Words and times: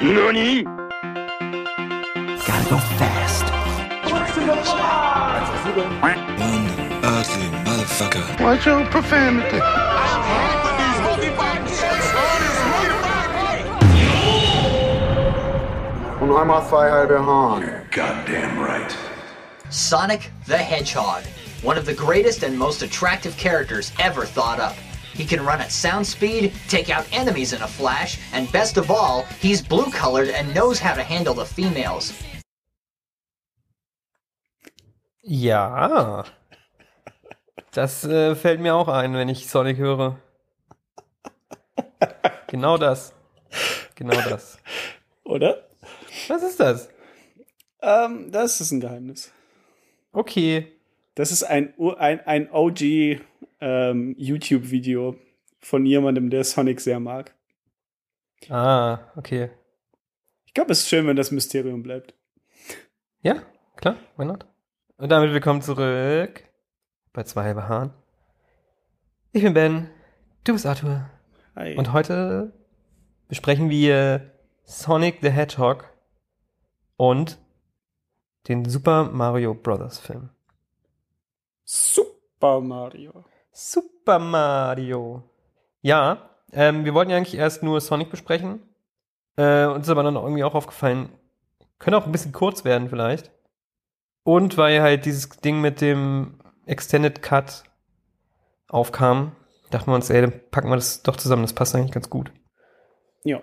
NANI? 0.00 0.62
Gotta 0.64 1.28
go 2.68 2.78
fast. 2.98 3.44
What's 4.10 4.36
in 4.36 4.46
the 4.46 4.56
One 6.00 6.24
ugly 7.04 7.48
motherfucker. 7.64 8.24
Watch 8.40 8.66
your 8.66 8.84
profanity. 8.86 9.60
Und 16.20 16.32
einmal 16.32 16.66
zwei 16.68 16.90
halbe 16.90 17.18
Hahn. 17.24 17.86
Goddamn 17.90 18.58
right. 18.58 18.96
Sonic 19.68 20.30
the 20.46 20.56
Hedgehog, 20.56 21.24
one 21.62 21.76
of 21.76 21.84
the 21.84 21.94
greatest 21.94 22.42
and 22.42 22.58
most 22.58 22.82
attractive 22.82 23.36
characters 23.36 23.92
ever 23.98 24.24
thought 24.24 24.58
up. 24.58 24.74
He 25.14 25.24
can 25.24 25.44
run 25.44 25.60
at 25.60 25.70
sound 25.70 26.06
speed, 26.06 26.52
take 26.68 26.90
out 26.90 27.04
enemies 27.12 27.52
in 27.52 27.60
a 27.62 27.68
flash, 27.68 28.18
and 28.32 28.50
best 28.52 28.76
of 28.78 28.90
all, 28.90 29.24
he's 29.40 29.60
blue 29.62 29.90
colored 29.90 30.28
and 30.28 30.52
knows 30.54 30.78
how 30.80 30.94
to 30.94 31.02
handle 31.02 31.34
the 31.34 31.44
females. 31.44 32.12
Ja. 35.22 36.24
Das 37.72 38.04
äh, 38.04 38.34
fällt 38.34 38.60
mir 38.60 38.74
auch 38.74 38.88
ein, 38.88 39.14
wenn 39.14 39.28
ich 39.28 39.48
Sonic 39.48 39.78
höre. 39.78 40.18
Genau 42.48 42.76
das. 42.76 43.14
Genau 43.94 44.20
das. 44.28 44.58
Oder? 45.24 45.68
Was 46.28 46.42
ist 46.42 46.60
das? 46.60 46.88
Ähm, 47.80 48.30
das 48.30 48.60
ist 48.60 48.72
ein 48.72 48.80
Geheimnis. 48.80 49.32
Okay. 50.12 50.72
Das 51.14 51.30
ist 51.30 51.44
ein, 51.44 51.72
Ur- 51.76 51.98
ein, 52.00 52.20
ein 52.26 52.50
OG 52.50 53.20
ähm, 53.62 54.14
YouTube-Video 54.18 55.16
von 55.60 55.86
jemandem, 55.86 56.30
der 56.30 56.42
Sonic 56.42 56.80
sehr 56.80 56.98
mag. 56.98 57.34
Ah, 58.48 58.98
okay. 59.14 59.50
Ich 60.46 60.52
glaube, 60.52 60.72
es 60.72 60.80
ist 60.80 60.88
schön, 60.88 61.06
wenn 61.06 61.16
das 61.16 61.30
Mysterium 61.30 61.84
bleibt. 61.84 62.14
Ja, 63.20 63.42
klar, 63.76 63.96
why 64.16 64.24
not? 64.24 64.46
Und 64.96 65.10
damit 65.10 65.32
willkommen 65.32 65.62
zurück 65.62 66.42
bei 67.12 67.22
zwei 67.22 67.44
halbe 67.44 67.68
Haaren. 67.68 67.94
Ich 69.30 69.44
bin 69.44 69.54
Ben, 69.54 69.88
du 70.42 70.54
bist 70.54 70.66
Arthur. 70.66 71.08
Hi. 71.54 71.76
Und 71.76 71.92
heute 71.92 72.52
besprechen 73.28 73.70
wir 73.70 74.32
Sonic 74.64 75.18
the 75.22 75.30
Hedgehog 75.30 75.88
und 76.96 77.38
den 78.48 78.64
Super 78.68 79.04
Mario 79.04 79.54
Bros. 79.54 80.00
Film. 80.00 80.30
Super 81.64 82.60
Mario. 82.60 83.24
Super 83.52 84.18
Mario. 84.18 85.22
Ja, 85.80 86.30
ähm, 86.52 86.84
wir 86.84 86.94
wollten 86.94 87.10
ja 87.10 87.16
eigentlich 87.16 87.36
erst 87.36 87.62
nur 87.62 87.80
Sonic 87.80 88.10
besprechen. 88.10 88.62
Äh, 89.36 89.66
uns 89.66 89.86
ist 89.86 89.90
aber 89.90 90.02
dann 90.02 90.16
irgendwie 90.16 90.44
auch 90.44 90.54
aufgefallen, 90.54 91.08
könnte 91.78 91.98
auch 91.98 92.06
ein 92.06 92.12
bisschen 92.12 92.32
kurz 92.32 92.64
werden 92.64 92.88
vielleicht. 92.88 93.30
Und 94.24 94.56
weil 94.56 94.82
halt 94.82 95.04
dieses 95.04 95.28
Ding 95.28 95.60
mit 95.60 95.80
dem 95.80 96.38
Extended 96.66 97.22
Cut 97.22 97.64
aufkam, 98.68 99.32
dachten 99.70 99.90
wir 99.90 99.94
uns, 99.94 100.10
ey, 100.10 100.20
dann 100.20 100.32
packen 100.50 100.68
wir 100.68 100.76
das 100.76 101.02
doch 101.02 101.16
zusammen, 101.16 101.42
das 101.42 101.54
passt 101.54 101.74
eigentlich 101.74 101.92
ganz 101.92 102.08
gut. 102.08 102.30
Ja, 103.24 103.42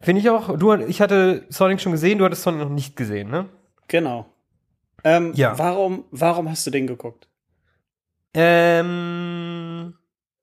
Finde 0.00 0.20
ich 0.20 0.30
auch. 0.30 0.56
Du, 0.56 0.72
ich 0.74 1.00
hatte 1.00 1.44
Sonic 1.48 1.80
schon 1.80 1.92
gesehen, 1.92 2.18
du 2.18 2.24
hattest 2.24 2.42
Sonic 2.42 2.60
noch 2.60 2.70
nicht 2.70 2.96
gesehen, 2.96 3.30
ne? 3.30 3.48
genau. 3.88 4.26
Ähm, 5.04 5.32
Ja. 5.34 5.58
Warum, 5.58 6.04
warum 6.10 6.50
hast 6.50 6.66
du 6.66 6.70
den 6.70 6.86
geguckt? 6.86 7.28
Ähm, 8.38 9.94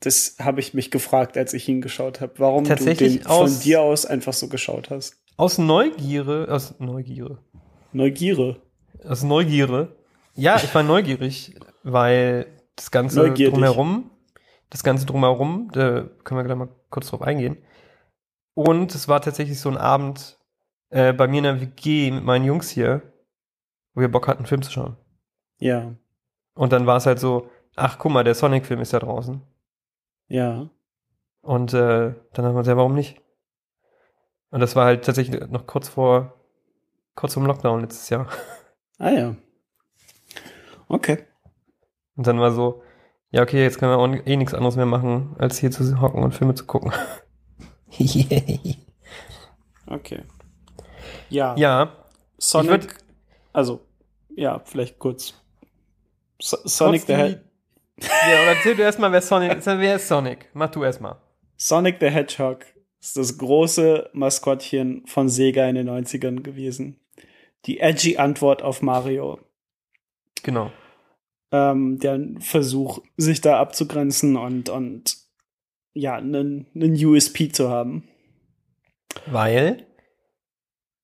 Das 0.02 0.36
habe 0.40 0.60
ich 0.60 0.74
mich 0.74 0.92
gefragt, 0.92 1.38
als 1.38 1.54
ich 1.54 1.68
ihn 1.68 1.82
geschaut 1.82 2.22
habe. 2.22 2.34
Warum 2.38 2.64
du 2.64 2.76
den 2.76 3.22
von 3.22 3.32
aus- 3.32 3.60
dir 3.62 3.82
aus 3.82 4.06
einfach 4.06 4.34
so 4.34 4.48
geschaut 4.50 4.90
hast. 4.90 5.18
aus 5.38 5.58
Neugierde, 5.58 6.48
aus 6.50 6.76
Neugierde, 6.80 7.40
Neugierde. 7.92 8.62
aus 9.08 9.24
Neugierde. 9.24 9.96
Ja, 10.36 10.58
ich 10.58 10.74
war 10.76 10.84
neugierig, 10.84 11.56
weil 11.84 12.46
das 12.75 12.92
Ganze 12.92 13.19
Neugierig. 13.19 13.53
drumherum, 13.53 14.12
das 14.69 14.84
Ganze 14.84 15.06
drumherum, 15.06 15.69
da 15.74 16.03
können 16.24 16.40
wir 16.40 16.44
gleich 16.44 16.58
mal 16.58 16.69
kurz 16.90 17.08
drauf 17.09 17.22
eingehen. 17.22 17.58
Und 18.53 18.94
es 18.94 19.08
war 19.08 19.22
tatsächlich 19.22 19.59
so 19.59 19.69
ein 19.69 19.78
Abend 19.78 20.38
äh, 20.90 21.14
bei 21.14 21.28
mir 21.28 21.38
in 21.40 21.44
der 21.46 21.62
WG 21.62 22.12
mit 22.12 22.24
meinen 22.24 22.46
Jungs 22.46 22.69
hier, 22.69 23.02
wo 23.94 24.02
wir 24.02 24.09
Bock 24.12 24.28
hatten, 24.28 24.40
einen 24.40 24.46
Film 24.48 24.62
zu 24.62 24.72
schauen. 24.72 24.98
Ja, 25.59 25.96
Und 26.53 26.72
dann 26.74 26.86
war 26.86 26.98
es 26.98 27.06
halt 27.06 27.19
so, 27.19 27.50
ach 27.75 27.97
guck 28.00 28.12
mal, 28.12 28.24
der 28.24 28.36
Sonic-Film 28.36 28.80
ist 28.81 28.91
ja 28.94 29.00
draußen. 29.00 29.41
ja. 30.28 30.69
Und 31.41 31.74
äh, 31.75 32.16
dann 32.34 32.46
haben 32.46 32.56
wir 32.56 32.63
ja, 32.63 32.75
warum 32.75 32.96
nicht? 32.96 33.22
Und 34.50 34.62
das 34.62 34.75
war 34.75 34.86
halt 34.86 35.06
tatsächlich 35.06 35.47
noch 35.52 35.68
kurz 35.68 35.88
vor, 35.90 36.34
kurz 37.13 37.36
vor 37.36 37.44
dem 37.44 37.47
Lockdown 37.47 37.81
letztes 37.81 38.09
Jahr. 38.09 38.28
Ah 38.97 39.09
ja. 39.12 39.36
Okay. 40.88 41.25
Und 42.16 42.25
dann 42.28 42.40
war 42.40 42.52
so, 42.52 42.81
ja, 43.30 43.41
okay, 43.44 43.62
jetzt 43.62 43.78
können 43.78 43.92
wir 43.92 43.97
auch 43.97 44.25
eh 44.25 44.38
nichts 44.38 44.53
anderes 44.53 44.78
mehr 44.78 44.86
machen, 44.86 45.36
als 45.38 45.57
hier 45.59 45.69
zu 45.69 46.00
hocken 46.00 46.24
und 46.24 46.31
Filme 46.34 46.56
zu 46.56 46.66
gucken. 46.66 46.94
Okay. 49.88 50.24
Ja, 51.30 51.56
ja, 51.57 51.92
Sonic. 52.38 52.72
würd- 52.72 52.96
also, 53.53 53.81
ja, 54.36 54.59
vielleicht 54.66 54.97
kurz. 54.97 55.34
So 56.42 56.57
Sonic, 56.66 57.07
Hedgehog. 57.07 57.42
Ja, 58.01 58.41
oder 58.41 58.56
erzähl 58.57 58.75
du 58.75 58.81
erstmal, 58.83 59.11
wer 59.11 59.22
Sonic 59.22 59.66
Wer 59.66 59.95
ist 59.95 60.07
Sonic? 60.07 60.50
Mach 60.53 60.69
du 60.69 60.83
erstmal. 60.83 61.17
Sonic 61.57 61.97
the 62.00 62.07
Hedgehog 62.09 62.66
ist 63.00 63.16
das 63.17 63.38
große 63.38 64.09
Maskottchen 64.13 65.06
von 65.07 65.29
Sega 65.29 65.67
in 65.69 65.75
den 65.75 65.89
90ern 65.89 66.41
gewesen. 66.41 67.00
Die 67.66 67.79
edgy 67.79 68.17
Antwort 68.17 68.61
auf 68.61 68.81
Mario. 68.81 69.39
Genau. 70.44 70.72
Ähm, 71.51 72.00
der 72.00 72.19
Versuch, 72.39 73.00
sich 73.17 73.41
da 73.41 73.59
abzugrenzen 73.59 74.35
und, 74.35 74.69
und 74.69 75.16
ja, 75.94 76.16
einen, 76.16 76.67
einen 76.75 77.06
USP 77.06 77.50
zu 77.51 77.69
haben. 77.69 78.07
Weil, 79.27 79.88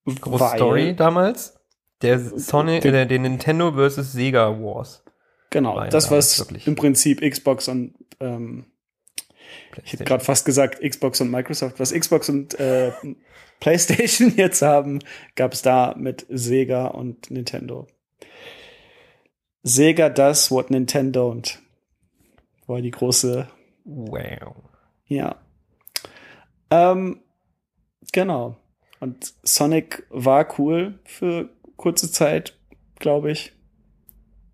große 0.04 0.44
Weil- 0.44 0.58
Story 0.58 0.94
damals, 0.96 1.58
der 2.02 2.18
Sonic, 2.18 2.82
Der- 2.82 3.06
der 3.06 3.18
Nintendo 3.18 3.72
versus 3.72 4.12
Sega 4.12 4.50
Wars. 4.60 5.01
Genau, 5.52 5.78
ja 5.78 5.88
das 5.88 6.10
was 6.10 6.40
im 6.64 6.74
Prinzip 6.76 7.20
Xbox 7.20 7.68
und 7.68 7.94
ähm, 8.20 8.64
ich 9.84 9.92
hätte 9.92 10.04
gerade 10.04 10.24
fast 10.24 10.46
gesagt 10.46 10.80
Xbox 10.80 11.20
und 11.20 11.30
Microsoft, 11.30 11.78
was 11.78 11.92
Xbox 11.92 12.30
und 12.30 12.58
äh, 12.58 12.92
PlayStation 13.60 14.32
jetzt 14.36 14.62
haben, 14.62 15.00
gab 15.36 15.52
es 15.52 15.60
da 15.60 15.94
mit 15.96 16.26
Sega 16.30 16.86
und 16.86 17.30
Nintendo. 17.30 17.86
Sega 19.62 20.08
does 20.08 20.50
what 20.50 20.70
Nintendo 20.70 21.30
don't. 21.30 21.58
War 22.66 22.80
die 22.80 22.90
große, 22.90 23.46
Wow. 23.84 24.54
ja. 25.06 25.36
Ähm, 26.70 27.20
genau. 28.12 28.56
Und 29.00 29.34
Sonic 29.42 30.06
war 30.08 30.58
cool 30.58 30.98
für 31.04 31.50
kurze 31.76 32.10
Zeit, 32.10 32.56
glaube 32.98 33.32
ich. 33.32 33.52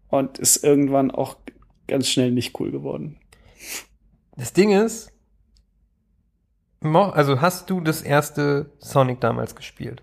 Und 0.09 0.39
ist 0.39 0.65
irgendwann 0.65 1.11
auch 1.11 1.37
ganz 1.87 2.09
schnell 2.09 2.31
nicht 2.31 2.59
cool 2.61 2.71
geworden. 2.71 3.19
Das 4.37 4.53
Ding 4.53 4.71
ist, 4.71 5.11
also 6.81 7.41
hast 7.41 7.71
du 7.71 7.81
das 7.81 8.03
erste 8.03 8.73
Sonic 8.79 9.21
damals 9.21 9.55
gespielt? 9.57 10.03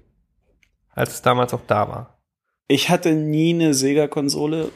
Als 0.89 1.13
es 1.13 1.21
damals 1.21 1.53
auch 1.53 1.65
da 1.67 1.87
war. 1.87 2.19
Ich 2.67 2.89
hatte 2.89 3.13
nie 3.13 3.53
eine 3.53 3.73
Sega-Konsole, 3.73 4.71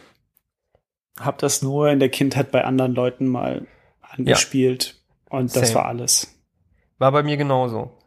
hab 1.20 1.40
das 1.40 1.62
nur 1.62 1.90
in 1.90 2.00
der 2.00 2.10
Kindheit 2.10 2.52
bei 2.52 2.64
anderen 2.64 2.94
Leuten 2.94 3.28
mal 3.28 3.68
angespielt 4.02 5.02
und 5.30 5.56
das 5.56 5.70
Same. 5.70 5.76
war 5.76 5.86
alles. 5.86 6.40
War 6.98 7.12
bei 7.12 7.24
mir 7.24 7.38
genauso. 7.38 7.98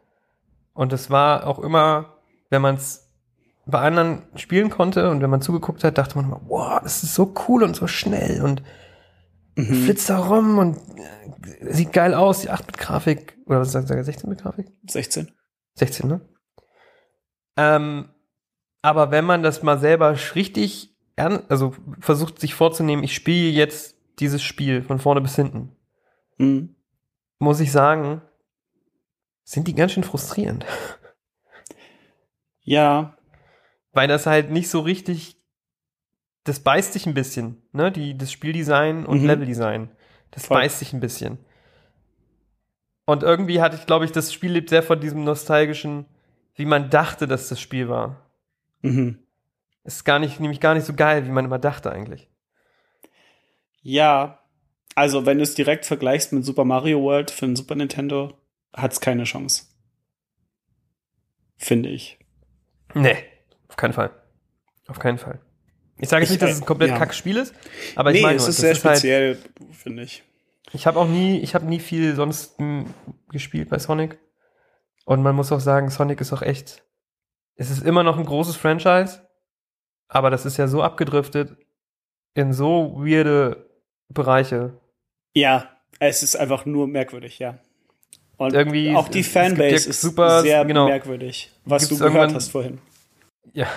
Und 0.73 0.93
es 0.93 1.09
war 1.09 1.47
auch 1.47 1.59
immer, 1.59 2.17
wenn 2.49 2.61
man 2.61 2.75
es 2.75 3.02
bei 3.65 3.79
anderen 3.79 4.23
spielen 4.35 4.69
konnte 4.69 5.09
und 5.09 5.21
wenn 5.21 5.29
man 5.29 5.41
zugeguckt 5.41 5.83
hat, 5.83 5.97
dachte 5.97 6.15
man 6.15 6.25
immer, 6.25 6.41
wow, 6.47 6.79
das 6.83 7.03
ist 7.03 7.15
so 7.15 7.33
cool 7.47 7.63
und 7.63 7.75
so 7.75 7.87
schnell 7.87 8.41
und 8.41 8.63
Mhm. 9.55 9.83
flitzt 9.83 10.09
da 10.09 10.17
rum 10.17 10.57
und 10.57 10.77
äh, 10.97 11.71
sieht 11.71 11.93
geil 11.93 12.15
aus, 12.15 12.41
die 12.41 12.49
8-Bit-Grafik. 12.49 13.37
Oder 13.45 13.59
was 13.59 13.71
sagt 13.71 13.87
ihr, 13.91 14.03
16-Bit-Grafik? 14.03 14.65
16. 14.89 15.31
16, 15.75 16.07
ne? 16.09 16.21
Ähm, 17.55 18.09
aber 18.81 19.11
wenn 19.11 19.25
man 19.25 19.43
das 19.43 19.61
mal 19.61 19.77
selber 19.77 20.15
richtig, 20.33 20.95
also 21.15 21.75
versucht 21.99 22.39
sich 22.39 22.55
vorzunehmen, 22.55 23.03
ich 23.03 23.13
spiele 23.13 23.51
jetzt 23.51 23.95
dieses 24.17 24.41
Spiel 24.41 24.81
von 24.81 24.97
vorne 24.97 25.21
bis 25.21 25.35
hinten, 25.35 25.75
Mhm. 26.39 26.75
muss 27.37 27.59
ich 27.59 27.71
sagen, 27.71 28.23
sind 29.43 29.67
die 29.67 29.75
ganz 29.75 29.91
schön 29.91 30.03
frustrierend. 30.03 30.65
Ja, 32.63 33.12
Weil 33.93 34.07
das 34.07 34.25
halt 34.25 34.49
nicht 34.49 34.69
so 34.69 34.81
richtig, 34.81 35.37
das 36.43 36.59
beißt 36.59 36.93
sich 36.93 37.05
ein 37.05 37.13
bisschen, 37.13 37.61
ne? 37.71 37.91
Die, 37.91 38.17
das 38.17 38.31
Spieldesign 38.31 39.05
und 39.05 39.21
Mhm. 39.21 39.27
Leveldesign. 39.27 39.89
Das 40.31 40.47
Voll. 40.47 40.57
beißt 40.57 40.79
sich 40.79 40.93
ein 40.93 40.99
bisschen. 40.99 41.37
Und 43.05 43.23
irgendwie 43.23 43.61
hatte 43.61 43.75
ich, 43.75 43.85
glaube 43.85 44.05
ich, 44.05 44.11
das 44.11 44.33
Spiel 44.33 44.51
lebt 44.51 44.69
sehr 44.69 44.83
von 44.83 44.99
diesem 44.99 45.23
nostalgischen, 45.23 46.05
wie 46.55 46.65
man 46.65 46.89
dachte, 46.89 47.27
dass 47.27 47.49
das 47.49 47.59
Spiel 47.61 47.87
war. 47.89 48.29
Mhm. 48.81 49.19
Es 49.83 49.95
ist 49.97 50.03
gar 50.05 50.19
nicht, 50.19 50.39
nämlich 50.39 50.59
gar 50.59 50.73
nicht 50.73 50.85
so 50.85 50.93
geil, 50.93 51.25
wie 51.25 51.31
man 51.31 51.45
immer 51.45 51.59
dachte 51.59 51.91
eigentlich. 51.91 52.29
Ja, 53.81 54.39
also 54.95 55.25
wenn 55.25 55.37
du 55.37 55.43
es 55.43 55.55
direkt 55.55 55.85
vergleichst 55.85 56.31
mit 56.31 56.45
Super 56.45 56.63
Mario 56.63 57.01
World 57.01 57.31
für 57.31 57.45
den 57.45 57.55
Super 57.55 57.75
Nintendo, 57.75 58.37
hat 58.73 58.93
es 58.93 59.01
keine 59.01 59.25
Chance. 59.25 59.65
Finde 61.57 61.89
ich. 61.89 62.17
Nee, 62.93 63.17
auf 63.73 63.77
keinen 63.77 63.93
Fall. 63.93 64.11
Auf 64.87 64.99
keinen 64.99 65.17
Fall. 65.17 65.39
Ich 65.97 66.09
sage 66.09 66.21
jetzt 66.21 66.29
Ich, 66.29 66.35
nicht, 66.35 66.41
dass 66.43 66.51
es 66.51 66.61
ein 66.61 66.65
komplett 66.65 66.89
ja. 66.91 66.97
Kackspiel 66.99 67.37
ist, 67.37 67.55
aber 67.95 68.11
ich 68.11 68.17
nee, 68.17 68.21
meine, 68.23 68.35
es 68.37 68.47
ist 68.47 68.57
sehr 68.57 68.69
halt, 68.73 68.77
speziell, 68.79 69.37
finde 69.71 70.03
ich. 70.03 70.23
ich 70.73 70.85
habe 70.85 70.99
auch 70.99 71.07
nie, 71.07 71.39
ich 71.39 71.55
habe 71.55 71.65
nie 71.65 71.79
viel 71.79 72.15
sonst 72.15 72.55
gespielt 73.29 73.69
bei 73.69 73.79
Sonic. 73.79 74.19
Und 75.05 75.21
man 75.23 75.35
muss 75.35 75.51
auch 75.51 75.59
sagen, 75.59 75.89
Sonic 75.89 76.21
ist 76.21 76.33
auch 76.33 76.41
echt, 76.43 76.83
es 77.55 77.69
ist 77.71 77.83
immer 77.83 78.03
noch 78.03 78.17
ein 78.19 78.25
großes 78.25 78.55
Franchise, 78.57 79.27
aber 80.07 80.29
das 80.29 80.45
ist 80.45 80.57
ja 80.57 80.67
so 80.67 80.83
abgedriftet 80.83 81.57
in 82.35 82.53
so 82.53 82.93
weirde 82.97 83.69
Bereiche. 84.09 84.79
Ja, 85.33 85.69
es 85.99 86.21
ist 86.23 86.35
einfach 86.35 86.65
nur 86.65 86.87
merkwürdig, 86.87 87.39
ja. 87.39 87.57
Und 88.37 88.53
Irgendwie- 88.53 88.95
auch 88.95 89.07
die 89.09 89.23
Fanbase 89.23 89.69
ja 89.69 89.75
ist 89.89 90.01
super- 90.01 90.41
sehr 90.41 90.65
genau. 90.65 90.87
merkwürdig, 90.87 91.51
was 91.65 91.87
du 91.87 91.97
gehört 91.97 92.33
hast 92.33 92.49
vorhin. 92.51 92.79
Ja. 93.51 93.67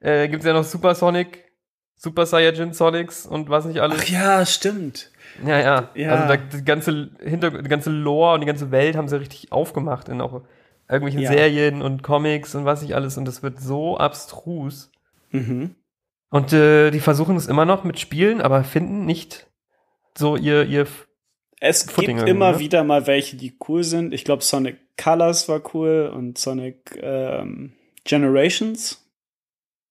Äh, 0.00 0.28
gibt's 0.28 0.44
ja 0.44 0.52
noch 0.52 0.64
Super 0.64 0.94
Sonic, 0.94 1.52
Super 1.94 2.26
Saiyajin 2.26 2.72
Sonics 2.72 3.24
und 3.26 3.48
was 3.48 3.64
nicht 3.64 3.80
alles. 3.80 4.00
Ach 4.02 4.08
ja, 4.08 4.44
stimmt. 4.44 5.10
Ja, 5.46 5.60
ja. 5.60 5.90
Ja. 5.94 6.10
Also 6.10 6.28
da, 6.28 6.36
die 6.36 6.64
ganze 6.64 7.10
Hinter 7.20 7.62
die 7.62 7.68
ganze 7.68 7.90
Lore 7.90 8.34
und 8.34 8.40
die 8.40 8.46
ganze 8.46 8.70
Welt 8.70 8.96
haben 8.96 9.08
sie 9.08 9.20
richtig 9.20 9.52
aufgemacht 9.52 10.08
in 10.08 10.20
auch 10.20 10.42
irgendwelchen 10.88 11.22
Ja. 11.22 11.30
Serien 11.30 11.80
und 11.82 12.02
Comics 12.02 12.54
und 12.54 12.64
was 12.64 12.82
nicht 12.82 12.94
alles 12.94 13.16
und 13.16 13.24
das 13.26 13.42
wird 13.42 13.60
so 13.60 13.96
abstrus. 13.96 14.90
Mhm. 15.30 15.76
Und 16.30 16.52
äh, 16.52 16.90
die 16.90 17.00
versuchen 17.00 17.36
es 17.36 17.46
immer 17.46 17.64
noch 17.64 17.84
mit 17.84 18.00
Spielen, 18.00 18.40
aber 18.40 18.64
finden 18.64 19.04
nicht 19.06 19.46
so 20.16 20.36
ihr 20.36 20.64
ihr 20.64 20.86
Es 21.60 21.84
Footing 21.84 22.16
gibt 22.16 22.28
immer 22.28 22.52
ne? 22.52 22.58
wieder 22.58 22.84
mal 22.84 23.06
welche, 23.06 23.36
die 23.36 23.56
cool 23.68 23.84
sind. 23.84 24.12
Ich 24.12 24.24
glaube, 24.24 24.42
Sonic 24.42 24.78
Colors 25.02 25.48
war 25.48 25.62
cool 25.74 26.12
und 26.14 26.36
Sonic 26.36 26.98
ähm, 27.00 27.74
Generations 28.04 28.98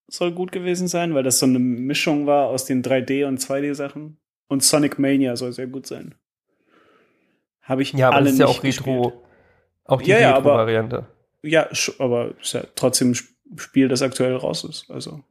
soll 0.08 0.32
gut 0.32 0.52
gewesen 0.52 0.88
sein, 0.88 1.14
weil 1.14 1.22
das 1.22 1.38
so 1.38 1.46
eine 1.46 1.58
Mischung 1.58 2.26
war 2.26 2.46
aus 2.48 2.64
den 2.64 2.82
3D- 2.82 3.26
und 3.26 3.38
2D-Sachen. 3.40 4.18
Und 4.48 4.62
Sonic 4.62 4.98
Mania 4.98 5.34
soll 5.36 5.52
sehr 5.52 5.66
gut 5.66 5.86
sein. 5.86 6.14
Habe 7.62 7.82
ich 7.82 7.92
ja, 7.92 8.08
aber 8.08 8.16
alle 8.16 8.24
das 8.26 8.32
ist 8.34 8.38
ja 8.40 8.46
auch 8.46 8.62
Retro, 8.62 9.22
auch 9.84 10.02
die 10.02 10.10
Ja, 10.10 10.18
ja, 10.20 10.34
aber- 10.34 10.50
Retro 10.50 10.58
Variante. 10.58 11.06
Ja, 11.42 11.68
aber 11.98 12.34
ist 12.40 12.52
ja 12.52 12.62
trotzdem 12.74 13.10
ein 13.10 13.14
Sp- 13.18 13.32
Spiel, 13.56 13.88
das 13.88 14.00
aktuell 14.02 14.34
raus 14.36 14.64
ist. 14.64 14.90
Also. 14.90 15.22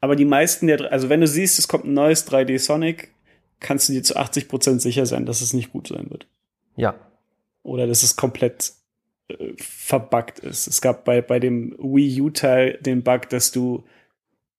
Aber 0.00 0.14
die 0.16 0.24
meisten 0.24 0.66
der, 0.68 0.92
also 0.92 1.08
wenn 1.08 1.20
du 1.20 1.26
siehst, 1.26 1.58
es 1.58 1.66
kommt 1.68 1.84
ein 1.84 1.94
neues 1.94 2.26
3D 2.30 2.58
Sonic, 2.58 3.12
kannst 3.60 3.88
du 3.88 3.92
dir 3.92 4.02
zu 4.02 4.16
80% 4.16 4.78
sicher 4.80 5.04
sein, 5.06 5.26
dass 5.26 5.40
es 5.40 5.52
nicht 5.52 5.72
gut 5.72 5.88
sein 5.88 6.10
wird. 6.10 6.26
Ja. 6.76 6.94
Oder 7.62 7.86
dass 7.88 8.02
es 8.04 8.14
komplett 8.16 8.72
äh, 9.28 9.52
verbuggt 9.56 10.38
ist. 10.40 10.66
Es 10.66 10.80
gab 10.80 11.04
bei, 11.04 11.20
bei 11.22 11.38
dem 11.40 11.74
Wii 11.78 12.20
U-Teil 12.22 12.78
den 12.80 13.02
Bug, 13.02 13.28
dass 13.28 13.52
du 13.52 13.84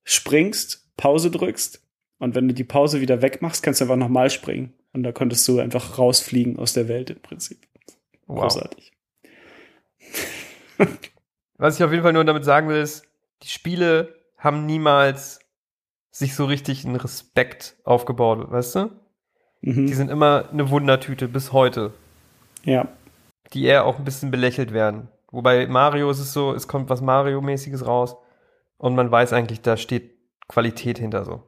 springst, 0.03 0.85
Pause 0.97 1.29
drückst 1.31 1.81
und 2.19 2.35
wenn 2.35 2.47
du 2.47 2.53
die 2.53 2.63
Pause 2.63 3.01
wieder 3.01 3.21
wegmachst, 3.21 3.61
kannst 3.63 3.81
du 3.81 3.85
einfach 3.85 3.97
nochmal 3.97 4.29
springen. 4.29 4.73
Und 4.93 5.03
da 5.03 5.11
konntest 5.11 5.47
du 5.47 5.59
einfach 5.59 5.97
rausfliegen 5.99 6.57
aus 6.57 6.73
der 6.73 6.87
Welt 6.87 7.09
im 7.11 7.19
Prinzip. 7.19 7.59
Wow. 8.25 8.41
Großartig. 8.43 8.91
Was 11.57 11.75
ich 11.77 11.83
auf 11.83 11.91
jeden 11.91 12.03
Fall 12.03 12.13
nur 12.13 12.23
damit 12.25 12.45
sagen 12.45 12.67
will, 12.69 12.77
ist, 12.81 13.05
die 13.43 13.47
Spiele 13.47 14.15
haben 14.37 14.65
niemals 14.65 15.39
sich 16.11 16.35
so 16.35 16.45
richtig 16.45 16.85
einen 16.85 16.95
Respekt 16.95 17.75
aufgebaut, 17.83 18.49
weißt 18.51 18.75
du? 18.75 18.91
Die 19.61 19.69
Mhm. 19.71 19.87
sind 19.93 20.09
immer 20.09 20.49
eine 20.51 20.69
Wundertüte 20.69 21.27
bis 21.27 21.51
heute, 21.51 21.93
Ja. 22.63 22.87
Die 23.53 23.65
eher 23.65 23.85
auch 23.85 23.97
ein 23.97 24.03
bisschen 24.05 24.31
belächelt 24.31 24.73
werden. 24.73 25.09
Wobei 25.31 25.67
Mario 25.67 26.09
ist 26.09 26.19
es 26.19 26.33
so, 26.33 26.53
es 26.53 26.67
kommt 26.67 26.89
was 26.89 27.01
Mario-mäßiges 27.01 27.85
raus 27.85 28.15
und 28.77 28.95
man 28.95 29.11
weiß 29.11 29.33
eigentlich, 29.33 29.61
da 29.61 29.77
steht 29.77 30.11
Qualität 30.47 30.97
hinter 30.99 31.25
so. 31.25 31.43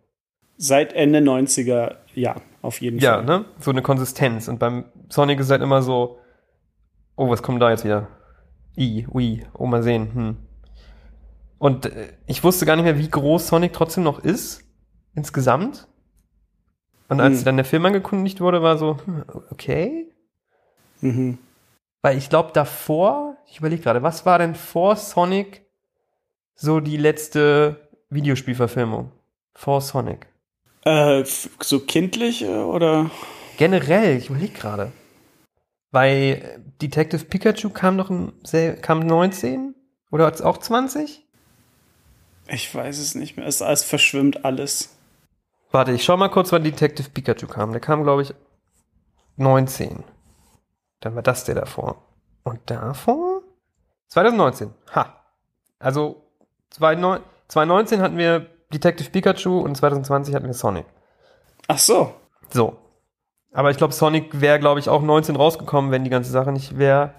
Seit 0.58 0.92
Ende 0.94 1.20
90er, 1.20 1.96
ja, 2.16 2.36
auf 2.62 2.82
jeden 2.82 3.00
Ja, 3.00 3.16
Fall. 3.16 3.26
ne? 3.26 3.46
So 3.60 3.72
eine 3.72 3.82
Konsistenz. 3.82 4.50
Und 4.50 4.60
beim 4.60 4.86
Sonic 5.08 5.40
ist 5.40 5.50
halt 5.52 5.62
immer 5.62 5.82
so, 5.82 6.20
oh, 7.16 7.30
was 7.30 7.42
kommt 7.42 7.62
da 7.62 7.70
jetzt 7.70 7.86
wieder? 7.86 8.10
I, 8.78 9.08
ui, 9.10 9.46
oh, 9.54 9.66
mal 9.66 9.84
sehen. 9.84 10.14
Hm. 10.14 10.38
Und 11.60 11.86
äh, 11.86 12.10
ich 12.28 12.44
wusste 12.44 12.66
gar 12.66 12.76
nicht 12.76 12.84
mehr, 12.86 12.98
wie 12.98 13.10
groß 13.10 13.48
Sonic 13.48 13.72
trotzdem 13.72 14.04
noch 14.04 14.20
ist, 14.20 14.64
insgesamt. 15.16 15.88
Und 17.08 17.22
als 17.22 17.40
Hm. 17.40 17.46
dann 17.46 17.56
der 17.56 17.66
Film 17.66 17.86
angekündigt 17.86 18.42
wurde, 18.42 18.62
war 18.62 18.78
so, 18.78 18.98
hm, 19.06 19.24
okay. 19.52 20.12
Mhm. 21.02 21.38
Weil 22.02 22.18
ich 22.18 22.30
glaube, 22.30 22.52
davor, 22.54 23.38
ich 23.48 23.60
überlege 23.60 23.84
gerade, 23.84 24.04
was 24.04 24.26
war 24.26 24.40
denn 24.40 24.56
vor 24.56 24.96
Sonic 24.96 25.66
so 26.56 26.80
die 26.80 26.98
letzte 26.98 27.90
Videospielverfilmung? 28.10 29.12
Vor 29.54 29.82
Sonic. 29.82 30.28
Äh, 30.86 31.24
so 31.26 31.80
kindlich 31.82 32.44
äh, 32.44 32.48
oder? 32.48 33.12
Generell, 33.58 34.18
ich 34.18 34.30
überlege 34.30 34.54
gerade. 34.54 34.92
Weil 35.92 36.64
Detective 36.82 37.26
Pikachu 37.26 37.70
kam 37.70 37.96
noch 37.96 38.10
im, 38.10 38.34
kam 38.82 39.00
19? 39.02 39.76
Oder 40.12 40.34
auch 40.46 40.58
20? 40.58 41.26
Ich 42.48 42.74
weiß 42.74 42.98
es 42.98 43.16
nicht 43.16 43.38
mehr. 43.38 43.46
Es, 43.46 43.62
es 43.62 43.84
verschwimmt 43.84 44.46
alles. 44.46 44.96
Warte, 45.72 45.92
ich 45.92 46.04
schau 46.04 46.18
mal 46.18 46.30
kurz, 46.30 46.52
wann 46.52 46.64
Detective 46.64 47.10
Pikachu 47.10 47.48
kam. 47.48 47.72
Der 47.72 47.82
kam, 47.82 48.04
glaube 48.04 48.24
ich, 48.24 48.34
19. 49.38 50.04
Dann 51.00 51.16
war 51.16 51.22
das 51.22 51.46
der 51.46 51.56
davor. 51.56 52.02
Und 52.44 52.60
davor? 52.66 53.42
2019. 54.08 54.74
Ha. 54.96 55.16
Also 55.80 56.24
2009 56.72 57.22
2019 57.50 58.02
hatten 58.02 58.18
wir 58.18 58.46
Detective 58.72 59.10
Pikachu 59.10 59.60
und 59.60 59.76
2020 59.76 60.36
hatten 60.36 60.46
wir 60.46 60.54
Sonic. 60.54 60.86
Ach 61.68 61.80
so. 61.80 62.14
So. 62.50 62.78
Aber 63.52 63.72
ich 63.72 63.78
glaube, 63.78 63.94
Sonic 63.94 64.40
wäre, 64.40 64.60
glaube 64.60 64.80
ich, 64.80 64.88
auch 64.88 65.02
19 65.02 65.36
rausgekommen, 65.36 65.90
wenn 65.92 66.04
die 66.04 66.12
ganze 66.12 66.32
Sache 66.32 66.52
nicht 66.52 66.78
wäre. 66.78 67.16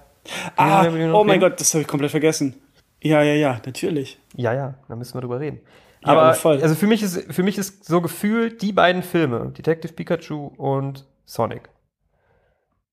Ah, 0.57 0.87
oh 1.13 1.25
mein? 1.25 1.41
Gott, 1.41 1.61
das 1.61 1.75
habe 1.75 1.83
ich 1.83 1.89
komplett 1.89 2.13
vergessen. 2.13 2.55
Ja, 3.03 3.23
ja, 3.23 3.35
ja, 3.35 3.61
natürlich. 3.67 4.21
Ja, 4.37 4.53
ja, 4.53 4.75
da 4.89 4.95
müssen 4.95 5.15
wir 5.15 5.23
drüber 5.23 5.41
reden. 5.41 5.61
Ja, 6.03 6.13
Aber 6.13 6.23
aber 6.23 6.35
voll. 6.35 6.63
also 6.63 6.75
für 6.75 6.87
mich 6.87 7.03
ist 7.03 7.33
für 7.33 7.43
mich 7.43 7.59
ist 7.59 7.85
so 7.85 8.01
gefühlt 8.01 8.63
die 8.63 8.73
beiden 8.73 9.03
Filme, 9.03 9.51
Detective 9.57 9.93
Pikachu 9.93 10.51
und 10.57 11.07
Sonic, 11.25 11.69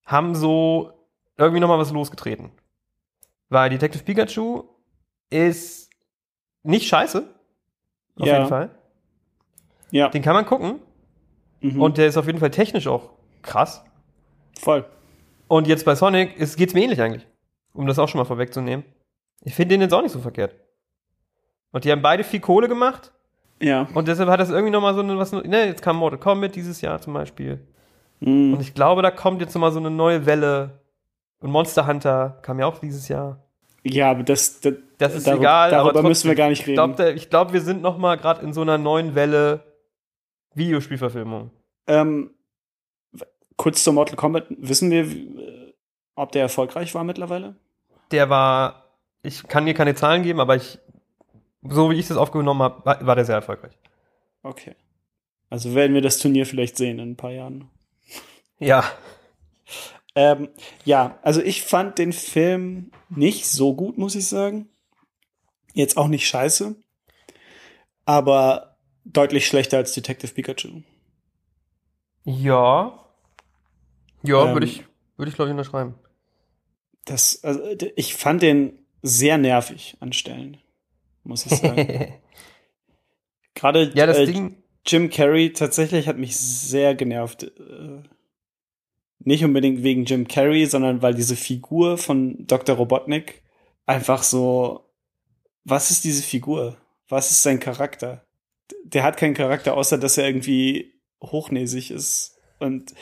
haben 0.08 0.34
so 0.34 0.92
irgendwie 1.38 1.60
noch 1.60 1.68
mal 1.68 1.78
was 1.78 1.92
losgetreten. 1.92 2.52
Weil 3.50 3.70
Detective 3.70 4.04
Pikachu 4.04 4.64
ist 5.30 5.92
nicht 6.64 6.88
scheiße. 6.88 7.24
Auf 8.20 8.26
Ja. 8.26 8.34
jeden 8.38 8.48
Fall. 8.48 8.72
Ja. 9.92 10.10
Den 10.10 10.22
kann 10.24 10.34
man 10.34 10.46
gucken 10.46 10.80
Mhm. 11.62 11.82
und 11.82 11.98
der 11.98 12.08
ist 12.08 12.18
auf 12.18 12.26
jeden 12.26 12.40
Fall 12.40 12.52
technisch 12.52 12.88
auch 12.88 13.12
krass. 13.42 13.84
voll. 14.60 14.86
Und 15.48 15.68
jetzt 15.68 15.86
bei 15.86 15.94
Sonic 15.96 16.36
ist, 16.38 16.58
geht's 16.58 16.74
mir 16.74 16.82
ähnlich 16.84 17.00
eigentlich. 17.02 17.28
Um 17.74 17.86
das 17.86 18.00
auch 18.00 18.10
schon 18.10 18.18
mal 18.20 18.26
vorwegzunehmen. 18.26 18.84
Ich 19.44 19.54
finde 19.54 19.76
den 19.76 19.82
jetzt 19.82 19.94
auch 19.94 20.02
nicht 20.02 20.12
so 20.12 20.20
verkehrt. 20.20 20.56
Und 21.72 21.86
die 21.86 21.92
haben 21.92 22.02
beide 22.02 22.24
viel 22.24 22.40
Kohle 22.40 22.68
gemacht. 22.68 23.14
Ja. 23.62 23.88
Und 23.94 24.08
deshalb 24.08 24.30
hat 24.30 24.40
das 24.40 24.50
irgendwie 24.50 24.72
nochmal 24.72 24.94
so 24.96 25.02
eine, 25.02 25.18
was, 25.18 25.32
ne, 25.32 25.66
jetzt 25.68 25.82
kam 25.84 25.98
Mortal 25.98 26.20
Kombat 26.20 26.56
dieses 26.56 26.82
Jahr 26.82 27.00
zum 27.00 27.14
Beispiel. 27.14 27.66
Mhm. 28.20 28.54
Und 28.54 28.62
ich 28.62 28.74
glaube, 28.74 29.02
da 29.02 29.12
kommt 29.12 29.42
jetzt 29.42 29.54
nochmal 29.54 29.72
so 29.72 29.80
eine 29.80 29.92
neue 29.92 30.26
Welle. 30.26 30.80
Und 31.40 31.52
Monster 31.52 31.86
Hunter 31.88 32.40
kam 32.42 32.60
ja 32.60 32.66
auch 32.66 32.80
dieses 32.80 33.08
Jahr. 33.08 33.44
Ja, 33.84 34.12
aber 34.12 34.24
das, 34.24 34.60
das, 34.60 34.74
Das 34.98 35.14
ist 35.16 35.28
darüber, 35.28 35.42
egal. 35.44 35.70
Darüber 35.72 35.82
aber 35.82 35.92
trotzdem, 35.94 36.08
müssen 36.10 36.28
wir 36.30 36.36
gar 36.36 36.50
nicht 36.50 36.62
Ich 36.62 36.68
reden. 36.68 36.76
glaube, 36.96 37.12
ich 37.14 37.30
glaub, 37.30 37.54
wir 37.54 37.62
sind 37.62 37.82
nochmal 37.82 38.18
gerade 38.18 38.42
in 38.44 38.54
so 38.54 38.62
einer 38.62 38.78
neuen 38.78 39.14
Welle 39.16 39.64
Videospielverfilmung. 40.56 41.52
ähm, 41.88 42.32
kurz 43.56 43.84
zur 43.84 43.94
Mortal 43.94 44.16
Kombat. 44.16 44.46
Wissen 44.50 44.92
wir, 44.92 45.04
äh, 45.06 45.74
ob 46.16 46.32
der 46.32 46.42
erfolgreich 46.44 46.94
war 46.96 47.04
mittlerweile? 47.04 47.56
Der 48.12 48.30
war, 48.30 48.84
ich 49.22 49.48
kann 49.48 49.66
dir 49.66 49.74
keine 49.74 49.96
Zahlen 49.96 50.24
geben, 50.24 50.40
aber 50.40 50.56
ich, 50.56 50.80
so 51.64 51.90
wie 51.92 51.96
ich 51.96 52.08
das 52.08 52.18
aufgenommen 52.18 52.62
habe, 52.62 52.86
war, 52.86 53.06
war 53.06 53.16
der 53.16 53.26
sehr 53.26 53.36
erfolgreich. 53.36 53.78
Okay. 54.44 54.76
Also 55.50 55.76
werden 55.76 55.94
wir 55.94 56.02
das 56.02 56.18
Turnier 56.20 56.46
vielleicht 56.46 56.78
sehen 56.78 57.00
in 57.00 57.12
ein 57.12 57.16
paar 57.18 57.32
Jahren. 57.32 57.70
Ja. 58.60 58.84
Ähm, 60.16 60.50
ja, 60.84 61.20
also 61.22 61.42
ich 61.42 61.62
fand 61.62 62.00
den 62.00 62.14
Film 62.14 62.92
nicht 63.10 63.48
so 63.48 63.76
gut, 63.76 63.98
muss 63.98 64.16
ich 64.16 64.28
sagen. 64.28 64.70
Jetzt 65.74 65.98
auch 65.98 66.08
nicht 66.08 66.28
scheiße. 66.28 66.76
Aber 68.06 68.78
deutlich 69.06 69.46
schlechter 69.46 69.78
als 69.78 69.94
Detective 69.94 70.34
Pikachu. 70.34 70.82
Ja. 72.24 73.06
Ja, 74.24 74.46
Ähm, 74.46 74.54
würde 74.54 74.66
ich, 74.66 74.84
würde 75.18 75.30
ich 75.30 75.36
glaube 75.36 75.50
ich 75.50 75.54
unterschreiben. 75.54 75.96
Das, 77.06 77.44
also, 77.44 77.62
ich 77.96 78.16
fand 78.16 78.42
den 78.42 78.86
sehr 79.02 79.38
nervig 79.38 79.98
an 80.00 80.12
Stellen, 80.14 80.58
muss 81.24 81.46
ich 81.46 81.54
sagen. 81.54 82.14
Gerade 83.56 83.92
ja, 83.96 84.06
das 84.06 84.18
äh, 84.18 84.26
Ding, 84.26 84.64
Jim 84.86 85.10
Carrey 85.10 85.54
tatsächlich 85.54 86.08
hat 86.08 86.18
mich 86.18 86.38
sehr 86.38 86.96
genervt. 86.96 87.44
Äh, 87.44 88.04
Nicht 89.20 89.44
unbedingt 89.44 89.84
wegen 89.84 90.06
Jim 90.06 90.28
Carrey, 90.28 90.66
sondern 90.66 91.02
weil 91.02 91.14
diese 91.14 91.36
Figur 91.36 91.98
von 91.98 92.46
Dr. 92.46 92.76
Robotnik 92.76 93.42
einfach 93.86 94.24
so, 94.24 94.86
was 95.64 95.92
ist 95.92 96.04
diese 96.04 96.24
Figur? 96.24 96.78
Was 97.10 97.32
ist 97.32 97.44
sein 97.44 97.60
Charakter? 97.60 98.26
Der 98.84 99.04
hat 99.04 99.18
keinen 99.18 99.34
Charakter, 99.34 99.76
außer 99.76 99.98
dass 99.98 100.18
er 100.18 100.28
irgendwie 100.28 100.94
hochnäsig 101.22 101.92
ist. 101.92 102.38
Und 102.60 102.94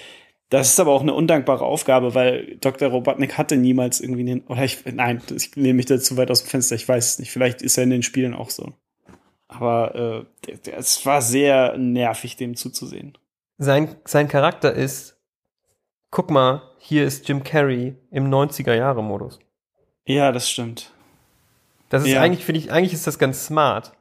das 0.50 0.70
ist 0.70 0.80
aber 0.80 0.92
auch 0.92 1.02
eine 1.02 1.14
undankbare 1.14 1.66
Aufgabe, 1.66 2.14
weil 2.14 2.58
Dr. 2.62 2.90
Robotnik 2.90 3.38
hatte 3.38 3.58
niemals 3.58 4.00
irgendwie 4.00 4.22
einen, 4.22 4.42
oder 4.42 4.64
ich, 4.64 4.86
nein, 4.86 5.22
ich 5.36 5.56
nehme 5.56 5.74
mich 5.74 5.88
da 5.88 6.00
zu 6.00 6.18
weit 6.18 6.32
aus 6.32 6.44
dem 6.44 6.50
Fenster, 6.50 6.76
ich 6.76 6.88
weiß 6.88 7.14
es 7.14 7.20
nicht. 7.20 7.32
Vielleicht 7.32 7.62
ist 7.62 7.78
er 7.78 7.84
in 7.84 7.90
den 7.90 8.04
Spielen 8.04 8.34
auch 8.34 8.52
so. 8.52 8.74
Aber 9.48 10.26
äh, 10.48 10.72
es 10.72 11.06
war 11.06 11.22
sehr 11.22 11.78
nervig, 11.78 12.36
dem 12.36 12.56
zuzusehen. 12.56 13.18
sein, 13.58 13.96
sein 14.06 14.28
Charakter 14.28 14.74
ist, 14.74 15.15
guck 16.12 16.30
mal, 16.32 16.62
hier 16.78 17.06
ist 17.06 17.28
Jim 17.28 17.44
Carrey 17.44 17.96
im 18.12 18.30
90er-Jahre-Modus. 18.30 19.40
Ja, 20.06 20.32
das 20.32 20.50
stimmt. 20.50 20.92
Das 21.90 22.04
ist 22.04 22.10
Ja. 22.12 22.22
eigentlich, 22.22 22.46
finde 22.46 22.60
ich, 22.60 22.72
eigentlich 22.72 22.94
ist 22.94 23.08
das 23.08 23.20
ganz 23.20 23.46
smart, 23.46 23.94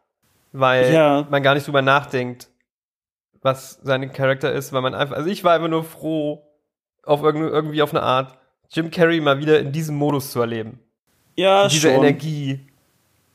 weil 0.52 0.92
Ja. 0.92 1.26
man 1.30 1.42
gar 1.42 1.54
nicht 1.54 1.66
drüber 1.66 1.82
nachdenkt, 1.82 2.48
was 3.42 3.78
sein 3.82 4.10
Charakter 4.12 4.52
ist, 4.52 4.72
weil 4.72 4.82
man 4.82 4.94
einfach, 4.94 5.16
also 5.16 5.28
ich 5.28 5.44
war 5.44 5.54
einfach 5.54 5.68
nur 5.68 5.84
froh, 5.84 6.42
auf 7.02 7.22
irgend, 7.22 7.50
irgendwie 7.50 7.82
auf 7.82 7.90
eine 7.92 8.02
Art, 8.02 8.38
Jim 8.70 8.90
Carrey 8.90 9.20
mal 9.20 9.38
wieder 9.38 9.60
in 9.60 9.72
diesem 9.72 9.96
Modus 9.96 10.30
zu 10.32 10.40
erleben. 10.40 10.80
Ja, 11.36 11.68
Diese 11.68 11.88
schon. 11.90 11.98
Energie, 11.98 12.66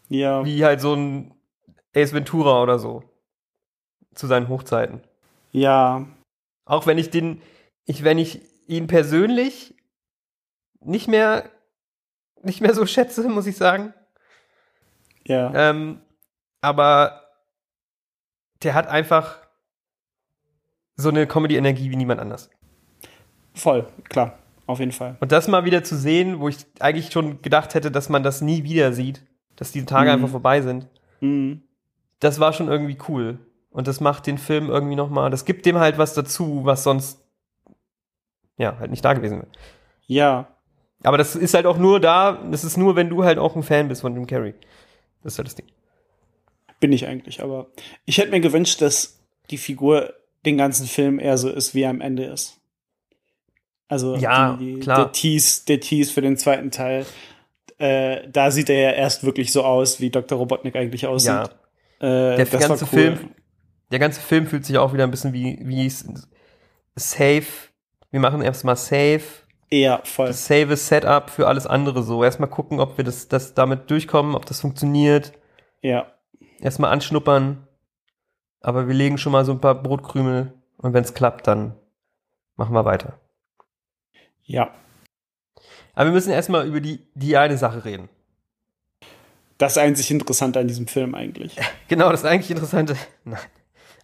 Ja, 0.07 0.43
wie 0.43 0.63
halt 0.65 0.81
so 0.81 0.93
ein 0.95 1.33
Ace 1.95 2.13
Ventura 2.13 2.63
oder 2.63 2.79
so. 2.79 3.03
Zu 4.15 4.25
seinen 4.27 4.47
Hochzeiten. 4.49 5.01
ja, 5.51 6.05
Auch 6.65 6.85
wenn 6.87 6.97
ich 6.97 7.09
den, 7.09 7.41
ich, 7.85 8.03
wenn 8.03 8.17
ich 8.17 8.41
ihn 8.69 8.87
persönlich 8.87 9.75
nicht 10.81 11.07
mehr, 11.07 11.49
nicht 12.43 12.61
mehr 12.61 12.73
so 12.73 12.85
schätze, 12.85 13.27
muss 13.27 13.47
ich 13.47 13.57
sagen. 13.57 13.93
ja. 15.25 15.51
Ähm, 15.53 16.01
aber 16.61 17.23
der 18.63 18.73
hat 18.73 18.87
einfach 18.87 19.37
so 20.97 21.07
eine 21.09 21.25
Comedy-Energie 21.25 21.89
wie 21.89 21.95
niemand 21.95 22.19
anders. 22.19 22.49
Voll, 23.53 23.87
klar, 24.09 24.37
auf 24.67 24.79
jeden 24.79 24.91
Fall. 24.91 25.15
Und 25.21 25.31
das 25.31 25.47
mal 25.47 25.63
wieder 25.65 25.83
zu 25.83 25.95
sehen, 25.97 26.39
wo 26.41 26.49
ich 26.49 26.57
eigentlich 26.81 27.11
schon 27.11 27.41
gedacht 27.41 27.73
hätte, 27.73 27.91
dass 27.91 28.09
man 28.09 28.23
das 28.23 28.41
nie 28.41 28.63
wieder 28.63 28.91
sieht, 28.93 29.23
dass 29.55 29.71
diese 29.71 29.85
Tage 29.85 30.09
Mhm. 30.09 30.15
einfach 30.15 30.29
vorbei 30.29 30.61
sind, 30.61 30.87
Mhm. 31.21 31.63
das 32.19 32.39
war 32.41 32.51
schon 32.53 32.67
irgendwie 32.67 32.97
cool. 33.07 33.39
Und 33.71 33.87
das 33.87 34.01
macht 34.01 34.27
den 34.27 34.37
Film 34.37 34.69
irgendwie 34.69 34.95
nochmal, 34.97 35.29
das 35.31 35.45
gibt 35.45 35.65
dem 35.65 35.77
halt 35.77 35.97
was 35.97 36.13
dazu, 36.13 36.61
was 36.65 36.83
sonst, 36.83 37.21
ja, 38.59 38.77
halt 38.79 38.91
nicht 38.91 39.03
da 39.03 39.13
gewesen 39.13 39.37
wäre. 39.39 39.47
Ja, 40.05 40.47
Aber 41.03 41.17
das 41.17 41.35
ist 41.35 41.53
halt 41.55 41.65
auch 41.65 41.77
nur 41.77 41.99
da, 41.99 42.33
das 42.51 42.63
ist 42.63 42.77
nur, 42.77 42.95
wenn 42.95 43.09
du 43.09 43.23
halt 43.23 43.39
auch 43.39 43.55
ein 43.55 43.63
Fan 43.63 43.87
bist 43.87 44.01
von 44.01 44.13
Jim 44.13 44.27
Carrey. 44.27 44.53
Das 45.23 45.33
ist 45.33 45.37
halt 45.39 45.47
das 45.47 45.55
Ding. 45.55 45.65
bin 46.79 46.91
ich 46.93 47.07
eigentlich, 47.07 47.41
aber 47.41 47.67
ich 48.05 48.17
hätte 48.19 48.31
mir 48.31 48.39
gewünscht, 48.41 48.81
dass 48.81 49.19
die 49.49 49.57
Figur 49.57 50.13
den 50.45 50.57
ganzen 50.57 50.85
Film 50.87 51.19
eher 51.19 51.37
so 51.37 51.49
ist, 51.49 51.73
wie 51.73 51.81
er 51.81 51.89
am 51.89 52.01
Ende 52.01 52.25
ist. 52.25 52.57
Also 53.87 54.15
Ja, 54.15 54.55
die, 54.57 54.75
die, 54.75 54.79
klar. 54.79 54.97
der 55.05 55.11
Tease, 55.11 55.65
der 55.67 55.79
Tease 55.79 56.13
für 56.13 56.21
den 56.21 56.37
zweiten 56.37 56.69
Teil, 56.71 57.05
äh, 57.79 58.27
da 58.29 58.51
sieht 58.51 58.69
er 58.69 58.79
ja 58.79 58.91
erst 58.91 59.23
wirklich 59.23 59.51
so 59.51 59.63
aus, 59.63 59.99
wie 59.99 60.09
Dr. 60.09 60.37
Robotnik 60.37 60.75
eigentlich 60.75 61.07
aussieht. 61.07 61.29
Ja. 61.29 62.33
Äh, 62.33 62.35
Der 62.37 62.45
ganze 62.45 62.83
cool. 62.85 62.87
Film, 62.89 63.29
der 63.91 63.99
ganze 63.99 64.21
Film 64.21 64.47
fühlt 64.47 64.65
sich 64.65 64.77
auch 64.77 64.93
wieder 64.93 65.03
ein 65.05 65.11
bisschen 65.11 65.33
wie, 65.33 65.59
wie 65.61 65.89
safe. 66.95 67.68
Wir 68.11 68.19
machen 68.19 68.41
erstmal 68.41 68.75
safe. 68.75 69.21
Ja, 69.71 70.01
voll. 70.03 70.33
Save 70.33 70.75
Setup 70.75 71.29
für 71.29 71.47
alles 71.47 71.67
andere 71.67 72.01
so. 72.03 72.23
Erstmal 72.23 72.49
gucken, 72.49 72.79
ob 72.79 72.97
wir 72.97 73.05
das, 73.05 73.27
das 73.27 73.53
damit 73.53 73.89
durchkommen, 73.91 74.35
ob 74.35 74.45
das 74.45 74.61
funktioniert. 74.61 75.33
Ja, 75.81 76.11
Erstmal 76.59 76.91
anschnuppern. 76.91 77.67
Aber 78.61 78.87
wir 78.87 78.93
legen 78.93 79.17
schon 79.17 79.31
mal 79.31 79.45
so 79.45 79.53
ein 79.53 79.61
paar 79.61 79.75
Brotkrümel 79.75 80.53
und 80.77 80.93
wenn 80.93 81.03
es 81.03 81.13
klappt, 81.13 81.47
dann 81.47 81.75
machen 82.57 82.73
wir 82.73 82.83
weiter. 82.85 83.19
ja. 84.43 84.73
Aber 85.95 86.05
wir 86.05 86.13
müssen 86.13 86.31
erstmal 86.31 86.65
über 86.65 86.79
die, 86.79 87.05
die 87.13 87.35
eine 87.35 87.57
Sache 87.57 87.83
reden. 87.83 88.07
Das 89.57 89.77
einzig 89.77 90.11
Interessante 90.11 90.59
an 90.59 90.67
diesem 90.67 90.87
Film 90.87 91.13
eigentlich. 91.15 91.57
Genau, 91.89 92.09
das 92.11 92.23
eigentlich 92.23 92.51
Interessante. 92.51 92.95
Nein. 93.25 93.39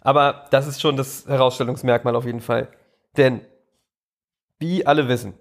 Aber 0.02 0.46
das 0.52 0.68
ist 0.68 0.82
schon 0.82 0.98
das 0.98 1.26
Herausstellungsmerkmal 1.28 2.16
auf 2.16 2.26
jeden 2.26 2.42
Fall. 2.42 2.68
Denn, 3.16 3.42
wie 4.60 4.86
alle 4.86 5.08
wissen, 5.08 5.34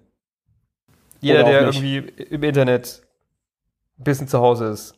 jeder, 1.21 1.43
der 1.43 1.67
nicht. 1.67 1.81
irgendwie 1.81 2.23
im 2.23 2.43
Internet 2.43 3.01
ein 3.99 4.03
bisschen 4.03 4.27
zu 4.27 4.39
Hause 4.39 4.65
ist, 4.65 4.95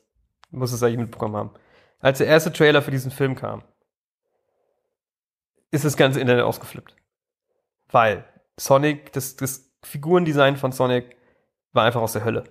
muss 0.51 0.71
es 0.71 0.83
eigentlich 0.83 0.99
mitbekommen 0.99 1.35
haben. 1.35 1.51
Als 1.99 2.19
der 2.19 2.27
erste 2.27 2.51
Trailer 2.51 2.81
für 2.81 2.91
diesen 2.91 3.11
Film 3.11 3.35
kam, 3.35 3.63
ist 5.71 5.85
das 5.85 5.97
ganze 5.97 6.19
Internet 6.19 6.43
ausgeflippt. 6.43 6.95
Weil 7.89 8.25
Sonic, 8.57 9.11
das, 9.13 9.35
das 9.35 9.71
Figurendesign 9.83 10.57
von 10.57 10.71
Sonic 10.71 11.15
war 11.73 11.85
einfach 11.85 12.01
aus 12.01 12.13
der 12.13 12.25
Hölle. 12.25 12.43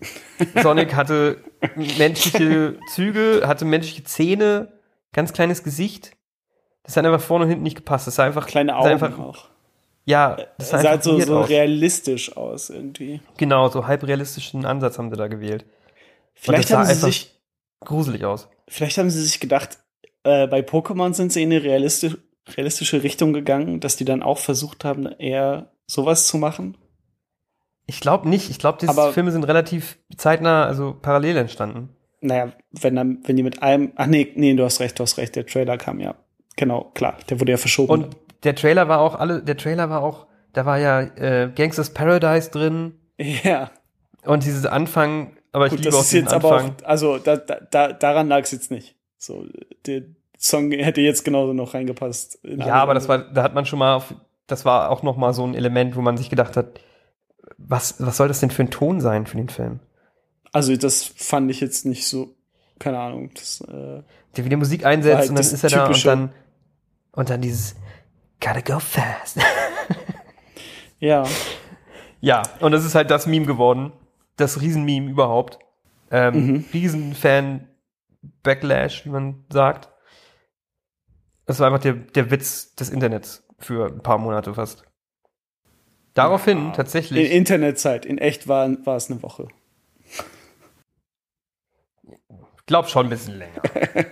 Sonic 0.62 0.94
hatte 0.94 1.42
menschliche 1.76 2.78
Züge, 2.94 3.42
hatte 3.44 3.64
menschliche 3.64 4.04
Zähne, 4.04 4.72
ganz 5.12 5.32
kleines 5.32 5.62
Gesicht. 5.62 6.16
Das 6.84 6.96
hat 6.96 7.04
einfach 7.04 7.20
vorne 7.20 7.44
und 7.44 7.50
hinten 7.50 7.64
nicht 7.64 7.76
gepasst. 7.76 8.06
Das 8.06 8.14
sah 8.14 8.24
einfach 8.24 8.46
Kleine 8.46 8.76
Augen 8.76 8.88
einfach, 8.88 9.18
auch. 9.18 9.50
Ja, 10.08 10.36
das 10.56 10.70
sah 10.70 10.76
Es 10.78 10.82
sah 10.82 10.88
halt 10.90 11.02
so, 11.04 11.20
so 11.20 11.38
aus. 11.40 11.48
realistisch 11.50 12.34
aus 12.36 12.70
irgendwie. 12.70 13.20
Genau, 13.36 13.68
so 13.68 13.86
halbrealistischen 13.86 14.64
Ansatz 14.64 14.96
haben 14.98 15.10
sie 15.10 15.16
da 15.16 15.28
gewählt. 15.28 15.66
Vielleicht 16.34 16.70
haben 16.72 16.86
sie 16.86 16.94
sich 16.94 17.34
Gruselig 17.80 18.24
aus. 18.24 18.48
Vielleicht 18.68 18.98
haben 18.98 19.10
sie 19.10 19.22
sich 19.22 19.38
gedacht, 19.38 19.78
äh, 20.24 20.46
bei 20.48 20.60
Pokémon 20.60 21.12
sind 21.14 21.32
sie 21.32 21.42
in 21.44 21.52
eine 21.52 21.62
realistisch, 21.62 22.16
realistische 22.56 23.02
Richtung 23.02 23.32
gegangen, 23.32 23.78
dass 23.80 23.96
die 23.96 24.04
dann 24.04 24.22
auch 24.22 24.38
versucht 24.38 24.84
haben, 24.84 25.06
eher 25.06 25.70
sowas 25.86 26.26
zu 26.26 26.38
machen. 26.38 26.76
Ich 27.86 28.00
glaube 28.00 28.28
nicht. 28.28 28.50
Ich 28.50 28.58
glaube, 28.58 28.78
diese 28.80 28.90
Aber- 28.92 29.12
Filme 29.12 29.30
sind 29.30 29.44
relativ 29.44 29.98
zeitnah, 30.16 30.64
also 30.66 30.96
parallel 31.00 31.36
entstanden. 31.36 31.90
Naja, 32.20 32.52
wenn 32.72 32.96
dann, 32.96 33.20
wenn 33.24 33.36
die 33.36 33.42
mit 33.44 33.62
einem, 33.62 33.92
ach 33.94 34.06
nee, 34.06 34.32
nee, 34.34 34.54
du 34.54 34.64
hast 34.64 34.80
recht, 34.80 34.98
du 34.98 35.02
hast 35.04 35.18
recht, 35.18 35.36
der 35.36 35.46
Trailer 35.46 35.78
kam 35.78 36.00
ja. 36.00 36.16
Genau, 36.56 36.90
klar, 36.94 37.16
der 37.30 37.38
wurde 37.40 37.52
ja 37.52 37.58
verschoben. 37.58 37.92
Und 37.92 38.16
der 38.44 38.54
Trailer 38.54 38.88
war 38.88 39.00
auch 39.00 39.14
alle, 39.14 39.42
der 39.42 39.56
Trailer 39.56 39.90
war 39.90 40.02
auch, 40.02 40.26
da 40.52 40.66
war 40.66 40.78
ja 40.78 41.00
äh, 41.00 41.50
Gangsters 41.54 41.90
Paradise 41.90 42.50
drin 42.50 42.94
ja, 43.18 43.70
und 44.24 44.44
dieses 44.44 44.64
Anfang, 44.66 45.36
aber 45.52 45.66
ich 45.66 45.70
gut, 45.70 45.80
liebe 45.80 45.90
das 45.90 45.96
auch 45.96 46.02
ist 46.02 46.12
jetzt 46.12 46.32
aber 46.32 46.52
Anfang. 46.52 46.76
auch, 46.82 46.88
also 46.88 47.18
da, 47.18 47.36
da, 47.36 47.60
da, 47.70 47.92
daran 47.92 48.28
lag 48.28 48.42
es 48.42 48.52
jetzt 48.52 48.70
nicht. 48.70 48.96
So, 49.18 49.44
der 49.86 50.02
Song 50.38 50.70
hätte 50.70 51.00
jetzt 51.00 51.24
genauso 51.24 51.52
noch 51.52 51.74
reingepasst. 51.74 52.36
in 52.44 52.60
Ja, 52.60 52.74
aber 52.74 52.94
das 52.94 53.08
war, 53.08 53.18
da 53.18 53.42
hat 53.42 53.54
man 53.54 53.66
schon 53.66 53.80
mal, 53.80 53.96
auf, 53.96 54.14
das 54.46 54.64
war 54.64 54.90
auch 54.90 55.02
noch 55.02 55.16
mal 55.16 55.32
so 55.32 55.44
ein 55.44 55.54
Element, 55.54 55.96
wo 55.96 56.00
man 56.00 56.16
sich 56.16 56.30
gedacht 56.30 56.56
hat, 56.56 56.80
was, 57.56 57.96
was 57.98 58.16
soll 58.16 58.28
das 58.28 58.40
denn 58.40 58.50
für 58.50 58.62
ein 58.62 58.70
Ton 58.70 59.00
sein 59.00 59.26
für 59.26 59.36
den 59.36 59.48
Film? 59.48 59.80
Also 60.52 60.76
das 60.76 61.04
fand 61.04 61.50
ich 61.50 61.60
jetzt 61.60 61.84
nicht 61.86 62.06
so, 62.06 62.34
keine 62.78 63.00
Ahnung, 63.00 63.30
das, 63.34 63.60
äh, 63.62 64.02
Der 64.36 64.44
wieder 64.44 64.56
Musik 64.56 64.86
einsetzt 64.86 65.18
halt 65.18 65.30
und 65.30 65.36
dann 65.36 65.44
ist 65.44 65.64
er 65.64 65.70
da 65.70 65.86
und 65.86 66.06
dann, 66.06 66.32
und 67.12 67.30
dann 67.30 67.40
dieses 67.40 67.74
Gotta 68.40 68.60
go 68.60 68.78
fast. 68.78 69.38
ja, 71.00 71.24
ja, 72.20 72.42
und 72.60 72.70
das 72.72 72.84
ist 72.84 72.94
halt 72.94 73.10
das 73.10 73.26
Meme 73.26 73.46
geworden. 73.46 73.92
Das 74.36 74.60
Riesenmeme 74.60 75.10
überhaupt. 75.10 75.58
Ähm, 76.10 76.46
Mhm. 76.46 76.64
Riesenfan-Backlash, 76.72 79.04
wie 79.04 79.10
man 79.10 79.44
sagt. 79.50 79.88
Das 81.46 81.60
war 81.60 81.66
einfach 81.68 81.80
der, 81.82 81.94
der 81.94 82.30
Witz 82.30 82.74
des 82.74 82.90
Internets 82.90 83.46
für 83.58 83.86
ein 83.86 84.02
paar 84.02 84.18
Monate 84.18 84.52
fast. 84.54 84.84
Daraufhin 86.14 86.66
in 86.68 86.72
tatsächlich, 86.72 87.30
Internetzeit, 87.30 88.04
in 88.04 88.18
echt 88.18 88.48
war, 88.48 88.68
war 88.84 88.96
es 88.96 89.08
eine 89.10 89.22
Woche. 89.22 89.46
ich 92.04 92.66
glaube 92.66 92.88
schon 92.88 93.06
ein 93.06 93.10
bisschen 93.10 93.38
länger. 93.38 93.62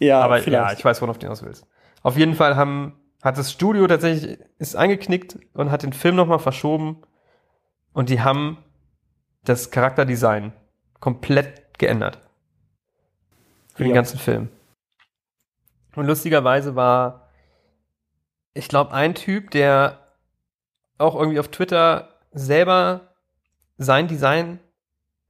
Ja, 0.00 0.20
Aber 0.22 0.38
ja, 0.38 0.42
vielleicht. 0.42 0.80
ich 0.80 0.84
weiß, 0.84 1.00
worauf 1.02 1.18
du 1.18 1.26
hinaus 1.26 1.44
willst. 1.44 1.64
Auf 2.04 2.16
jeden 2.16 2.34
Fall 2.34 2.54
haben, 2.54 2.94
hat 3.22 3.38
das 3.38 3.50
Studio 3.50 3.86
tatsächlich, 3.88 4.38
ist 4.58 4.76
eingeknickt 4.76 5.38
und 5.54 5.70
hat 5.72 5.82
den 5.82 5.92
Film 5.92 6.14
nochmal 6.14 6.38
verschoben. 6.38 7.02
Und 7.92 8.10
die 8.10 8.20
haben 8.20 8.58
das 9.44 9.70
Charakterdesign 9.70 10.52
komplett 11.00 11.78
geändert. 11.78 12.20
Für 13.74 13.82
den 13.84 13.90
Ja. 13.90 13.94
ganzen 13.96 14.18
Film. 14.18 14.48
Und 15.96 16.06
lustigerweise 16.06 16.76
war, 16.76 17.28
ich 18.52 18.68
glaube, 18.68 18.92
ein 18.92 19.14
Typ, 19.14 19.50
der 19.50 19.98
auch 20.98 21.14
irgendwie 21.16 21.40
auf 21.40 21.48
Twitter 21.48 22.10
selber 22.32 23.14
sein 23.78 24.06
Design 24.08 24.60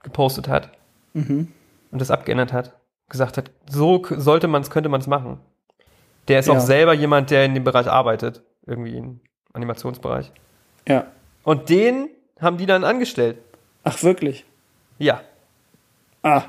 gepostet 0.02 0.48
hat 0.48 0.70
Mhm. 1.14 1.52
und 1.90 2.00
das 2.00 2.10
abgeändert 2.10 2.52
hat. 2.52 2.78
Gesagt 3.08 3.36
hat, 3.38 3.50
so 3.70 4.02
sollte 4.10 4.48
man 4.48 4.62
es, 4.62 4.70
könnte 4.70 4.88
man 4.88 5.00
es 5.00 5.06
machen. 5.06 5.40
Der 6.28 6.38
ist 6.40 6.46
Ja. 6.48 6.54
auch 6.54 6.60
selber 6.60 6.94
jemand, 6.94 7.30
der 7.30 7.44
in 7.44 7.54
dem 7.54 7.64
Bereich 7.64 7.86
arbeitet. 7.86 8.42
Irgendwie 8.66 8.96
im 8.96 9.20
Animationsbereich. 9.52 10.32
Ja. 10.88 11.06
Und 11.42 11.68
den 11.68 12.08
haben 12.40 12.56
die 12.56 12.66
dann 12.66 12.84
angestellt. 12.84 13.38
Ach, 13.84 14.02
wirklich? 14.02 14.44
Ja. 14.98 15.20
Ah, 16.22 16.44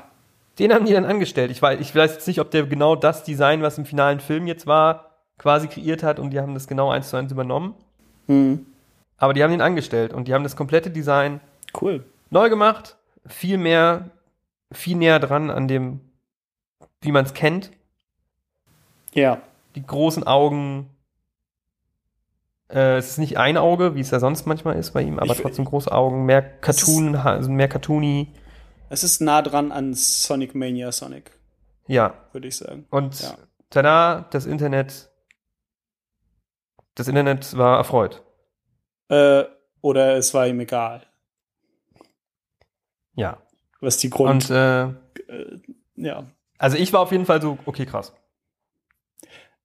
Den 0.58 0.72
haben 0.72 0.86
die 0.86 0.92
dann 0.94 1.04
angestellt. 1.04 1.50
Ich 1.50 1.60
weiß, 1.60 1.78
ich 1.80 1.94
weiß 1.94 2.14
jetzt 2.14 2.26
nicht, 2.26 2.40
ob 2.40 2.50
der 2.50 2.64
genau 2.64 2.96
das 2.96 3.24
Design, 3.24 3.60
was 3.60 3.76
im 3.76 3.84
finalen 3.84 4.20
Film 4.20 4.46
jetzt 4.46 4.66
war, 4.66 5.10
quasi 5.36 5.68
kreiert 5.68 6.02
hat 6.02 6.18
und 6.18 6.30
die 6.30 6.40
haben 6.40 6.54
das 6.54 6.66
genau 6.66 6.90
eins 6.90 7.10
zu 7.10 7.16
eins 7.18 7.30
übernommen. 7.30 7.74
hm. 8.26 8.64
Aber 9.18 9.34
die 9.34 9.42
haben 9.42 9.52
ihn 9.52 9.60
angestellt 9.60 10.12
und 10.14 10.28
die 10.28 10.34
haben 10.34 10.42
das 10.44 10.56
komplette 10.56 10.90
Design 10.90 11.40
cool. 11.80 12.04
neu 12.30 12.48
gemacht, 12.50 12.96
viel 13.26 13.56
mehr, 13.58 14.10
viel 14.72 14.96
näher 14.96 15.18
dran 15.20 15.50
an 15.50 15.68
dem, 15.68 16.00
wie 17.02 17.12
man 17.12 17.24
es 17.26 17.32
kennt. 17.34 17.70
Ja. 19.12 19.40
Die 19.76 19.84
großen 19.86 20.24
Augen. 20.24 20.90
Äh, 22.68 22.96
es 22.96 23.10
ist 23.10 23.18
nicht 23.18 23.38
ein 23.38 23.56
Auge, 23.56 23.94
wie 23.94 24.00
es 24.00 24.10
ja 24.10 24.18
sonst 24.18 24.46
manchmal 24.46 24.76
ist 24.76 24.92
bei 24.92 25.02
ihm, 25.02 25.18
aber 25.20 25.32
Ich- 25.34 25.40
trotzdem 25.40 25.64
große 25.66 25.92
Augen, 25.92 26.24
mehr 26.24 26.42
Cartoon, 26.42 27.14
also 27.14 27.48
mehr 27.50 27.68
Cartoony. 27.68 28.32
Es 28.88 29.04
ist 29.04 29.20
nah 29.20 29.40
dran 29.42 29.70
an 29.70 29.94
Sonic 29.94 30.54
Mania 30.54 30.90
Sonic, 30.90 31.30
Ja. 31.86 32.14
würde 32.32 32.48
ich 32.48 32.56
sagen. 32.56 32.86
Und 32.90 33.20
Ja. 33.20 33.36
tada, 33.70 34.26
das 34.32 34.46
Internet, 34.46 35.10
das 36.96 37.06
Internet 37.06 37.56
war 37.56 37.76
erfreut. 37.78 38.22
Äh, 39.08 39.44
oder 39.82 40.16
es 40.16 40.34
war 40.34 40.48
ihm 40.48 40.58
egal, 40.58 41.06
Ja. 43.14 43.38
was 43.80 43.98
die 43.98 44.10
Grund. 44.10 44.50
Und 44.50 44.50
äh, 44.50 44.84
äh, 44.86 44.92
ja. 45.96 46.24
also 46.58 46.76
ich 46.76 46.92
war 46.92 47.00
auf 47.00 47.12
jeden 47.12 47.26
Fall 47.26 47.40
so, 47.40 47.58
okay, 47.66 47.86
krass. 47.86 48.12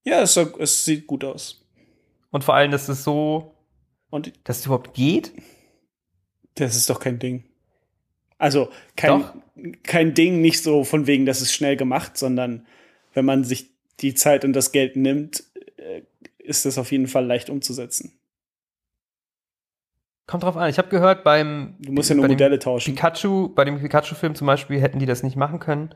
Ja, 0.03 0.21
es, 0.21 0.35
es 0.37 0.85
sieht 0.85 1.07
gut 1.07 1.23
aus. 1.23 1.65
Und 2.31 2.43
vor 2.43 2.55
allem, 2.55 2.71
dass 2.71 2.89
es 2.89 3.03
so, 3.03 3.55
Und 4.09 4.33
dass 4.45 4.59
es 4.59 4.65
überhaupt 4.65 4.93
geht. 4.93 5.33
das 6.55 6.75
ist 6.75 6.89
doch 6.89 6.99
kein 6.99 7.19
Ding. 7.19 7.43
Also 8.37 8.69
kein, 8.95 9.21
Doch. 9.21 9.35
kein 9.83 10.13
Ding, 10.15 10.41
nicht 10.41 10.63
so 10.63 10.83
von 10.83 11.05
wegen, 11.05 11.25
das 11.27 11.41
ist 11.41 11.53
schnell 11.53 11.77
gemacht, 11.77 12.17
sondern 12.17 12.65
wenn 13.13 13.25
man 13.25 13.43
sich 13.43 13.69
die 13.99 14.15
Zeit 14.15 14.43
und 14.43 14.53
das 14.53 14.71
Geld 14.71 14.95
nimmt, 14.95 15.43
äh, 15.77 16.01
ist 16.39 16.65
das 16.65 16.79
auf 16.79 16.91
jeden 16.91 17.07
Fall 17.07 17.25
leicht 17.25 17.51
umzusetzen. 17.51 18.17
Kommt 20.25 20.43
drauf 20.43 20.57
an. 20.57 20.69
Ich 20.69 20.77
habe 20.77 20.87
gehört, 20.89 21.23
beim 21.23 21.75
Du 21.79 21.91
musst 21.91 22.09
ja 22.09 22.15
nur 22.15 22.27
Modelle 22.27 22.57
tauschen. 22.57 22.95
Pikachu, 22.95 23.49
bei 23.49 23.65
dem 23.65 23.79
Pikachu-Film 23.79 24.33
zum 24.33 24.47
Beispiel 24.47 24.79
hätten 24.79 24.99
die 24.99 25.05
das 25.05 25.23
nicht 25.23 25.35
machen 25.35 25.59
können, 25.59 25.93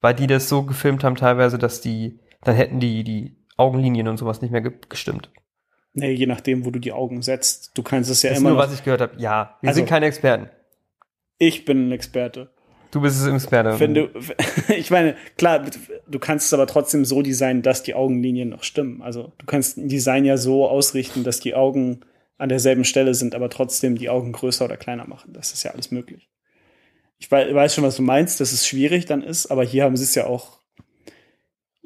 weil 0.00 0.14
die 0.14 0.26
das 0.26 0.48
so 0.48 0.62
gefilmt 0.62 1.04
haben 1.04 1.16
teilweise, 1.16 1.58
dass 1.58 1.80
die, 1.80 2.18
dann 2.42 2.54
hätten 2.54 2.80
die 2.80 3.02
die 3.04 3.36
Augenlinien 3.56 4.08
und 4.08 4.16
sowas 4.18 4.40
nicht 4.42 4.50
mehr 4.50 4.60
ge 4.62 4.72
gestimmt. 4.88 5.30
Nee, 5.94 6.12
je 6.12 6.26
nachdem, 6.26 6.64
wo 6.64 6.70
du 6.70 6.78
die 6.78 6.92
Augen 6.92 7.20
setzt. 7.22 7.72
Du 7.74 7.82
kannst 7.82 8.10
es 8.10 8.22
ja 8.22 8.30
das 8.30 8.38
ist 8.38 8.40
immer 8.42 8.50
nur, 8.50 8.58
noch. 8.58 8.64
was 8.66 8.74
ich 8.74 8.82
gehört 8.84 9.00
habe. 9.02 9.14
Ja, 9.20 9.58
wir 9.60 9.68
Also- 9.68 9.78
sind 9.78 9.88
keine 9.88 10.06
Experten. 10.06 10.48
Ich 11.38 11.64
bin 11.64 11.88
ein 11.88 11.92
Experte. 11.92 12.50
Du 12.92 13.00
bist 13.00 13.18
es 13.20 13.26
im 13.26 13.34
Experte. 13.34 13.78
Wenn 13.80 13.94
du, 13.94 14.08
ich 14.76 14.90
meine, 14.90 15.16
klar, 15.36 15.64
du 16.06 16.18
kannst 16.18 16.46
es 16.46 16.54
aber 16.54 16.66
trotzdem 16.66 17.04
so 17.04 17.20
designen, 17.22 17.62
dass 17.62 17.82
die 17.82 17.94
Augenlinien 17.94 18.48
noch 18.50 18.62
stimmen. 18.64 19.02
Also 19.02 19.32
du 19.38 19.46
kannst 19.46 19.76
ein 19.78 19.88
Design 19.88 20.24
ja 20.24 20.36
so 20.36 20.68
ausrichten, 20.68 21.24
dass 21.24 21.40
die 21.40 21.54
Augen 21.54 22.00
an 22.38 22.48
derselben 22.48 22.84
Stelle 22.84 23.14
sind, 23.14 23.34
aber 23.34 23.50
trotzdem 23.50 23.96
die 23.96 24.08
Augen 24.08 24.32
größer 24.32 24.64
oder 24.64 24.76
kleiner 24.76 25.06
machen. 25.06 25.32
Das 25.32 25.52
ist 25.52 25.62
ja 25.62 25.72
alles 25.72 25.90
möglich. 25.90 26.28
Ich 27.18 27.30
wei- 27.30 27.54
weiß 27.54 27.74
schon, 27.74 27.84
was 27.84 27.96
du 27.96 28.02
meinst, 28.02 28.40
dass 28.40 28.52
es 28.52 28.66
schwierig 28.66 29.04
dann 29.06 29.22
ist, 29.22 29.46
aber 29.46 29.62
hier 29.64 29.84
haben 29.84 29.96
sie 29.96 30.04
es 30.04 30.14
ja 30.14 30.26
auch. 30.26 30.58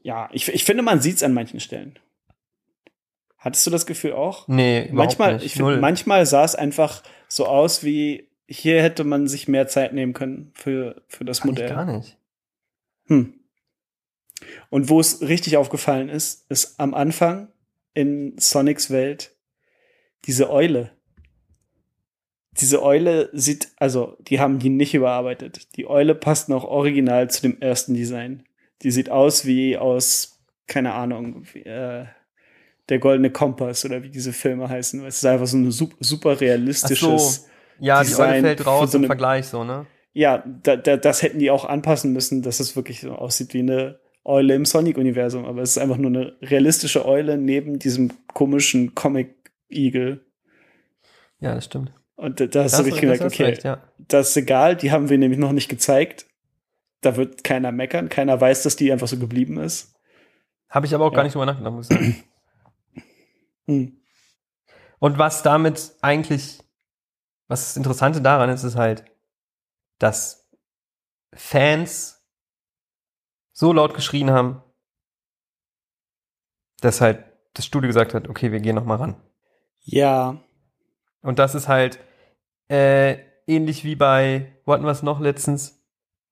Ja, 0.06 0.28
ich, 0.30 0.46
ich 0.48 0.62
finde, 0.62 0.84
man 0.84 1.00
sieht 1.00 1.16
es 1.16 1.24
an 1.24 1.34
manchen 1.34 1.58
Stellen. 1.58 1.98
Hattest 3.38 3.66
du 3.66 3.72
das 3.72 3.86
Gefühl 3.86 4.12
auch? 4.12 4.46
nee, 4.46 4.88
manchmal, 4.92 5.34
nicht. 5.34 5.46
ich 5.46 5.54
finde, 5.54 5.72
Null. 5.72 5.80
manchmal 5.80 6.24
sah 6.26 6.44
es 6.44 6.54
einfach 6.54 7.02
so 7.26 7.46
aus 7.46 7.82
wie, 7.82 8.28
hier 8.46 8.80
hätte 8.84 9.02
man 9.02 9.26
sich 9.26 9.48
mehr 9.48 9.66
Zeit 9.66 9.94
nehmen 9.94 10.12
können 10.12 10.52
für, 10.54 11.02
für 11.08 11.24
das 11.24 11.40
Fand 11.40 11.58
ich 11.58 11.64
Modell. 11.64 11.74
gar 11.74 11.84
nicht. 11.86 12.16
Hm. 13.06 13.34
Und 14.70 14.88
wo 14.90 15.00
es 15.00 15.22
richtig 15.22 15.56
aufgefallen 15.56 16.08
ist, 16.08 16.48
ist 16.52 16.78
am 16.78 16.94
Anfang 16.94 17.48
in 17.92 18.38
Sonics 18.38 18.92
Welt 18.92 19.34
diese 20.26 20.52
Eule. 20.52 20.92
Diese 22.52 22.80
Eule 22.80 23.28
sieht, 23.32 23.72
also 23.76 24.16
die 24.20 24.38
haben 24.38 24.60
die 24.60 24.70
nicht 24.70 24.94
überarbeitet. 24.94 25.74
Die 25.74 25.88
Eule 25.88 26.14
passt 26.14 26.48
noch 26.48 26.62
original 26.62 27.28
zu 27.28 27.42
dem 27.42 27.60
ersten 27.60 27.94
Design. 27.94 28.44
Die 28.82 28.90
sieht 28.90 29.10
aus 29.10 29.46
wie 29.46 29.76
aus, 29.76 30.38
keine 30.66 30.92
Ahnung, 30.94 31.44
wie, 31.52 31.60
äh, 31.62 32.04
der 32.88 32.98
goldene 32.98 33.30
Kompass 33.30 33.84
oder 33.84 34.02
wie 34.02 34.10
diese 34.10 34.32
Filme 34.32 34.68
heißen. 34.68 35.04
Es 35.06 35.16
ist 35.16 35.24
einfach 35.26 35.46
so 35.46 35.56
ein 35.56 35.70
sup- 35.70 35.96
super 36.00 36.32
Ach 36.36 36.40
realistisches. 36.40 37.36
so. 37.36 37.46
Ja, 37.80 38.02
die 38.02 38.08
Design 38.08 38.30
Eule 38.34 38.42
fällt 38.42 38.66
raus 38.66 38.92
so 38.92 38.98
im 38.98 39.02
eine- 39.02 39.06
Vergleich 39.08 39.46
so, 39.46 39.64
ne? 39.64 39.86
Ja, 40.12 40.42
da, 40.62 40.76
da, 40.76 40.96
das 40.96 41.22
hätten 41.22 41.38
die 41.40 41.50
auch 41.50 41.64
anpassen 41.66 42.12
müssen, 42.12 42.42
dass 42.42 42.58
es 42.60 42.74
wirklich 42.76 43.00
so 43.00 43.12
aussieht 43.12 43.52
wie 43.52 43.58
eine 43.58 43.98
Eule 44.24 44.54
im 44.54 44.64
Sonic-Universum. 44.64 45.44
Aber 45.44 45.60
es 45.62 45.70
ist 45.72 45.78
einfach 45.78 45.98
nur 45.98 46.10
eine 46.10 46.36
realistische 46.42 47.04
Eule 47.04 47.36
neben 47.36 47.78
diesem 47.78 48.12
komischen 48.32 48.94
Comic-Igel. 48.94 50.24
Ja, 51.40 51.54
das 51.54 51.66
stimmt. 51.66 51.92
Und 52.14 52.40
da, 52.40 52.46
da 52.46 52.64
hast 52.64 52.78
du 52.78 52.84
wirklich 52.84 53.02
gemerkt, 53.02 53.22
okay, 53.24 53.44
recht, 53.44 53.64
ja. 53.64 53.82
das 53.98 54.30
ist 54.30 54.36
egal, 54.38 54.74
die 54.76 54.90
haben 54.90 55.10
wir 55.10 55.18
nämlich 55.18 55.38
noch 55.38 55.52
nicht 55.52 55.68
gezeigt. 55.68 56.25
Da 57.02 57.16
wird 57.16 57.44
keiner 57.44 57.72
meckern, 57.72 58.08
keiner 58.08 58.40
weiß, 58.40 58.62
dass 58.62 58.76
die 58.76 58.90
einfach 58.90 59.08
so 59.08 59.18
geblieben 59.18 59.58
ist. 59.58 59.94
Habe 60.68 60.86
ich 60.86 60.94
aber 60.94 61.04
auch 61.04 61.12
Ja. 61.12 61.16
gar 61.16 61.22
nicht 61.24 61.34
drüber 61.34 61.46
nachgedacht, 61.46 61.72
muss 61.72 61.90
ich 61.90 61.96
sagen. 61.96 62.24
Hm. 63.68 64.00
Und 65.00 65.18
was 65.18 65.42
damit 65.42 65.96
eigentlich, 66.00 66.60
was 67.48 67.64
das 67.64 67.76
Interessante 67.76 68.20
daran 68.22 68.48
ist, 68.48 68.62
ist 68.62 68.76
halt, 68.76 69.04
dass 69.98 70.48
Fans 71.34 72.24
so 73.52 73.72
laut 73.72 73.94
geschrien 73.94 74.30
haben, 74.30 74.62
dass 76.80 77.00
halt 77.00 77.24
das 77.54 77.66
Studio 77.66 77.88
gesagt 77.88 78.14
hat, 78.14 78.28
okay, 78.28 78.52
wir 78.52 78.60
gehen 78.60 78.76
noch 78.76 78.84
mal 78.84 78.96
ran. 78.96 79.20
Ja, 79.82 80.40
Und 81.22 81.38
das 81.40 81.54
ist 81.56 81.66
halt 81.66 81.98
äh, 82.68 83.18
ähnlich 83.46 83.82
wie 83.84 83.96
bei, 83.96 84.60
wo 84.64 84.72
hatten 84.74 84.84
wir 84.84 84.90
es 84.90 85.02
noch 85.02 85.18
letztens? 85.20 85.75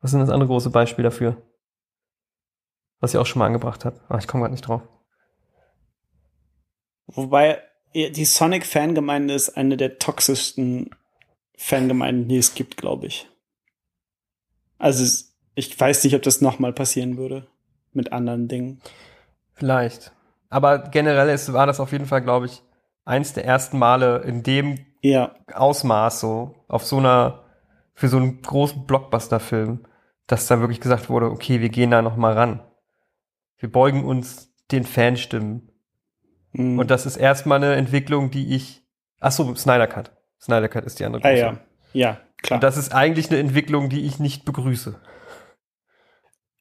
Was 0.04 0.10
ist 0.10 0.18
denn 0.18 0.20
das 0.20 0.28
andere 0.34 0.48
große 0.48 0.68
Beispiel 0.68 1.02
dafür? 1.02 1.38
Was 3.00 3.14
ich 3.14 3.18
auch 3.18 3.24
schon 3.24 3.40
mal 3.40 3.46
angebracht 3.46 3.86
habe. 3.86 3.98
Ah, 4.10 4.18
ich 4.18 4.26
komme 4.26 4.42
gerade 4.42 4.52
nicht 4.52 4.68
drauf. 4.68 4.82
wobei 7.06 7.62
die 7.94 8.26
Sonic-Fangemeinde 8.26 9.32
ist 9.32 9.56
eine 9.56 9.78
der 9.78 9.98
toxischsten 9.98 10.90
Fangemeinden, 11.56 12.28
die 12.28 12.36
es 12.36 12.54
gibt, 12.54 12.76
glaube 12.76 13.06
ich. 13.06 13.30
Also 14.76 15.24
ich 15.54 15.80
weiß 15.80 16.04
nicht, 16.04 16.14
ob 16.14 16.20
das 16.20 16.42
noch 16.42 16.58
mal 16.58 16.74
passieren 16.74 17.16
würde 17.16 17.46
mit 17.94 18.12
anderen 18.12 18.46
Dingen. 18.46 18.82
Vielleicht. 19.54 20.12
Aber 20.50 20.80
generell 20.80 21.30
ist, 21.30 21.50
war 21.54 21.66
das 21.66 21.80
auf 21.80 21.92
jeden 21.92 22.04
Fall, 22.04 22.20
glaube 22.20 22.44
ich, 22.44 22.62
eins 23.06 23.32
der 23.32 23.46
ersten 23.46 23.78
Male 23.78 24.18
in 24.18 24.42
dem 24.42 24.84
Ja, 25.00 25.34
Ausmaß 25.50 26.20
so, 26.20 26.54
auf 26.68 26.84
so 26.84 26.98
einer, 26.98 27.44
für 27.94 28.08
so 28.08 28.18
einen 28.18 28.42
großen 28.42 28.84
Blockbuster-Film, 28.84 29.86
dass 30.26 30.46
da 30.46 30.60
wirklich 30.60 30.80
gesagt 30.80 31.08
wurde, 31.08 31.30
okay, 31.30 31.60
wir 31.60 31.68
gehen 31.68 31.90
da 31.90 32.02
noch 32.02 32.16
mal 32.16 32.32
ran. 32.32 32.60
Wir 33.58 33.70
beugen 33.70 34.04
uns 34.04 34.52
den 34.70 34.84
Fanstimmen. 34.84 35.70
Mhm. 36.52 36.78
Und 36.78 36.90
das 36.90 37.06
ist 37.06 37.16
erstmal 37.16 37.58
eine 37.62 37.74
Entwicklung, 37.74 38.30
die 38.30 38.54
ich, 38.54 38.82
ach 39.20 39.32
so, 39.32 39.54
Snyder 39.54 39.86
Cut. 39.86 40.12
Snyder 40.40 40.68
Cut 40.68 40.84
ist 40.84 41.00
die 41.00 41.04
andere 41.04 41.24
ah, 41.24 41.30
ja, 41.30 41.58
ja, 41.92 42.20
klar. 42.42 42.58
Und 42.58 42.62
das 42.62 42.76
ist 42.76 42.94
eigentlich 42.94 43.30
eine 43.30 43.38
Entwicklung, 43.38 43.88
die 43.88 44.04
ich 44.04 44.18
nicht 44.18 44.44
begrüße. 44.44 45.00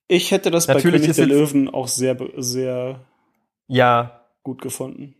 ich 0.07 0.31
hätte 0.31 0.51
das 0.51 0.67
bei 0.67 0.75
Natürlich 0.75 1.01
König 1.01 1.09
ist 1.09 1.19
der 1.19 1.27
Löwen 1.27 1.69
auch 1.69 1.87
sehr, 1.87 2.17
sehr 2.37 3.05
Ja, 3.67 4.25
gut 4.43 4.61
gefunden. 4.61 5.15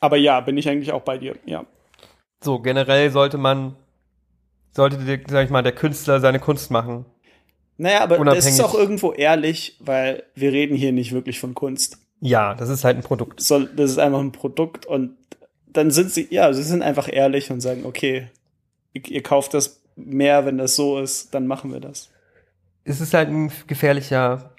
Aber 0.00 0.16
ja, 0.16 0.40
bin 0.40 0.56
ich 0.56 0.68
eigentlich 0.68 0.92
auch 0.92 1.02
bei 1.02 1.18
dir. 1.18 1.36
Ja, 1.44 1.66
so 2.42 2.58
generell 2.58 3.10
sollte 3.10 3.38
man, 3.38 3.76
sollte, 4.72 4.98
der, 4.98 5.20
sag 5.28 5.44
ich 5.44 5.50
mal, 5.50 5.62
der 5.62 5.72
Künstler 5.72 6.20
seine 6.20 6.38
Kunst 6.38 6.70
machen. 6.70 7.04
naja, 7.76 8.00
aber 8.02 8.16
das 8.16 8.20
Unabhängig. 8.20 8.46
ist 8.46 8.60
auch 8.60 8.74
irgendwo 8.74 9.12
ehrlich, 9.12 9.76
weil 9.80 10.24
wir 10.34 10.52
reden 10.52 10.76
hier 10.76 10.92
nicht 10.92 11.12
wirklich 11.12 11.40
von 11.40 11.54
Kunst. 11.54 11.98
Ja, 12.20 12.54
das 12.54 12.68
ist 12.68 12.84
halt 12.84 12.96
ein 12.96 13.02
Produkt. 13.02 13.40
soll, 13.40 13.68
das 13.74 13.90
ist 13.90 13.98
einfach 13.98 14.20
ein 14.20 14.32
Produkt 14.32 14.86
und 14.86 15.16
dann 15.66 15.90
sind 15.90 16.10
sie, 16.10 16.26
ja, 16.30 16.52
sie 16.52 16.62
sind 16.62 16.82
einfach 16.82 17.08
ehrlich 17.10 17.50
und 17.50 17.60
sagen, 17.60 17.84
okay, 17.84 18.28
ihr, 18.92 19.22
kauft 19.22 19.54
das 19.54 19.82
mehr, 19.96 20.44
wenn 20.44 20.58
das 20.58 20.76
so 20.76 20.98
ist, 20.98 21.34
dann 21.34 21.46
machen 21.46 21.72
wir 21.72 21.80
das. 21.80 22.10
Es 22.84 23.00
ist 23.00 23.14
halt 23.14 23.28
ein 23.28 23.52
gefährlicher 23.66 24.54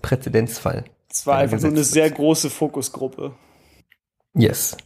Präzedenzfall. 0.00 0.84
Es 1.10 1.26
war 1.26 1.38
einfach 1.38 1.58
nur 1.58 1.68
eine 1.68 1.76
gesetzt 1.76 1.94
sehr 1.94 2.10
große 2.10 2.50
Fokusgruppe. 2.50 3.34
Yes. 4.34 4.76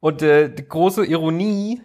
Und 0.00 0.22
äh, 0.22 0.52
die 0.52 0.68
große 0.68 1.04
Ironie 1.06 1.80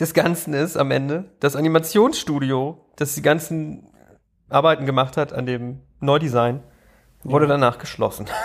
des 0.00 0.14
Ganzen 0.14 0.54
ist 0.54 0.76
am 0.76 0.90
Ende, 0.90 1.30
das 1.40 1.56
Animationsstudio, 1.56 2.78
das 2.96 3.14
die 3.14 3.22
ganzen 3.22 3.86
Arbeiten 4.48 4.86
gemacht 4.86 5.16
hat 5.16 5.32
an 5.32 5.46
dem 5.46 5.82
Neudesign, 6.00 6.62
wurde 7.22 7.46
danach 7.46 7.78
geschlossen. 7.78 8.26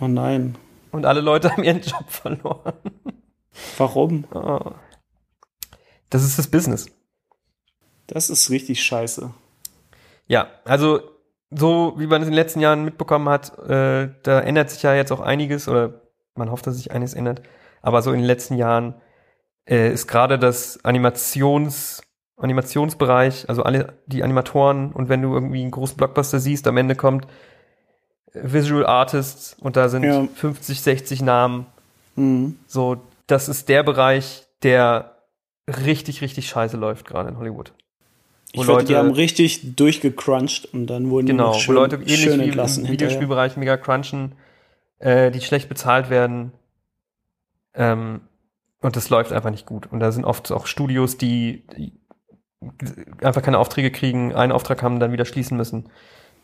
Oh 0.00 0.08
nein. 0.08 0.56
Und 0.90 1.06
alle 1.06 1.20
Leute 1.20 1.52
haben 1.52 1.62
ihren 1.62 1.80
Job 1.80 2.10
verloren. 2.10 2.72
Warum? 3.78 4.24
Oh. 4.34 4.72
Das 6.10 6.24
ist 6.24 6.36
das 6.36 6.48
Business. 6.48 6.86
Das 8.08 8.28
ist 8.28 8.50
richtig 8.50 8.82
scheiße. 8.82 9.32
Ja, 10.26 10.48
also 10.64 11.00
so 11.50 11.94
wie 11.96 12.08
man 12.08 12.22
es 12.22 12.26
in 12.26 12.32
den 12.32 12.42
letzten 12.42 12.58
Jahren 12.58 12.84
mitbekommen 12.84 13.28
hat, 13.28 13.56
äh, 13.60 14.10
da 14.24 14.40
ändert 14.40 14.70
sich 14.70 14.82
ja 14.82 14.94
jetzt 14.94 15.12
auch 15.12 15.20
einiges 15.20 15.68
oder 15.68 16.02
man 16.34 16.50
hofft, 16.50 16.66
dass 16.66 16.74
sich 16.74 16.90
einiges 16.90 17.14
ändert. 17.14 17.42
Aber 17.80 18.02
so 18.02 18.10
in 18.10 18.18
den 18.18 18.26
letzten 18.26 18.56
Jahren 18.56 18.94
äh, 19.66 19.92
ist 19.92 20.06
gerade 20.06 20.38
das 20.38 20.84
Animations 20.84 22.02
Animationsbereich, 22.36 23.48
also 23.48 23.62
alle 23.62 23.94
die 24.06 24.22
Animatoren 24.24 24.92
und 24.92 25.08
wenn 25.08 25.22
du 25.22 25.34
irgendwie 25.34 25.60
einen 25.62 25.70
großen 25.70 25.96
Blockbuster 25.96 26.40
siehst, 26.40 26.66
am 26.66 26.76
Ende 26.76 26.96
kommt 26.96 27.26
Visual 28.32 28.84
Artists 28.84 29.56
und 29.60 29.76
da 29.76 29.88
sind 29.88 30.02
Ja. 30.02 30.26
50, 30.34 30.80
60 30.80 31.22
Namen. 31.22 31.66
Mhm. 32.16 32.58
So, 32.66 32.96
das 33.28 33.48
ist 33.48 33.68
der 33.68 33.84
Bereich, 33.84 34.44
der 34.64 35.14
richtig, 35.68 36.20
richtig 36.22 36.48
scheiße 36.48 36.76
läuft 36.76 37.06
gerade 37.06 37.28
in 37.28 37.38
Hollywood. 37.38 37.72
Ich 38.52 38.60
Wo 38.60 38.66
wollte, 38.72 38.86
die 38.86 38.92
Leute- 38.94 39.06
haben 39.06 39.14
richtig 39.14 39.76
durchgecrunched 39.76 40.66
und 40.74 40.86
dann 40.88 41.10
wurden 41.10 41.26
die 41.26 41.32
Genau, 41.32 41.54
wo 41.54 41.58
schön, 41.58 41.74
Leute 41.76 41.96
ähnlich 41.96 42.20
schön 42.20 42.40
wie 42.40 42.44
entlassen 42.44 42.80
im 42.84 42.88
hinterher. 42.88 43.10
Videospielbereich 43.10 43.56
mega 43.56 43.76
crunchen, 43.76 44.32
äh, 44.98 45.30
die 45.30 45.40
schlecht 45.40 45.68
bezahlt 45.68 46.10
werden. 46.10 46.52
Ähm, 47.74 48.20
und 48.84 48.96
das 48.96 49.08
läuft 49.10 49.32
einfach 49.32 49.50
nicht 49.50 49.66
gut. 49.66 49.86
Und 49.90 50.00
da 50.00 50.12
sind 50.12 50.24
oft 50.24 50.52
auch 50.52 50.66
Studios, 50.66 51.16
die, 51.16 51.66
die 51.76 51.98
einfach 53.22 53.42
keine 53.42 53.58
Aufträge 53.58 53.90
kriegen, 53.90 54.34
einen 54.34 54.52
Auftrag 54.52 54.82
haben, 54.82 55.00
dann 55.00 55.12
wieder 55.12 55.24
schließen 55.24 55.56
müssen. 55.56 55.90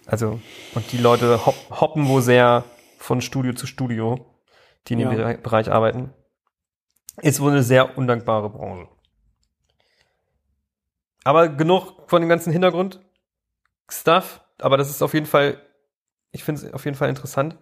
Also, 0.06 0.40
und 0.74 0.90
die 0.92 0.98
Leute 0.98 1.44
hop 1.46 1.54
hoppen 1.70 2.08
wo 2.08 2.20
sehr 2.20 2.64
von 2.98 3.20
Studio 3.20 3.52
zu 3.52 3.66
Studio, 3.66 4.26
die 4.88 4.94
in 4.94 4.98
dem 5.00 5.12
Ja. 5.12 5.16
Bere- 5.16 5.38
Bereich 5.38 5.70
arbeiten. 5.70 6.12
Ist 7.22 7.40
wohl 7.40 7.50
eine 7.52 7.62
sehr 7.62 7.98
undankbare 7.98 8.50
Branche. 8.50 8.88
Aber 11.24 11.48
genug 11.48 12.08
von 12.08 12.22
dem 12.22 12.28
ganzen 12.28 12.52
Hintergrund. 12.52 13.00
Stuff, 13.90 14.40
aber 14.58 14.76
das 14.76 14.88
ist 14.88 15.02
auf 15.02 15.12
jeden 15.14 15.26
Fall, 15.26 15.60
ich 16.30 16.44
finde 16.44 16.66
es 16.66 16.72
auf 16.72 16.84
jeden 16.84 16.96
Fall 16.96 17.08
interessant. 17.10 17.58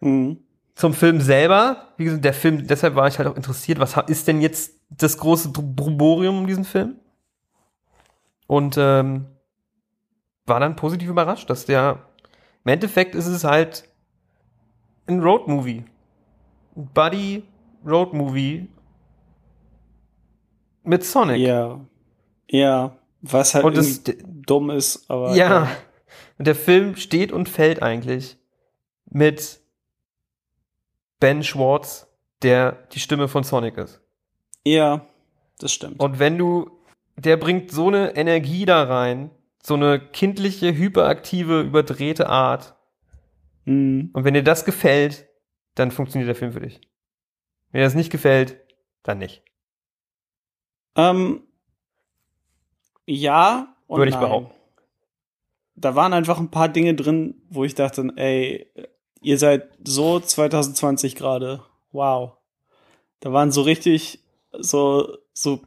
Mhm. 0.00 0.38
Zum 0.74 0.92
Film 0.92 1.20
selber, 1.20 1.88
wie 1.96 2.04
gesagt, 2.04 2.24
der 2.24 2.34
Film, 2.34 2.66
deshalb 2.66 2.96
war 2.96 3.06
ich 3.06 3.18
halt 3.18 3.28
auch 3.28 3.36
interessiert, 3.36 3.78
was 3.78 3.94
ist 4.08 4.26
denn 4.26 4.40
jetzt 4.40 4.72
das 4.90 5.16
große 5.18 5.50
Bruborium 5.50 6.38
um 6.38 6.46
diesen 6.46 6.64
Film? 6.64 6.96
Und 8.46 8.76
ähm, 8.76 9.26
war 10.46 10.60
dann 10.60 10.76
positiv 10.76 11.08
überrascht, 11.08 11.48
dass 11.48 11.64
der, 11.64 12.00
im 12.64 12.72
Endeffekt 12.72 13.14
ist 13.14 13.26
es 13.26 13.44
halt 13.44 13.88
ein 15.06 15.20
Road-Movie. 15.20 15.84
Ein 16.76 16.88
Buddy-Road-Movie 16.92 18.68
mit 20.82 21.04
Sonic. 21.04 21.38
Ja. 21.38 21.80
Ja. 22.50 22.96
Was 23.22 23.54
halt 23.54 23.64
Und 23.64 23.76
das- 23.76 24.02
dumm 24.46 24.70
ist, 24.70 25.08
aber. 25.10 25.34
Ja. 25.34 25.68
Und 26.36 26.46
der 26.46 26.54
Film 26.54 26.96
steht 26.96 27.32
und 27.32 27.48
fällt 27.48 27.82
eigentlich 27.82 28.36
mit 29.06 29.60
Ben 31.20 31.42
Schwartz, 31.42 32.06
der 32.42 32.86
die 32.92 33.00
Stimme 33.00 33.28
von 33.28 33.44
Sonic 33.44 33.78
ist. 33.78 34.00
Ja, 34.64 35.06
das 35.58 35.72
stimmt. 35.72 36.00
Und 36.00 36.18
wenn 36.18 36.38
du, 36.38 36.70
der 37.16 37.36
bringt 37.36 37.70
so 37.70 37.88
eine 37.88 38.16
Energie 38.16 38.64
da 38.64 38.82
rein, 38.84 39.30
so 39.62 39.74
eine 39.74 39.98
kindliche, 39.98 40.74
hyperaktive, 40.74 41.62
überdrehte 41.62 42.28
Art. 42.28 42.76
Mhm. 43.64 44.10
Und 44.12 44.24
wenn 44.24 44.34
dir 44.34 44.42
das 44.42 44.64
gefällt, 44.64 45.26
dann 45.74 45.90
funktioniert 45.90 46.28
der 46.28 46.34
Film 46.34 46.52
für 46.52 46.60
dich. 46.60 46.80
Wenn 47.70 47.80
dir 47.80 47.86
das 47.86 47.94
nicht 47.94 48.10
gefällt, 48.10 48.60
dann 49.02 49.18
nicht. 49.18 49.42
Ähm, 50.96 51.42
ja 53.06 53.74
und 53.86 53.98
Würde 53.98 54.10
ich 54.10 54.16
nein. 54.16 54.24
behaupten. 54.24 54.54
Da 55.76 55.94
waren 55.94 56.12
einfach 56.12 56.38
ein 56.38 56.50
paar 56.50 56.68
Dinge 56.68 56.94
drin, 56.94 57.42
wo 57.48 57.64
ich 57.64 57.74
dachte, 57.74 58.12
ey, 58.16 58.70
ihr 59.24 59.38
seid 59.38 59.68
so 59.84 60.20
2020 60.20 61.14
gerade. 61.16 61.62
Wow. 61.92 62.32
Da 63.20 63.32
waren 63.32 63.50
so 63.52 63.62
richtig 63.62 64.20
so 64.52 65.16
so 65.32 65.60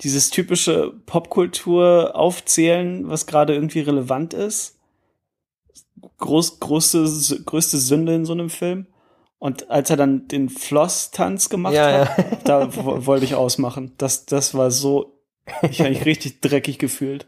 dieses 0.00 0.30
typische 0.30 0.92
Popkultur 1.06 2.12
aufzählen, 2.16 3.08
was 3.08 3.26
gerade 3.26 3.54
irgendwie 3.54 3.80
relevant 3.80 4.34
ist. 4.34 4.76
Groß, 6.18 6.60
große, 6.60 7.42
größte 7.44 7.78
Sünde 7.78 8.14
in 8.14 8.24
so 8.24 8.32
einem 8.32 8.50
Film. 8.50 8.86
Und 9.38 9.70
als 9.70 9.90
er 9.90 9.96
dann 9.96 10.26
den 10.28 10.48
Floss-Tanz 10.48 11.48
gemacht 11.48 11.74
Ja, 11.74 12.08
hat, 12.08 12.18
ja. 12.18 12.36
da 12.44 12.76
wo- 12.76 13.06
wollte 13.06 13.24
ich 13.24 13.34
ausmachen. 13.34 13.92
Das, 13.98 14.26
das 14.26 14.54
war 14.54 14.70
so, 14.70 15.18
ich 15.68 15.80
habe 15.80 15.90
mich 15.90 16.04
richtig 16.06 16.40
dreckig 16.40 16.78
gefühlt. 16.78 17.26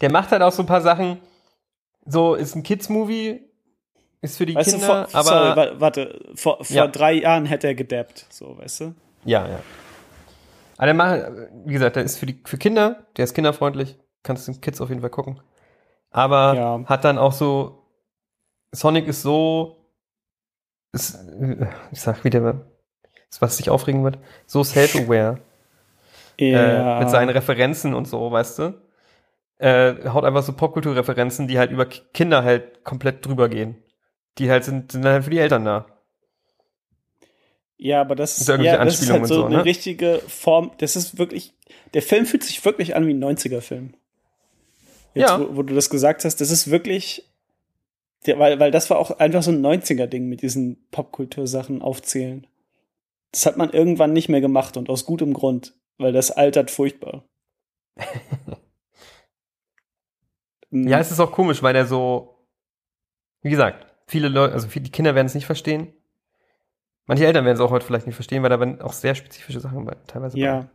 Der 0.00 0.10
macht 0.10 0.30
halt 0.30 0.42
auch 0.42 0.52
so 0.52 0.62
ein 0.62 0.66
paar 0.66 0.80
Sachen. 0.82 1.18
So, 2.06 2.34
ist 2.34 2.54
ein 2.56 2.62
Kids-Movie, 2.62 3.40
ist 4.22 4.38
für 4.38 4.46
die 4.46 4.54
Weißt 4.54 4.70
Kinder, 4.70 4.86
du, 5.04 5.08
vor, 5.10 5.20
aber. 5.20 5.22
sorry, 5.24 5.56
wa- 5.56 5.80
warte, 5.80 6.20
vor, 6.34 6.64
vor 6.64 6.74
Ja. 6.76 6.86
drei 6.86 7.12
Jahren 7.14 7.44
hätte 7.44 7.66
er 7.66 7.74
gedappt, 7.74 8.26
so, 8.30 8.56
weißt 8.58 8.80
du? 8.80 8.94
Ja, 9.24 9.46
ja. 9.48 9.58
Aber 10.78 10.86
der 10.86 10.94
macht, 10.94 11.20
wie 11.66 11.72
gesagt, 11.74 11.96
der 11.96 12.02
ist 12.04 12.18
für 12.18 12.26
die 12.26 12.40
für 12.44 12.56
Kinder, 12.58 13.06
der 13.16 13.24
ist 13.24 13.34
kinderfreundlich, 13.34 13.96
kannst 14.22 14.48
du 14.48 14.52
den 14.52 14.60
Kids 14.60 14.80
auf 14.80 14.88
jeden 14.88 15.00
Fall 15.00 15.10
gucken. 15.10 15.40
Aber 16.10 16.54
Ja. 16.54 16.84
hat 16.86 17.04
dann 17.04 17.18
auch 17.18 17.32
so 17.32 17.78
Sonic 18.72 19.06
ist 19.06 19.22
so 19.22 19.76
ist, 20.92 21.18
ich 21.90 22.00
sag 22.00 22.24
wieder 22.24 22.66
was 23.40 23.56
sich 23.56 23.70
aufregen 23.70 24.04
wird, 24.04 24.18
so 24.46 24.62
self-aware 24.62 25.38
äh, 26.38 26.98
mit 27.00 27.08
seinen 27.10 27.30
Referenzen 27.30 27.94
und 27.94 28.06
so, 28.06 28.30
weißt 28.30 28.58
du? 28.58 28.74
Äh, 29.58 30.08
haut 30.10 30.24
einfach 30.24 30.42
so 30.42 30.52
Popkulturreferenzen, 30.52 31.48
die 31.48 31.58
halt 31.58 31.70
über 31.70 31.86
Ki- 31.86 32.02
Kinder 32.12 32.44
halt 32.44 32.84
komplett 32.84 33.24
drüber 33.24 33.48
gehen. 33.48 33.81
Die 34.38 34.50
halt 34.50 34.64
sind, 34.64 34.92
sind 34.92 35.04
halt 35.04 35.24
für 35.24 35.30
die 35.30 35.38
Eltern 35.38 35.64
da. 35.64 35.86
Ja, 37.76 38.00
aber 38.00 38.14
das 38.14 38.38
ist, 38.38 38.48
ja, 38.48 38.84
das 38.84 39.02
ist 39.02 39.10
halt 39.10 39.26
so 39.26 39.34
so, 39.34 39.44
eine 39.44 39.56
ne? 39.58 39.64
richtige 39.64 40.22
Form. 40.28 40.70
Das 40.78 40.94
ist 40.94 41.18
wirklich, 41.18 41.52
der 41.94 42.02
Film 42.02 42.26
fühlt 42.26 42.44
sich 42.44 42.64
wirklich 42.64 42.94
an 42.94 43.06
wie 43.06 43.12
ein 43.12 43.22
90er-Film. 43.22 43.94
Jetzt, 45.14 45.28
Ja. 45.28 45.40
wo, 45.40 45.56
wo 45.56 45.62
du 45.62 45.74
das 45.74 45.90
gesagt 45.90 46.24
hast, 46.24 46.40
das 46.40 46.50
ist 46.50 46.70
wirklich, 46.70 47.28
der, 48.24 48.38
weil, 48.38 48.60
weil 48.60 48.70
das 48.70 48.88
war 48.88 48.98
auch 48.98 49.10
einfach 49.18 49.42
so 49.42 49.50
ein 49.50 49.60
90er-Ding 49.66 50.28
mit 50.28 50.42
diesen 50.42 50.86
Popkultursachen 50.90 51.82
aufzählen. 51.82 52.46
Das 53.32 53.46
hat 53.46 53.56
man 53.56 53.70
irgendwann 53.70 54.12
nicht 54.12 54.28
mehr 54.28 54.40
gemacht 54.40 54.76
und 54.76 54.88
aus 54.88 55.04
gutem 55.04 55.34
Grund, 55.34 55.74
weil 55.98 56.12
das 56.12 56.30
altert 56.30 56.70
furchtbar. 56.70 57.24
Ja, 60.74 60.98
es 60.98 61.10
ist 61.10 61.20
auch 61.20 61.32
komisch, 61.32 61.62
weil 61.62 61.74
der 61.74 61.84
so, 61.84 62.34
wie 63.42 63.50
gesagt, 63.50 63.91
viele 64.06 64.28
Leute, 64.28 64.54
also 64.54 64.68
viele, 64.68 64.84
die 64.84 64.90
Kinder 64.90 65.14
werden 65.14 65.26
es 65.26 65.34
nicht 65.34 65.46
verstehen. 65.46 65.92
Manche 67.06 67.26
Eltern 67.26 67.44
werden 67.44 67.56
es 67.56 67.60
auch 67.60 67.70
heute 67.70 67.84
vielleicht 67.84 68.06
nicht 68.06 68.14
verstehen, 68.14 68.42
weil 68.42 68.50
da 68.50 68.60
werden 68.60 68.80
auch 68.80 68.92
sehr 68.92 69.14
spezifische 69.14 69.60
Sachen 69.60 69.84
bei, 69.84 69.96
teilweise 70.06 70.36
bei. 70.36 70.42
Ja. 70.42 70.68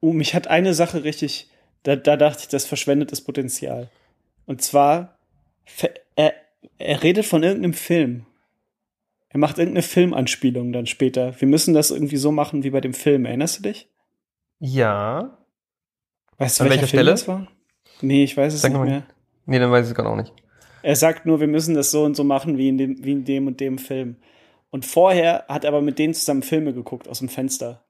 Oh, 0.00 0.12
mich 0.12 0.34
hat 0.34 0.46
eine 0.46 0.72
Sache 0.74 1.04
richtig, 1.04 1.50
da, 1.82 1.96
da 1.96 2.16
dachte 2.16 2.42
ich, 2.42 2.48
das 2.48 2.64
verschwendet 2.64 3.10
das 3.12 3.22
Potenzial. 3.22 3.88
Und 4.46 4.62
zwar, 4.62 5.18
er, 6.14 6.32
er 6.78 7.02
redet 7.02 7.26
von 7.26 7.42
irgendeinem 7.42 7.74
Film. 7.74 8.26
Er 9.28 9.38
macht 9.38 9.58
irgendeine 9.58 9.82
Filmanspielung 9.82 10.72
dann 10.72 10.86
später. 10.86 11.38
Wir 11.40 11.48
müssen 11.48 11.74
das 11.74 11.90
irgendwie 11.90 12.16
so 12.16 12.30
machen 12.30 12.62
wie 12.62 12.70
bei 12.70 12.80
dem 12.80 12.94
Film. 12.94 13.26
Erinnerst 13.26 13.58
du 13.58 13.62
dich? 13.64 13.88
Ja. 14.60 15.36
Weißt 16.38 16.60
du, 16.60 16.64
An 16.64 16.70
welcher, 16.70 16.82
welcher 16.82 16.90
Film 16.90 16.98
Stelle? 17.00 17.10
das 17.10 17.28
war? 17.28 17.48
Nee, 18.00 18.24
ich 18.24 18.36
weiß 18.36 18.54
es 18.54 18.62
Sag 18.62 18.70
nicht 18.70 18.78
mal. 18.78 18.86
mehr. 18.86 19.06
Nee, 19.46 19.58
dann 19.58 19.70
weiß 19.70 19.86
ich 19.86 19.90
es 19.90 19.94
gerade 19.96 20.08
auch 20.08 20.16
nicht. 20.16 20.32
Er 20.86 20.94
sagt 20.94 21.26
nur, 21.26 21.40
wir 21.40 21.48
müssen 21.48 21.74
das 21.74 21.90
so 21.90 22.04
und 22.04 22.14
so 22.14 22.22
machen 22.22 22.58
wie 22.58 22.68
in 22.68 22.78
dem, 22.78 23.04
wie 23.04 23.10
in 23.10 23.24
dem 23.24 23.48
und 23.48 23.58
dem 23.58 23.76
Film. 23.76 24.16
Und 24.70 24.86
vorher 24.86 25.44
hat 25.48 25.64
er 25.64 25.68
aber 25.68 25.82
mit 25.82 25.98
denen 25.98 26.14
zusammen 26.14 26.44
Filme 26.44 26.72
geguckt 26.72 27.08
aus 27.08 27.18
dem 27.18 27.28
Fenster. 27.28 27.84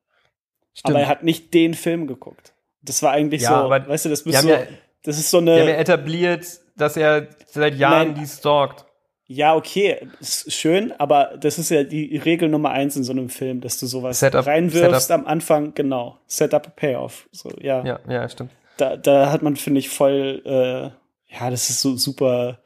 Aber 0.83 1.01
er 1.01 1.07
hat 1.09 1.23
nicht 1.23 1.53
den 1.53 1.75
Film 1.75 2.07
geguckt. 2.07 2.55
Das 2.81 3.03
war 3.03 3.13
eigentlich 3.13 3.43
Ja, 3.43 3.49
so, 3.51 3.55
aber 3.57 3.87
weißt 3.87 4.07
du, 4.07 4.09
das 4.09 4.23
bist 4.25 4.41
so, 4.41 4.49
ja, 4.49 4.61
das 5.03 5.19
ist 5.19 5.31
so 5.31 5.41
die 5.43 5.51
haben 5.51 5.57
ja 5.59 5.63
eine, 5.65 5.77
etabliert, 5.77 6.47
dass 6.77 6.97
er 6.97 7.29
seit 7.47 7.75
Jahren 7.77 8.13
Nein. 8.13 8.21
die 8.23 8.27
stalkt. 8.27 8.87
ja, 9.27 9.55
okay, 9.55 10.09
ist 10.21 10.51
schön, 10.55 10.93
aber 10.93 11.37
das 11.39 11.59
ist 11.59 11.69
ja 11.71 11.85
die 11.85 12.17
Regel 12.17 12.49
Nummer 12.49 12.71
eins 12.71 12.97
in 12.97 13.05
so 13.05 13.13
einem 13.13 13.29
Film, 13.29 13.61
dass 13.61 13.79
du 13.79 13.87
sowas 13.87 14.21
Setup- 14.21 14.47
reinwirfst 14.47 15.09
Setup. 15.09 15.21
am 15.21 15.27
Anfang, 15.27 15.75
genau. 15.75 16.19
Setup, 16.27 16.75
Payoff. 16.77 17.29
So, 17.31 17.51
ja. 17.61 17.85
Ja, 17.85 18.01
ja, 18.09 18.27
stimmt. 18.29 18.53
Da, 18.79 18.97
da 18.97 19.31
hat 19.33 19.43
man, 19.43 19.57
finde 19.57 19.81
ich, 19.81 19.91
voll, 19.91 20.41
äh, 20.47 21.35
ja, 21.35 21.51
das 21.51 21.69
ist 21.69 21.81
so 21.83 21.97
super, 21.97 22.59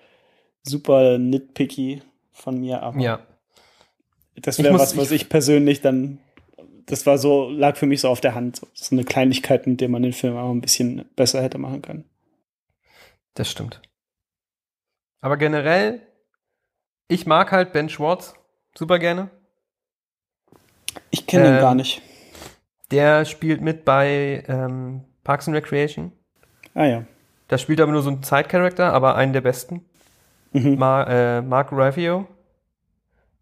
super 0.62 1.18
nitpicky 1.18 2.03
von 2.33 2.59
mir, 2.61 2.83
aber 2.83 3.01
Ja. 3.01 3.27
das 4.37 4.59
wäre 4.62 4.75
was, 4.79 4.96
was 4.96 5.11
ich- 5.11 5.23
ich 5.23 5.29
persönlich 5.29 5.81
dann 5.81 6.18
das 6.87 7.07
war 7.07 7.18
so, 7.18 7.49
lag 7.51 7.77
für 7.77 7.87
mich 7.87 8.01
so 8.01 8.09
auf 8.09 8.20
der 8.20 8.35
Hand. 8.35 8.62
So 8.75 8.96
eine 8.96 9.05
Kleinigkeit, 9.05 9.64
mit 9.68 9.81
der 9.81 9.88
man 9.88 10.03
den 10.03 10.12
Film 10.12 10.37
auch 10.37 10.51
ein 10.51 10.61
bisschen 10.61 11.05
besser 11.14 11.40
hätte 11.40 11.57
machen 11.57 11.83
können. 11.83 12.05
Das 13.35 13.49
stimmt. 13.49 13.81
Aber 15.20 15.37
generell, 15.37 16.03
ich 17.07 17.27
mag 17.27 17.53
halt 17.53 17.73
Ben 17.73 17.88
Schwartz 17.88 18.35
super 18.77 18.99
gerne. 18.99 19.31
Ich 21.11 21.27
kenne 21.29 21.46
ihn 21.49 21.55
Ähm, 21.55 21.61
gar 21.61 21.75
nicht. 21.77 22.03
Der 22.90 23.25
spielt 23.25 23.61
mit 23.61 23.85
bei 23.85 24.42
ähm, 24.49 25.05
Parks 25.23 25.46
and 25.46 25.57
Recreation. 25.57 26.11
Ah 26.75 26.87
ja. 26.87 27.05
Da 27.46 27.57
spielt 27.59 27.79
er 27.79 27.85
aber 27.85 27.92
nur 27.92 28.03
so 28.03 28.11
einen 28.11 28.25
Side-Character, 28.25 28.92
aber 28.92 29.14
einen 29.14 29.33
der 29.33 29.42
besten. 29.42 29.85
Mhm. 30.53 30.77
Ma 30.79 31.05
äh, 31.05 31.43
Mark 31.43 31.69
Raffio, 31.73 32.27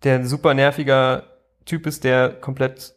der 0.05 0.17
ein 0.17 0.27
super 0.27 0.55
nerviger 0.55 1.25
Typ 1.65 1.87
ist, 1.87 2.05
der 2.05 2.31
komplett 2.31 2.95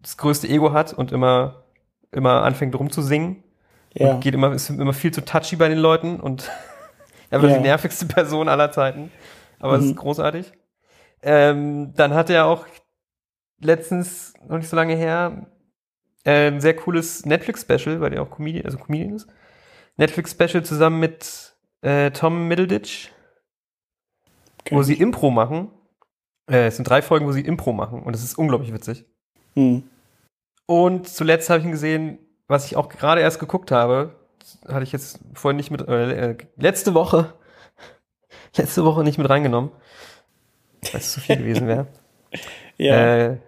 das 0.00 0.16
größte 0.16 0.48
Ego 0.48 0.72
hat 0.72 0.92
und 0.92 1.12
immer, 1.12 1.64
immer 2.12 2.42
anfängt 2.42 2.74
rumzusingen. 2.78 3.42
Ja. 3.94 4.10
Und 4.12 4.20
geht 4.20 4.34
immer, 4.34 4.52
ist 4.52 4.68
immer 4.70 4.92
viel 4.92 5.12
zu 5.12 5.24
touchy 5.24 5.56
bei 5.56 5.68
den 5.68 5.78
Leuten 5.78 6.20
und 6.20 6.50
einfach 7.30 7.48
Ja. 7.48 7.56
die 7.56 7.62
nervigste 7.62 8.06
Person 8.06 8.48
aller 8.48 8.70
Zeiten. 8.70 9.10
Aber 9.58 9.76
es 9.76 9.84
Mhm. 9.84 9.90
ist 9.90 9.96
großartig. 9.96 10.52
Ähm, 11.22 11.94
dann 11.94 12.12
hat 12.14 12.28
er 12.30 12.46
auch 12.46 12.66
letztens, 13.60 14.34
noch 14.46 14.58
nicht 14.58 14.68
so 14.68 14.76
lange 14.76 14.94
her, 14.94 15.46
äh, 16.24 16.48
ein 16.48 16.60
sehr 16.60 16.76
cooles 16.76 17.24
Netflix-Special, 17.24 18.00
weil 18.00 18.12
er 18.12 18.22
auch 18.22 18.30
Comedian, 18.30 18.66
also 18.66 18.78
Comedian 18.78 19.14
ist. 19.16 19.28
Netflix-Special 19.96 20.62
zusammen 20.62 21.00
mit 21.00 21.54
äh, 21.80 22.10
Tom 22.10 22.48
Middleditch, 22.48 23.10
wo 24.70 24.82
sie 24.82 24.94
Impro 24.94 25.30
machen. 25.30 25.70
Äh, 26.50 26.66
es 26.66 26.76
sind 26.76 26.88
drei 26.88 27.02
Folgen, 27.02 27.26
wo 27.26 27.32
sie 27.32 27.40
Impro 27.40 27.72
machen 27.72 28.02
und 28.02 28.14
es 28.14 28.22
ist 28.22 28.38
unglaublich 28.38 28.72
witzig. 28.72 29.04
Hm. 29.54 29.82
Und 30.66 31.08
zuletzt 31.08 31.48
habe 31.50 31.60
ich 31.60 31.64
ihn 31.64 31.70
gesehen, 31.72 32.18
was 32.48 32.66
ich 32.66 32.76
auch 32.76 32.88
gerade 32.88 33.20
erst 33.20 33.38
geguckt 33.40 33.70
habe, 33.70 34.14
hatte 34.68 34.84
ich 34.84 34.92
jetzt 34.92 35.18
vorhin 35.34 35.56
nicht 35.56 35.70
mit, 35.70 35.86
äh, 35.88 36.30
äh, 36.30 36.36
letzte 36.56 36.94
Woche, 36.94 37.34
letzte 38.56 38.84
Woche 38.84 39.02
nicht 39.02 39.18
mit 39.18 39.28
reingenommen, 39.28 39.70
weil 40.92 41.00
es 41.00 41.12
zu 41.12 41.20
viel 41.20 41.36
gewesen 41.36 41.66
wäre. 41.68 41.86
Ja. 42.78 43.26
Äh, 43.28 43.38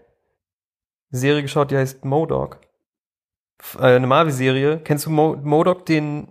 Serie 1.10 1.42
geschaut, 1.42 1.70
die 1.70 1.76
heißt 1.76 2.02
Modok. 2.06 2.60
F- 3.60 3.76
Äh, 3.78 3.96
eine 3.96 4.06
Marvel-Serie. 4.06 4.80
Kennst 4.80 5.04
du 5.04 5.10
Mo 5.10 5.36
Modok, 5.36 5.84
den 5.84 6.28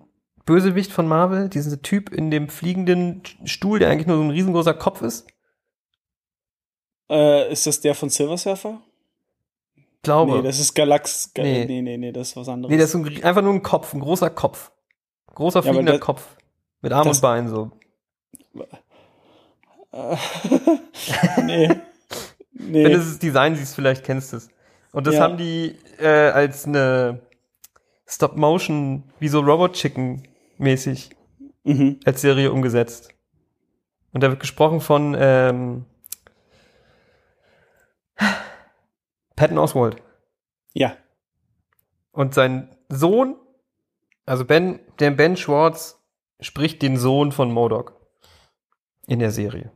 Bösewicht 0.48 0.92
von 0.92 1.08
Marvel? 1.08 1.50
Diesen 1.50 1.80
Typ 1.84 2.10
in 2.12 2.32
dem 2.32 2.50
fliegenden 2.50 3.22
Stuhl, 3.46 3.78
der 3.78 3.90
eigentlich 3.92 4.08
nur 4.08 4.18
so 4.18 4.24
ein 4.24 4.32
riesengroßer 4.32 4.74
Kopf 4.74 5.04
ist? 5.04 5.28
Äh, 7.12 7.52
ist 7.52 7.68
das 7.68 7.80
der 7.82 7.94
von 7.94 8.10
Silver 8.10 8.38
Surfer? 8.38 8.82
Glaube. 10.02 10.38
Nee, 10.38 10.42
das 10.42 10.60
ist 10.60 10.74
Galax. 10.74 11.32
Ga 11.36 11.44
Nee. 11.44 11.66
nee. 11.66 11.82
nee, 11.82 11.98
nee, 11.98 12.12
das 12.12 12.30
ist 12.30 12.38
was 12.38 12.50
anderes. 12.50 12.72
Nee, 12.72 12.78
das 12.80 12.90
ist 12.90 12.96
ein, 12.96 13.24
einfach 13.24 13.42
nur 13.44 13.54
ein 13.54 13.62
Kopf, 13.62 13.94
ein 13.94 14.00
großer 14.00 14.30
Kopf. 14.32 14.72
Großer 15.36 15.62
fliegender 15.62 15.94
das- 15.94 16.02
Kopf. 16.02 16.36
Mit 16.82 16.94
Arm 16.94 17.08
das- 17.08 17.18
und 17.18 17.22
Bein 17.22 17.48
so. 17.50 17.72
nee. 21.44 21.68
nee. 22.54 22.84
Wenn 22.84 22.92
du 22.92 22.98
das 22.98 23.20
Design 23.20 23.56
siehst, 23.56 23.76
vielleicht 23.76 24.04
kennst 24.04 24.34
du 24.34 24.38
es. 24.38 24.50
Und 24.92 25.08
das 25.08 25.16
Ja. 25.16 25.22
haben 25.22 25.38
die 25.38 25.76
äh, 26.00 26.30
als 26.30 26.66
eine 26.66 27.22
Stop-Motion, 28.08 29.04
wie 29.20 29.28
so 29.28 29.40
Robot 29.42 29.74
Chicken 29.74 30.24
mäßig 30.58 31.10
mhm. 31.64 32.00
als 32.06 32.22
Serie 32.22 32.52
umgesetzt. 32.52 33.10
Und 34.12 34.24
da 34.24 34.30
wird 34.30 34.40
gesprochen 34.40 34.82
von 34.82 35.16
ähm, 35.20 35.86
Patton 39.36 39.58
Oswald. 39.58 40.02
Ja. 40.74 40.96
Und 42.12 42.34
sein 42.34 42.76
Sohn, 42.90 43.36
also 44.26 44.46
Ben, 44.46 44.80
der 45.00 45.12
Ben 45.12 45.38
Schwartz, 45.38 46.02
spricht 46.40 46.82
den 46.82 46.98
Sohn 46.98 47.32
von 47.32 47.52
Modok 47.52 48.00
in 49.08 49.20
der 49.20 49.32
Serie. 49.32 49.72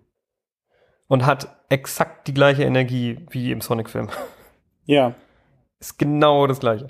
Und 1.08 1.26
hat 1.26 1.64
exakt 1.70 2.28
die 2.28 2.34
gleiche 2.34 2.64
Energie 2.64 3.26
wie 3.30 3.52
im 3.52 3.62
Sonic-Film. 3.62 4.10
Ja. 4.86 5.14
Ist 5.80 6.00
genau 6.00 6.48
das 6.48 6.60
gleiche. 6.60 6.88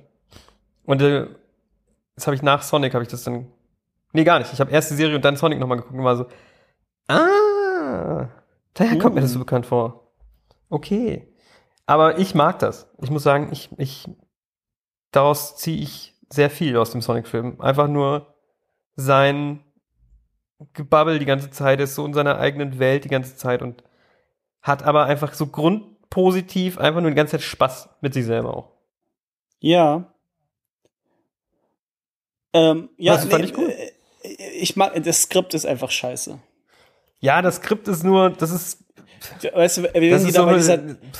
Und 0.83 1.01
äh, 1.01 1.27
das 2.15 2.27
habe 2.27 2.35
ich 2.35 2.41
nach 2.41 2.61
Sonic, 2.61 2.93
habe 2.93 3.03
ich 3.03 3.09
das 3.09 3.23
dann. 3.23 3.51
Nee, 4.13 4.23
gar 4.23 4.39
nicht. 4.39 4.51
Ich 4.51 4.59
habe 4.59 4.71
erst 4.71 4.91
die 4.91 4.95
Serie 4.95 5.15
und 5.15 5.25
dann 5.25 5.35
Sonic 5.35 5.59
nochmal 5.59 5.77
geguckt 5.77 5.97
und 5.97 6.03
war 6.03 6.17
so, 6.17 6.25
ah, 7.07 8.27
daher 8.73 8.97
kommt 8.99 9.15
mir 9.15 9.21
das 9.21 9.31
so 9.31 9.39
bekannt 9.39 9.65
vor. 9.65 10.11
Okay. 10.69 11.27
Aber 11.85 12.19
ich 12.19 12.35
mag 12.35 12.59
das. 12.59 12.89
Ich 13.01 13.09
muss 13.09 13.23
sagen, 13.23 13.49
ich, 13.51 13.69
ich, 13.77 14.07
daraus 15.11 15.57
ziehe 15.57 15.81
ich 15.81 16.15
sehr 16.29 16.49
viel 16.49 16.77
aus 16.77 16.91
dem 16.91 17.01
Sonic-Film. 17.01 17.59
Einfach 17.59 17.87
nur 17.87 18.33
sein 18.95 19.63
Gebabbel 20.73 21.19
die 21.19 21.25
ganze 21.25 21.49
Zeit, 21.49 21.79
ist 21.79 21.95
so 21.95 22.05
in 22.05 22.13
seiner 22.13 22.37
eigenen 22.37 22.79
Welt 22.79 23.03
die 23.03 23.09
ganze 23.09 23.35
Zeit 23.35 23.61
und 23.61 23.83
hat 24.61 24.83
aber 24.83 25.05
einfach 25.05 25.33
so 25.33 25.47
grundpositiv 25.47 26.77
einfach 26.77 27.01
nur 27.01 27.09
die 27.11 27.15
ganze 27.15 27.31
Zeit 27.31 27.41
Spaß 27.41 27.89
mit 28.01 28.13
sich 28.13 28.25
selber 28.25 28.55
auch. 28.55 28.71
Ja. 29.59 30.13
Ähm, 32.53 32.89
ja, 32.97 33.15
Das 33.15 33.25
fand 33.25 33.45
ich 33.45 33.57
cool. 33.57 33.73
Ich 34.23 34.75
mag, 34.75 35.01
das 35.03 35.23
Skript 35.23 35.53
ist 35.53 35.65
einfach 35.65 35.91
scheiße. 35.91 36.39
Ja, 37.19 37.41
das 37.41 37.57
Skript 37.57 37.87
ist 37.87 38.03
nur, 38.03 38.29
das 38.31 38.51
ist, 38.51 38.83
Weißt 39.53 39.77
du, 39.77 39.83
wenn 39.83 40.25
die 40.25 40.31
da 40.31 40.45
bei 40.45 40.55
dieser, 40.55 40.79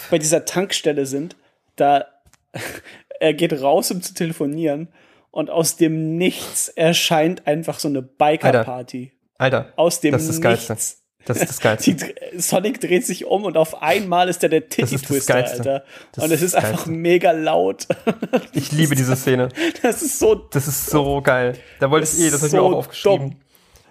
bei 0.09 0.17
dieser 0.17 0.45
Tankstelle 0.45 1.05
sind, 1.05 1.35
da 1.75 2.05
er 3.19 3.33
geht 3.33 3.61
raus, 3.61 3.91
um 3.91 4.01
zu 4.01 4.13
telefonieren 4.13 4.89
und 5.29 5.49
aus 5.49 5.77
dem 5.77 6.17
Nichts 6.17 6.69
erscheint 6.69 7.47
einfach 7.47 7.79
so 7.79 7.87
eine 7.87 8.01
Biker-Party. 8.01 9.11
Alter, 9.37 9.73
Aus 9.75 10.01
dem 10.01 10.11
das 10.11 10.23
ist 10.23 10.29
das 10.29 10.41
Geilste. 10.41 10.77
Das 11.25 11.37
ist 11.37 11.49
das 11.49 11.59
Geilste. 11.59 11.93
Die, 11.95 12.39
Sonic 12.39 12.81
dreht 12.81 13.05
sich 13.05 13.25
um 13.25 13.43
und 13.45 13.55
auf 13.57 13.81
einmal 13.81 14.27
ist 14.27 14.41
er 14.43 14.49
der 14.49 14.67
Titty-Twister, 14.69 15.33
Geilste. 15.35 15.57
Alter. 15.57 15.83
Das 16.13 16.23
und 16.23 16.31
es 16.31 16.41
ist 16.41 16.55
einfach 16.55 16.85
mega 16.87 17.31
laut. 17.31 17.87
Ich 18.53 18.71
liebe 18.71 18.95
diese 18.95 19.15
Szene. 19.15 19.49
Das 19.83 20.01
ist 20.01 20.19
so 20.19 20.35
Das 20.35 20.67
ist 20.67 20.87
so 20.87 21.21
geil. 21.21 21.57
Da 21.79 21.91
wollte 21.91 22.07
ich 22.11 22.19
eh, 22.19 22.29
das 22.31 22.39
habe 22.41 22.47
ich 22.47 22.53
mir 22.53 22.59
so 22.59 22.65
auch 22.65 22.73
aufgeschrieben. 22.73 23.29
dumm. 23.31 23.39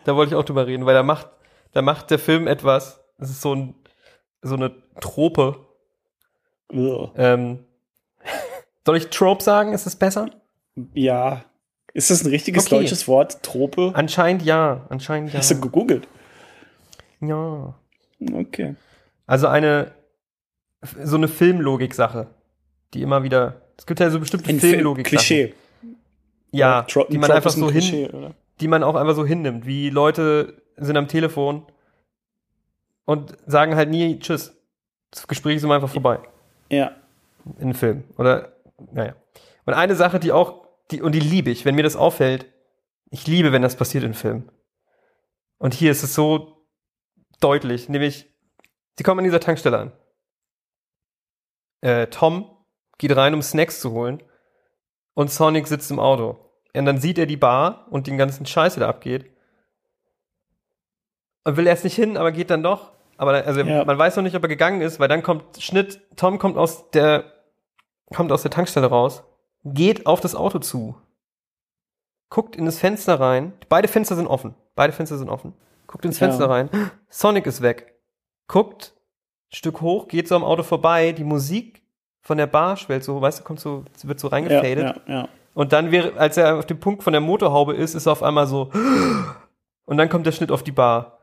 Da 0.04 0.16
wollte 0.16 0.34
ich 0.34 0.38
auch 0.40 0.44
drüber 0.44 0.66
reden, 0.66 0.86
weil 0.86 0.94
da 0.94 1.02
macht, 1.02 1.28
da 1.72 1.82
macht 1.82 2.10
der 2.10 2.18
Film 2.18 2.46
etwas, 2.46 3.00
das 3.18 3.30
ist 3.30 3.40
so 3.42 3.54
ein, 3.54 3.74
so 4.42 4.54
eine 4.56 4.72
Trope. 5.00 5.66
Ähm, 6.72 7.64
soll 8.86 8.96
ich 8.96 9.08
Trope 9.08 9.42
sagen? 9.42 9.72
Ist 9.72 9.86
es 9.86 9.96
besser? 9.96 10.30
Ja. 10.94 11.44
Ist 11.92 12.10
das 12.10 12.22
ein 12.24 12.28
richtiges 12.30 12.66
Okay. 12.66 12.76
deutsches 12.76 13.08
Wort? 13.08 13.42
Trope? 13.42 13.92
Anscheinend 13.94 14.42
ja. 14.42 14.86
Anscheinend 14.88 15.32
ja. 15.32 15.38
Hast 15.38 15.50
du 15.50 15.60
gegoogelt? 15.60 16.06
Ja. 17.20 17.74
Okay. 18.32 18.74
Also 19.26 19.46
eine, 19.46 19.92
so 21.04 21.16
eine 21.16 21.28
Filmlogik-Sache, 21.28 22.28
die 22.94 23.02
immer 23.02 23.22
wieder, 23.22 23.60
es 23.76 23.86
gibt 23.86 24.00
ja 24.00 24.10
so 24.10 24.20
bestimmte 24.20 24.50
Ein 24.50 24.60
Film- 24.60 24.72
Filmlogik-Sachen. 24.74 25.16
Klischee. 25.18 25.54
Ja, 26.52 26.82
Tro- 26.82 27.06
die 27.08 27.18
man 27.18 27.30
einfach 27.30 27.50
so 27.50 27.70
hin, 27.70 28.10
oder? 28.10 28.34
die 28.60 28.68
man 28.68 28.82
auch 28.82 28.96
einfach 28.96 29.14
so 29.14 29.24
hinnimmt. 29.24 29.66
Wie 29.66 29.88
Leute 29.90 30.60
sind 30.76 30.96
am 30.96 31.06
Telefon 31.08 31.64
und 33.04 33.36
sagen 33.46 33.76
halt 33.76 33.90
nie 33.90 34.18
Tschüss. 34.18 34.56
Das 35.10 35.26
Gespräch 35.28 35.56
ist 35.56 35.62
immer 35.64 35.74
einfach 35.76 35.88
vorbei 35.88 36.20
Ja. 36.70 36.92
in 37.58 37.62
einem 37.66 37.74
Film. 37.74 38.04
Oder, 38.18 38.52
naja. 38.92 39.14
Und 39.66 39.74
eine 39.74 39.94
Sache, 39.94 40.18
die 40.18 40.32
auch, 40.32 40.66
die, 40.90 41.02
und 41.02 41.12
die 41.14 41.20
liebe 41.20 41.50
ich, 41.50 41.64
wenn 41.64 41.74
mir 41.76 41.82
das 41.84 41.96
auffällt, 41.96 42.46
ich 43.10 43.26
liebe, 43.26 43.52
wenn 43.52 43.62
das 43.62 43.76
passiert 43.76 44.04
in 44.04 44.14
Filmen. 44.14 44.48
Und 45.58 45.74
hier 45.74 45.90
ist 45.92 46.02
es 46.02 46.14
so 46.14 46.59
deutlich, 47.40 47.88
nämlich, 47.88 48.28
sie 48.96 49.02
kommen 49.04 49.18
an 49.20 49.24
dieser 49.24 49.40
Tankstelle 49.40 49.78
an. 49.78 49.92
Äh, 51.82 52.06
Tom 52.08 52.50
geht 52.98 53.16
rein, 53.16 53.34
um 53.34 53.42
Snacks 53.42 53.80
zu 53.80 53.92
holen. 53.92 54.22
Und 55.14 55.30
Sonic 55.30 55.66
sitzt 55.66 55.90
im 55.90 55.98
Auto. 55.98 56.38
Und 56.74 56.84
dann 56.84 57.00
sieht 57.00 57.18
er 57.18 57.26
die 57.26 57.36
Bar 57.36 57.86
und 57.90 58.06
den 58.06 58.16
ganzen 58.18 58.46
Scheiß, 58.46 58.74
der 58.74 58.82
da 58.84 58.88
abgeht. 58.88 59.30
Und 61.44 61.56
will 61.56 61.66
erst 61.66 61.84
nicht 61.84 61.96
hin, 61.96 62.16
aber 62.16 62.32
geht 62.32 62.50
dann 62.50 62.62
doch. 62.62 62.92
Aber 63.16 63.32
also 63.44 63.60
Ja. 63.60 63.84
man 63.84 63.98
weiß 63.98 64.16
noch 64.16 64.22
nicht, 64.22 64.36
ob 64.36 64.42
er 64.42 64.48
gegangen 64.48 64.80
ist, 64.80 65.00
weil 65.00 65.08
dann 65.08 65.22
kommt 65.22 65.60
Schnitt, 65.62 66.00
Tom 66.16 66.38
kommt 66.38 66.56
aus 66.56 66.90
der 66.90 67.24
kommt 68.14 68.32
aus 68.32 68.42
der 68.42 68.50
Tankstelle 68.50 68.86
raus, 68.88 69.22
geht 69.64 70.06
auf 70.06 70.20
das 70.20 70.34
Auto 70.34 70.58
zu, 70.58 70.96
guckt 72.28 72.56
in 72.56 72.64
das 72.66 72.78
Fenster 72.78 73.20
rein. 73.20 73.52
Beide 73.68 73.88
Fenster 73.88 74.16
sind 74.16 74.26
offen. 74.26 74.54
Beide 74.74 74.92
Fenster 74.92 75.16
sind 75.16 75.28
offen. 75.28 75.54
Guckt 75.90 76.04
ins 76.04 76.20
Ja. 76.20 76.28
Fenster 76.28 76.48
rein. 76.48 76.70
Sonic 77.08 77.46
ist 77.46 77.62
weg. 77.62 77.94
Guckt 78.46 78.94
ein 79.50 79.56
Stück 79.56 79.80
hoch, 79.80 80.06
geht 80.06 80.28
so 80.28 80.36
am 80.36 80.44
Auto 80.44 80.62
vorbei. 80.62 81.10
Die 81.10 81.24
Musik 81.24 81.82
von 82.22 82.38
der 82.38 82.46
Bar 82.46 82.76
schwellt 82.76 83.02
so, 83.02 83.20
weißt 83.20 83.40
du, 83.40 83.42
kommt 83.44 83.58
so, 83.58 83.84
wird 84.04 84.20
so 84.20 84.28
Ja, 84.28 84.32
reingefadet. 84.34 85.02
ja, 85.08 85.12
ja. 85.14 85.28
Und 85.54 85.72
dann 85.72 85.90
wäre, 85.90 86.16
als 86.16 86.36
er 86.36 86.58
auf 86.58 86.66
dem 86.66 86.78
Punkt 86.78 87.02
von 87.02 87.12
der 87.12 87.20
Motorhaube 87.20 87.74
ist, 87.74 87.94
ist 87.94 88.06
er 88.06 88.12
auf 88.12 88.22
einmal 88.22 88.46
so. 88.46 88.70
Und 89.84 89.96
dann 89.96 90.08
kommt 90.08 90.24
der 90.26 90.30
Schnitt 90.32 90.52
auf 90.52 90.62
die 90.62 90.70
Bar. 90.70 91.18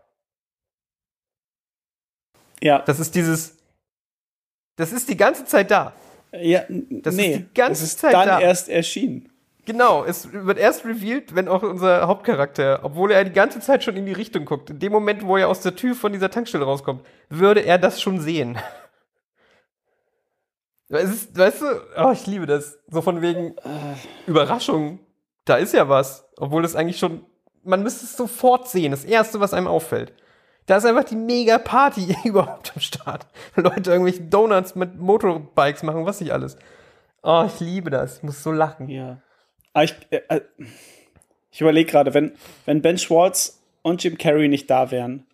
Ja, 2.62 2.80
Das 2.80 3.00
ist 3.00 3.16
dieses. 3.16 3.56
Das 4.76 4.92
ist 4.92 5.08
die 5.10 5.18
ganze 5.18 5.46
Zeit 5.46 5.72
da. 5.72 5.94
Ja, 6.34 6.64
Das 6.70 7.14
ist 7.14 7.18
nee, 7.20 7.38
die 7.38 7.54
ganze 7.54 7.82
das 7.84 7.94
ist 7.94 8.00
Zeit 8.00 8.14
dann 8.14 8.28
da. 8.28 8.40
erst 8.42 8.68
erschienen. 8.70 9.32
Genau, 9.68 10.06
es 10.06 10.32
wird 10.32 10.58
erst 10.58 10.86
revealed, 10.86 11.36
wenn 11.36 11.50
auch 11.50 11.62
unser 11.62 12.08
Hauptcharakter, 12.08 12.80
obwohl 12.84 13.12
er 13.12 13.26
die 13.26 13.34
ganze 13.34 13.60
Zeit 13.60 13.84
schon 13.84 13.98
in 13.98 14.06
die 14.06 14.14
Richtung 14.14 14.46
guckt, 14.46 14.70
in 14.70 14.80
dem 14.80 14.94
Moment, 14.94 15.26
wo 15.26 15.36
er 15.36 15.50
aus 15.50 15.60
der 15.60 15.76
Tür 15.76 15.94
von 15.94 16.14
dieser 16.14 16.32
Tankstelle 16.32 16.64
rauskommt, 16.64 17.06
würde 17.28 17.60
er 17.60 17.78
das 17.78 18.02
schon 18.02 18.20
sehen. 18.20 18.58
Es 20.90 21.10
ist, 21.10 21.38
weißt 21.38 21.64
du, 21.64 21.66
oh, 21.98 22.12
ich 22.14 22.26
liebe 22.28 22.46
das. 22.46 22.80
So 22.90 23.02
von 23.02 23.22
wegen 23.22 23.58
Überraschung, 24.26 25.00
da 25.44 25.58
ist 25.58 25.74
ja 25.74 25.90
was. 25.90 26.26
Obwohl 26.38 26.64
es 26.64 26.78
eigentlich 26.78 26.98
schon, 26.98 27.26
man 27.66 27.84
müsste 27.84 28.06
es 28.06 28.16
sofort 28.16 28.70
sehen, 28.70 28.92
das 28.92 29.04
Erste, 29.04 29.42
was 29.42 29.54
einem 29.54 29.68
auffällt. 29.68 30.14
Da 30.66 30.78
ist 30.78 30.86
einfach 30.86 31.04
die 31.04 31.18
mega 31.18 31.58
Party 31.58 32.16
überhaupt 32.24 32.72
am 32.74 32.80
Start. 32.80 33.28
Leute 33.58 33.92
irgendwelche 33.92 34.22
Donuts 34.22 34.76
mit 34.76 34.98
Motorbikes 34.98 35.84
machen, 35.84 36.06
was 36.06 36.22
nicht 36.22 36.32
alles. 36.32 36.56
Oh, 37.22 37.44
ich 37.46 37.60
liebe 37.60 37.90
das. 37.90 38.20
Ich 38.20 38.24
muss 38.24 38.42
so 38.42 38.54
lachen. 38.54 38.88
Ja. 38.88 39.18
Aber 39.78 39.84
ich, 39.84 39.94
äh, 40.10 40.22
äh, 40.30 40.42
ich 41.52 41.62
überlege 41.62 41.92
gerade, 41.92 42.16
wenn, 42.16 42.32
wenn 42.66 42.82
Ben 42.82 42.98
Schwartz 42.98 43.62
und 43.84 44.04
Jim 44.04 44.18
Carrey 44.18 44.48
nicht 44.48 44.68
da 44.72 44.90
wären, 44.90 45.28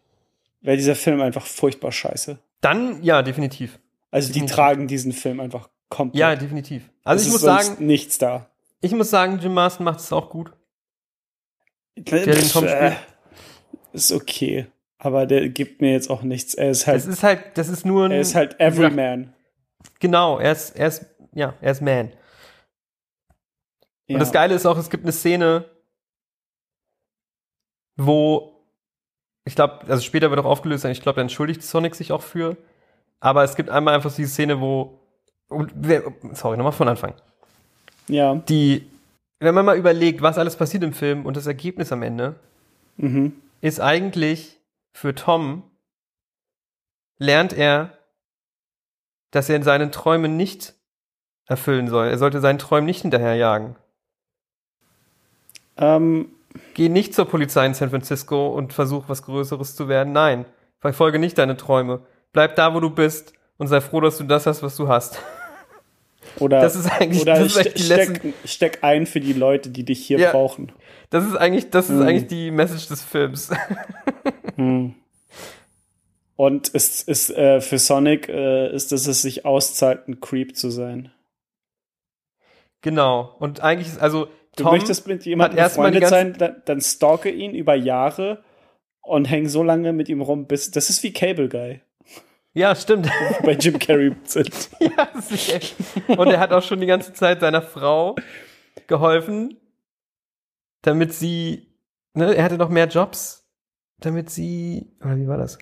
wäre 0.59 0.75
dieser 0.75 0.95
Film 0.95 1.21
einfach 1.21 1.45
furchtbar 1.45 1.93
scheiße. 1.93 2.37
Dann, 2.59 3.01
ja, 3.03 3.21
definitiv. 3.21 3.79
Also 4.11 4.27
die 4.27 4.33
Definitiv. 4.33 4.55
tragen 4.55 4.87
diesen 4.87 5.13
Film 5.13 5.39
einfach 5.39 5.69
komplett. 5.87 6.19
Ja, 6.19 6.35
definitiv. 6.35 6.89
Also 7.05 7.21
Es 7.21 7.27
ich 7.27 7.31
muss 7.31 7.41
sagen, 7.41 7.85
nichts 7.85 8.17
da. 8.17 8.49
ich 8.81 8.91
muss 8.91 9.09
sagen, 9.09 9.39
Jim 9.39 9.53
Marston 9.53 9.85
macht 9.85 10.01
es 10.01 10.11
auch 10.11 10.29
gut. 10.29 10.51
Der 11.95 12.25
den 12.25 12.49
Tom 12.49 12.65
Äh, 12.65 12.91
spielt. 12.91 12.97
ist 13.93 14.11
okay. 14.11 14.67
Aber 14.97 15.25
der 15.25 15.47
gibt 15.49 15.79
mir 15.81 15.93
jetzt 15.93 16.09
auch 16.09 16.21
nichts. 16.21 16.53
Er 16.53 16.69
ist 16.71 16.85
halt, 16.85 16.97
Es 16.97 17.05
ist 17.05 17.23
halt, 17.23 17.39
das 17.55 17.69
ist 17.69 17.85
nur 17.85 18.05
ein. 18.05 18.11
er 18.11 18.19
ist 18.19 18.35
halt 18.35 18.59
Everyman. 18.59 19.33
Genau, 19.99 20.37
er 20.37 20.51
ist, 20.51 20.71
er 20.75 20.87
ist, 20.87 21.05
ja, 21.33 21.53
er 21.61 21.71
ist 21.71 21.81
Man. 21.81 22.11
Ja. 24.07 24.15
Und 24.15 24.19
das 24.19 24.31
Geile 24.31 24.53
ist 24.53 24.65
auch, 24.65 24.77
es 24.77 24.89
gibt 24.89 25.03
eine 25.03 25.11
Szene, 25.11 25.65
wo, 27.95 28.65
ich 29.45 29.55
glaube, 29.55 29.85
also 29.87 30.01
später 30.01 30.29
wird 30.29 30.39
auch 30.39 30.45
aufgelöst, 30.45 30.85
ich 30.85 31.01
glaube, 31.01 31.17
da 31.17 31.21
entschuldigt 31.21 31.63
Sonic 31.63 31.95
sich 31.95 32.11
auch 32.11 32.21
für. 32.21 32.57
Aber 33.19 33.43
es 33.43 33.55
gibt 33.55 33.69
einmal 33.69 33.93
einfach 33.93 34.13
diese 34.13 34.29
Szene, 34.31 34.59
wo, 34.59 34.99
sorry, 36.33 36.57
nochmal 36.57 36.73
von 36.73 36.87
Anfang. 36.87 37.13
Ja. 38.07 38.35
Die, 38.35 38.89
wenn 39.39 39.55
man 39.55 39.65
mal 39.65 39.77
überlegt, 39.77 40.21
was 40.21 40.37
alles 40.37 40.57
passiert 40.57 40.83
im 40.83 40.93
Film 40.93 41.25
und 41.25 41.37
das 41.37 41.47
Ergebnis 41.47 41.91
am 41.91 42.03
Ende, 42.03 42.35
Mhm. 42.97 43.41
ist 43.61 43.79
eigentlich 43.79 44.59
für 44.91 45.15
Tom, 45.15 45.63
lernt 47.17 47.53
er, 47.53 47.97
dass 49.31 49.49
er 49.49 49.63
seine 49.63 49.89
Träume 49.89 50.27
nicht 50.27 50.75
erfüllen 51.47 51.87
soll. 51.87 52.07
Er 52.07 52.17
sollte 52.19 52.39
seinen 52.39 52.59
Träumen 52.59 52.85
nicht 52.85 53.01
hinterherjagen. 53.01 53.75
Ähm, 55.77 56.29
Geh 56.75 56.87
nicht 56.89 57.15
zur 57.15 57.25
Polizei 57.25 57.65
in 57.65 57.73
San 57.73 57.89
Francisco 57.89 58.47
und 58.49 58.73
versuch, 58.73 59.05
was 59.07 59.23
Größeres 59.23 59.75
zu 59.75 59.87
werden. 59.87 60.13
Nein, 60.13 60.45
verfolge 60.79 61.17
nicht 61.17 61.37
deine 61.39 61.57
Träume. 61.57 62.01
Bleib 62.31 62.55
da, 62.55 62.73
wo 62.75 62.79
du 62.79 62.89
bist 62.91 63.33
und 63.57 63.67
sei 63.67 63.81
froh, 63.81 64.01
dass 64.01 64.17
du 64.19 64.23
das 64.23 64.45
hast, 64.45 64.61
was 64.61 64.75
du 64.75 64.87
hast. 64.87 65.19
oder 66.39 66.61
Das 66.61 66.75
ist 66.75 66.85
eigentlich- 66.91 67.21
oder 67.21 67.35
das 67.39 67.55
ist 67.55 67.57
echt 67.65 67.77
die 67.79 67.83
steck, 67.83 68.33
steck 68.45 68.77
ein 68.83 69.07
für 69.07 69.19
die 69.19 69.33
Leute, 69.33 69.69
die 69.69 69.83
dich 69.83 70.05
hier 70.05 70.19
Ja. 70.19 70.31
brauchen. 70.31 70.71
Das 71.09 71.25
ist 71.25 71.35
eigentlich, 71.35 71.69
das 71.71 71.89
ist 71.89 71.99
Hm. 71.99 72.07
eigentlich 72.07 72.27
die 72.27 72.51
Message 72.51 72.87
des 72.87 73.01
Films. 73.03 73.49
Hm. 74.55 74.93
Und 76.35 76.69
es 76.75 77.01
ist 77.01 77.31
äh, 77.31 77.61
für 77.61 77.79
Sonic 77.79 78.29
äh, 78.29 78.71
ist, 78.73 78.91
dass 78.91 79.07
es 79.07 79.21
sich 79.23 79.45
auszahlt, 79.45 80.07
ein 80.07 80.19
Creep 80.21 80.55
zu 80.55 80.69
sein. 80.69 81.11
genau. 82.81 83.35
Und 83.39 83.61
eigentlich 83.61 83.87
ist, 83.87 83.99
also, 83.99 84.27
Du 84.55 84.63
Tom 84.63 84.73
möchtest 84.73 85.07
mit 85.07 85.25
jemandem 85.25 85.63
befreundet 85.63 86.07
sein, 86.07 86.33
dann, 86.37 86.61
dann 86.65 86.81
stalke 86.81 87.29
ihn 87.29 87.55
über 87.55 87.75
Jahre 87.75 88.43
und 89.01 89.25
häng 89.25 89.47
so 89.47 89.63
lange 89.63 89.93
mit 89.93 90.09
ihm 90.09 90.21
rum, 90.21 90.45
bis 90.47 90.71
das 90.71 90.89
ist 90.89 91.01
wie 91.03 91.11
Cable 91.11 91.49
Guy 91.49 91.81
Ja, 92.53 92.75
stimmt. 92.75 93.09
bei 93.43 93.53
Jim 93.53 93.79
Carrey 93.79 94.15
sind. 94.25 94.69
Ja, 94.79 95.09
das 95.13 95.31
ist 95.31 95.53
echt. 95.53 95.75
Und 96.07 96.27
er 96.27 96.39
hat 96.39 96.51
auch 96.51 96.63
schon 96.63 96.79
die 96.79 96.87
ganze 96.87 97.13
Zeit 97.13 97.39
seiner 97.39 97.61
Frau 97.61 98.15
geholfen, 98.87 99.57
damit 100.83 101.13
sie, 101.13 101.67
ne, 102.13 102.35
er 102.35 102.43
hatte 102.43 102.57
noch 102.57 102.69
mehr 102.69 102.87
Jobs, 102.87 103.49
damit 103.99 104.29
sie, 104.29 104.91
oder 105.03 105.17
wie 105.17 105.27
war 105.27 105.37
das? 105.37 105.57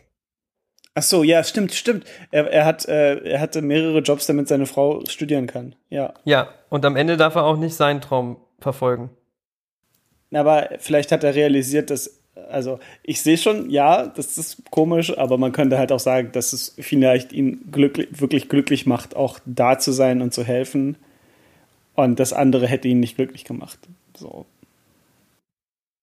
Ach 0.93 1.03
so, 1.03 1.23
ja, 1.23 1.41
stimmt, 1.43 1.73
stimmt. 1.73 2.05
Er, 2.31 2.51
er 2.51 2.65
hat 2.65 2.85
äh, 2.89 3.15
er 3.23 3.39
hatte 3.39 3.61
mehrere 3.61 3.99
Jobs, 3.99 4.25
damit 4.25 4.49
seine 4.49 4.65
Frau 4.65 5.01
studieren 5.07 5.47
kann. 5.47 5.75
Ja, 5.89 6.13
Ja, 6.25 6.49
und 6.69 6.83
am 6.83 6.97
Ende 6.97 7.15
darf 7.15 7.35
er 7.35 7.45
auch 7.45 7.55
nicht 7.55 7.75
seinen 7.75 8.01
Traum 8.01 8.41
verfolgen. 8.61 9.09
aber 10.33 10.69
vielleicht 10.79 11.11
hat 11.11 11.23
er 11.23 11.35
realisiert, 11.35 11.89
dass 11.89 12.21
also 12.49 12.79
ich 13.03 13.21
sehe 13.21 13.37
schon, 13.37 13.69
ja, 13.69 14.07
das 14.07 14.37
ist 14.37 14.63
komisch, 14.71 15.17
aber 15.17 15.37
man 15.37 15.51
könnte 15.51 15.77
halt 15.77 15.91
auch 15.91 15.99
sagen, 15.99 16.31
dass 16.31 16.53
es 16.53 16.75
vielleicht 16.79 17.33
ihn 17.33 17.69
glücklich, 17.71 18.07
wirklich 18.21 18.47
glücklich 18.47 18.85
macht, 18.85 19.15
auch 19.15 19.39
da 19.45 19.77
zu 19.79 19.91
sein 19.91 20.21
und 20.21 20.33
zu 20.33 20.43
helfen. 20.43 20.95
Und 21.93 22.19
das 22.19 22.31
andere 22.31 22.67
hätte 22.67 22.87
ihn 22.87 23.01
nicht 23.01 23.17
glücklich 23.17 23.43
gemacht. 23.43 23.79
So. 24.15 24.45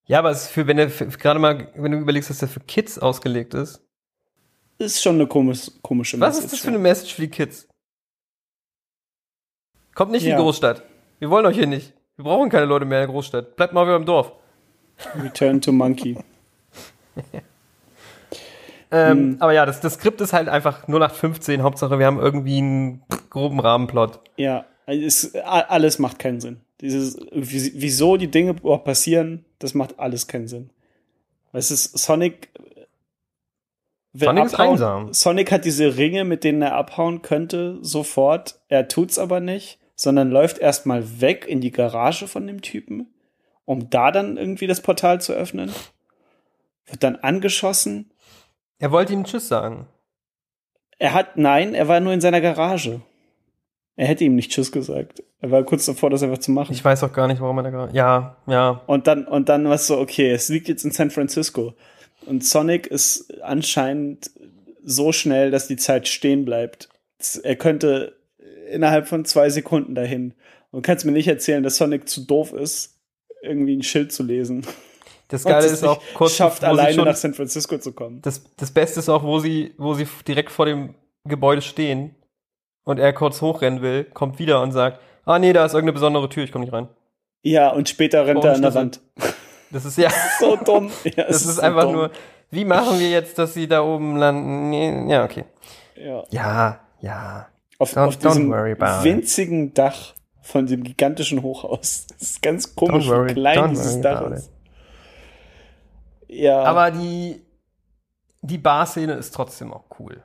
Ja, 0.06 0.18
aber 0.18 0.30
es 0.30 0.44
ist 0.44 0.50
für, 0.50 0.66
wenn 0.66 0.78
er, 0.78 0.86
gerade 0.86 1.40
mal, 1.40 1.68
wenn 1.74 1.92
du 1.92 1.98
überlegst, 1.98 2.30
dass 2.30 2.42
er 2.42 2.48
für 2.48 2.60
Kids 2.60 2.98
ausgelegt 2.98 3.54
ist. 3.54 3.82
Ist 4.78 5.02
schon 5.02 5.16
eine 5.16 5.26
komisch, 5.26 5.70
komische 5.82 6.20
Was 6.20 6.38
ist 6.38 6.52
das 6.52 6.60
für 6.60 6.68
eine 6.68 6.78
Message 6.78 7.14
für 7.14 7.22
die 7.22 7.28
Kids? 7.30 7.68
Kommt 9.94 10.12
nicht 10.12 10.22
in 10.22 10.30
Ja. 10.30 10.36
die 10.36 10.42
Großstadt. 10.42 10.82
Wir 11.18 11.30
wollen 11.30 11.46
euch 11.46 11.56
hier 11.56 11.66
nicht. 11.66 11.92
Wir 12.18 12.24
brauchen 12.24 12.50
keine 12.50 12.66
Leute 12.66 12.84
mehr 12.84 12.98
in 12.98 13.06
der 13.06 13.12
Großstadt. 13.12 13.54
Bleibt 13.56 13.72
mal 13.72 13.86
wieder 13.86 13.94
im 13.96 14.04
Dorf. 14.04 14.32
Return 15.22 15.60
to 15.60 15.72
Monkey. 15.72 16.18
Ähm, 18.90 19.18
Hm. 19.18 19.36
Aber 19.40 19.52
ja, 19.52 19.66
das, 19.66 19.80
das 19.80 19.94
Skript 19.94 20.18
ist 20.22 20.32
halt 20.32 20.48
einfach 20.48 20.88
0815. 20.88 21.62
Hauptsache, 21.62 21.98
wir 21.98 22.06
haben 22.06 22.18
irgendwie 22.18 22.56
einen 22.56 23.02
groben 23.28 23.60
Rahmenplot. 23.60 24.18
Ja, 24.38 24.64
a- 24.86 25.60
alles 25.68 25.98
macht 25.98 26.18
keinen 26.18 26.40
Sinn. 26.40 26.60
Dieses, 26.80 27.18
wie- 27.30 27.72
wieso 27.74 28.16
die 28.16 28.30
Dinge 28.30 28.54
passieren, 28.54 29.44
das 29.58 29.74
macht 29.74 29.98
alles 29.98 30.26
keinen 30.26 30.48
Sinn. 30.48 30.70
Es 31.52 31.70
ist 31.70 31.98
Sonic. 31.98 32.48
will 34.14 34.28
Sonic 34.28 34.44
ist 34.46 34.54
einsam. 34.58 35.12
Sonic 35.12 35.52
hat 35.52 35.66
diese 35.66 35.98
Ringe, 35.98 36.24
mit 36.24 36.42
denen 36.42 36.62
er 36.62 36.74
abhauen 36.74 37.20
könnte, 37.20 37.76
sofort. 37.82 38.58
Er 38.68 38.88
tut's 38.88 39.18
aber 39.18 39.40
nicht, 39.40 39.78
sondern 39.98 40.30
läuft 40.30 40.58
erstmal 40.58 41.20
weg 41.20 41.44
in 41.46 41.60
die 41.60 41.72
Garage 41.72 42.28
von 42.28 42.46
dem 42.46 42.62
Typen, 42.62 43.12
um 43.64 43.90
da 43.90 44.12
dann 44.12 44.36
irgendwie 44.36 44.68
das 44.68 44.80
Portal 44.80 45.20
zu 45.20 45.32
öffnen. 45.32 45.72
Wird 46.86 47.02
dann 47.02 47.16
angeschossen. 47.16 48.12
Er 48.78 48.92
wollte 48.92 49.12
ihm 49.12 49.24
Tschüss 49.24 49.48
sagen. 49.48 49.88
Er 51.00 51.14
hat, 51.14 51.36
nein, 51.36 51.74
er 51.74 51.88
war 51.88 51.98
nur 51.98 52.12
in 52.12 52.20
seiner 52.20 52.40
Garage. 52.40 53.00
Er 53.96 54.06
hätte 54.06 54.22
ihm 54.22 54.36
nicht 54.36 54.52
Tschüss 54.52 54.70
gesagt. 54.70 55.24
Er 55.40 55.50
war 55.50 55.64
kurz 55.64 55.86
davor, 55.86 56.10
das 56.10 56.22
einfach 56.22 56.38
zu 56.38 56.52
machen. 56.52 56.72
Ich 56.72 56.84
weiß 56.84 57.02
auch 57.02 57.12
gar 57.12 57.26
nicht, 57.26 57.40
warum 57.40 57.58
er 57.58 57.64
da 57.64 57.70
gerade. 57.70 57.96
Ja, 57.96 58.36
ja. 58.46 58.80
Und 58.86 59.08
dann, 59.08 59.26
und 59.26 59.48
dann 59.48 59.64
war 59.64 59.74
es 59.74 59.88
so, 59.88 59.98
okay, 59.98 60.30
es 60.30 60.48
liegt 60.48 60.68
jetzt 60.68 60.84
in 60.84 60.92
San 60.92 61.10
Francisco. 61.10 61.74
Und 62.24 62.44
Sonic 62.44 62.86
ist 62.86 63.42
anscheinend 63.42 64.30
so 64.84 65.10
schnell, 65.10 65.50
dass 65.50 65.66
die 65.66 65.76
Zeit 65.76 66.06
stehen 66.06 66.44
bleibt. 66.44 66.88
Er 67.42 67.56
könnte 67.56 68.17
innerhalb 68.70 69.08
von 69.08 69.24
zwei 69.24 69.50
Sekunden 69.50 69.94
dahin. 69.94 70.34
Und 70.70 70.82
kannst 70.82 71.04
mir 71.04 71.12
nicht 71.12 71.28
erzählen, 71.28 71.62
dass 71.62 71.76
Sonic 71.76 72.08
zu 72.08 72.26
doof 72.26 72.52
ist, 72.52 72.98
irgendwie 73.42 73.76
ein 73.76 73.82
Schild 73.82 74.12
zu 74.12 74.22
lesen. 74.22 74.66
Das 75.28 75.44
Geile 75.44 75.66
ist 75.66 75.84
auch 75.84 76.00
kurz, 76.14 76.36
schafft, 76.36 76.64
alleine 76.64 76.94
schon, 76.94 77.04
nach 77.04 77.16
San 77.16 77.34
Francisco 77.34 77.78
zu 77.78 77.92
kommen. 77.92 78.22
das, 78.22 78.42
das 78.56 78.70
Beste 78.70 79.00
ist 79.00 79.08
auch, 79.08 79.22
wo 79.22 79.38
sie, 79.38 79.74
wo 79.76 79.94
sie 79.94 80.06
direkt 80.26 80.50
vor 80.50 80.64
dem 80.66 80.94
Gebäude 81.24 81.60
stehen 81.60 82.14
und 82.84 82.98
er 82.98 83.12
kurz 83.12 83.42
hochrennen 83.42 83.82
will, 83.82 84.04
kommt 84.04 84.38
wieder 84.38 84.62
und 84.62 84.72
sagt, 84.72 85.00
ah 85.26 85.38
nee, 85.38 85.52
da 85.52 85.66
ist 85.66 85.74
irgendeine 85.74 85.92
besondere 85.92 86.28
Tür, 86.30 86.44
ich 86.44 86.52
komme 86.52 86.64
nicht 86.64 86.72
rein. 86.72 86.88
Ja, 87.42 87.70
und 87.70 87.88
später 87.88 88.26
rennt 88.26 88.42
er 88.42 88.54
an 88.54 88.62
der? 88.62 88.74
Wand. 88.74 89.00
Das 89.70 89.84
ist 89.84 89.98
ja, 89.98 90.10
So 90.40 90.56
dumm. 90.56 90.90
Ja, 91.04 91.24
das 91.24 91.44
ist 91.44 91.56
so 91.56 91.62
einfach 91.62 91.82
dumm. 91.84 91.92
nur, 91.92 92.10
wie 92.50 92.64
machen 92.64 92.98
wir 92.98 93.10
jetzt, 93.10 93.38
dass 93.38 93.52
sie 93.52 93.68
da 93.68 93.82
oben 93.82 94.16
landen? 94.16 94.70
Nee, 94.70 95.12
Ja, 95.12 95.24
okay. 95.24 95.44
Ja. 95.94 96.24
Ja, 96.30 96.80
ja. 97.00 97.48
Auf, 97.78 97.96
Don't- 97.96 98.06
auf 98.08 98.16
diesem 98.18 98.52
about 98.52 98.70
it. 98.70 99.04
winzigen 99.04 99.72
Dach 99.74 100.14
von 100.42 100.66
dem 100.66 100.82
gigantischen 100.82 101.42
Hochhaus. 101.42 102.06
Das 102.18 102.22
ist 102.30 102.42
ganz 102.42 102.74
komisch, 102.74 103.06
worry- 103.08 103.30
wie 103.30 103.34
klein 103.34 103.70
dieses 103.70 104.00
Dach 104.00 104.30
ist. 104.32 104.50
Ja, 106.26 106.62
Aber 106.64 106.90
die, 106.90 107.40
die 108.42 108.58
Bar-Szene 108.58 109.14
ist 109.14 109.32
trotzdem 109.34 109.72
auch 109.72 109.84
cool. 109.98 110.22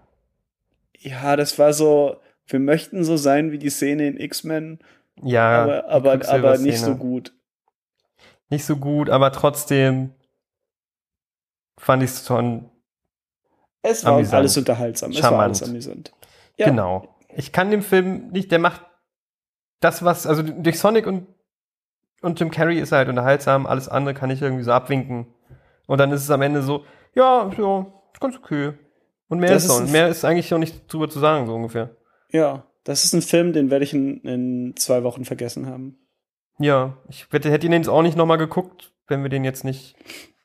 ja, 1.00 1.36
das 1.36 1.58
war 1.60 1.74
so, 1.74 2.18
wir 2.48 2.60
möchten 2.60 3.04
so 3.04 3.16
sein 3.18 3.52
wie 3.52 3.58
die 3.60 3.70
Szene 3.70 4.08
in 4.08 4.18
X-Men, 4.20 4.80
Ja, 5.22 5.62
aber, 5.86 5.88
aber, 6.18 6.30
aber 6.30 6.58
nicht 6.58 6.80
so 6.80 6.96
gut. 6.96 7.34
Nicht 8.50 8.66
so 8.66 8.76
gut, 8.78 9.10
aber 9.10 9.32
trotzdem 9.32 10.12
fand 11.78 12.04
ich 12.04 12.10
es 12.12 12.26
schon 12.28 12.70
Es 13.82 14.04
war 14.04 14.14
Amüsant. 14.14 14.34
alles 14.36 14.58
unterhaltsam. 14.58 15.12
Es 15.12 15.18
war 15.18 15.30
Charmant. 15.30 15.44
alles 15.44 15.64
amüsant. 15.64 16.14
Ja, 16.58 16.68
Genau. 16.68 17.13
Ich 17.36 17.52
kann 17.52 17.72
dem 17.72 17.82
Film 17.82 18.30
nicht, 18.32 18.52
der 18.52 18.60
macht 18.60 18.82
das, 19.80 20.04
was, 20.04 20.26
also 20.26 20.44
durch 20.44 20.80
Sonic 20.80 21.08
und, 21.08 21.28
und 22.22 22.40
Jim 22.40 22.52
Carrey 22.52 22.80
ist 22.80 22.92
er 22.92 23.00
halt 23.00 23.10
unterhaltsam, 23.10 23.66
alles 23.66 23.90
andere 23.90 24.14
kann 24.14 24.30
ich 24.30 24.42
irgendwie 24.42 24.64
so 24.64 24.72
abwinken. 24.72 25.28
Und 25.88 25.98
dann 25.98 26.12
ist 26.12 26.24
es 26.24 26.32
am 26.32 26.42
Ende 26.42 26.62
so, 26.62 26.86
ja, 27.16 27.52
ja, 27.58 27.86
ist 28.14 28.22
ganz 28.22 28.38
okay. 28.38 28.74
Und 29.28 29.40
mehr 29.40 29.50
Das 29.50 29.66
ist, 29.66 29.80
ist 29.80 29.92
mehr 29.92 30.08
ist 30.08 30.24
eigentlich 30.24 30.54
auch 30.54 30.60
nicht 30.60 30.92
drüber 30.92 31.10
zu 31.10 31.20
sagen, 31.20 31.46
so 31.46 31.56
ungefähr. 31.56 31.96
Ja, 32.30 32.66
das 32.84 33.04
ist 33.04 33.14
ein 33.14 33.22
Film, 33.22 33.54
den 33.54 33.70
werde 33.70 33.84
ich 33.84 33.94
in, 33.94 34.22
in 34.22 34.76
zwei 34.76 35.04
Wochen 35.04 35.26
vergessen 35.26 35.68
haben. 35.68 35.98
Ja, 36.60 36.98
ich 37.10 37.28
hätte, 37.32 37.52
hätte 37.52 37.66
ihn 37.66 37.74
jetzt 37.74 37.90
auch 37.90 38.02
nicht 38.04 38.18
nochmal 38.18 38.38
geguckt, 38.38 38.94
wenn 39.08 39.24
wir 39.24 39.30
den 39.30 39.44
jetzt 39.44 39.64
nicht 39.64 39.96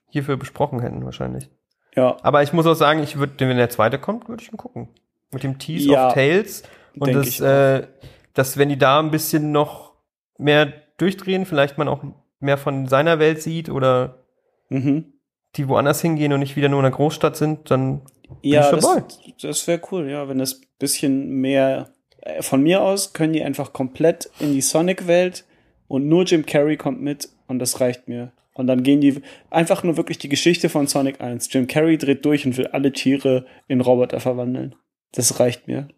hierfür 0.08 0.36
besprochen 0.36 0.80
hätten, 0.80 1.04
wahrscheinlich. 1.04 1.50
Ja, 1.94 2.16
Aber 2.22 2.42
ich 2.42 2.52
muss 2.52 2.66
auch 2.66 2.74
sagen, 2.74 3.02
ich 3.02 3.18
würde, 3.18 3.46
wenn 3.46 3.56
der 3.56 3.70
zweite 3.70 3.98
kommt, 3.98 4.28
würde 4.28 4.42
ich 4.42 4.52
ihn 4.52 4.56
gucken. 4.56 4.88
Mit 5.30 5.42
dem 5.42 5.58
Tease 5.58 5.90
Ja, 5.90 6.08
of 6.08 6.14
Tales. 6.14 6.62
Und 6.94 7.08
denk 7.08 7.18
das, 7.18 7.28
ich 7.28 7.40
äh, 7.40 7.86
dass, 8.34 8.56
wenn 8.56 8.68
die 8.68 8.78
da 8.78 9.00
ein 9.00 9.10
bisschen 9.10 9.50
noch 9.50 9.94
mehr 10.38 10.72
durchdrehen, 10.96 11.44
vielleicht 11.44 11.78
man 11.78 11.88
auch 11.88 12.04
mehr 12.40 12.58
von 12.58 12.86
seiner 12.86 13.18
Welt 13.18 13.42
sieht 13.42 13.68
oder 13.68 14.24
mhm. 14.68 15.12
die 15.56 15.68
woanders 15.68 16.00
hingehen 16.00 16.32
und 16.32 16.40
nicht 16.40 16.56
wieder 16.56 16.68
nur 16.68 16.80
in 16.80 16.86
einer 16.86 16.94
Großstadt 16.94 17.36
sind, 17.36 17.70
dann 17.70 18.02
ja 18.42 18.64
ich 18.64 18.70
das, 18.70 18.84
dabei. 18.84 19.04
das 19.42 19.66
wäre 19.66 19.80
cool, 19.90 20.08
ja, 20.08 20.28
wenn 20.28 20.38
das 20.38 20.60
bisschen 20.78 21.30
mehr 21.30 21.90
äh, 22.22 22.42
von 22.42 22.62
mir 22.62 22.82
aus 22.82 23.12
können 23.12 23.32
die 23.32 23.42
einfach 23.42 23.72
komplett 23.72 24.30
in 24.38 24.52
die 24.52 24.60
Sonic-Welt 24.60 25.44
und 25.88 26.06
nur 26.06 26.24
Jim 26.24 26.46
Carrey 26.46 26.76
kommt 26.76 27.00
mit 27.00 27.30
und 27.46 27.58
das 27.58 27.80
reicht 27.80 28.08
mir. 28.08 28.32
Und 28.54 28.66
dann 28.66 28.82
gehen 28.82 29.00
die 29.00 29.22
einfach 29.50 29.84
nur 29.84 29.96
wirklich 29.96 30.18
die 30.18 30.28
Geschichte 30.28 30.68
von 30.68 30.88
Sonic 30.88 31.20
1. 31.20 31.52
Jim 31.52 31.68
Carrey 31.68 31.96
dreht 31.96 32.24
durch 32.24 32.44
und 32.44 32.56
will 32.56 32.66
alle 32.68 32.92
Tiere 32.92 33.46
in 33.68 33.80
Roboter 33.80 34.18
verwandeln. 34.18 34.74
Das 35.12 35.38
reicht 35.38 35.68
mir. 35.68 35.88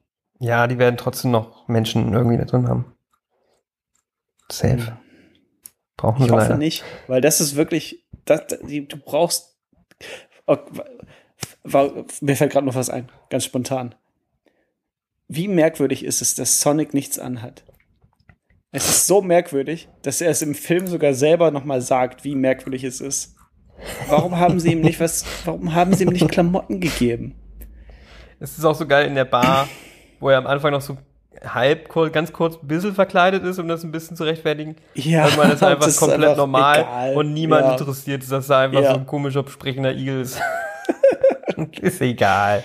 Ja, 0.40 0.66
die 0.66 0.78
werden 0.78 0.96
trotzdem 0.96 1.30
noch 1.30 1.68
Menschen 1.68 2.12
irgendwie 2.12 2.36
da 2.38 2.44
drin 2.44 2.68
haben. 2.68 2.96
Safe. 4.50 4.98
Brauchen 5.96 6.22
Ich 6.22 6.26
sie 6.28 6.32
hoffe 6.32 6.42
leider. 6.44 6.56
nicht, 6.56 6.82
weil 7.06 7.20
das 7.20 7.40
ist 7.40 7.54
wirklich, 7.56 8.04
das, 8.24 8.42
die, 8.66 8.88
du 8.88 8.96
brauchst. 8.96 9.56
Wa- 11.62 12.04
mir 12.20 12.36
fällt 12.36 12.52
gerade 12.52 12.66
noch 12.66 12.74
was 12.74 12.90
ein, 12.90 13.08
ganz 13.28 13.44
spontan. 13.44 13.94
Wie 15.28 15.46
merkwürdig 15.46 16.04
ist 16.04 16.22
es, 16.22 16.34
dass 16.34 16.60
Sonic 16.60 16.92
nichts 16.94 17.18
anhat? 17.18 17.64
Es 18.72 18.88
ist 18.88 19.06
so 19.06 19.20
merkwürdig, 19.22 19.88
dass 20.02 20.20
er 20.20 20.30
es 20.30 20.42
im 20.42 20.54
Film 20.54 20.86
sogar 20.86 21.14
selber 21.14 21.50
noch 21.50 21.64
mal 21.64 21.80
sagt, 21.82 22.24
wie 22.24 22.34
merkwürdig 22.34 22.82
es 22.84 23.00
ist. 23.00 23.36
Warum 24.08 24.38
haben 24.38 24.58
sie 24.60 24.72
ihm 24.72 24.80
nicht 24.80 25.00
was? 25.00 25.24
Warum 25.44 25.74
haben 25.74 25.94
sie 25.94 26.04
ihm 26.04 26.10
nicht 26.10 26.28
Klamotten 26.30 26.80
gegeben? 26.80 27.34
Es 28.38 28.56
ist 28.58 28.64
auch 28.64 28.74
so 28.74 28.86
geil 28.86 29.06
in 29.06 29.14
der 29.14 29.24
Bar, 29.24 29.68
wo 30.20 30.28
er 30.28 30.38
am 30.38 30.46
Anfang 30.46 30.70
noch 30.72 30.80
so 30.80 30.96
halb, 31.44 31.88
ganz 32.12 32.32
kurz 32.32 32.56
ein 32.62 32.66
bisschen 32.68 32.94
verkleidet 32.94 33.44
ist, 33.44 33.58
um 33.58 33.66
das 33.68 33.82
ein 33.84 33.92
bisschen 33.92 34.16
zu 34.16 34.24
rechtfertigen. 34.24 34.76
Ja, 34.94 35.24
Irgendwann 35.24 35.52
ist 35.52 35.62
er 35.62 35.68
einfach 35.68 35.84
das 35.86 35.94
ist 35.94 36.00
komplett 36.00 36.22
einfach 36.22 36.36
normal 36.36 36.80
egal. 36.80 37.16
und 37.16 37.32
niemand 37.32 37.64
Ja. 37.66 37.72
interessiert, 37.72 38.30
dass 38.30 38.50
er 38.50 38.58
einfach 38.58 38.82
Ja. 38.82 38.92
so 38.92 38.98
ein 39.00 39.06
komischer 39.06 39.44
sprechender 39.48 39.92
Igel 39.94 40.20
ist. 40.22 40.40
ist 41.80 42.00
egal. 42.00 42.62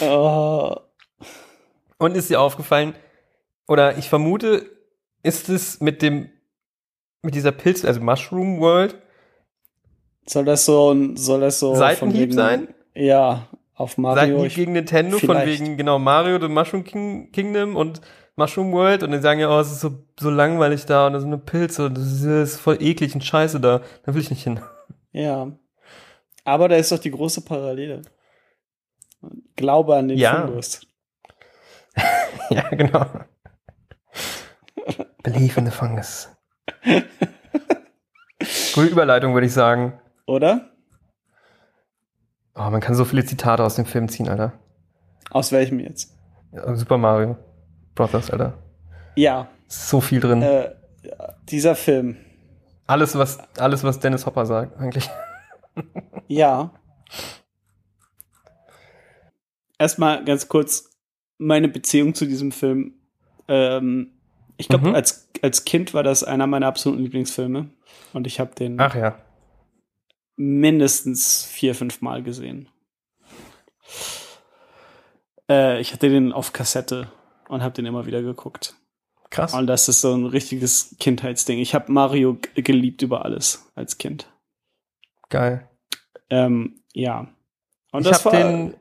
Oh, 0.00 0.74
Und 1.98 2.16
ist 2.16 2.30
dir 2.30 2.40
aufgefallen, 2.40 2.94
oder 3.68 3.96
ich 3.98 4.08
vermute, 4.08 4.66
ist 5.22 5.48
es 5.48 5.80
mit 5.80 6.02
dem, 6.02 6.30
mit 7.22 7.34
dieser 7.34 7.52
Pilz, 7.52 7.84
also 7.84 8.00
Mushroom 8.00 8.60
World, 8.60 8.96
soll 10.26 10.44
das 10.44 10.64
so 10.66 10.92
ein, 10.92 11.16
soll 11.16 11.40
das 11.40 11.58
so 11.60 11.74
Seitenhieb 11.74 12.20
wegen- 12.30 12.32
sein? 12.32 12.74
Ja, 12.94 13.48
auf 13.74 13.98
Mario. 13.98 14.20
Seitenhieb 14.20 14.46
Ich, 14.46 14.54
gegen 14.54 14.72
Nintendo, 14.72 15.18
von 15.18 15.36
vielleicht. 15.36 15.60
wegen, 15.60 15.76
genau, 15.76 15.98
Mario, 15.98 16.40
The 16.40 16.48
Mushroom 16.48 16.84
King, 16.84 17.32
Kingdom 17.32 17.76
und 17.76 18.00
Mushroom 18.36 18.72
World 18.72 19.02
und 19.02 19.12
dann 19.12 19.22
sagen 19.22 19.40
ja, 19.40 19.48
oh, 19.48 19.60
es 19.60 19.70
ist 19.72 19.80
so, 19.80 20.04
so 20.18 20.30
langweilig 20.30 20.86
da 20.86 21.06
und 21.06 21.12
da 21.12 21.20
sind 21.20 21.30
nur 21.30 21.38
Pilze 21.44 21.86
und 21.86 21.96
das 21.96 22.04
ist, 22.04 22.24
das 22.24 22.52
ist 22.54 22.60
voll 22.60 22.78
eklig 22.80 23.14
und 23.14 23.24
scheiße 23.24 23.60
da. 23.60 23.80
Da 24.04 24.14
will 24.14 24.20
ich 24.20 24.30
nicht 24.30 24.42
hin. 24.42 24.60
Ja. 25.12 25.52
Aber 26.44 26.68
da 26.68 26.76
ist 26.76 26.90
doch 26.92 26.98
die 26.98 27.10
große 27.12 27.42
Parallele. 27.42 28.02
Glaube 29.56 29.96
an 29.96 30.08
den 30.08 30.18
Ja. 30.18 30.42
Fundus. 30.46 30.86
ja, 32.50 32.68
genau. 32.70 33.06
Believe 35.22 35.58
in 35.58 35.66
the 35.66 35.72
fungus. 35.72 36.28
Gute 38.74 38.88
Überleitung, 38.88 39.32
würde 39.32 39.46
ich 39.46 39.52
sagen. 39.54 39.98
Oder? 40.26 40.73
Oh, 42.54 42.70
man 42.70 42.80
kann 42.80 42.94
so 42.94 43.04
viele 43.04 43.24
Zitate 43.24 43.62
aus 43.64 43.74
dem 43.76 43.84
Film 43.86 44.08
ziehen, 44.08 44.28
Alter. 44.28 44.52
Aus 45.30 45.50
welchem 45.52 45.80
jetzt? 45.80 46.14
Super 46.74 46.98
Mario 46.98 47.36
Brothers, 47.94 48.30
Alter. 48.30 48.54
Ja, 49.16 49.48
so 49.66 50.00
viel 50.00 50.20
drin. 50.20 50.42
äh, 50.42 50.70
dieser 51.48 51.74
Film. 51.74 52.16
Alles, 52.86 53.16
was, 53.16 53.38
alles, 53.58 53.82
was 53.82 53.98
Dennis 54.00 54.26
Hopper 54.26 54.46
sagt, 54.46 54.78
eigentlich. 54.78 55.08
Ja. 56.28 56.70
Erstmal 59.78 60.24
ganz 60.24 60.48
kurz 60.48 60.90
meine 61.38 61.68
Beziehung 61.68 62.14
zu 62.14 62.26
diesem 62.26 62.52
Film. 62.52 62.94
Ähm, 63.48 64.12
ich 64.56 64.68
glaube, 64.68 64.88
Mhm. 64.88 64.94
als, 64.94 65.28
als 65.42 65.64
Kind 65.64 65.92
war 65.94 66.02
das 66.04 66.22
einer 66.22 66.46
meiner 66.46 66.66
absoluten 66.68 67.02
Lieblingsfilme. 67.02 67.68
Und 68.12 68.26
ich 68.26 68.38
habe 68.40 68.54
den 68.54 68.80
Ach 68.80 68.94
ja. 68.94 69.16
Mindestens 70.36 71.44
vier, 71.44 71.74
fünf 71.74 72.00
Mal 72.00 72.22
gesehen. 72.22 72.68
Äh, 75.48 75.80
ich 75.80 75.92
hatte 75.92 76.08
den 76.08 76.32
auf 76.32 76.52
Kassette 76.52 77.08
und 77.48 77.62
habe 77.62 77.74
den 77.74 77.86
immer 77.86 78.06
wieder 78.06 78.22
geguckt. 78.22 78.74
Krass. 79.30 79.54
Und 79.54 79.66
das 79.66 79.88
ist 79.88 80.00
so 80.00 80.14
ein 80.14 80.26
richtiges 80.26 80.96
Kindheitsding. 81.00 81.58
Ich 81.58 81.74
habe 81.74 81.90
Mario 81.90 82.38
geliebt 82.54 83.02
über 83.02 83.24
alles 83.24 83.70
als 83.74 83.98
Kind. 83.98 84.30
Geil. 85.28 85.68
Ähm, 86.30 86.80
ja. 86.92 87.28
Und 87.90 88.02
ich 88.02 88.08
das 88.12 88.24
war, 88.24 88.32
den. 88.32 88.74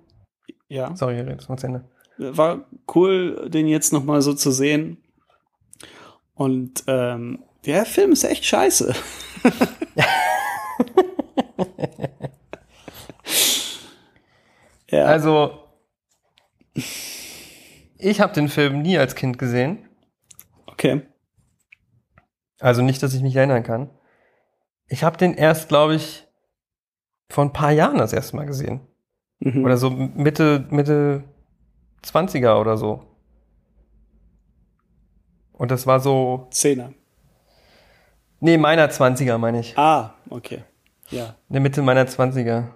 ja, 0.67 0.95
Sorry, 0.95 1.17
jetzt 1.17 1.49
mal 1.49 1.57
zu 1.57 1.67
Ende. 1.67 1.85
war 2.17 2.65
cool, 2.93 3.49
den 3.49 3.67
jetzt 3.67 3.93
noch 3.93 4.03
mal 4.03 4.21
so 4.21 4.33
zu 4.33 4.51
sehen. 4.51 4.97
Und 6.35 6.83
ähm, 6.87 7.43
der 7.65 7.85
Film 7.85 8.11
ist 8.11 8.23
echt 8.23 8.45
scheiße. 8.45 8.93
ja, 14.89 15.05
Also, 15.05 15.59
ich 17.97 18.19
habe 18.21 18.33
den 18.33 18.49
Film 18.49 18.81
nie 18.81 18.97
als 18.97 19.15
Kind 19.15 19.37
gesehen. 19.37 19.87
okay. 20.67 21.01
Also 22.59 22.81
nicht, 22.81 23.03
dass 23.03 23.13
ich 23.13 23.21
mich 23.21 23.35
erinnern 23.35 23.63
kann. 23.63 23.89
Ich 24.87 25.03
habe 25.03 25.17
den 25.17 25.33
erst, 25.33 25.67
glaube 25.67 25.95
ich, 25.95 26.25
vor 27.29 27.43
ein 27.43 27.51
paar 27.51 27.71
Jahren 27.71 27.97
das 27.97 28.13
erste 28.13 28.37
Mal 28.37 28.45
gesehen. 28.45 28.79
Mhm. 29.39 29.65
Oder 29.65 29.75
so 29.75 29.89
Mitte, 29.89 30.65
Mitte 30.69 31.25
20er 32.05 32.59
oder 32.61 32.77
so. 32.77 33.03
Und 35.51 35.71
das 35.71 35.85
war 35.87 35.99
so, 35.99 36.47
Zehner. 36.51 36.93
nee, 38.39 38.57
meiner 38.57 38.87
20er 38.89 39.37
meine 39.37 39.59
ich. 39.59 39.77
Ah, 39.77 40.13
okay. 40.29 40.63
Ja. 41.13 41.35
In 41.49 41.53
der 41.53 41.61
Mitte 41.61 41.81
meiner 41.81 42.05
20er. 42.05 42.67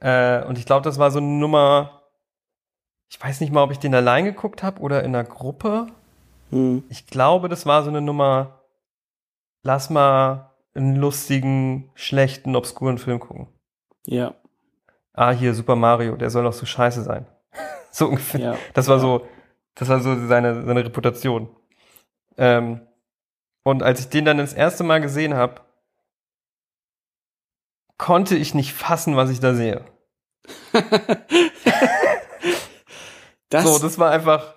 Äh, 0.00 0.44
und 0.44 0.58
ich 0.58 0.66
glaube, 0.66 0.84
das 0.84 0.98
war 0.98 1.10
so 1.10 1.18
eine 1.18 1.26
Nummer, 1.28 2.02
ich 3.08 3.22
weiß 3.22 3.40
nicht 3.40 3.52
mal, 3.52 3.62
ob 3.62 3.70
ich 3.72 3.78
den 3.78 3.94
allein 3.94 4.24
geguckt 4.24 4.62
habe 4.62 4.80
oder 4.80 5.02
in 5.04 5.14
einer 5.14 5.24
Gruppe. 5.24 5.86
Hm. 6.50 6.84
Ich 6.88 7.06
glaube, 7.06 7.48
das 7.48 7.66
war 7.66 7.82
so 7.82 7.88
eine 7.90 8.00
Nummer, 8.00 8.60
lass 9.62 9.90
mal 9.90 10.50
einen 10.74 10.96
lustigen, 10.96 11.90
schlechten, 11.94 12.54
obskuren 12.56 12.98
Film 12.98 13.18
gucken. 13.20 13.48
Ja. 14.04 14.34
Ah, 15.14 15.30
hier, 15.30 15.54
Super 15.54 15.76
Mario, 15.76 16.16
der 16.16 16.28
soll 16.30 16.44
doch 16.44 16.52
so 16.52 16.66
scheiße 16.66 17.02
sein. 17.02 17.26
so 17.90 18.08
ungefähr. 18.08 18.40
Ja. 18.40 18.56
Das 18.74 18.86
war 18.88 18.96
Ja. 18.96 19.00
so, 19.00 19.26
das 19.74 19.88
war 19.88 20.00
so 20.00 20.26
seine, 20.26 20.62
seine 20.64 20.84
Reputation. 20.84 21.48
Ähm, 22.36 22.82
und 23.62 23.82
als 23.82 24.00
ich 24.00 24.08
den 24.10 24.26
dann 24.26 24.38
das 24.38 24.52
erste 24.52 24.84
Mal 24.84 25.00
gesehen 25.00 25.34
habe, 25.34 25.62
konnte 27.98 28.36
ich 28.36 28.54
nicht 28.54 28.72
fassen, 28.72 29.16
was 29.16 29.30
ich 29.30 29.40
da 29.40 29.54
sehe. 29.54 29.84
Das, 33.48 33.64
so, 33.64 33.78
das 33.78 33.98
war 33.98 34.10
einfach, 34.10 34.54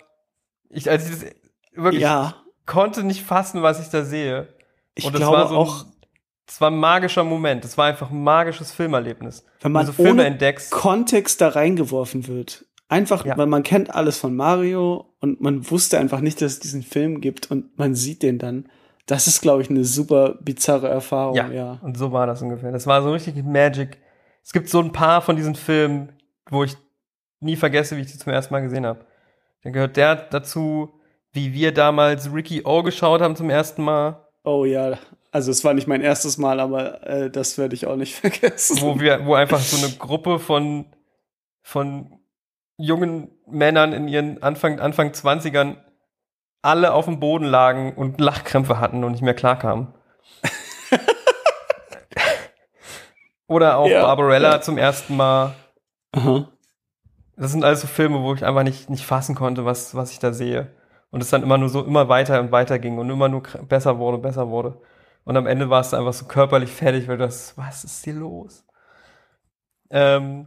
ich, 0.68 0.90
als 0.90 1.04
ich 1.08 1.20
das 1.20 1.30
wirklich 1.74 2.02
ja. 2.02 2.34
konnte 2.66 3.04
nicht 3.04 3.22
fassen, 3.22 3.62
was 3.62 3.80
ich 3.80 3.88
da 3.88 4.04
sehe. 4.04 4.48
Ich 4.94 5.04
und 5.04 5.12
das 5.12 5.20
glaube 5.20 5.36
war 5.36 5.48
so 5.48 5.56
auch, 5.56 5.84
ein, 5.84 5.92
das 6.46 6.60
war 6.60 6.70
ein 6.70 6.76
magischer 6.78 7.22
Moment. 7.24 7.62
Das 7.64 7.78
war 7.78 7.86
einfach 7.86 8.10
ein 8.10 8.22
magisches 8.22 8.72
Filmerlebnis. 8.72 9.44
wenn 9.60 9.72
man 9.72 9.86
du 9.86 9.92
Filme 9.92 10.10
ohne 10.10 10.24
entdeckst, 10.24 10.72
Kontext 10.72 11.40
da 11.40 11.48
reingeworfen 11.48 12.26
wird. 12.26 12.64
Einfach, 12.88 13.24
Ja. 13.24 13.38
weil 13.38 13.46
man 13.46 13.62
kennt 13.62 13.94
alles 13.94 14.18
von 14.18 14.34
Mario 14.34 15.14
und 15.20 15.40
man 15.40 15.70
wusste 15.70 16.00
einfach 16.00 16.20
nicht, 16.20 16.42
dass 16.42 16.54
es 16.54 16.60
diesen 16.60 16.82
Film 16.82 17.20
gibt 17.20 17.48
und 17.48 17.78
man 17.78 17.94
sieht 17.94 18.24
den 18.24 18.38
dann. 18.38 18.68
Das 19.06 19.26
ist, 19.26 19.40
glaube 19.40 19.62
ich, 19.62 19.70
eine 19.70 19.84
super 19.84 20.36
bizarre 20.40 20.88
Erfahrung, 20.88 21.36
Ja, 21.36 21.48
ja. 21.48 21.78
und 21.82 21.96
so 21.98 22.12
war 22.12 22.26
das 22.26 22.42
ungefähr. 22.42 22.70
Das 22.72 22.86
war 22.86 23.02
so 23.02 23.12
richtig 23.12 23.42
Magic. 23.44 23.98
Es 24.44 24.52
gibt 24.52 24.68
so 24.68 24.80
ein 24.80 24.92
paar 24.92 25.20
von 25.22 25.36
diesen 25.36 25.54
Filmen, 25.54 26.12
wo 26.48 26.64
ich 26.64 26.76
nie 27.40 27.56
vergesse, 27.56 27.96
wie 27.96 28.02
ich 28.02 28.12
die 28.12 28.18
zum 28.18 28.32
ersten 28.32 28.52
Mal 28.54 28.60
gesehen 28.60 28.86
habe. 28.86 29.04
Da 29.62 29.70
gehört 29.70 29.96
der 29.96 30.14
dazu, 30.16 30.90
wie 31.32 31.52
wir 31.52 31.72
damals 31.72 32.32
Ricky 32.32 32.62
O 32.64 32.82
geschaut 32.82 33.20
haben 33.20 33.36
zum 33.36 33.50
ersten 33.50 33.82
Mal, 33.82 34.24
Oh 34.42 34.64
ja, 34.64 34.96
also 35.32 35.50
es 35.50 35.62
war 35.64 35.74
nicht 35.74 35.86
mein 35.86 36.00
erstes 36.00 36.38
Mal, 36.38 36.60
aber 36.60 37.06
äh, 37.06 37.30
das 37.30 37.58
werde 37.58 37.74
ich 37.74 37.86
auch 37.86 37.96
nicht 37.96 38.14
vergessen. 38.18 38.78
wo 38.80 38.98
wir, 38.98 39.26
wo 39.26 39.34
einfach 39.34 39.60
so 39.60 39.84
eine 39.84 39.94
Gruppe 39.96 40.38
von, 40.38 40.86
von 41.62 42.18
jungen 42.78 43.30
Männern 43.46 43.92
in 43.92 44.08
ihren 44.08 44.42
Anfang, 44.42 44.80
Anfang 44.80 45.10
20ern 45.10 45.76
alle 46.62 46.92
auf 46.92 47.06
dem 47.06 47.20
Boden 47.20 47.44
lagen 47.44 47.94
und 47.94 48.20
Lachkrämpfe 48.20 48.78
hatten 48.78 49.04
und 49.04 49.12
nicht 49.12 49.22
mehr 49.22 49.34
klarkamen. 49.34 49.94
Oder 53.46 53.78
auch 53.78 53.88
Ja, 53.88 54.02
Barbarella 54.02 54.52
ja. 54.52 54.60
zum 54.60 54.78
ersten 54.78 55.16
Mal. 55.16 55.54
Aha. 56.12 56.48
Das 57.36 57.52
sind 57.52 57.64
alles 57.64 57.80
so 57.80 57.86
Filme, 57.86 58.22
wo 58.22 58.34
ich 58.34 58.44
einfach 58.44 58.62
nicht, 58.62 58.90
nicht 58.90 59.06
fassen 59.06 59.34
konnte, 59.34 59.64
was, 59.64 59.94
was 59.94 60.12
ich 60.12 60.18
da 60.18 60.32
sehe. 60.32 60.74
Und 61.10 61.22
es 61.22 61.30
dann 61.30 61.42
immer 61.42 61.58
nur 61.58 61.68
so 61.68 61.82
immer 61.82 62.08
weiter 62.08 62.38
und 62.40 62.52
weiter 62.52 62.78
ging 62.78 62.98
und 62.98 63.08
immer 63.10 63.28
nur 63.28 63.42
besser 63.42 63.98
wurde, 63.98 64.18
besser 64.18 64.50
wurde. 64.50 64.80
Und 65.24 65.36
am 65.36 65.46
Ende 65.46 65.70
war 65.70 65.80
es 65.80 65.94
einfach 65.94 66.12
so 66.12 66.26
körperlich 66.26 66.70
fertig, 66.70 67.08
weil 67.08 67.16
das, 67.18 67.56
was 67.56 67.84
ist 67.84 68.04
hier 68.04 68.14
los? 68.14 68.64
Ähm 69.90 70.46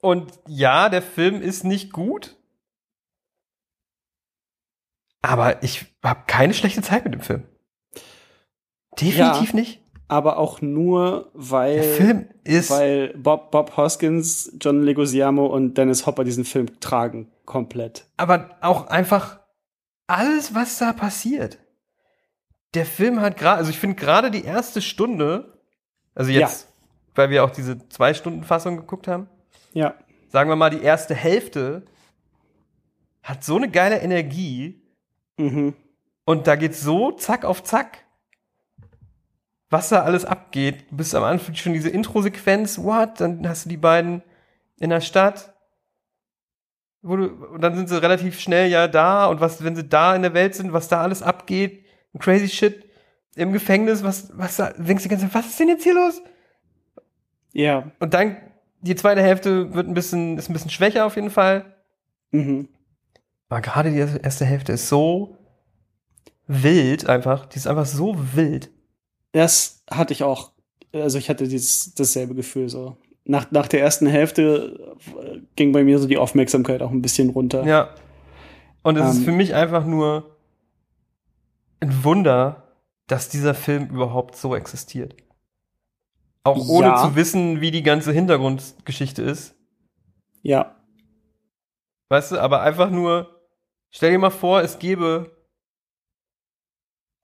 und 0.00 0.32
ja, 0.46 0.88
der 0.88 1.02
Film 1.02 1.42
ist 1.42 1.64
nicht 1.64 1.92
gut. 1.92 2.37
Aber 5.22 5.62
ich 5.62 5.86
habe 6.02 6.20
keine 6.26 6.54
schlechte 6.54 6.82
Zeit 6.82 7.04
mit 7.04 7.14
dem 7.14 7.20
Film. 7.20 7.42
Definitiv 9.00 9.50
Ja. 9.50 9.54
nicht. 9.56 9.80
Aber 10.10 10.38
auch 10.38 10.62
nur, 10.62 11.30
weil, 11.34 11.74
Der 11.74 11.82
Film 11.84 12.28
ist 12.42 12.70
weil 12.70 13.12
Bob, 13.18 13.50
Bob 13.50 13.76
Hoskins, 13.76 14.50
John 14.58 14.82
Leguizamo 14.82 15.44
und 15.46 15.74
Dennis 15.76 16.06
Hopper 16.06 16.24
diesen 16.24 16.44
Film 16.46 16.80
tragen. 16.80 17.30
Komplett. 17.44 18.04
aber 18.18 18.56
auch 18.60 18.88
einfach 18.88 19.40
alles, 20.06 20.54
was 20.54 20.76
da 20.78 20.92
passiert. 20.92 21.58
Der 22.74 22.84
Film 22.86 23.20
hat 23.22 23.36
gerade, 23.38 23.56
also 23.58 23.70
ich 23.70 23.78
finde 23.78 23.96
gerade 23.96 24.30
die 24.30 24.44
erste 24.44 24.82
Stunde, 24.82 25.58
also 26.14 26.30
jetzt, 26.30 26.68
weil 27.14 27.30
wir 27.30 27.42
auch 27.44 27.50
diese 27.50 27.86
zwei 27.88 28.12
Stunden 28.12 28.44
Fassung 28.44 28.76
geguckt 28.76 29.08
haben, 29.08 29.28
Ja. 29.72 29.94
sagen 30.28 30.50
wir 30.50 30.56
mal 30.56 30.68
die 30.70 30.82
erste 30.82 31.14
Hälfte 31.14 31.84
hat 33.22 33.44
so 33.44 33.56
eine 33.56 33.70
geile 33.70 33.98
Energie 34.00 34.82
Mhm. 35.38 35.74
und 36.24 36.46
da 36.46 36.56
geht 36.56 36.74
so 36.74 37.12
zack 37.12 37.44
auf 37.44 37.62
zack, 37.62 38.04
was 39.70 39.88
da 39.88 40.02
alles 40.02 40.24
abgeht. 40.24 40.90
Du 40.90 40.96
bist 40.96 41.14
am 41.14 41.24
Anfang 41.24 41.54
schon 41.54 41.72
diese 41.72 41.90
Intro-Sequenz, 41.90 42.78
what? 42.78 43.20
Dann 43.20 43.48
hast 43.48 43.64
du 43.64 43.68
die 43.68 43.76
beiden 43.76 44.22
in 44.78 44.90
der 44.90 45.00
Stadt. 45.00 45.54
Wo 47.02 47.16
du, 47.16 47.26
und 47.26 47.60
dann 47.60 47.76
sind 47.76 47.88
sie 47.88 48.02
relativ 48.02 48.40
schnell 48.40 48.70
ja 48.70 48.88
da 48.88 49.26
und 49.26 49.40
was, 49.40 49.62
wenn 49.62 49.76
sie 49.76 49.88
da 49.88 50.16
in 50.16 50.22
der 50.22 50.34
Welt 50.34 50.54
sind, 50.54 50.72
was 50.72 50.88
da 50.88 51.00
alles 51.00 51.22
abgeht, 51.22 51.84
crazy 52.18 52.48
shit 52.48 52.84
im 53.36 53.52
Gefängnis, 53.52 54.02
was, 54.02 54.36
was 54.36 54.56
da, 54.56 54.72
denkst 54.72 55.04
du 55.04 55.08
die 55.08 55.14
ganze 55.14 55.26
Zeit, 55.26 55.34
was 55.34 55.50
ist 55.50 55.60
denn 55.60 55.68
jetzt 55.68 55.84
hier 55.84 55.94
los? 55.94 56.20
Ja. 57.52 57.92
Und 58.00 58.14
dann, 58.14 58.36
die 58.80 58.96
zweite 58.96 59.22
Hälfte 59.22 59.74
wird 59.74 59.86
ein 59.86 59.94
bisschen, 59.94 60.38
ist 60.38 60.50
ein 60.50 60.52
bisschen 60.54 60.70
schwächer 60.70 61.06
auf 61.06 61.14
jeden 61.14 61.30
Fall. 61.30 61.76
Mhm. 62.32 62.68
Aber 63.48 63.60
gerade 63.60 63.90
die 63.90 63.98
erste 63.98 64.44
Hälfte 64.44 64.72
ist 64.72 64.88
so 64.88 65.36
wild 66.46 67.08
einfach, 67.08 67.46
die 67.46 67.56
ist 67.56 67.66
einfach 67.66 67.86
so 67.86 68.16
wild. 68.34 68.70
Das 69.32 69.82
hatte 69.90 70.12
ich 70.12 70.22
auch. 70.22 70.52
Also 70.92 71.18
ich 71.18 71.28
hatte 71.28 71.46
dieses, 71.48 71.94
dasselbe 71.94 72.34
Gefühl 72.34 72.68
so. 72.68 72.96
Nach, 73.24 73.50
nach 73.50 73.68
der 73.68 73.80
ersten 73.82 74.06
Hälfte 74.06 74.96
äh, 75.22 75.40
ging 75.56 75.72
bei 75.72 75.84
mir 75.84 75.98
so 75.98 76.06
die 76.08 76.16
Aufmerksamkeit 76.16 76.80
auch 76.82 76.90
ein 76.90 77.02
bisschen 77.02 77.30
runter. 77.30 77.64
Ja. 77.64 77.94
Und 78.82 78.96
es 78.96 79.10
ist 79.10 79.18
Ähm. 79.18 79.24
für 79.24 79.32
mich 79.32 79.54
einfach 79.54 79.84
nur 79.84 80.36
ein 81.80 82.04
Wunder, 82.04 82.62
dass 83.06 83.28
dieser 83.28 83.54
Film 83.54 83.88
überhaupt 83.88 84.34
so 84.36 84.54
existiert. 84.54 85.14
Auch 86.44 86.68
ohne 86.68 86.88
Ja. 86.88 87.02
zu 87.02 87.16
wissen, 87.16 87.60
wie 87.60 87.70
die 87.70 87.82
ganze 87.82 88.12
Hintergrundgeschichte 88.12 89.22
ist. 89.22 89.54
Ja. 90.42 90.74
Weißt 92.08 92.32
du, 92.32 92.38
aber 92.38 92.62
einfach 92.62 92.88
nur, 92.90 93.37
stell 93.90 94.10
dir 94.12 94.18
mal 94.18 94.30
vor, 94.30 94.60
es 94.62 94.78
gäbe 94.78 95.36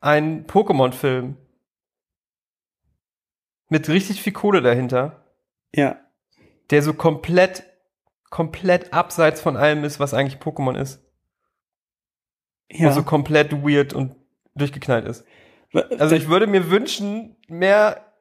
einen 0.01 0.47
Pokémon-Film 0.47 1.37
mit 3.69 3.89
richtig 3.89 4.23
viel 4.23 4.33
Kohle 4.33 4.61
dahinter, 4.63 5.25
Ja. 5.75 5.99
der 6.71 6.83
so 6.83 6.95
komplett, 6.95 7.65
komplett 8.31 8.93
abseits 8.93 9.41
von 9.41 9.57
allem 9.57 9.85
ist, 9.85 10.01
was 10.01 10.15
eigentlich 10.15 10.41
Pokémon 10.41 10.77
ist. 10.79 11.01
Ja. 12.71 12.89
Und 12.89 12.95
so 12.95 13.03
komplett 13.03 13.53
weird 13.53 13.93
und 13.93 14.17
durchgeknallt 14.55 15.07
ist. 15.07 15.25
Also 15.99 16.15
ich 16.15 16.29
würde 16.29 16.47
mir 16.47 16.71
wünschen, 16.71 17.37
mehr, 17.49 18.13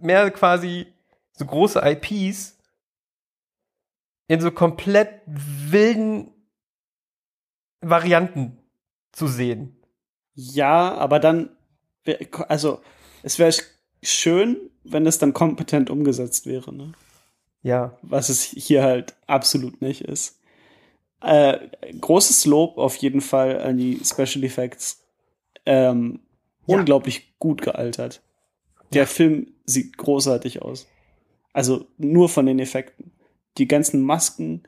mehr 0.00 0.30
quasi 0.30 0.92
so 1.32 1.44
große 1.44 1.80
IPs 1.84 2.58
in 4.26 4.40
so 4.40 4.50
komplett 4.50 5.20
wilden 5.26 6.32
Varianten 7.80 8.58
zu 9.12 9.26
sehen. 9.26 9.76
Ja, 10.34 10.94
aber 10.94 11.18
dann, 11.18 11.50
also 12.48 12.80
es 13.22 13.38
wäre 13.38 13.52
schön, 14.02 14.56
wenn 14.84 15.06
es 15.06 15.18
dann 15.18 15.32
kompetent 15.34 15.90
umgesetzt 15.90 16.46
wäre, 16.46 16.72
ne? 16.74 16.92
Ja. 17.62 17.98
was 18.02 18.28
es 18.28 18.42
hier 18.42 18.82
halt 18.84 19.16
absolut 19.26 19.82
nicht 19.82 20.02
ist. 20.02 20.40
Äh, 21.20 21.58
großes 22.00 22.46
Lob 22.46 22.78
auf 22.78 22.94
jeden 22.96 23.20
Fall 23.20 23.60
an 23.60 23.76
die 23.76 24.00
Special 24.04 24.44
Effects. 24.44 25.02
Ähm, 25.66 26.20
Ja. 26.66 26.78
Unglaublich 26.78 27.34
gut 27.38 27.60
gealtert. 27.62 28.22
Der 28.92 29.06
Film 29.06 29.52
sieht 29.66 29.98
großartig 29.98 30.62
aus. 30.62 30.86
Also 31.52 31.86
nur 31.98 32.28
von 32.28 32.46
den 32.46 32.60
Effekten. 32.60 33.10
Die 33.58 33.66
ganzen 33.66 34.02
Masken, 34.02 34.62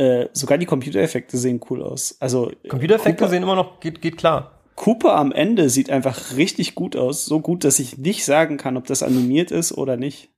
äh, 0.00 0.28
sogar 0.32 0.56
die 0.58 0.66
Computereffekte 0.66 1.36
sehen 1.36 1.60
cool 1.70 1.82
aus. 1.82 2.16
Also 2.20 2.50
Computereffekte 2.68 3.18
Cooper, 3.18 3.30
sehen 3.30 3.42
immer 3.42 3.54
noch, 3.56 3.80
geht, 3.80 4.00
geht 4.00 4.16
klar. 4.16 4.60
Cooper 4.76 5.14
am 5.16 5.30
Ende 5.30 5.68
sieht 5.68 5.90
einfach 5.90 6.36
richtig 6.36 6.74
gut 6.74 6.96
aus. 6.96 7.26
So 7.26 7.40
gut, 7.40 7.64
dass 7.64 7.78
ich 7.78 7.98
nicht 7.98 8.24
sagen 8.24 8.56
kann, 8.56 8.76
ob 8.78 8.86
das 8.86 9.02
animiert 9.02 9.50
ist 9.50 9.72
oder 9.76 9.96
nicht. 9.98 10.30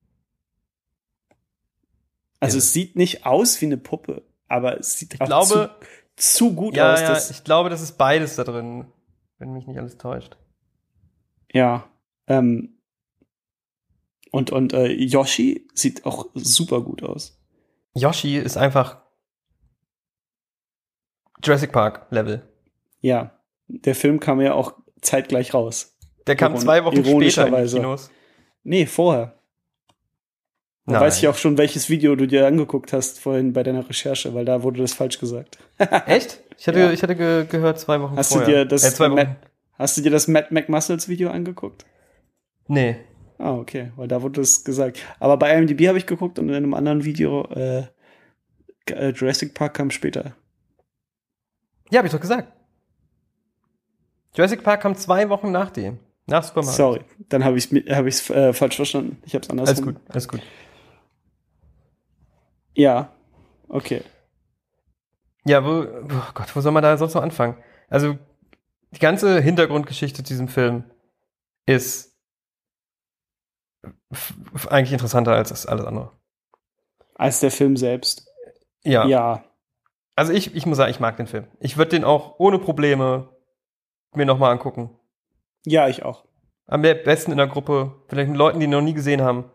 Also 2.41 2.57
Ja. 2.57 2.59
es 2.59 2.73
sieht 2.73 2.97
nicht 2.97 3.25
aus 3.25 3.61
wie 3.61 3.67
eine 3.67 3.77
Puppe, 3.79 4.23
aber 4.49 4.79
es 4.81 4.99
sieht 4.99 5.21
auch 5.21 5.27
glaube- 5.27 5.71
zu, 6.17 6.47
zu 6.49 6.55
gut 6.55 6.77
Ja, 6.77 6.93
aus. 6.95 7.01
ja, 7.01 7.17
ich 7.31 7.45
glaube, 7.45 7.71
das 7.71 7.81
ist 7.83 7.97
beides 7.99 8.35
da 8.37 8.45
drin, 8.45 8.87
wenn 9.39 9.53
mich 9.53 9.67
nicht 9.67 9.79
alles 9.79 9.97
täuscht. 9.99 10.37
ja. 11.53 11.85
Ähm, 12.29 12.79
und 14.31 14.51
und 14.53 14.73
äh, 14.73 14.87
Yoshi 14.93 15.69
sieht 15.75 16.07
auch 16.07 16.27
super 16.35 16.81
gut 16.81 17.03
aus. 17.03 17.39
Yoshi 17.95 18.39
ist 18.39 18.57
einfach 18.57 19.02
Jurassic 21.43 21.73
Park 21.73 22.07
Level. 22.11 22.43
Ja, 23.01 23.39
der 23.69 23.95
Film 23.95 24.21
kam 24.21 24.41
ja 24.41 24.55
auch 24.55 24.75
zeitgleich 25.01 25.55
raus. 25.55 25.97
Der 26.27 26.37
kam 26.37 26.53
Iron- 26.53 26.61
zwei 26.63 26.85
Wochen 26.85 27.05
später 27.05 27.47
in 27.49 27.67
die. 27.67 27.73
Kinos. 27.75 28.11
Nee, 28.63 28.87
vorher. 28.87 29.39
Da 30.87 31.01
weiß 31.01 31.19
ich 31.19 31.29
auch 31.29 31.37
schon, 31.37 31.57
welches 31.59 31.89
Video 31.89 32.17
du 32.17 32.27
dir 32.27 32.47
angeguckt 32.47 32.93
hast 32.93 33.21
vorhin 33.21 33.53
bei 33.53 33.63
deiner 33.63 33.89
Recherche, 33.89 34.35
weil 34.35 34.45
da 34.45 34.63
wurde 34.65 34.81
das 34.83 34.93
falsch 34.93 35.19
gesagt. 35.21 35.59
Echt? 36.07 36.41
Ich 36.59 36.67
hatte, 36.67 36.81
Ja. 36.81 36.93
ich 36.93 37.03
hatte 37.03 37.15
ge 37.17 37.47
gehört 37.49 37.79
zwei 37.79 38.01
Wochen 38.01 38.17
Hast 38.17 38.33
vorher. 38.33 38.47
du 38.47 38.53
dir 38.53 38.65
das 38.67 38.99
äh. 38.99 39.09
Matt, 39.09 39.29
hast 39.79 39.97
du 39.97 40.03
dir 40.03 40.11
das 40.11 40.27
Matt 40.27 40.51
McMuscles 40.51 41.09
Video 41.09 41.31
angeguckt? 41.31 41.87
Nee. 42.67 42.97
Ah, 43.39 43.55
okay, 43.55 43.93
weil 43.97 44.09
da 44.09 44.23
wurde 44.23 44.41
das 44.41 44.65
gesagt. 44.65 44.99
Aber 45.21 45.37
bei 45.37 45.57
IMDb 45.57 45.87
habe 45.89 45.99
ich 45.99 46.07
geguckt 46.07 46.39
und 46.41 46.49
in 46.49 46.55
einem 46.55 46.75
anderen 46.75 47.05
Video 47.05 47.47
äh, 47.55 47.85
äh, 48.87 49.11
Jurassic 49.11 49.55
Park 49.55 49.75
kam 49.75 49.91
später. 49.91 50.35
Ja, 51.93 51.99
hab 51.99 52.07
ich 52.07 52.13
doch 52.13 52.21
gesagt. 52.21 52.51
Jurassic 54.35 54.65
Park 54.65 54.81
kam 54.81 54.97
zwei 54.97 55.29
Wochen 55.29 55.53
nach 55.53 55.71
dem. 55.71 55.99
Nach 56.27 56.43
Super 56.43 56.63
Mario. 56.63 56.75
Sorry, 56.75 57.05
dann 57.29 57.45
habe 57.45 57.59
ich 57.59 57.71
es 57.71 57.95
hab 57.95 58.07
ich's, 58.07 58.31
äh, 58.31 58.55
falsch 58.55 58.77
verstanden. 58.77 59.21
Ich 59.27 59.35
habe 59.35 59.43
es 59.43 59.51
anders. 59.51 59.69
Alles 59.69 59.83
gut, 59.83 59.97
alles 60.09 60.27
gut. 60.27 60.41
Ja, 62.75 63.13
okay. 63.69 64.03
Ja, 65.45 65.63
wo, 65.65 65.83
oh 65.83 66.33
Gott, 66.33 66.57
wo 66.57 66.61
soll 66.63 66.73
man 66.73 66.83
da 66.83 66.97
sonst 66.97 67.13
noch 67.13 67.23
anfangen? 67.23 67.63
Also, 67.91 68.17
die 68.93 68.99
ganze 68.99 69.43
Hintergrundgeschichte 69.43 70.23
zu 70.23 70.33
diesem 70.33 70.49
Film 70.49 70.85
ist 71.67 72.17
eigentlich 74.69 74.93
interessanter 74.93 75.33
als 75.33 75.67
alles 75.67 75.85
andere. 75.85 76.13
Als 77.17 77.41
der 77.41 77.51
Film 77.51 77.77
selbst. 77.77 78.27
Ja. 78.83 79.07
Ja, 79.07 79.45
Also 80.17 80.33
ich, 80.33 80.55
ich 80.55 80.67
muss 80.67 80.77
sagen, 80.79 80.91
ich 80.91 81.01
mag 81.01 81.17
den 81.17 81.27
Film. 81.27 81.47
Ich 81.61 81.77
würde 81.77 81.91
den 81.91 82.05
auch 82.05 82.39
ohne 82.39 82.59
Probleme 82.59 83.29
mir 84.15 84.27
nochmal 84.27 84.53
angucken. 84.53 84.91
ja, 85.65 85.89
ich 85.89 86.05
auch. 86.05 86.25
Am 86.67 86.83
besten 86.83 87.33
in 87.33 87.39
der 87.39 87.49
Gruppe, 87.49 87.93
vielleicht 88.09 88.29
mit 88.31 88.39
Leuten, 88.39 88.61
die 88.61 88.65
ihn 88.65 88.71
noch 88.71 88.81
nie 88.81 88.95
gesehen 88.95 89.21
haben. 89.23 89.51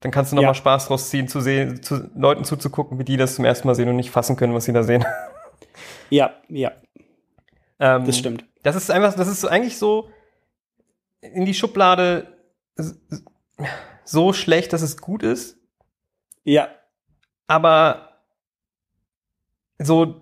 Dann 0.00 0.10
kannst 0.10 0.32
du 0.32 0.36
nochmal 0.36 0.50
Ja. 0.50 0.54
Spaß 0.54 0.86
draus 0.88 1.10
ziehen, 1.10 1.28
zu 1.28 1.40
sehen, 1.40 1.82
zu 1.82 2.10
Leuten 2.14 2.44
zuzugucken, 2.44 2.98
wie 2.98 3.04
die 3.04 3.16
das 3.16 3.34
zum 3.34 3.44
ersten 3.44 3.66
Mal 3.68 3.74
sehen 3.74 3.88
und 3.88 3.96
nicht 3.96 4.10
fassen 4.10 4.36
können, 4.36 4.54
was 4.54 4.64
sie 4.64 4.72
da 4.72 4.82
sehen. 4.82 5.04
Ja, 6.10 6.34
ja, 6.48 6.72
Ähm, 7.80 8.04
das 8.04 8.18
stimmt. 8.18 8.44
Das 8.62 8.76
ist 8.76 8.90
einfach, 8.90 9.14
das 9.14 9.28
ist 9.28 9.46
eigentlich 9.46 9.78
so 9.78 10.10
in 11.22 11.46
die 11.46 11.54
Schublade 11.54 12.36
so 14.04 14.32
schlecht, 14.34 14.72
dass 14.74 14.82
es 14.82 14.98
gut 14.98 15.22
ist, 15.22 15.56
Ja, 16.44 16.68
aber 17.46 18.11
so 19.78 20.20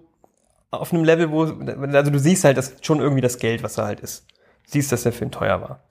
auf 0.71 0.93
einem 0.93 1.05
Level, 1.05 1.31
wo, 1.33 1.43
also 1.43 2.11
du 2.11 2.19
siehst 2.19 2.45
halt 2.45 2.57
das 2.57 2.75
schon 2.83 3.01
irgendwie 3.01 3.21
das 3.21 3.39
Geld, 3.39 3.63
was 3.63 3.75
da 3.75 3.87
halt 3.87 4.01
ist. 4.01 4.27
Du 4.67 4.73
siehst, 4.73 4.93
dass 4.93 5.03
der 5.03 5.13
Film 5.13 5.31
teuer 5.31 5.61
war. 5.61 5.83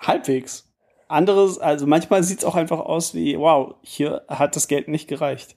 halbwegs. 0.00 0.68
Anderes, 1.08 1.58
also 1.58 1.86
manchmal 1.86 2.22
sieht 2.22 2.38
es 2.38 2.44
auch 2.44 2.54
einfach 2.54 2.80
aus 2.80 3.14
wie, 3.14 3.38
wow, 3.38 3.74
hier 3.82 4.22
hat 4.28 4.56
das 4.56 4.66
Geld 4.68 4.88
nicht 4.88 5.08
gereicht. 5.08 5.56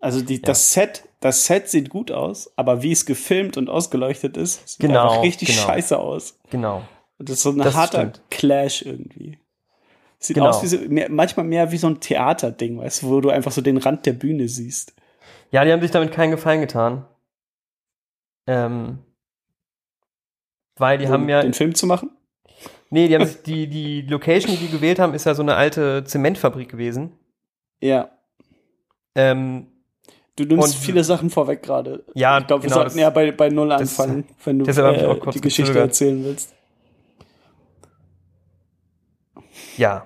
Also 0.00 0.20
die, 0.20 0.40
das 0.40 0.72
Set, 0.72 1.04
das 1.20 1.46
Set 1.46 1.68
sieht 1.68 1.88
gut 1.88 2.10
aus, 2.12 2.52
aber 2.56 2.82
wie 2.82 2.92
es 2.92 3.04
gefilmt 3.06 3.56
und 3.56 3.68
ausgeleuchtet 3.70 4.36
ist, 4.36 4.68
sieht 4.68 4.80
Genau, 4.80 5.02
einfach 5.10 5.22
richtig 5.22 5.48
genau. 5.48 5.62
scheiße 5.62 5.98
aus. 5.98 6.38
Genau. 6.50 6.82
Und 7.18 7.28
das 7.28 7.36
ist 7.38 7.42
so 7.42 7.50
ein 7.50 7.58
Das 7.58 7.74
harter 7.74 7.98
stimmt. 8.00 8.22
Clash 8.30 8.82
irgendwie. 8.82 9.38
Sieht 10.18 10.34
Genau. 10.34 10.48
aus 10.50 10.62
wie 10.62 10.66
so, 10.68 10.78
mehr, 10.88 11.08
manchmal 11.10 11.46
mehr 11.46 11.72
wie 11.72 11.78
so 11.78 11.88
ein 11.88 11.98
Theaterding, 12.00 12.78
weißt 12.78 13.02
du, 13.02 13.08
wo 13.08 13.20
du 13.20 13.30
einfach 13.30 13.50
so 13.52 13.60
den 13.62 13.78
Rand 13.78 14.06
der 14.06 14.12
Bühne 14.12 14.46
siehst. 14.48 14.94
Ja, 15.52 15.64
die 15.64 15.72
haben 15.72 15.80
sich 15.80 15.90
damit 15.90 16.12
keinen 16.12 16.30
Gefallen 16.32 16.60
getan. 16.60 17.06
Ähm, 18.46 18.98
weil 20.76 20.98
die 20.98 21.06
So 21.06 21.12
haben 21.12 21.28
ja, 21.28 21.42
den 21.42 21.54
Film 21.54 21.74
zu 21.74 21.86
machen. 21.86 22.10
nee, 22.90 23.06
die 23.06 23.14
haben 23.14 23.26
sich, 23.26 23.42
die, 23.44 23.68
die 23.68 24.02
Location, 24.02 24.50
die 24.52 24.66
die 24.66 24.70
gewählt 24.72 24.98
haben, 24.98 25.14
ist 25.14 25.24
ja 25.26 25.34
so 25.34 25.42
eine 25.42 25.54
alte 25.54 26.02
Zementfabrik 26.04 26.68
gewesen. 26.68 27.12
Ja. 27.80 28.10
Ähm, 29.14 29.68
Du 30.36 30.44
nimmst 30.44 30.76
Und- 30.76 30.82
viele 30.82 31.04
Sachen 31.04 31.28
vorweg 31.28 31.62
gerade. 31.62 32.06
Ja, 32.14 32.38
ich 32.38 32.46
glaube, 32.46 32.62
wir 32.62 32.68
genau, 32.68 32.76
sollten 32.80 32.94
das- 32.94 33.00
ja 33.02 33.10
bei, 33.10 33.32
bei 33.32 33.50
Null 33.50 33.68
das- 33.68 33.82
anfangen, 34.00 34.24
wenn 34.44 34.58
du 34.60 34.64
äh, 34.64 35.18
kurz 35.20 35.34
die 35.34 35.42
Geschichte 35.42 35.72
gezögert. 35.72 35.88
erzählen 35.90 36.24
willst. 36.24 36.54
ja, 39.76 40.04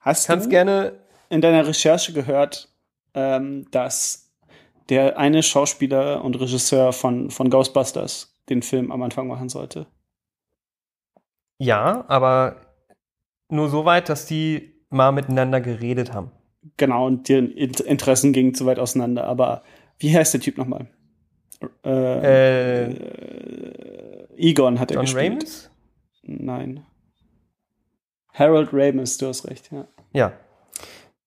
Hast 0.00 0.26
kannst 0.26 0.46
du 0.46 0.50
gerne, 0.50 0.98
in 1.30 1.40
deiner 1.40 1.66
Recherche 1.66 2.12
gehört, 2.12 2.68
ähm, 3.14 3.66
dass 3.70 4.29
der 4.90 5.18
eine 5.18 5.42
Schauspieler 5.42 6.22
und 6.24 6.38
Regisseur 6.40 6.92
von, 6.92 7.30
von 7.30 7.48
Ghostbusters 7.50 8.36
den 8.48 8.62
Film 8.62 8.90
am 8.92 9.02
Anfang 9.02 9.26
machen 9.28 9.48
sollte? 9.48 9.86
ja, 11.58 12.04
aber 12.08 12.56
nur 13.48 13.68
so 13.68 13.84
weit, 13.84 14.08
dass 14.08 14.26
die 14.26 14.72
mal 14.88 15.12
miteinander 15.12 15.60
geredet 15.60 16.12
haben. 16.14 16.30
Genau, 16.76 17.06
und 17.06 17.28
die 17.28 17.34
In- 17.34 17.74
Interessen 17.74 18.32
gingen 18.32 18.54
zu 18.54 18.64
weit 18.66 18.78
auseinander. 18.78 19.24
Aber 19.24 19.62
wie 19.98 20.14
heißt 20.16 20.32
der 20.34 20.40
Typ 20.40 20.56
nochmal? 20.58 20.88
Äh, 21.84 21.90
Äh, 21.90 22.92
äh, 22.92 24.26
Egon 24.36 24.80
hat 24.80 24.90
er 24.90 24.96
John 24.96 25.04
gespielt. 25.04 25.32
Ramis? 25.32 25.70
Nein. 26.22 26.86
Harold 28.32 28.70
Ramis, 28.72 29.18
du 29.18 29.26
hast 29.26 29.46
recht, 29.48 29.70
ja. 29.72 29.86
Ja. 30.12 30.32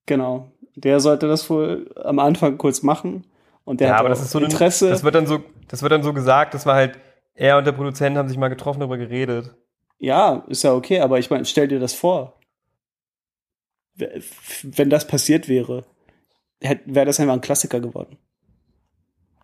Genau. 0.08 0.52
Der 0.76 1.00
sollte 1.00 1.28
das 1.28 1.48
wohl 1.50 1.94
am 2.04 2.18
Anfang 2.20 2.58
kurz 2.58 2.82
machen. 2.82 3.26
Und 3.66 3.80
der 3.80 3.88
ja, 3.88 3.94
hat 3.94 4.00
aber 4.02 4.10
das 4.10 4.22
ist 4.22 4.32
so 4.32 4.40
ein- 4.40 4.46
Interesse. 4.46 4.90
Das 4.90 5.04
wird 5.04 5.16
dann 5.16 5.26
so, 5.28 5.40
das 5.68 5.82
wird 5.82 5.92
dann 5.92 6.04
so 6.04 6.14
gesagt, 6.14 6.54
das 6.54 6.66
war 6.66 6.76
halt, 6.76 7.00
er 7.34 7.58
und 7.58 7.66
der 7.66 7.72
Produzent 7.72 8.18
haben 8.18 8.28
sich 8.28 8.38
mal 8.38 8.50
getroffen, 8.50 8.80
darüber 8.80 8.98
geredet. 8.98 9.56
Ja, 10.00 10.44
ist 10.48 10.64
ja 10.64 10.74
okay, 10.74 11.00
aber 11.00 11.18
ich 11.20 11.30
meine, 11.30 11.46
stell 11.46 11.68
dir 11.68 11.80
das 11.80 11.94
vor. 11.94 12.34
Wenn 14.64 14.90
das 14.90 15.08
passiert 15.08 15.48
wäre, 15.48 15.86
wäre 16.60 17.06
das 17.06 17.20
einfach 17.20 17.34
ein 17.34 17.42
Klassiker 17.42 17.80
geworden. 17.80 18.18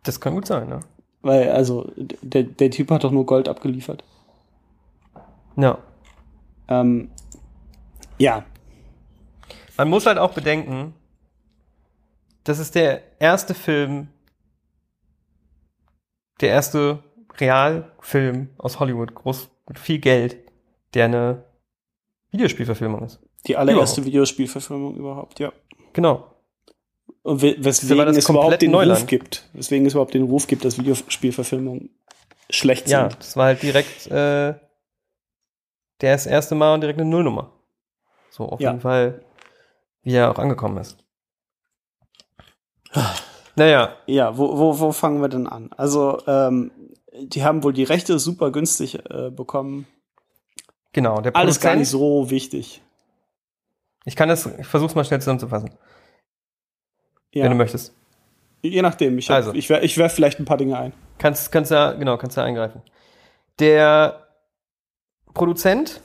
Das 0.03 0.19
kann 0.19 0.33
gut 0.33 0.47
sein, 0.47 0.67
ne? 0.67 0.79
Weil, 1.21 1.51
also, 1.51 1.91
der, 1.97 2.43
der 2.43 2.71
Typ 2.71 2.89
hat 2.91 3.03
doch 3.03 3.11
nur 3.11 3.25
Gold 3.25 3.47
abgeliefert. 3.47 4.03
Ja. 5.57 5.77
Ähm, 6.69 7.11
ja, 8.17 8.43
Man 9.77 9.89
muss 9.89 10.05
halt 10.05 10.17
auch 10.17 10.33
bedenken, 10.33 10.93
das 12.43 12.59
ist 12.59 12.75
der 12.75 13.01
erste 13.21 13.53
Film, 13.53 14.07
der 16.41 16.49
erste 16.49 17.03
Realfilm 17.37 18.49
aus 18.57 18.79
Hollywood, 18.79 19.13
groß 19.15 19.49
mit 19.67 19.79
viel 19.79 19.99
Geld, 19.99 20.37
der 20.93 21.05
eine 21.05 21.43
Videospielverfilmung 22.31 23.03
ist. 23.03 23.19
die 23.47 23.55
allererste 23.57 24.01
Überhaupt. 24.01 24.07
Videospielverfilmung 24.07 24.95
überhaupt, 24.97 25.39
ja. 25.39 25.51
Genau. 25.93 26.33
Und 27.23 27.41
we- 27.41 27.55
weswegen 27.59 28.05
das 28.05 28.17
es 28.17 28.29
überhaupt 28.29 28.61
den 28.61 28.71
Neuland. 28.71 29.01
Ruf 29.01 29.07
gibt. 29.07 29.49
Weswegen 29.53 29.85
es 29.85 29.93
überhaupt 29.93 30.13
den 30.13 30.23
Ruf 30.23 30.47
gibt, 30.47 30.65
dass 30.65 30.77
Videospielverfilmungen 30.77 31.89
schlecht 32.49 32.87
Ja, 32.89 33.09
sind. 33.09 33.19
das 33.19 33.37
war 33.37 33.45
halt 33.45 33.61
direkt 33.63 34.07
äh, 34.07 34.53
der 36.01 36.13
das 36.13 36.25
erste 36.25 36.55
Mal 36.55 36.73
und 36.73 36.81
direkt 36.81 36.99
eine 36.99 37.09
Nullnummer. 37.09 37.51
So 38.29 38.45
auf 38.45 38.59
Ja. 38.59 38.71
jeden 38.71 38.81
Fall, 38.81 39.23
wie 40.03 40.13
er 40.15 40.31
auch 40.31 40.39
angekommen 40.39 40.77
ist. 40.77 40.97
Naja, 43.55 43.95
Ja, 44.05 44.37
wo, 44.37 44.57
wo, 44.57 44.79
wo 44.79 44.91
fangen 44.91 45.21
wir 45.21 45.27
denn 45.29 45.47
an? 45.47 45.69
Also, 45.77 46.21
ähm, 46.27 46.71
die 47.21 47.43
haben 47.43 47.63
wohl 47.63 47.73
die 47.73 47.83
Rechte 47.83 48.17
super 48.19 48.51
günstig 48.51 48.99
äh, 49.09 49.29
bekommen. 49.31 49.87
genau. 50.93 51.19
Der 51.21 51.35
Alles 51.35 51.59
gar 51.59 51.71
Produzent- 51.73 51.79
nicht 51.79 51.89
so 51.89 52.29
wichtig. 52.29 52.81
Ich 54.05 54.15
kann 54.15 54.29
das, 54.29 54.45
ich 54.45 54.65
versuch's 54.67 54.95
mal 54.95 55.03
schnell 55.03 55.19
zusammenzufassen, 55.19 55.71
Ja. 57.33 57.43
wenn 57.43 57.51
du 57.51 57.57
möchtest. 57.57 57.93
Je 58.61 58.81
nachdem, 58.81 59.17
ich, 59.17 59.29
hab, 59.29 59.35
Also. 59.37 59.53
ich, 59.53 59.69
wer- 59.69 59.83
ich 59.83 59.97
werf 59.97 60.13
vielleicht 60.13 60.39
ein 60.39 60.45
paar 60.45 60.57
Dinge 60.57 60.77
ein. 60.77 60.93
Kannst, 61.17 61.51
kannst 61.51 61.71
ja, 61.71 61.91
genau, 61.93 62.17
kannst 62.17 62.37
ja 62.37 62.43
eingreifen. 62.43 62.81
Der 63.59 64.27
Produzent 65.33 66.01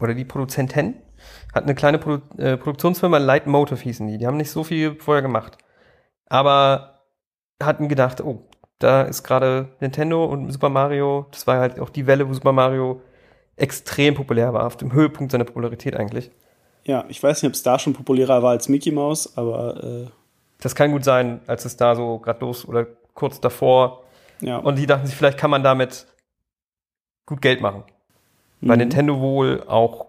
oder 0.00 0.14
die 0.14 0.24
Produzentin 0.24 1.00
hat 1.54 1.64
eine 1.64 1.74
kleine 1.74 1.98
Produ 1.98 2.20
äh, 2.38 2.56
Produktionsfirma, 2.56 3.18
Light 3.18 3.46
Motive 3.46 3.80
hießen 3.80 4.06
die. 4.06 4.18
Die 4.18 4.26
haben 4.26 4.36
nicht 4.36 4.50
so 4.50 4.64
viel 4.64 4.96
vorher 4.96 5.22
gemacht. 5.22 5.58
Aber 6.26 7.00
hatten 7.62 7.88
gedacht, 7.88 8.20
oh, 8.20 8.42
da 8.78 9.02
ist 9.02 9.22
gerade 9.22 9.68
Nintendo 9.80 10.24
und 10.24 10.50
Super 10.50 10.68
Mario, 10.68 11.26
das 11.30 11.46
war 11.46 11.58
halt 11.58 11.78
auch 11.78 11.90
die 11.90 12.06
Welle, 12.06 12.28
wo 12.28 12.34
Super 12.34 12.52
Mario 12.52 13.00
extrem 13.56 14.14
populär 14.14 14.52
war, 14.52 14.66
auf 14.66 14.76
dem 14.76 14.92
Höhepunkt 14.92 15.30
seiner 15.30 15.44
Popularität 15.44 15.96
eigentlich. 15.96 16.30
Ja, 16.84 17.04
ich 17.08 17.22
weiß 17.22 17.42
nicht, 17.42 17.48
ob 17.48 17.54
es 17.54 17.62
da 17.62 17.78
schon 17.78 17.94
populärer 17.94 18.42
war 18.42 18.50
als 18.50 18.68
Mickey 18.68 18.90
Mouse, 18.90 19.38
aber 19.38 19.82
äh, 19.82 20.06
Das 20.60 20.74
kann 20.74 20.90
gut 20.90 21.04
sein, 21.04 21.40
als 21.46 21.64
es 21.64 21.76
da 21.76 21.94
so 21.94 22.18
gerade 22.18 22.40
los 22.40 22.66
oder 22.66 22.86
kurz 23.14 23.40
davor 23.40 24.04
ja. 24.40 24.58
Und 24.58 24.76
die 24.76 24.86
dachten 24.86 25.06
sich, 25.06 25.16
vielleicht 25.16 25.38
kann 25.38 25.50
man 25.50 25.62
damit 25.62 26.06
gut 27.26 27.40
Geld 27.40 27.60
machen. 27.60 27.84
Weil 28.60 28.76
Mhm. 28.76 28.82
Nintendo 28.82 29.20
wohl 29.20 29.62
auch 29.66 30.06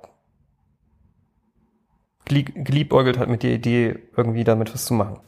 geliebäugelt 2.26 3.18
hat 3.18 3.30
mit 3.30 3.44
der 3.44 3.52
Idee, 3.52 3.98
irgendwie 4.16 4.44
damit 4.44 4.74
was 4.74 4.86
zu 4.86 4.94
machen. 4.94 5.20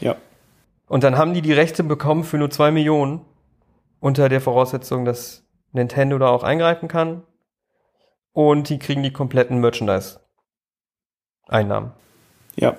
ja. 0.00 0.16
Und 0.88 1.04
dann 1.04 1.16
haben 1.16 1.32
die 1.32 1.40
die 1.40 1.54
Rechte 1.54 1.84
bekommen 1.84 2.22
für 2.22 2.36
nur 2.36 2.50
zwei 2.50 2.70
Millionen 2.70 3.22
unter 3.98 4.28
der 4.28 4.42
Voraussetzung, 4.42 5.06
dass 5.06 5.42
Nintendo 5.72 6.18
da 6.18 6.28
auch 6.28 6.42
eingreifen 6.42 6.86
kann. 6.88 7.22
Und 8.32 8.68
die 8.68 8.78
kriegen 8.78 9.02
die 9.02 9.12
kompletten 9.12 9.58
Merchandise-Einnahmen. 9.60 11.92
Ja. 12.56 12.76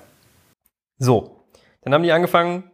So. 1.00 1.44
Dann 1.82 1.96
haben 1.96 2.04
die 2.04 2.12
angefangen 2.12 2.70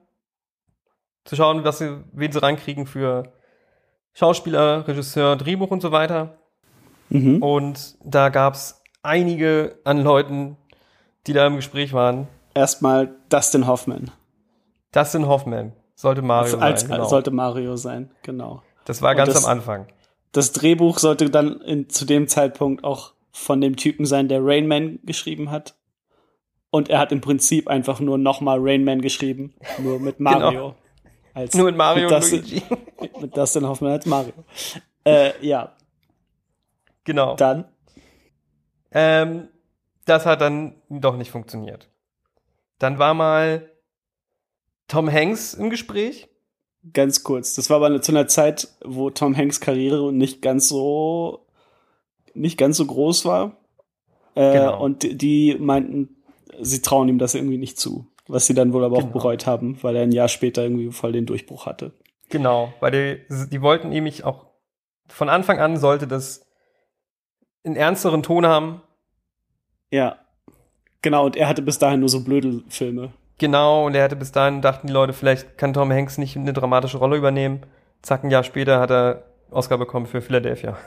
zu 1.24 1.38
schauen, 1.38 1.64
was 1.64 1.78
sie, 1.78 2.04
wen 2.12 2.34
sie 2.34 2.42
reinkriegen 2.42 2.86
für 2.86 3.32
Schauspieler, 4.14 4.86
Regisseur, 4.88 5.38
Drehbuch 5.38 5.72
und 5.72 5.80
so 5.82 5.94
weiter. 5.94 6.38
Mhm. 7.10 7.42
Und 7.42 7.98
da 8.04 8.28
gab's 8.30 8.84
einige 9.04 9.80
an 9.86 10.04
Leuten, 10.04 10.58
die 11.30 11.34
da 11.34 11.46
im 11.46 11.56
Gespräch 11.58 11.94
waren. 11.94 12.28
Erstmal 12.56 13.16
Dustin 13.30 13.68
Hoffman. 13.68 14.10
Dustin 14.92 15.28
Hoffman 15.28 15.74
sollte 15.96 16.24
Mario 16.24 16.58
als, 16.58 16.82
sein. 16.82 16.90
Genau. 16.92 17.08
Sollte 17.08 17.30
Mario 17.32 17.76
sein, 17.76 18.10
genau. 18.24 18.64
das 18.86 19.02
war 19.04 19.14
ganz 19.14 19.34
das- 19.34 19.46
am 19.46 19.52
Anfang. 19.52 19.86
Das 20.32 20.52
Drehbuch 20.52 20.98
sollte 21.00 21.30
dann 21.30 21.60
in, 21.62 21.90
zu 21.90 22.06
dem 22.06 22.28
Zeitpunkt 22.28 22.84
auch 22.84 23.14
von 23.32 23.62
dem 23.62 23.76
Typen 23.76 24.06
sein, 24.06 24.28
der 24.28 24.40
Rain 24.44 24.68
Man 24.68 25.00
geschrieben 25.04 25.50
hat. 25.52 25.76
Und 26.72 26.90
er 26.90 27.00
hat 27.00 27.12
im 27.12 27.20
Prinzip 27.22 27.68
einfach 27.68 28.00
nur 28.00 28.18
nochmal 28.20 28.58
Rain 28.60 28.84
Man 28.84 29.02
geschrieben, 29.02 29.54
nur 29.80 30.00
mit 30.00 30.20
Mario. 30.20 30.76
Als, 31.36 31.54
Nur 31.56 31.66
mit 31.68 31.78
Mario 31.78 32.08
und 32.08 32.12
Dustin, 32.12 32.42
Luigi. 32.42 32.64
mit 33.22 33.38
Dustin 33.38 33.68
Hoffman 33.68 33.92
als 33.92 34.06
Mario. 34.08 34.34
Äh, 35.06 35.32
ja, 35.46 35.74
Genau. 37.04 37.36
dann. 37.36 37.66
Ähm, 38.92 39.48
das 40.10 40.26
hat 40.26 40.42
dann 40.42 40.76
doch 40.90 41.16
nicht 41.18 41.32
funktioniert. 41.32 41.90
Dann 42.80 42.98
war 43.00 43.14
mal 43.14 43.70
Tom 44.88 45.12
Hanks 45.12 45.54
im 45.54 45.70
Gespräch. 45.70 46.28
Ganz 46.94 47.24
kurz. 47.24 47.56
Das 47.56 47.70
war 47.70 47.78
aber 47.78 48.02
zu 48.02 48.12
einer 48.12 48.28
Zeit, 48.28 48.70
wo 48.84 49.10
Tom 49.10 49.36
Hanks 49.36 49.60
Karriere 49.60 50.12
nicht 50.14 50.42
ganz 50.42 50.68
so 50.70 51.46
nicht 52.34 52.58
ganz 52.58 52.78
so 52.78 52.86
groß 52.86 53.26
war. 53.26 53.58
Äh, 54.36 54.54
Genau. 54.54 54.82
Und 54.84 55.22
die- 55.22 55.56
meinten, 55.60 56.16
sie 56.62 56.82
trauen 56.82 57.10
ihm 57.10 57.18
das 57.20 57.36
irgendwie 57.36 57.58
nicht 57.58 57.78
zu. 57.80 58.08
Was 58.28 58.46
sie 58.48 58.54
dann 58.54 58.72
wohl 58.74 58.84
aber 58.86 58.98
auch 58.98 59.02
Genau. 59.02 59.14
bereut 59.14 59.46
haben, 59.48 59.78
weil 59.82 59.96
er 59.96 60.04
ein 60.04 60.12
Jahr 60.12 60.28
später 60.30 60.62
irgendwie 60.64 60.92
voll 60.92 61.12
den 61.12 61.26
Durchbruch 61.26 61.66
hatte. 61.66 61.92
Genau, 62.30 62.72
weil 62.80 62.92
die, 63.28 63.48
die 63.50 63.62
wollten 63.62 63.90
nämlich 63.90 64.24
auch 64.24 64.46
von 65.08 65.30
Anfang 65.30 65.60
an 65.60 65.78
sollte 65.78 66.08
das 66.08 66.46
einen 67.66 67.76
ernsteren 67.76 68.22
Ton 68.24 68.46
haben. 68.46 68.82
Ja. 69.92 70.18
Genau, 71.02 71.26
und 71.26 71.36
er 71.36 71.48
hatte 71.48 71.62
bis 71.62 71.80
dahin 71.80 72.02
nur 72.02 72.10
so 72.10 72.24
blöde 72.24 72.62
Filme. 72.70 73.14
Genau, 73.38 73.86
und 73.86 73.96
er 73.96 74.04
hatte 74.04 74.18
bis 74.18 74.32
dahin, 74.32 74.62
dachten 74.62 74.88
die 74.88 74.94
Leute, 74.94 75.14
vielleicht 75.14 75.58
kann 75.58 75.74
Tom 75.74 75.92
Hanks 75.92 76.18
nicht 76.18 76.36
eine 76.36 76.52
dramatische 76.52 76.98
Rolle 76.98 77.16
übernehmen. 77.18 77.62
Zack, 78.02 78.24
ein 78.24 78.32
Jahr 78.32 78.44
später 78.44 78.80
hat 78.80 78.92
er 78.92 79.24
Oscar 79.50 79.78
bekommen 79.78 80.06
für 80.06 80.22
Philadelphia. 80.22 80.78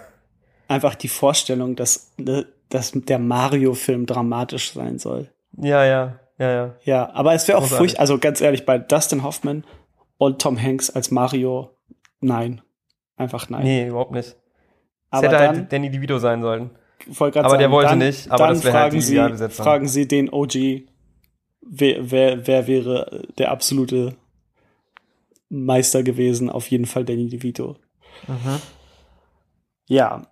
Einfach 0.68 0.94
die 0.94 1.09
Vorstellung, 1.09 1.76
dass, 1.76 2.12
ne, 2.18 2.46
dass 2.68 2.92
der 2.92 3.18
Mario-Film 3.18 4.07
dramatisch 4.07 4.72
sein 4.72 4.98
soll. 4.98 5.30
Ja, 5.57 5.84
ja, 5.84 6.20
ja, 6.38 6.50
ja. 6.50 6.74
Ja, 6.84 7.11
aber 7.14 7.34
es 7.34 7.48
wäre 7.48 7.59
auch 7.59 7.66
furchtbar, 7.66 8.00
also 8.00 8.18
ganz 8.18 8.40
ehrlich, 8.40 8.66
bei 8.66 8.78
Dustin 8.78 9.22
Hoffman 9.22 9.64
und 10.18 10.40
Tom 10.40 10.61
Hanks 10.61 10.90
als 10.90 11.11
Mario, 11.11 11.70
nein. 12.20 12.61
Einfach 13.16 13.48
nein. 13.48 13.64
Nee, 13.64 13.88
überhaupt 13.88 14.12
nicht. 14.12 14.28
Es 14.28 14.36
aber 15.11 15.26
hätte 15.26 15.36
dann, 15.36 15.57
halt 15.57 15.72
Danny 15.72 15.90
DeVito 15.90 16.18
sein 16.18 16.42
sollen. 16.42 16.70
Wollte 17.09 17.34
grad 17.38 17.44
aber 17.46 17.59
der 17.59 17.70
wollte 17.70 17.90
dann, 17.90 17.98
nicht, 17.98 18.30
aber 18.30 18.46
dann 18.46 18.55
das 18.55 18.64
wäre 18.64 18.74
halt 18.74 18.82
fragen 18.84 18.96
die 18.96 19.00
Sie, 19.03 19.12
Idealbesetzung. 19.14 19.64
fragen 19.64 19.88
Sie 19.88 20.09
den 20.09 20.30
OG, 20.32 20.55
wer, 21.62 22.11
wer, 22.11 22.46
wer 22.46 22.66
wäre 22.66 23.22
der 23.38 23.50
absolute 23.50 24.16
Meister 25.48 26.03
gewesen? 26.03 26.50
Auf 26.50 26.68
jeden 26.70 26.86
Fall 26.86 27.05
Danny 27.05 27.28
DeVito. 27.28 27.76
Mhm. 28.26 28.61
Ja. 29.88 30.26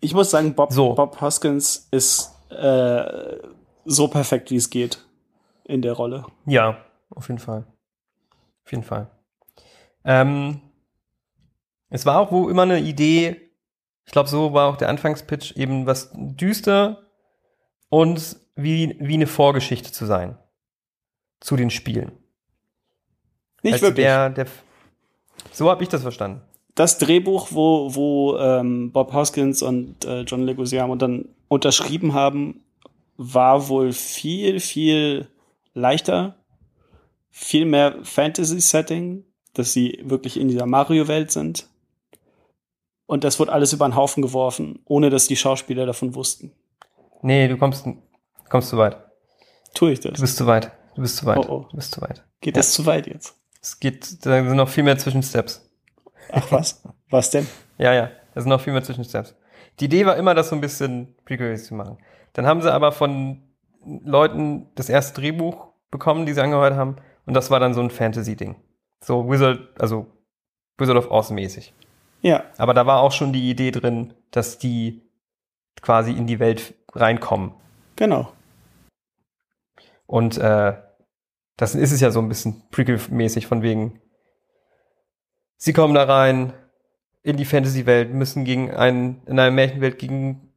Ich 0.00 0.14
muss 0.14 0.30
sagen, 0.30 0.54
Bob, 0.54 0.72
So. 0.72 0.94
Bob 0.94 1.20
Hoskins 1.20 1.88
ist 1.90 2.30
äh, 2.50 3.36
so 3.84 4.08
perfekt, 4.08 4.50
wie 4.50 4.56
es 4.56 4.68
geht 4.70 4.98
in 5.64 5.80
der 5.82 5.94
Rolle. 5.94 6.26
Ja, 6.46 6.76
auf 7.10 7.28
jeden 7.28 7.38
Fall. 7.40 7.64
Auf 8.64 8.70
jeden 8.72 8.82
Fall. 8.84 9.10
Ähm, 10.04 10.60
es 11.88 12.04
war 12.04 12.18
auch 12.20 12.30
wo 12.32 12.48
immer 12.50 12.62
eine 12.62 12.80
Idee, 12.80 13.43
ich 14.06 14.12
glaube, 14.12 14.28
so 14.28 14.52
war 14.52 14.68
auch 14.68 14.76
der 14.76 14.88
Anfangspitch, 14.88 15.56
eben 15.56 15.86
was 15.86 16.10
düster 16.14 17.02
und 17.88 18.36
wie, 18.56 18.96
wie 19.00 19.14
eine 19.14 19.26
Vorgeschichte 19.26 19.92
zu 19.92 20.06
sein 20.06 20.38
zu 21.40 21.56
den 21.56 21.70
Spielen. 21.70 22.12
Nicht 23.62 23.74
Als 23.74 23.82
wirklich. 23.82 24.06
Der, 24.06 24.30
der, 24.30 24.46
so 25.52 25.70
habe 25.70 25.82
ich 25.82 25.88
das 25.88 26.02
verstanden. 26.02 26.40
das 26.74 26.98
Drehbuch, 26.98 27.48
wo, 27.50 27.94
wo 27.94 28.38
ähm, 28.38 28.92
Bob 28.92 29.12
Hoskins 29.12 29.62
und 29.62 30.04
äh, 30.04 30.22
John 30.22 30.42
Leguizamo 30.42 30.96
dann 30.96 31.28
unterschrieben 31.48 32.14
haben, 32.14 32.62
war 33.16 33.68
wohl 33.68 33.92
viel, 33.92 34.58
viel 34.58 35.28
leichter, 35.72 36.36
viel 37.30 37.64
mehr 37.64 37.98
Fantasy-Setting, 38.02 39.24
dass 39.52 39.72
sie 39.72 40.00
wirklich 40.02 40.38
in 40.38 40.48
dieser 40.48 40.66
Mario-Welt 40.66 41.30
sind. 41.30 41.68
Und 43.06 43.24
das 43.24 43.38
wurde 43.38 43.52
alles 43.52 43.72
über 43.72 43.86
den 43.88 43.96
Haufen 43.96 44.22
geworfen, 44.22 44.80
ohne 44.86 45.10
dass 45.10 45.26
die 45.26 45.36
Schauspieler 45.36 45.86
davon 45.86 46.14
wussten. 46.14 46.52
Nee, 47.22 47.48
du 47.48 47.56
kommst, 47.56 47.86
kommst 48.48 48.68
zu 48.70 48.78
weit. 48.78 48.96
Tue 49.74 49.92
ich 49.92 50.00
Du 50.00 50.10
das? 50.10 50.20
bist 50.20 50.36
zu 50.36 50.46
weit. 50.46 50.70
Du 50.94 51.02
bist 51.02 51.16
zu 51.16 51.26
weit. 51.26 51.38
Oh, 51.38 51.46
oh. 51.48 51.66
Du 51.70 51.76
bist 51.76 51.92
zu 51.92 52.00
weit. 52.00 52.24
Geht 52.40 52.56
das 52.56 52.72
zu 52.72 52.86
weit 52.86 53.06
jetzt? 53.06 53.34
Es 53.60 53.80
geht, 53.80 54.24
da 54.24 54.44
sind 54.44 54.56
noch 54.56 54.68
viel 54.68 54.84
mehr 54.84 54.98
Zwischensteps. 54.98 55.68
Ach 56.30 56.50
was? 56.52 56.82
was 57.10 57.30
denn? 57.30 57.46
Ja, 57.78 57.92
ja, 57.92 58.10
da 58.34 58.40
sind 58.40 58.50
noch 58.50 58.60
viel 58.60 58.72
mehr 58.72 58.82
Zwischensteps. 58.82 59.34
Die 59.80 59.86
Idee 59.86 60.06
war 60.06 60.16
immer, 60.16 60.34
das 60.34 60.50
so 60.50 60.54
ein 60.54 60.60
bisschen 60.60 61.16
prequels 61.24 61.66
zu 61.66 61.74
machen. 61.74 61.98
Dann 62.34 62.46
haben 62.46 62.62
sie 62.62 62.72
aber 62.72 62.92
von 62.92 63.42
Leuten 63.84 64.68
das 64.76 64.88
erste 64.88 65.20
Drehbuch 65.20 65.68
bekommen, 65.90 66.26
die 66.26 66.32
sie 66.34 66.40
angehört 66.42 66.74
haben, 66.74 66.96
und 67.26 67.34
das 67.34 67.50
war 67.50 67.58
dann 67.58 67.74
so 67.74 67.80
ein 67.80 67.90
Fantasy-Ding. 67.90 68.56
So 69.00 69.28
Wizard, 69.30 69.60
also 69.80 70.06
Wizard 70.78 70.96
of 70.96 71.10
Oz 71.10 71.30
mäßig. 71.30 71.72
Ja, 72.24 72.44
Aber 72.56 72.72
da 72.72 72.86
war 72.86 73.02
auch 73.02 73.12
schon 73.12 73.34
die 73.34 73.50
Idee 73.50 73.70
drin, 73.70 74.14
dass 74.30 74.58
die 74.58 75.02
quasi 75.82 76.10
in 76.12 76.26
die 76.26 76.38
Welt 76.40 76.74
reinkommen. 76.94 77.52
genau. 77.96 78.32
Und 80.06 80.38
äh, 80.38 80.74
das 81.56 81.74
ist 81.74 81.92
es 81.92 82.00
ja 82.00 82.10
so 82.10 82.20
ein 82.20 82.28
bisschen 82.28 82.62
Prequel-mäßig 82.70 83.46
von 83.46 83.62
wegen, 83.62 84.00
sie 85.56 85.72
kommen 85.72 85.94
da 85.94 86.04
rein 86.04 86.52
in 87.22 87.36
die 87.36 87.44
Fantasy-Welt, 87.44 88.12
müssen 88.12 88.44
gegen 88.44 88.70
einen, 88.70 89.22
in 89.26 89.38
einer 89.38 89.50
Märchenwelt 89.50 89.98
gegen 89.98 90.52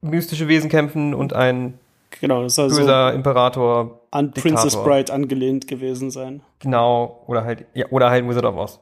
mystische 0.00 0.48
Wesen 0.48 0.70
kämpfen 0.70 1.14
und 1.14 1.32
ein 1.32 1.78
Genau, 2.20 2.42
das 2.42 2.54
soll 2.54 2.70
so 2.70 2.80
böser 2.80 3.12
Imperator, 3.12 4.00
an 4.10 4.32
Diktator. 4.32 4.42
Princess 4.42 4.82
Bride 4.82 5.12
angelehnt 5.12 5.68
gewesen 5.68 6.10
sein. 6.10 6.42
genau, 6.60 7.22
oder 7.26 7.44
halt, 7.44 7.66
ja, 7.74 7.86
oder 7.90 8.10
halt 8.10 8.26
Wizard 8.28 8.44
of 8.44 8.56
Oz. 8.56 8.80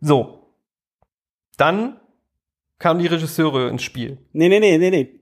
So. 0.00 0.52
Dann 1.56 2.00
kamen 2.78 3.00
die 3.00 3.06
Regisseure 3.06 3.68
ins 3.68 3.82
Spiel. 3.82 4.18
Nee, 4.32 4.48
nee, 4.48 4.60
nee, 4.60 4.78
nee, 4.78 4.90
nee. 4.90 5.20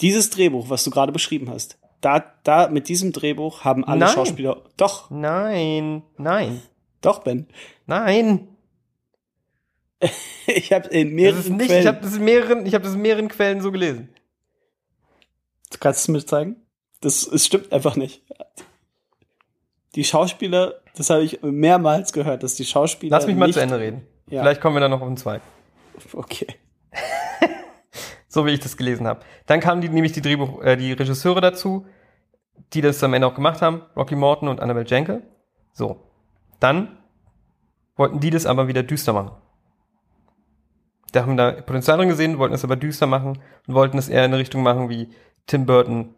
Dieses 0.00 0.30
Drehbuch, 0.30 0.70
was 0.70 0.84
du 0.84 0.90
gerade 0.90 1.12
beschrieben 1.12 1.50
hast, 1.50 1.78
da, 2.00 2.20
da, 2.44 2.68
mit 2.68 2.88
diesem 2.88 3.12
Drehbuch 3.12 3.64
haben 3.64 3.84
alle 3.84 4.00
Nein. 4.00 4.14
Schauspieler. 4.14 4.62
Doch, 4.76 5.10
Nein, 5.10 6.02
nein, 6.16 6.62
doch, 7.00 7.20
Ben. 7.20 7.46
nein. 7.86 8.48
Ich 10.46 10.72
habe 10.72 10.88
in 10.88 11.14
mehreren 11.14 11.56
nicht, 11.58 11.66
Quellen. 11.66 11.82
ich 11.82 11.86
habe 11.86 12.00
das 12.00 12.16
in 12.16 12.24
mehreren, 12.24 12.64
ich 12.64 12.72
habe 12.72 12.84
das 12.84 12.94
in 12.94 13.02
mehreren 13.02 13.28
Quellen 13.28 13.60
so 13.60 13.70
gelesen. 13.70 14.08
du 15.72 15.78
kannst 15.78 16.00
es 16.00 16.08
mir 16.08 16.24
zeigen? 16.24 16.56
Das, 17.02 17.26
es 17.26 17.44
stimmt 17.44 17.70
einfach 17.70 17.96
nicht. 17.96 18.22
Die 19.98 20.04
Schauspieler, 20.04 20.74
das 20.96 21.10
habe 21.10 21.24
ich 21.24 21.42
mehrmals 21.42 22.12
gehört, 22.12 22.44
dass 22.44 22.54
die 22.54 22.64
Schauspieler. 22.64 23.16
Lass 23.16 23.26
mich 23.26 23.34
mal 23.34 23.52
zu 23.52 23.60
Ende 23.60 23.80
reden. 23.80 24.06
Ja. 24.28 24.42
Vielleicht 24.42 24.60
kommen 24.60 24.76
wir 24.76 24.80
dann 24.80 24.92
noch 24.92 25.00
auf 25.00 25.08
den 25.08 25.16
zweiten. 25.16 25.44
Okay. 26.12 26.46
So 28.30 28.44
wie 28.46 28.50
ich 28.50 28.60
das 28.60 28.76
gelesen 28.76 29.08
habe. 29.08 29.20
Dann 29.46 29.58
kamen 29.58 29.80
die, 29.80 29.88
nämlich 29.88 30.12
die 30.12 30.20
Drehbuch, 30.20 30.62
äh, 30.62 30.76
die 30.76 30.92
Regisseure 30.92 31.40
dazu, 31.40 31.86
die 32.74 32.82
das 32.82 33.02
am 33.02 33.14
Ende 33.14 33.26
auch 33.26 33.34
gemacht 33.34 33.62
haben, 33.62 33.82
Rocky 33.96 34.14
Morton 34.14 34.48
und 34.48 34.60
Annabelle 34.60 34.86
Jankel. 34.86 35.22
So. 35.72 35.96
Dann 36.60 36.98
wollten 37.96 38.20
die 38.20 38.28
das 38.30 38.44
aber 38.44 38.68
wieder 38.68 38.82
düster 38.82 39.14
machen. 39.14 39.32
Da 41.12 41.22
haben 41.22 41.38
da 41.38 41.52
Potenzial 41.52 41.96
drin 41.96 42.10
gesehen, 42.10 42.38
wollten 42.38 42.54
es 42.54 42.62
aber 42.62 42.76
düster 42.76 43.06
machen 43.06 43.40
und 43.66 43.74
wollten 43.74 43.96
es 43.96 44.10
eher 44.10 44.26
in 44.26 44.32
eine 44.32 44.38
Richtung 44.38 44.62
machen 44.62 44.90
wie 44.90 45.08
Tim 45.46 45.64
Burton 45.64 46.14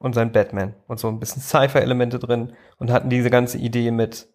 und 0.00 0.14
sein 0.14 0.32
Batman 0.32 0.74
und 0.88 0.98
so 0.98 1.06
ein 1.06 1.20
bisschen 1.20 1.42
Sci-Fi-Elemente 1.42 2.18
drin 2.18 2.54
und 2.78 2.90
hatten 2.90 3.10
diese 3.10 3.30
ganze 3.30 3.58
Idee 3.58 3.92
mit 3.92 4.28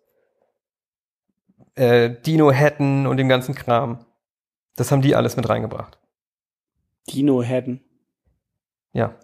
äh, 1.73 2.11
Dino 2.25 2.53
Hatton 2.53 3.05
und 3.05 3.17
dem 3.17 3.27
ganzen 3.27 3.53
Kram. 3.53 4.05
Das 4.77 4.91
haben 4.91 5.01
die 5.01 5.15
alles 5.15 5.35
mit 5.35 5.49
reingebracht. 5.49 5.99
Dino 7.09 7.41
Hedden. 7.41 7.81
Ja. 8.93 9.15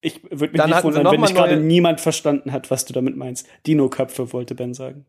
Ich 0.00 0.22
würde 0.24 0.52
mich 0.52 0.52
Dann 0.54 0.70
nicht 0.70 0.84
wundern, 0.84 1.02
noch 1.04 1.12
wenn 1.12 1.20
mal 1.20 1.26
nicht 1.26 1.36
gerade 1.36 1.56
niemand 1.58 2.00
verstanden 2.00 2.52
hat, 2.52 2.70
was 2.70 2.84
du 2.84 2.92
damit 2.92 3.16
meinst. 3.16 3.46
Dino-Köpfe, 3.66 4.32
wollte 4.32 4.54
Ben 4.54 4.74
sagen. 4.74 5.06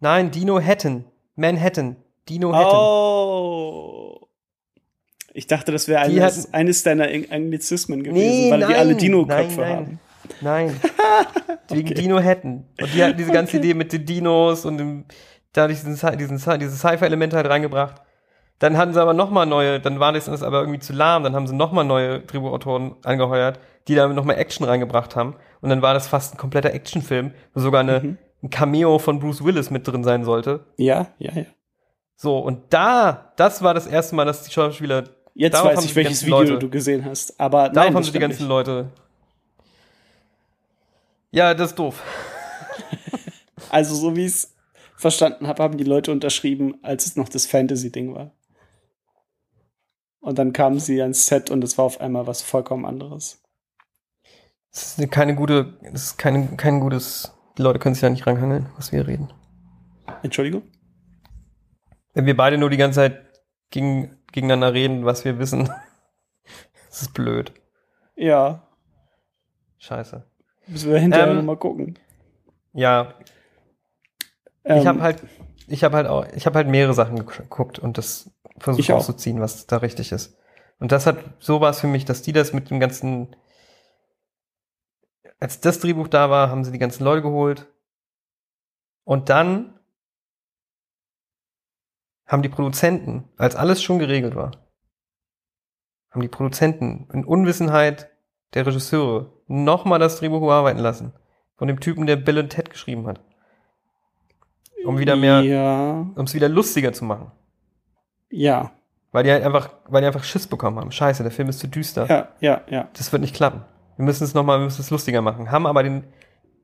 Nein, 0.00 0.30
Dino 0.30 0.60
Hatton. 0.60 1.04
Manhattan. 1.36 1.96
Dino 2.28 2.52
Hatton. 2.52 2.78
Oh. 2.78 3.95
Ich 5.36 5.46
dachte, 5.46 5.70
das 5.70 5.86
wäre 5.86 6.00
eines, 6.00 6.38
hatten- 6.44 6.54
eines 6.54 6.82
deiner 6.82 7.04
Anglizismen 7.30 8.02
gewesen, 8.02 8.14
Nee, 8.26 8.50
weil 8.50 8.58
die 8.60 8.74
alle 8.74 8.90
nein, 8.92 8.98
Dino-Köpfe 8.98 9.60
nein, 9.60 9.68
nein. 9.68 9.76
haben. 9.76 10.00
Nein. 10.40 10.80
Wegen 11.68 11.88
Dino 11.94 12.22
Hatton. 12.22 12.64
Und 12.80 12.94
die 12.94 13.02
hatten 13.04 13.16
diese 13.16 13.32
ganze 13.32 13.58
Idee 13.58 13.74
mit 13.74 13.92
den 13.92 14.04
Dinos 14.06 14.64
und 14.64 14.78
dem, 14.78 15.04
da 15.52 15.68
diesen, 15.68 15.90
diesen, 16.18 16.38
Sci- 16.38 16.56
diese 16.58 16.76
Sci-Fi-Elemente 16.76 17.36
halt 17.36 17.48
reingebracht. 17.48 18.02
Dann 18.58 18.78
hatten 18.78 18.94
sie 18.94 19.00
aber 19.02 19.12
nochmal 19.12 19.44
neue, 19.44 19.78
dann 19.80 20.00
war 20.00 20.12
das 20.14 20.24
das 20.24 20.42
aber 20.42 20.60
irgendwie 20.60 20.78
zu 20.78 20.94
lahm, 20.94 21.22
dann 21.22 21.34
haben 21.34 21.46
sie 21.46 21.54
nochmal 21.54 21.84
neue 21.84 22.20
Drehbuchautoren 22.20 22.96
angeheuert, 23.04 23.60
die 23.88 23.94
da 23.94 24.08
nochmal 24.08 24.38
Action 24.38 24.66
reingebracht 24.66 25.14
haben. 25.16 25.36
Und 25.60 25.68
dann 25.68 25.82
war 25.82 25.92
das 25.92 26.08
fast 26.08 26.34
ein 26.34 26.38
kompletter 26.38 26.72
Actionfilm, 26.72 27.32
wo 27.52 27.60
sogar 27.60 27.80
eine, 27.80 28.00
Mhm. 28.00 28.18
ein 28.44 28.50
Cameo 28.50 28.98
von 28.98 29.20
Bruce 29.20 29.44
Willis 29.44 29.70
mit 29.70 29.86
drin 29.86 30.02
sein 30.04 30.24
sollte. 30.24 30.64
Ja, 30.78 31.08
ja, 31.18 31.32
ja. 31.34 31.44
So, 32.18 32.38
und 32.38 32.72
da, 32.72 33.32
das 33.36 33.60
war 33.62 33.74
das 33.74 33.86
erste 33.86 34.16
Mal, 34.16 34.24
dass 34.24 34.42
die 34.42 34.50
Schauspieler 34.50 35.04
Jetzt 35.38 35.52
Darauf 35.54 35.76
weiß 35.76 35.84
ich, 35.84 35.94
welches 35.94 36.24
Video 36.24 36.38
Leute- 36.40 36.58
du 36.58 36.70
gesehen 36.70 37.04
hast. 37.04 37.38
Aber 37.38 37.68
Darauf 37.68 37.74
nein, 37.88 37.94
haben 37.94 38.02
sie 38.04 38.12
die 38.12 38.18
ganzen 38.18 38.42
nicht. 38.44 38.48
Leute. 38.48 38.90
Ja, 41.30 41.52
das 41.54 41.70
ist 41.70 41.78
doof. 41.78 42.02
Also, 43.68 43.96
so 43.96 44.14
wie 44.14 44.20
ich 44.26 44.32
es 44.32 44.54
verstanden 44.96 45.48
habe, 45.48 45.60
haben 45.62 45.76
die 45.76 45.82
Leute 45.84 46.12
unterschrieben, 46.12 46.76
als 46.82 47.04
es 47.04 47.16
noch 47.16 47.28
das 47.28 47.46
Fantasy-Ding 47.46 48.14
war. 48.14 48.30
Und 50.20 50.38
dann 50.38 50.52
kamen 50.52 50.78
sie 50.78 51.02
ans 51.02 51.26
Set 51.26 51.50
und 51.50 51.64
es 51.64 51.76
war 51.76 51.84
auf 51.84 52.00
einmal 52.00 52.28
was 52.28 52.42
vollkommen 52.42 52.86
anderes. 52.86 53.42
Das 54.72 54.98
ist 54.98 55.10
keine 55.10 55.34
gute, 55.34 55.78
das 55.92 56.04
ist 56.04 56.16
keine, 56.18 56.56
kein 56.56 56.78
gutes, 56.80 57.32
die 57.58 57.62
Leute 57.62 57.80
können 57.80 57.94
sich 57.96 58.02
da 58.02 58.08
nicht 58.10 58.26
ranhangeln, 58.26 58.70
was 58.76 58.92
wir 58.92 59.06
reden. 59.06 59.32
Entschuldigung? 60.22 60.62
Wenn 62.14 62.26
wir 62.26 62.36
beide 62.36 62.56
nur 62.56 62.70
die 62.70 62.76
ganze 62.76 62.96
Zeit 63.00 63.40
gegen, 63.70 64.15
gegeneinander 64.36 64.72
reden, 64.74 65.04
was 65.04 65.24
wir 65.24 65.38
wissen, 65.38 65.64
das 66.88 67.02
ist 67.02 67.14
blöd. 67.14 67.52
Ja, 68.14 68.62
Scheiße. 69.78 70.24
müssen 70.66 70.90
wir 70.92 70.98
hinterher 70.98 71.28
Ähm, 71.28 71.44
mal 71.46 71.56
gucken. 71.56 71.98
Ja, 72.72 73.14
Ähm, 74.64 74.78
ich 74.78 74.86
habe 74.86 75.00
halt, 75.00 75.22
ich 75.66 75.82
habe 75.84 75.96
halt 75.96 76.06
auch, 76.06 76.26
ich 76.34 76.46
habe 76.46 76.56
halt 76.56 76.68
mehrere 76.68 76.94
Sachen 76.94 77.16
geguckt 77.16 77.78
und 77.78 77.98
das 77.98 78.30
versucht 78.58 78.90
auszuziehen, 78.90 79.40
was 79.40 79.66
da 79.66 79.78
richtig 79.78 80.12
ist. 80.12 80.36
Und 80.78 80.92
das 80.92 81.06
hat, 81.06 81.16
so 81.38 81.60
war 81.60 81.70
es 81.70 81.80
für 81.80 81.86
mich, 81.86 82.04
dass 82.04 82.22
die 82.22 82.32
das 82.32 82.52
mit 82.52 82.68
dem 82.70 82.78
ganzen, 82.80 83.34
als 85.40 85.60
das 85.60 85.80
Drehbuch 85.80 86.08
da 86.08 86.28
war, 86.30 86.50
haben 86.50 86.64
sie 86.64 86.72
die 86.72 86.78
ganzen 86.78 87.04
Leute 87.04 87.22
geholt. 87.22 87.66
Und 89.04 89.28
dann 89.30 89.75
haben 92.26 92.42
die 92.42 92.48
Produzenten, 92.48 93.24
als 93.36 93.56
alles 93.56 93.82
schon 93.82 93.98
geregelt 93.98 94.34
war, 94.34 94.50
haben 96.10 96.22
die 96.22 96.28
Produzenten 96.28 97.08
in 97.12 97.24
Unwissenheit 97.24 98.08
der 98.54 98.66
Regisseure 98.66 99.32
nochmal 99.46 99.98
das 99.98 100.18
Drehbuch 100.18 100.42
überarbeiten 100.42 100.80
lassen. 100.82 101.12
Von 101.56 101.68
dem 101.68 101.80
Typen, 101.80 102.06
der 102.06 102.16
Bill 102.16 102.38
und 102.38 102.50
Ted 102.50 102.70
geschrieben 102.70 103.06
hat. 103.06 103.20
Um 104.84 104.98
wieder 104.98 105.16
mehr, 105.16 105.40
Ja, 105.40 105.90
um 106.14 106.24
es 106.24 106.34
wieder 106.34 106.48
lustiger 106.48 106.92
zu 106.92 107.04
machen. 107.04 107.32
ja, 108.30 108.72
Weil 109.12 109.24
die 109.24 109.30
halt 109.30 109.42
einfach, 109.44 109.70
weil 109.86 110.02
die 110.02 110.06
einfach 110.06 110.24
Schiss 110.24 110.46
bekommen 110.46 110.78
haben. 110.78 110.92
Scheiße, 110.92 111.22
der 111.22 111.32
Film 111.32 111.48
ist 111.48 111.58
zu 111.60 111.68
düster. 111.68 112.06
ja, 112.08 112.28
ja, 112.40 112.60
ja. 112.68 112.88
Das 112.92 113.10
wird 113.12 113.22
nicht 113.22 113.34
klappen. 113.34 113.64
Wir 113.96 114.04
müssen 114.04 114.24
es 114.24 114.34
nochmal, 114.34 114.58
wir 114.58 114.64
müssen 114.64 114.82
es 114.82 114.90
lustiger 114.90 115.22
machen. 115.22 115.50
Haben 115.50 115.66
aber 115.66 115.82
den, 115.82 116.04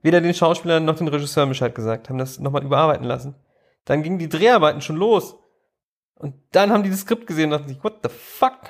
weder 0.02 0.20
den 0.20 0.34
Schauspielern 0.34 0.84
noch 0.84 0.96
den 0.96 1.08
Regisseur 1.08 1.46
Bescheid 1.46 1.74
gesagt, 1.74 2.08
haben 2.10 2.18
das 2.18 2.38
nochmal 2.38 2.62
überarbeiten 2.64 3.06
lassen. 3.06 3.34
Dann 3.86 4.02
gingen 4.02 4.18
die 4.18 4.28
Dreharbeiten 4.28 4.82
schon 4.82 4.96
los. 4.96 5.36
Und 6.22 6.34
dann 6.52 6.70
haben 6.70 6.82
die 6.84 6.90
das 6.90 7.00
Skript 7.00 7.26
gesehen 7.26 7.46
und 7.52 7.58
dachten 7.58 7.68
sich, 7.68 7.82
what 7.84 7.98
the 8.02 8.08
fuck? 8.08 8.60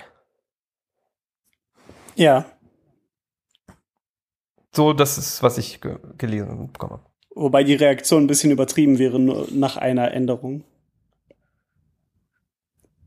Ja, 2.16 2.46
So, 4.74 4.94
das 4.94 5.18
ist, 5.18 5.42
was 5.42 5.58
ich 5.58 5.80
ge 5.82 5.98
gelesen 6.16 6.48
und 6.48 6.72
bekommen 6.72 6.94
habe. 6.94 7.06
wobei 7.34 7.62
die 7.62 7.74
Reaktion 7.74 8.24
ein 8.24 8.26
bisschen 8.26 8.50
übertrieben 8.50 8.98
wäre 8.98 9.18
nur 9.18 9.46
nach 9.52 9.76
einer 9.76 10.12
Änderung. 10.12 10.64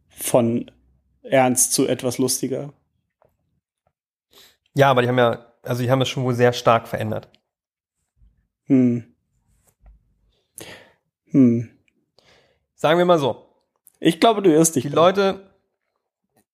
Von 0.10 0.70
ernst 1.24 1.74
zu 1.74 1.88
etwas 1.88 2.20
lustiger. 2.20 2.72
Ja, 4.76 4.92
aber 4.92 5.02
die 5.02 5.08
haben 5.08 5.18
ja, 5.18 5.54
also 5.64 5.82
die 5.82 5.90
haben 5.90 6.02
es 6.02 6.10
schon 6.10 6.24
wohl 6.24 6.36
sehr 6.36 6.54
stark 6.54 6.88
verändert. 6.88 7.30
Hm. 8.66 9.16
Hm. 11.32 11.70
Sagen 12.76 12.98
wir 13.00 13.06
mal 13.06 13.20
so. 13.20 13.45
Ich 14.06 14.20
glaube, 14.20 14.44
du 14.44 14.54
irrst 14.54 14.76
dich. 14.76 14.84
Die 14.84 14.90
Leute 14.90 15.50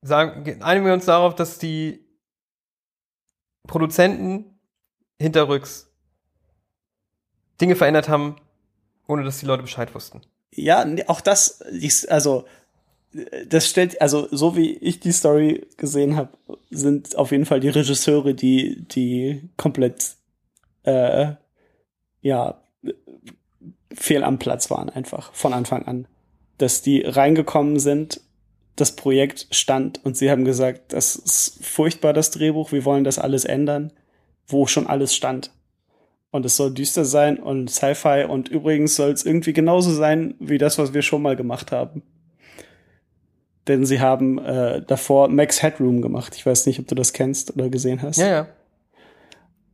sagen, 0.01 0.61
einigen 0.61 0.85
wir 0.85 0.93
uns 0.93 1.03
darauf, 1.03 1.35
dass 1.35 1.57
die 1.59 1.99
Produzenten 3.67 4.57
hinterrücks 5.19 5.91
Dinge 7.59 7.75
verändert 7.75 8.07
haben, 8.07 8.37
ohne 9.05 9.25
dass 9.25 9.39
die 9.41 9.45
Leute 9.45 9.63
Bescheid 9.63 9.93
wussten. 9.93 10.21
Ja, 10.51 10.85
nee, 10.85 11.03
auch 11.07 11.19
das, 11.19 11.61
also 12.07 12.45
das 13.47 13.67
stellt, 13.67 13.99
also 14.01 14.29
so 14.31 14.55
wie 14.55 14.71
ich 14.77 15.01
die 15.01 15.11
Story 15.11 15.67
gesehen 15.75 16.15
habe, 16.15 16.37
sind 16.69 17.17
auf 17.17 17.31
jeden 17.31 17.45
Fall 17.45 17.59
die 17.59 17.67
Regisseure, 17.67 18.33
die 18.33 18.87
die 18.87 19.49
komplett 19.57 20.15
äh, 20.83 21.33
ja 22.21 22.63
fehl 23.93 24.23
am 24.23 24.39
Platz 24.39 24.71
waren 24.71 24.89
einfach 24.89 25.33
von 25.33 25.51
Anfang 25.51 25.85
an, 25.85 26.07
dass 26.61 26.81
die 26.81 27.01
reingekommen 27.01 27.79
sind, 27.79 28.21
das 28.75 28.95
Projekt 28.95 29.47
stand 29.51 30.03
und 30.05 30.15
sie 30.15 30.31
haben 30.31 30.45
gesagt, 30.45 30.93
das 30.93 31.15
ist 31.15 31.65
furchtbar 31.65 32.13
das 32.13 32.31
Drehbuch, 32.31 32.71
wir 32.71 32.85
wollen 32.85 33.03
das 33.03 33.19
alles 33.19 33.45
ändern, 33.45 33.91
wo 34.47 34.67
schon 34.67 34.87
alles 34.87 35.15
stand. 35.15 35.51
Und 36.31 36.45
es 36.45 36.55
soll 36.55 36.73
düster 36.73 37.03
sein 37.03 37.37
und 37.39 37.69
Sci-Fi 37.69 38.25
und 38.29 38.47
übrigens 38.47 38.95
soll 38.95 39.11
es 39.11 39.25
irgendwie 39.25 39.51
genauso 39.51 39.91
sein 39.91 40.35
wie 40.39 40.57
das, 40.57 40.77
was 40.77 40.93
wir 40.93 41.01
schon 41.01 41.21
mal 41.21 41.35
gemacht 41.35 41.73
haben. 41.73 42.03
Denn 43.67 43.85
sie 43.85 43.99
haben 43.99 44.39
äh, 44.39 44.81
davor 44.81 45.27
Max 45.27 45.61
Headroom 45.61 46.01
gemacht. 46.01 46.35
Ich 46.35 46.45
weiß 46.45 46.65
nicht, 46.65 46.79
ob 46.79 46.87
du 46.87 46.95
das 46.95 47.13
kennst 47.13 47.53
oder 47.55 47.69
gesehen 47.69 48.01
hast. 48.01 48.17
Ja, 48.17 48.27
ja. 48.27 48.47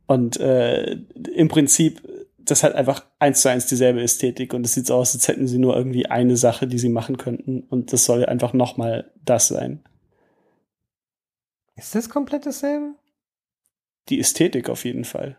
Und 0.06 0.40
äh, 0.40 0.96
im 1.34 1.48
Prinzip, 1.48 2.02
das 2.50 2.62
hat 2.62 2.74
einfach 2.74 3.04
eins 3.18 3.42
zu 3.42 3.48
eins 3.50 3.66
dieselbe 3.66 4.02
Ästhetik 4.02 4.54
und 4.54 4.64
es 4.64 4.74
sieht 4.74 4.86
so 4.86 4.94
aus, 4.94 5.14
als 5.14 5.28
hätten 5.28 5.46
sie 5.46 5.58
nur 5.58 5.76
irgendwie 5.76 6.06
eine 6.06 6.36
Sache, 6.36 6.66
die 6.66 6.78
sie 6.78 6.88
machen 6.88 7.16
könnten 7.16 7.62
und 7.62 7.92
das 7.92 8.04
soll 8.04 8.24
einfach 8.26 8.52
noch 8.52 8.76
mal 8.76 9.10
das 9.24 9.48
sein. 9.48 9.84
Ist 11.76 11.94
das 11.94 12.08
komplett 12.08 12.46
dasselbe? 12.46 12.94
Die 14.08 14.18
Ästhetik 14.18 14.68
auf 14.68 14.84
jeden 14.84 15.04
Fall. 15.04 15.38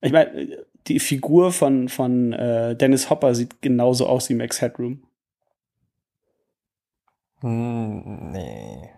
Ich 0.00 0.12
meine, 0.12 0.64
die 0.86 1.00
Figur 1.00 1.52
von, 1.52 1.88
von 1.88 2.32
äh, 2.32 2.76
Dennis 2.76 3.10
Hopper 3.10 3.34
sieht 3.34 3.60
genauso 3.60 4.06
aus 4.06 4.28
wie 4.28 4.34
Max 4.34 4.60
Headroom. 4.60 5.02
Hm, 7.40 8.30
nee. 8.32 8.90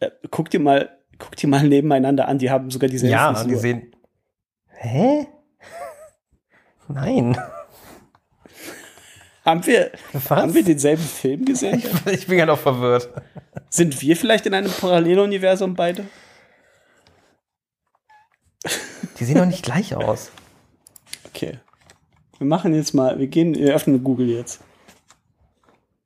Äh, 0.00 0.10
guck 0.30 0.50
dir 0.50 0.60
mal, 0.60 0.98
guck 1.18 1.36
dir 1.36 1.48
mal 1.48 1.66
nebeneinander 1.66 2.28
an, 2.28 2.38
die 2.38 2.50
haben 2.50 2.70
sogar 2.70 2.88
dieselbe 2.88 3.12
Ja, 3.12 3.34
Frisur. 3.34 3.48
die 3.48 3.56
sehen. 3.58 3.96
Hä? 4.68 5.26
Nein. 6.88 7.38
Haben 9.44 9.64
wir, 9.66 9.92
Was? 10.12 10.30
haben 10.30 10.54
wir 10.54 10.64
denselben 10.64 11.02
Film 11.02 11.44
gesehen? 11.44 11.82
ich 12.06 12.26
bin 12.26 12.38
ja 12.38 12.46
noch 12.46 12.58
verwirrt. 12.58 13.08
Sind 13.70 14.00
wir 14.02 14.16
vielleicht 14.16 14.46
in 14.46 14.54
einem 14.54 14.70
Paralleluniversum 14.70 15.74
beide? 15.74 16.04
Die 19.18 19.24
sehen 19.24 19.36
doch 19.36 19.46
nicht 19.46 19.64
gleich 19.64 19.94
aus. 19.94 20.30
Okay. 21.26 21.58
Wir 22.38 22.46
machen 22.46 22.74
jetzt 22.74 22.94
mal, 22.94 23.18
wir 23.18 23.26
gehen, 23.26 23.54
wir 23.54 23.74
öffnen 23.74 24.04
Google 24.04 24.28
jetzt. 24.28 24.60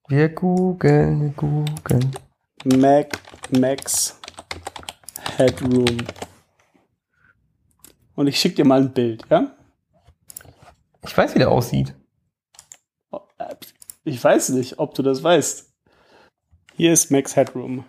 Wir 0.09 0.28
googeln, 0.28 1.20
wir 1.20 1.28
googeln. 1.30 2.11
Mac, 2.64 3.18
Max 3.51 4.18
Headroom. 5.37 5.99
Und 8.14 8.26
ich 8.26 8.39
schicke 8.39 8.57
dir 8.57 8.64
mal 8.64 8.80
ein 8.80 8.93
Bild, 8.93 9.24
ja? 9.30 9.53
Ich 11.05 11.17
weiß, 11.17 11.35
wie 11.35 11.39
der 11.39 11.51
aussieht. 11.51 11.95
Ich 14.05 14.23
weiß 14.23 14.51
nicht, 14.51 14.79
ob 14.79 14.95
du 14.95 15.03
das 15.03 15.23
weißt. 15.23 15.73
Hier 16.75 16.93
ist 16.93 17.11
Max 17.11 17.37
Headroom 17.37 17.85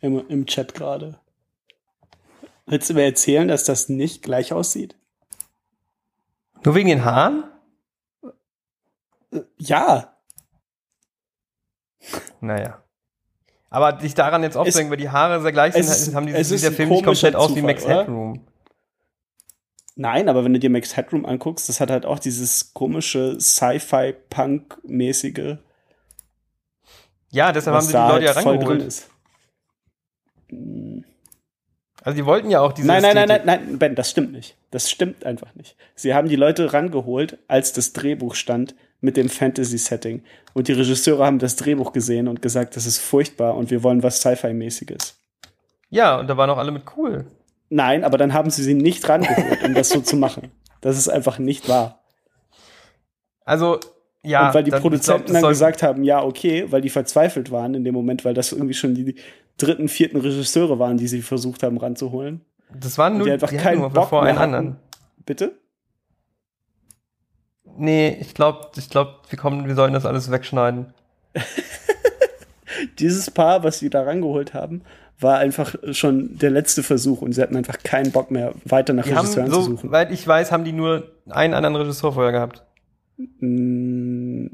im, 0.00 0.26
im 0.28 0.46
Chat 0.46 0.74
gerade. 0.74 1.18
Willst 2.66 2.90
du 2.90 2.94
mir 2.94 3.04
erzählen, 3.04 3.48
dass 3.48 3.64
das 3.64 3.88
nicht 3.88 4.22
gleich 4.22 4.52
aussieht? 4.52 4.96
Nur 6.64 6.74
wegen 6.74 6.88
den 6.88 7.04
Haaren? 7.04 7.44
Ja, 9.58 10.18
Naja. 12.40 12.82
Aber 13.70 13.92
dich 13.92 14.14
daran 14.14 14.42
jetzt 14.42 14.56
aufzuhängen, 14.56 14.90
weil 14.90 14.96
die 14.96 15.10
Haare 15.10 15.42
sehr 15.42 15.52
gleich 15.52 15.74
sind, 15.74 16.14
haben 16.14 16.26
die, 16.26 16.42
sieht 16.42 16.62
der 16.62 16.72
Film 16.72 16.88
nicht 16.88 17.04
komplett 17.04 17.36
aus 17.36 17.50
wie 17.50 17.54
Zufall, 17.56 17.62
Max 17.74 17.84
oder? 17.84 18.00
Headroom. 18.00 18.46
Nein, 20.00 20.28
aber 20.28 20.44
wenn 20.44 20.52
du 20.52 20.60
dir 20.60 20.70
Max 20.70 20.96
Headroom 20.96 21.26
anguckst, 21.26 21.68
das 21.68 21.80
hat 21.80 21.90
halt 21.90 22.06
auch 22.06 22.20
dieses 22.20 22.72
komische 22.72 23.40
Sci-Fi-Punk-mäßige, 23.40 25.56
Ja, 27.30 27.50
deshalb 27.50 27.74
haben 27.76 27.84
sie 27.84 27.92
die 27.92 27.98
Leute 27.98 28.24
ja 28.26 28.34
halt 28.34 28.44
voll 28.44 28.58
drin 28.58 28.68
rangeholt. 28.68 28.86
ist. 28.86 29.10
Also 32.04 32.16
die 32.16 32.24
wollten 32.24 32.48
ja 32.48 32.60
auch 32.60 32.70
diese 32.72 32.86
Nein, 32.86 33.02
nein, 33.02 33.16
nein, 33.16 33.26
nein, 33.28 33.40
nein, 33.44 33.76
Ben, 33.78 33.96
das 33.96 34.08
stimmt 34.10 34.30
nicht. 34.32 34.56
Das 34.70 34.88
stimmt 34.88 35.26
einfach 35.26 35.52
nicht. 35.56 35.76
Sie 35.96 36.14
haben 36.14 36.28
die 36.28 36.36
Leute 36.36 36.72
rangeholt, 36.72 37.38
als 37.48 37.72
das 37.72 37.92
Drehbuch 37.92 38.36
stand 38.36 38.76
mit 39.00 39.16
dem 39.16 39.28
Fantasy-Setting. 39.28 40.22
Und 40.54 40.68
die 40.68 40.72
Regisseure 40.74 41.26
haben 41.26 41.40
das 41.40 41.56
Drehbuch 41.56 41.92
gesehen 41.92 42.28
und 42.28 42.40
gesagt, 42.40 42.76
das 42.76 42.86
ist 42.86 42.98
furchtbar 42.98 43.56
und 43.56 43.72
wir 43.72 43.82
wollen 43.82 44.04
was 44.04 44.20
Sci-Fi-mäßiges. 44.20 45.18
Ja, 45.90 46.20
und 46.20 46.28
da 46.28 46.36
waren 46.36 46.50
auch 46.50 46.58
alle 46.58 46.70
mit 46.70 46.84
cool. 46.96 47.26
Nein, 47.70 48.04
aber 48.04 48.16
dann 48.18 48.32
haben 48.32 48.50
sie 48.50 48.62
sie 48.62 48.74
nicht 48.74 49.08
rangeholt, 49.08 49.62
um 49.64 49.74
das 49.74 49.90
so 49.90 50.00
zu 50.00 50.16
machen. 50.16 50.50
Das 50.80 50.96
ist 50.96 51.08
einfach 51.08 51.38
nicht 51.38 51.68
wahr. 51.68 52.02
Also, 53.44 53.80
ja. 54.22 54.48
und 54.48 54.54
weil 54.54 54.64
die 54.64 54.70
dann- 54.70 54.80
Produzenten 54.80 55.26
glaub, 55.26 55.42
dann 55.42 55.50
gesagt 55.50 55.82
haben, 55.82 56.04
ja, 56.04 56.22
okay, 56.22 56.66
weil 56.70 56.80
die 56.80 56.90
verzweifelt 56.90 57.50
waren 57.50 57.74
in 57.74 57.84
dem 57.84 57.94
Moment, 57.94 58.24
weil 58.24 58.34
das 58.34 58.52
irgendwie 58.52 58.74
schon 58.74 58.94
die 58.94 59.16
dritten, 59.58 59.88
vierten 59.88 60.18
Regisseure 60.18 60.78
waren, 60.78 60.96
die 60.96 61.08
sie 61.08 61.22
versucht 61.22 61.62
haben 61.62 61.78
ranzuholen. 61.78 62.44
Das 62.78 62.98
waren 62.98 63.16
nur, 63.16 63.26
die 63.26 63.32
einfach 63.32 63.48
die 63.50 63.56
keinen 63.56 63.80
nur 63.80 63.90
Bock 63.90 64.08
vor 64.10 64.22
einen 64.22 64.38
anderen. 64.38 64.76
Bitte? 65.24 65.58
Nee, 67.76 68.16
ich 68.20 68.34
glaube, 68.34 68.68
ich 68.76 68.90
glaub, 68.90 69.22
wir 69.30 69.38
kommen, 69.38 69.66
wir 69.66 69.74
sollen 69.74 69.92
das 69.92 70.06
alles 70.06 70.30
wegschneiden. 70.30 70.92
Dieses 72.98 73.30
Paar, 73.30 73.62
was 73.64 73.78
sie 73.78 73.90
da 73.90 74.02
rangeholt 74.02 74.54
haben, 74.54 74.82
war 75.20 75.38
einfach 75.38 75.74
schon 75.92 76.38
der 76.38 76.50
letzte 76.50 76.82
Versuch 76.82 77.22
und 77.22 77.32
sie 77.32 77.42
hatten 77.42 77.56
einfach 77.56 77.78
keinen 77.82 78.12
Bock 78.12 78.30
mehr, 78.30 78.52
weiter 78.64 78.92
nach 78.92 79.04
Die 79.04 79.14
haben, 79.14 79.24
Regisseuren 79.26 79.50
zu 79.50 79.62
suchen. 79.62 79.78
soweit 79.88 80.12
ich 80.12 80.26
weiß, 80.26 80.52
haben 80.52 80.64
die 80.64 80.72
nur 80.72 81.10
einen 81.28 81.54
anderen 81.54 81.76
Regisseur 81.76 82.12
vorher 82.12 82.32
gehabt. 82.32 82.64
Mm, 83.40 84.46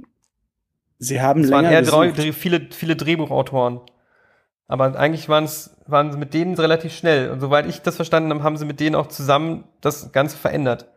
Sie 0.99 1.21
haben 1.21 1.43
Es 1.45 1.51
waren 1.51 1.65
länger 1.65 1.75
eher 1.75 1.83
drei, 1.83 2.13
viele, 2.33 2.69
viele 2.71 2.97
Drehbuchautoren. 2.97 3.81
Aber 4.67 4.97
eigentlich 4.99 5.29
waren 5.29 5.45
es, 5.45 5.77
waren 5.87 6.11
sie 6.13 6.17
mit 6.19 6.33
denen 6.33 6.55
relativ 6.55 6.95
schnell. 6.95 7.31
Und 7.31 7.41
soweit 7.41 7.67
ich 7.67 7.83
das 7.83 7.97
verstanden 7.97 8.31
habe, 8.31 8.43
haben 8.43 8.57
sie 8.57 8.65
mit 8.65 8.81
denen 8.81 8.95
auch 8.97 9.09
zusammen 9.09 9.65
das 9.83 10.13
Ganze 10.13 10.39
verändert. 10.39 10.89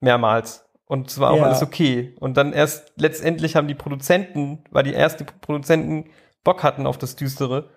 Mehrmals. 0.00 0.64
Und 0.86 1.08
es 1.10 1.20
war 1.20 1.30
auch 1.30 1.36
Ja. 1.36 1.44
alles 1.44 1.62
okay. 1.62 2.16
Und 2.18 2.36
dann 2.36 2.52
erst 2.52 2.92
letztendlich 2.96 3.54
haben 3.54 3.68
die 3.68 3.74
Produzenten, 3.76 4.64
weil 4.72 4.82
die 4.82 4.92
erst 4.92 5.20
die 5.20 5.24
Produzenten 5.24 6.10
Bock 6.42 6.62
hatten 6.64 6.86
auf 6.86 6.98
das 6.98 7.14
Düstere, 7.14 7.70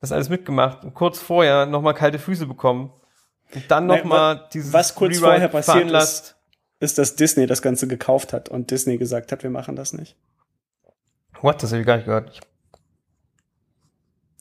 das 0.00 0.12
alles 0.12 0.28
mitgemacht 0.28 0.84
und 0.84 0.94
kurz 0.94 1.18
vorher 1.18 1.66
nochmal 1.66 1.94
kalte 1.94 2.18
Füße 2.18 2.46
bekommen. 2.46 2.92
Und 3.54 3.70
dann 3.70 3.86
nochmal 3.86 4.48
dieses 4.52 4.72
was 4.72 4.94
kurz 4.94 5.16
Rewrite 5.16 5.26
vorher 5.26 5.48
passiert 5.48 5.76
veranlasst. 5.76 6.36
Ist, 6.78 6.96
dass 6.96 7.14
Disney 7.14 7.46
das 7.46 7.60
Ganze 7.60 7.86
gekauft 7.86 8.32
hat 8.32 8.48
und 8.48 8.70
Disney 8.70 8.96
gesagt 8.96 9.32
hat, 9.32 9.42
wir 9.42 9.50
machen 9.50 9.76
das 9.76 9.92
nicht. 9.92 10.16
What? 11.42 11.62
Das 11.62 11.72
habe 11.72 11.80
ich 11.80 11.86
gar 11.86 11.96
nicht 11.96 12.06
gehört. 12.06 12.30
Ich, 12.32 12.40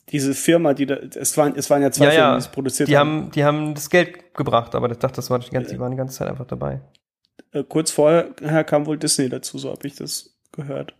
Diese 0.09 0.33
Firma, 0.33 0.73
die 0.73 0.85
da, 0.85 0.95
es 0.95 1.37
waren, 1.37 1.55
es 1.57 1.69
waren 1.69 1.81
ja 1.81 1.91
zwei 1.91 2.05
ja, 2.05 2.11
Firmen, 2.11 2.29
ja. 2.29 2.35
die 2.35 2.39
es 2.39 2.47
produziert 2.47 2.87
Die 2.87 2.97
haben. 2.97 3.23
haben, 3.23 3.31
die 3.31 3.43
haben 3.43 3.73
das 3.73 3.89
Geld 3.89 4.33
gebracht, 4.33 4.73
aber 4.73 4.89
ich 4.89 4.97
dachte, 4.97 5.17
das 5.17 5.29
war 5.29 5.39
die 5.39 5.49
ganze, 5.49 5.73
die 5.73 5.79
waren 5.79 5.91
die 5.91 5.97
ganze 5.97 6.17
Zeit 6.17 6.29
einfach 6.29 6.47
dabei. 6.47 6.79
Äh, 7.51 7.63
kurz 7.63 7.91
vorher 7.91 8.31
kam 8.63 8.85
wohl 8.85 8.97
Disney 8.97 9.27
dazu, 9.27 9.57
so 9.57 9.71
habe 9.71 9.85
ich 9.85 9.95
das 9.95 10.37
gehört. 10.53 10.93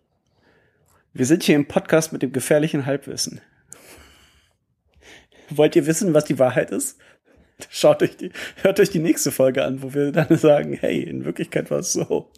Wir 1.14 1.26
sind 1.26 1.44
hier 1.44 1.56
im 1.56 1.68
Podcast 1.68 2.12
mit 2.12 2.22
dem 2.22 2.34
gefährlichen 2.34 2.86
Halbwissen. 2.86 3.42
Wollt 5.50 5.76
ihr 5.76 5.86
wissen, 5.86 6.14
was 6.14 6.26
die 6.26 6.40
Wahrheit 6.40 6.72
ist? 6.72 7.00
Schaut 7.70 8.02
euch 8.02 8.16
die, 8.16 8.32
hört 8.62 8.80
euch 8.80 8.90
die 8.90 9.00
nächste 9.00 9.32
Folge 9.32 9.66
an, 9.66 9.82
wo 9.82 9.94
wir 9.94 10.12
dann 10.12 10.38
sagen, 10.38 10.74
hey, 10.74 11.02
in 11.02 11.26
Wirklichkeit 11.26 11.70
war 11.72 11.80
es 11.80 11.94
so. 11.94 12.32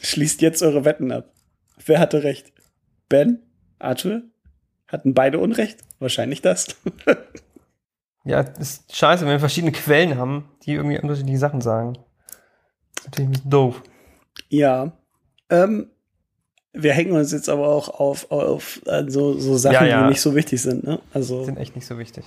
Schließt 0.00 0.40
jetzt 0.40 0.62
eure 0.62 0.84
Wetten 0.84 1.12
ab. 1.12 1.32
Wer 1.84 1.98
hatte 1.98 2.22
recht? 2.22 2.52
Ben? 3.08 3.42
Arthur? 3.78 4.22
Hatten 4.88 5.14
beide 5.14 5.38
Unrecht? 5.38 5.80
Wahrscheinlich 5.98 6.42
das. 6.42 6.76
Ja, 8.24 8.40
ist 8.40 8.94
scheiße, 8.94 9.24
wenn 9.24 9.32
wir 9.32 9.40
verschiedene 9.40 9.72
Quellen 9.72 10.18
haben, 10.18 10.50
die 10.62 10.74
irgendwie 10.74 10.98
unterschiedliche 11.00 11.38
Sachen 11.38 11.60
sagen. 11.60 11.94
Das 11.94 13.04
ist 13.04 13.06
natürlich 13.06 13.28
ein 13.28 13.32
bisschen 13.32 13.50
doof. 13.50 13.82
Ja. 14.48 14.92
Ähm, 15.48 15.90
wir 16.72 16.92
hängen 16.92 17.12
uns 17.12 17.32
jetzt 17.32 17.48
aber 17.48 17.68
auch 17.68 17.88
auf, 17.88 18.30
auf 18.30 18.80
äh, 18.86 19.04
so, 19.08 19.38
so 19.38 19.56
Sachen, 19.56 19.74
Ja, 19.74 19.84
ja. 19.84 20.02
die 20.02 20.10
nicht 20.10 20.20
so 20.20 20.34
wichtig 20.34 20.62
sind. 20.62 20.84
Ne? 20.84 21.00
Also 21.12 21.44
sind 21.44 21.58
echt 21.58 21.74
nicht 21.74 21.86
so 21.86 21.98
wichtig. 21.98 22.24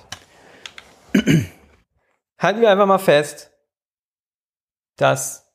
Halten 2.39 2.61
wir 2.61 2.69
einfach 2.69 2.85
mal 2.85 2.97
fest, 2.97 3.51
dass 4.97 5.53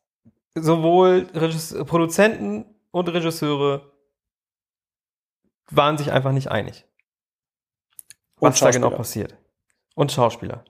sowohl 0.54 1.28
Regis 1.34 1.76
Produzenten 1.86 2.64
und 2.90 3.08
Regisseure 3.08 3.92
waren 5.70 5.98
sich 5.98 6.10
einfach 6.10 6.32
nicht 6.32 6.50
einig, 6.50 6.86
was 8.36 8.58
da 8.58 8.70
genau 8.70 8.90
passiert. 8.90 9.36
Und 9.94 10.12
Schauspieler. 10.12 10.64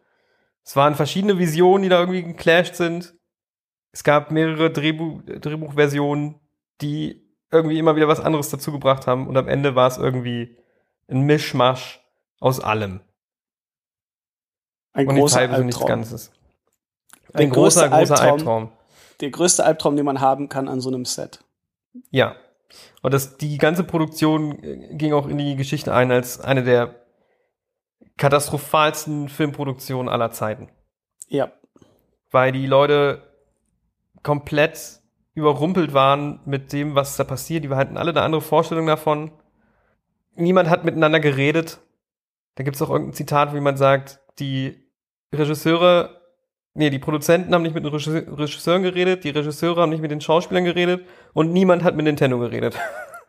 Es 0.64 0.74
waren 0.74 0.94
verschiedene 0.94 1.38
Visionen, 1.38 1.82
die 1.84 1.88
da 1.88 2.00
irgendwie 2.00 2.22
geclasht 2.22 2.74
sind. 2.74 3.14
Es 3.92 4.02
gab 4.02 4.30
mehrere 4.30 4.70
Drehbuch 4.70 5.22
Drehbuchversionen, 5.24 6.40
die 6.80 7.27
irgendwie 7.50 7.78
immer 7.78 7.96
wieder 7.96 8.08
was 8.08 8.20
anderes 8.20 8.50
dazu 8.50 8.72
gebracht 8.72 9.06
haben. 9.06 9.26
Und 9.26 9.36
am 9.36 9.48
Ende 9.48 9.74
war 9.74 9.88
es 9.88 9.96
irgendwie 9.96 10.56
ein 11.08 11.22
Mischmasch 11.22 12.00
aus 12.40 12.60
allem. 12.60 13.00
ein 14.92 15.08
Und 15.08 15.16
großer 15.16 15.44
und 15.44 15.66
nichts 15.66 15.80
Albtraum. 15.80 15.88
Ganzes. 15.88 16.32
Der 17.32 17.40
Ein 17.40 17.50
großer, 17.50 17.88
größte 17.88 17.96
großer 17.98 18.14
Albtraum. 18.14 18.38
Albtraum. 18.38 18.72
Der 19.20 19.30
größte 19.30 19.64
Albtraum, 19.64 19.96
den 19.96 20.04
man 20.04 20.20
haben 20.20 20.48
kann 20.48 20.68
an 20.68 20.80
so 20.80 20.88
einem 20.88 21.04
Set. 21.04 21.44
Ja. 22.10 22.36
Und 23.02 23.14
das, 23.14 23.38
die 23.38 23.58
ganze 23.58 23.84
Produktion 23.84 24.62
äh, 24.62 24.94
ging 24.94 25.12
auch 25.12 25.26
in 25.26 25.38
die 25.38 25.56
Geschichte 25.56 25.92
ein 25.94 26.10
als 26.10 26.40
eine 26.40 26.62
der 26.62 26.94
katastrophalsten 28.16 29.28
Filmproduktionen 29.28 30.08
aller 30.08 30.30
Zeiten. 30.30 30.68
Ja. 31.28 31.52
Weil 32.30 32.52
die 32.52 32.66
Leute 32.66 33.22
komplett 34.22 35.00
überrumpelt 35.38 35.94
waren 35.94 36.40
mit 36.44 36.72
dem, 36.72 36.94
was 36.94 37.16
da 37.16 37.24
passiert. 37.24 37.64
Die 37.64 37.70
hatten 37.70 37.96
alle 37.96 38.10
eine 38.10 38.22
andere 38.22 38.42
Vorstellung 38.42 38.86
davon. 38.86 39.30
Niemand 40.34 40.68
hat 40.68 40.84
miteinander 40.84 41.20
geredet. 41.20 41.78
Da 42.54 42.64
gibt 42.64 42.76
es 42.76 42.82
auch 42.82 42.90
irgendein 42.90 43.14
Zitat, 43.14 43.54
wie 43.54 43.60
man 43.60 43.76
sagt, 43.76 44.20
die 44.38 44.76
Regisseure, 45.34 46.20
nee, 46.74 46.90
die 46.90 46.98
Produzenten 46.98 47.54
haben 47.54 47.62
nicht 47.62 47.74
mit 47.74 47.84
den 47.84 47.92
Regisse- 47.92 48.26
Regisseuren 48.38 48.82
geredet, 48.82 49.24
die 49.24 49.30
Regisseure 49.30 49.82
haben 49.82 49.90
nicht 49.90 50.00
mit 50.02 50.10
den 50.10 50.20
Schauspielern 50.20 50.64
geredet 50.64 51.04
und 51.34 51.52
niemand 51.52 51.84
hat 51.84 51.96
mit 51.96 52.04
Nintendo 52.04 52.38
geredet. 52.38 52.76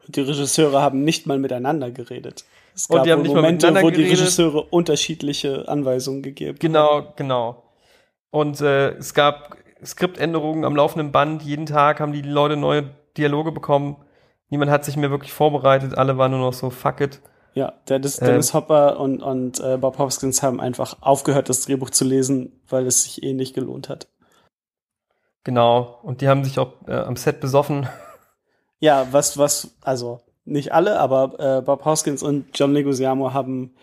Die 0.08 0.22
Regisseure 0.22 0.82
haben 0.82 1.04
nicht 1.04 1.28
mal 1.28 1.38
miteinander 1.38 1.92
geredet. 1.92 2.44
Es 2.74 2.88
Und 2.88 2.96
gab 2.96 3.04
die 3.06 3.12
haben 3.12 3.22
nicht 3.22 3.30
mal 3.32 3.42
Momente, 3.42 3.68
miteinander 3.68 3.84
wo 3.86 3.92
die 3.92 3.98
geredet. 3.98 4.22
Regisseure 4.22 4.64
unterschiedliche 4.64 5.68
Anweisungen 5.68 6.24
gegeben 6.24 6.54
haben. 6.54 6.60
Genau, 6.60 7.14
genau. 7.16 7.64
Und 8.32 8.60
äh, 8.60 8.94
es 8.94 9.14
gab 9.14 9.56
Skriptänderungen 9.84 10.66
am 10.66 10.76
laufenden 10.76 11.12
Band. 11.12 11.44
Jeden 11.44 11.66
Tag 11.66 12.00
haben 12.00 12.14
die 12.14 12.22
Leute 12.22 12.58
neue 12.58 12.90
Dialoge 13.18 13.52
bekommen. 13.52 13.98
Niemand 14.50 14.72
hat 14.72 14.86
sich 14.86 14.98
mehr 14.98 15.12
wirklich 15.12 15.32
vorbereitet. 15.32 15.98
Alle 15.98 16.18
waren 16.18 16.32
nur 16.32 16.40
noch 16.40 16.54
so, 16.54 16.70
fuck 16.70 17.02
it. 17.02 17.22
Ja, 17.54 17.74
Dennis, 17.88 18.22
Ähm. 18.22 18.28
Dennis 18.28 18.54
Hopper 18.54 19.00
und, 19.00 19.22
und 19.22 19.60
äh, 19.60 19.78
Bob 19.78 19.98
Hoskins 19.98 20.44
haben 20.44 20.60
einfach 20.60 20.98
aufgehört, 21.02 21.50
das 21.50 21.66
Drehbuch 21.66 21.90
zu 21.90 22.06
lesen, 22.06 22.62
weil 22.68 22.86
es 22.86 23.04
sich 23.04 23.24
eh 23.24 23.34
nicht 23.34 23.54
gelohnt 23.54 23.90
hat. 23.90 24.08
Genau. 25.44 26.00
Und 26.04 26.22
die 26.22 26.28
haben 26.28 26.44
sich 26.44 26.60
auch 26.60 26.74
äh, 26.88 26.94
am 26.94 27.16
Set 27.16 27.40
besoffen. 27.40 27.88
Ja, 28.82 29.08
was, 29.12 29.38
was, 29.38 29.76
also 29.82 30.22
nicht 30.46 30.72
alle, 30.72 31.02
aber 31.02 31.38
äh, 31.38 31.62
Bob 31.62 31.84
Hoskins 31.84 32.24
und 32.24 32.58
John 32.58 32.72
Leguizamo 32.74 33.34
haben, 33.34 33.76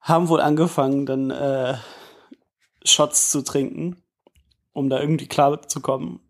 haben 0.00 0.28
wohl 0.28 0.40
angefangen, 0.40 1.06
dann 1.06 1.30
äh, 1.30 1.74
Shots 2.84 3.30
zu 3.30 3.42
trinken, 3.42 4.02
um 4.76 4.90
da 4.90 5.00
irgendwie 5.00 5.26
klar 5.26 5.66
zu 5.66 5.80
kommen. 5.80 6.20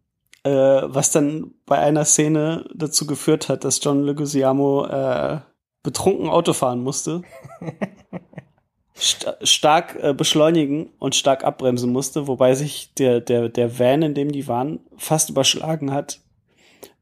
Äh, 0.45 0.51
was 0.51 1.11
dann 1.11 1.55
bei 1.67 1.79
einer 1.79 2.05
Szene 2.05 2.69
dazu 2.75 3.07
geführt 3.07 3.49
hat, 3.49 3.65
dass 3.65 3.83
John 3.83 4.05
Leguizamo 4.05 4.87
äh, 4.87 5.41
betrunken 5.83 6.29
Auto 6.29 6.53
fahren 6.53 6.83
musste. 6.83 7.23
sta 8.95 9.37
stark 9.43 9.99
äh, 10.01 10.15
beschleunigen 10.15 10.91
und 10.99 11.17
stark 11.17 11.45
abbremsen 11.45 11.93
musste, 11.93 12.29
wobei 12.29 12.55
sich 12.55 12.95
der, 12.95 13.21
der, 13.21 13.49
der 13.49 13.79
Van, 13.79 14.03
in 14.03 14.15
dem 14.15 14.31
die 14.31 14.47
waren, 14.47 14.81
fast 14.97 15.29
überschlagen 15.29 15.93
hat. 15.93 16.21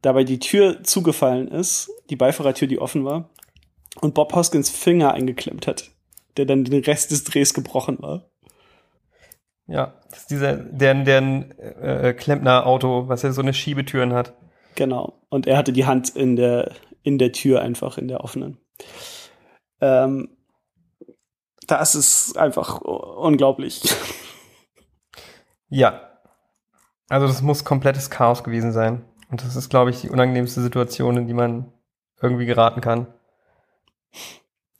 Dabei 0.02 0.24
die 0.24 0.38
Tür 0.38 0.82
zugefallen 0.82 1.48
ist, 1.48 1.90
die 2.10 2.16
Beifahrertür, 2.16 2.68
die 2.68 2.78
offen 2.78 3.04
war, 3.04 3.30
und 4.00 4.14
Bob 4.14 4.34
Hoskins 4.34 4.70
Finger 4.70 5.12
eingeklemmt 5.12 5.66
hat, 5.66 5.90
der 6.36 6.46
dann 6.46 6.64
den 6.64 6.82
Rest 6.82 7.10
des 7.10 7.24
Drehs 7.24 7.54
gebrochen 7.54 7.98
war. 8.00 8.30
Ja, 9.66 9.94
das 10.10 10.20
ist 10.20 10.30
dieser, 10.30 10.56
deren, 10.56 11.04
deren 11.04 11.58
äh, 11.58 12.12
Klempner-Auto, 12.12 13.08
was 13.08 13.22
ja 13.22 13.32
so 13.32 13.40
eine 13.40 13.54
Schiebetüren 13.54 14.12
hat. 14.12 14.34
Genau. 14.74 15.20
Und 15.30 15.46
er 15.46 15.56
hatte 15.56 15.72
die 15.72 15.86
Hand 15.86 16.10
in 16.10 16.36
der, 16.36 16.72
in 17.02 17.18
der 17.18 17.32
Tür 17.32 17.62
einfach, 17.62 17.96
in 17.96 18.08
der 18.08 18.22
offenen. 18.22 18.58
Ähm, 19.80 20.36
das 21.66 21.94
ist 21.94 22.36
einfach 22.36 22.80
unglaublich. 22.80 23.82
Ja. 25.68 26.10
Also 27.08 27.26
das 27.26 27.42
muss 27.42 27.64
komplettes 27.64 28.10
Chaos 28.10 28.44
gewesen 28.44 28.72
sein. 28.72 29.04
Und 29.30 29.42
das 29.42 29.56
ist, 29.56 29.70
glaube 29.70 29.90
ich, 29.90 30.00
die 30.00 30.10
unangenehmste 30.10 30.60
Situation, 30.60 31.16
in 31.16 31.26
die 31.26 31.34
man 31.34 31.72
irgendwie 32.20 32.46
geraten 32.46 32.80
kann. 32.80 33.06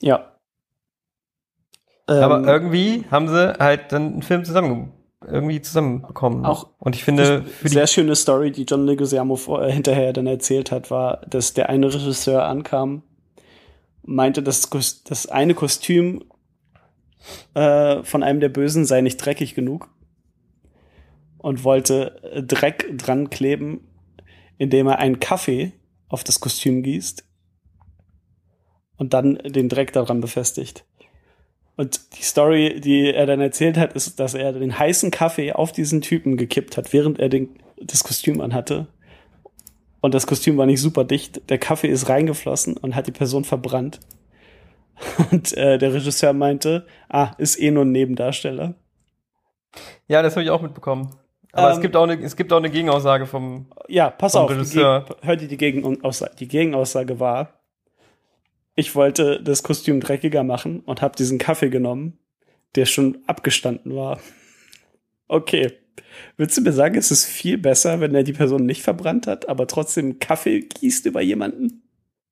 ja. 0.01 0.34
Aber 2.07 2.39
Ähm, 2.39 2.45
irgendwie 2.45 3.05
haben 3.11 3.29
sie 3.29 3.55
halt 3.59 3.93
dann 3.93 4.13
einen 4.13 4.23
Film 4.23 4.45
zusammen 4.45 4.93
irgendwie 5.27 5.61
zusammenbekommen. 5.61 6.45
Auch 6.45 6.69
Und 6.79 6.95
ich 6.95 7.05
finde, 7.05 7.43
für 7.43 7.69
sehr 7.69 7.87
schöne 7.87 8.15
Story, 8.15 8.53
die 8.53 8.65
John 8.65 8.87
Leguizamo 8.87 9.39
äh, 9.61 9.73
hinterher 9.73 10.13
dann 10.13 10.27
erzählt 10.27 10.71
hat, 10.71 10.91
war, 10.91 11.23
dass 11.27 11.55
der 11.55 11.69
eine 11.69 11.87
Regisseur 11.87 12.45
ankam, 12.45 13.03
meinte, 14.03 14.43
das, 14.43 14.69
das 15.05 15.27
eine 15.27 15.55
Kostüm 15.55 16.25
äh, 17.55 18.03
von 18.03 18.23
einem 18.23 18.41
der 18.41 18.51
Bösen 18.51 18.85
sei 18.85 19.01
nicht 19.01 19.17
dreckig 19.17 19.55
genug 19.55 19.89
und 21.39 21.65
wollte 21.65 22.43
Dreck 22.47 22.97
dran 22.99 23.31
kleben, 23.31 23.87
indem 24.59 24.87
er 24.87 24.99
einen 24.99 25.21
Kaffee 25.21 25.73
auf 26.09 26.25
das 26.25 26.41
Kostüm 26.41 26.83
gießt 26.83 27.25
und 28.97 29.15
dann 29.15 29.37
den 29.37 29.69
Dreck 29.69 29.93
daran 29.93 30.21
befestigt. 30.21 30.85
Und 31.77 32.17
die 32.17 32.23
Story, 32.23 32.81
die 32.81 33.13
er 33.13 33.27
dann 33.27 33.41
erzählt 33.41 33.77
hat, 33.77 33.95
ist, 33.95 34.21
dass 34.21 34.35
er 34.35 34.53
den 34.53 34.79
heißen 34.79 35.11
Kaffee 35.11 35.53
auf 35.53 35.73
diesen 35.73 36.01
Typen 36.03 36.37
gekippt 36.37 36.77
hat, 36.77 36.93
während 36.93 37.19
er 37.19 37.29
den, 37.29 37.57
das 37.81 38.05
Kostüm 38.05 38.41
anhatte. 38.41 38.87
Und 40.01 40.15
das 40.15 40.27
Kostüm 40.27 40.57
war 40.57 40.67
nicht 40.67 40.81
super 40.81 41.03
dicht. 41.05 41.49
Der 41.51 41.59
Kaffee 41.59 41.89
ist 41.89 42.09
reingeflossen 42.09 42.77
und 42.77 42.95
hat 42.95 43.07
die 43.07 43.13
Person 43.13 43.45
verbrannt. 43.45 44.01
Und 45.33 45.57
äh, 45.57 45.77
der 45.77 45.93
Regisseur 45.93 46.33
meinte, 46.33 46.87
ah, 47.09 47.33
ist 47.39 47.61
eh 47.61 47.73
nur 47.73 47.85
ein 47.85 47.91
Nebendarsteller. 47.91 48.75
ja, 50.07 50.23
das 50.23 50.37
habe 50.37 50.45
ich 50.45 50.51
auch 50.51 50.63
mitbekommen. 50.63 51.11
Aber 51.53 51.71
es 51.71 51.77
Ähm, 51.77 51.83
gibt 51.83 51.97
auch 51.97 52.05
eine, 52.05 52.21
es 52.21 52.37
gibt 52.37 52.53
auch 52.53 52.59
eine 52.59 52.71
Gegenaussage 52.71 53.27
vom, 53.27 53.67
Ja, 53.89 54.11
pass 54.11 54.37
auf. 54.37 54.49
Die 54.49 54.55
Regisseur. 54.55 55.05
Gegen, 55.05 55.27
hört 55.27 55.43
ihr 55.43 55.49
die 55.49 55.57
Gegenaussage? 55.57 56.37
Die 56.39 56.47
Gegenaussage 56.47 57.19
war, 57.19 57.61
ich 58.75 58.95
wollte 58.95 59.43
das 59.43 59.63
Kostüm 59.63 60.01
dreckiger 60.01 60.43
machen 60.43 60.81
und 60.81 61.03
habe 61.03 61.17
diesen 61.17 61.39
Kaffee 61.39 61.71
genommen, 61.71 62.19
der 62.75 62.87
schon 62.87 63.19
abgestanden 63.27 63.95
war. 63.95 64.21
Okay, 65.29 65.73
Würdest 66.37 66.59
du 66.59 66.63
mir 66.63 66.73
sagen, 66.73 66.97
es 66.97 67.11
ist 67.11 67.27
viel 67.27 67.59
besser, 67.59 68.01
wenn 68.01 68.15
er 68.15 68.23
die 68.23 68.33
Person 68.33 68.67
nicht 68.67 68.83
verbrannt 68.83 69.27
hat, 69.27 69.49
aber 69.49 69.67
trotzdem 69.67 70.19
Kaffee 70.19 70.61
gießt 70.61 71.07
über 71.07 71.21
jemanden? 71.21 71.83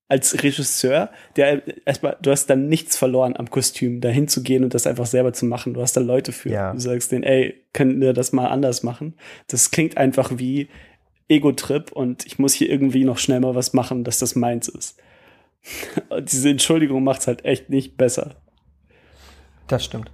Als 0.09 0.43
Regisseur, 0.43 1.09
der 1.37 1.63
erstmal, 1.87 2.17
du 2.21 2.29
hast 2.29 2.47
dann 2.47 2.67
nichts 2.67 2.97
verloren 2.97 3.35
am 3.35 3.49
Kostüm, 3.49 4.01
da 4.01 4.09
hinzugehen 4.09 4.63
und 4.63 4.73
das 4.73 4.85
einfach 4.85 5.05
selber 5.05 5.33
zu 5.33 5.45
machen. 5.45 5.73
Du 5.73 5.81
hast 5.81 5.97
da 5.97 6.01
Leute 6.01 6.31
für. 6.31 6.49
Ja. 6.49 6.73
Du 6.73 6.79
sagst 6.79 7.11
denen, 7.11 7.23
ey, 7.23 7.63
können 7.71 7.99
wir 7.99 8.13
das 8.13 8.31
mal 8.31 8.47
anders 8.47 8.83
machen? 8.83 9.15
Das 9.47 9.71
klingt 9.71 9.97
einfach 9.97 10.37
wie 10.37 10.67
Ego-Trip 11.29 11.91
und 11.91 12.25
ich 12.25 12.37
muss 12.37 12.53
hier 12.53 12.69
irgendwie 12.69 13.05
noch 13.05 13.17
schnell 13.17 13.39
mal 13.39 13.55
was 13.55 13.73
machen, 13.73 14.03
dass 14.03 14.19
das 14.19 14.35
meins 14.35 14.67
ist. 14.67 14.99
Und 16.09 16.31
diese 16.31 16.49
Entschuldigung 16.49 17.03
macht's 17.03 17.27
halt 17.27 17.45
echt 17.45 17.69
nicht 17.69 17.97
besser. 17.97 18.35
Das 19.67 19.85
stimmt. 19.85 20.11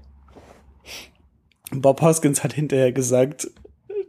Bob 1.71 2.01
Hoskins 2.01 2.43
hat 2.43 2.53
hinterher 2.53 2.91
gesagt, 2.91 3.49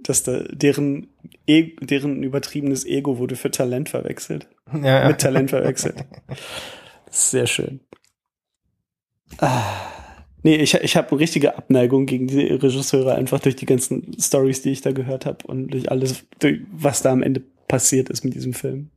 dass 0.02 0.22
da 0.22 0.44
deren, 0.50 1.08
e 1.46 1.76
deren 1.80 2.22
übertriebenes 2.22 2.86
Ego 2.86 3.18
wurde 3.18 3.36
für 3.36 3.50
Talent 3.50 3.88
verwechselt. 3.88 4.48
Ja. 4.82 5.08
Mit 5.08 5.20
Talent 5.20 5.50
verwechselt. 5.50 5.96
Sehr 7.10 7.48
schön. 7.48 7.80
Ah. 9.38 9.64
Nee, 10.44 10.56
ich, 10.56 10.74
ich 10.74 10.96
habe 10.96 11.10
eine 11.10 11.18
richtige 11.18 11.56
Abneigung 11.58 12.06
gegen 12.06 12.28
die 12.28 12.46
Regisseure, 12.46 13.16
einfach 13.16 13.40
durch 13.40 13.56
die 13.56 13.66
ganzen 13.66 14.16
Stories, 14.20 14.62
die 14.62 14.70
ich 14.70 14.80
da 14.80 14.92
gehört 14.92 15.26
habe 15.26 15.44
und 15.48 15.74
durch 15.74 15.90
alles, 15.90 16.24
durch, 16.38 16.60
was 16.70 17.02
da 17.02 17.10
am 17.10 17.24
Ende 17.24 17.42
passiert 17.66 18.10
ist 18.10 18.24
mit 18.24 18.34
diesem 18.34 18.54
Film. 18.54 18.90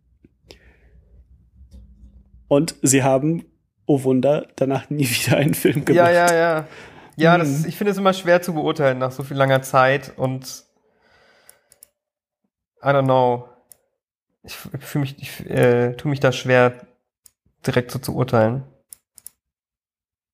Und 2.47 2.75
sie 2.81 3.03
haben, 3.03 3.45
oh 3.85 4.03
Wunder, 4.03 4.47
danach 4.55 4.89
nie 4.89 5.07
wieder 5.09 5.37
einen 5.37 5.53
Film 5.53 5.85
gemacht. 5.85 5.95
Ja, 5.95 6.11
ja, 6.11 6.33
ja. 6.33 6.67
Ja, 7.15 7.37
das, 7.37 7.47
Mhm. 7.59 7.65
ich 7.67 7.77
finde 7.77 7.91
es 7.91 7.97
immer 7.97 8.13
schwer 8.13 8.41
zu 8.41 8.53
beurteilen 8.55 8.97
nach 8.97 9.11
so 9.11 9.21
viel 9.23 9.37
langer 9.37 9.61
Zeit 9.61 10.13
und 10.17 10.63
I 12.81 12.87
don't 12.87 13.03
know. 13.03 13.47
Ich 14.43 14.55
fühle 14.55 15.03
mich, 15.03 15.17
ich 15.21 15.49
äh, 15.49 15.93
tue 15.95 16.09
mich 16.09 16.19
da 16.19 16.31
schwer, 16.31 16.85
direkt 17.65 17.91
so 17.91 17.99
zu 17.99 18.15
urteilen. 18.15 18.63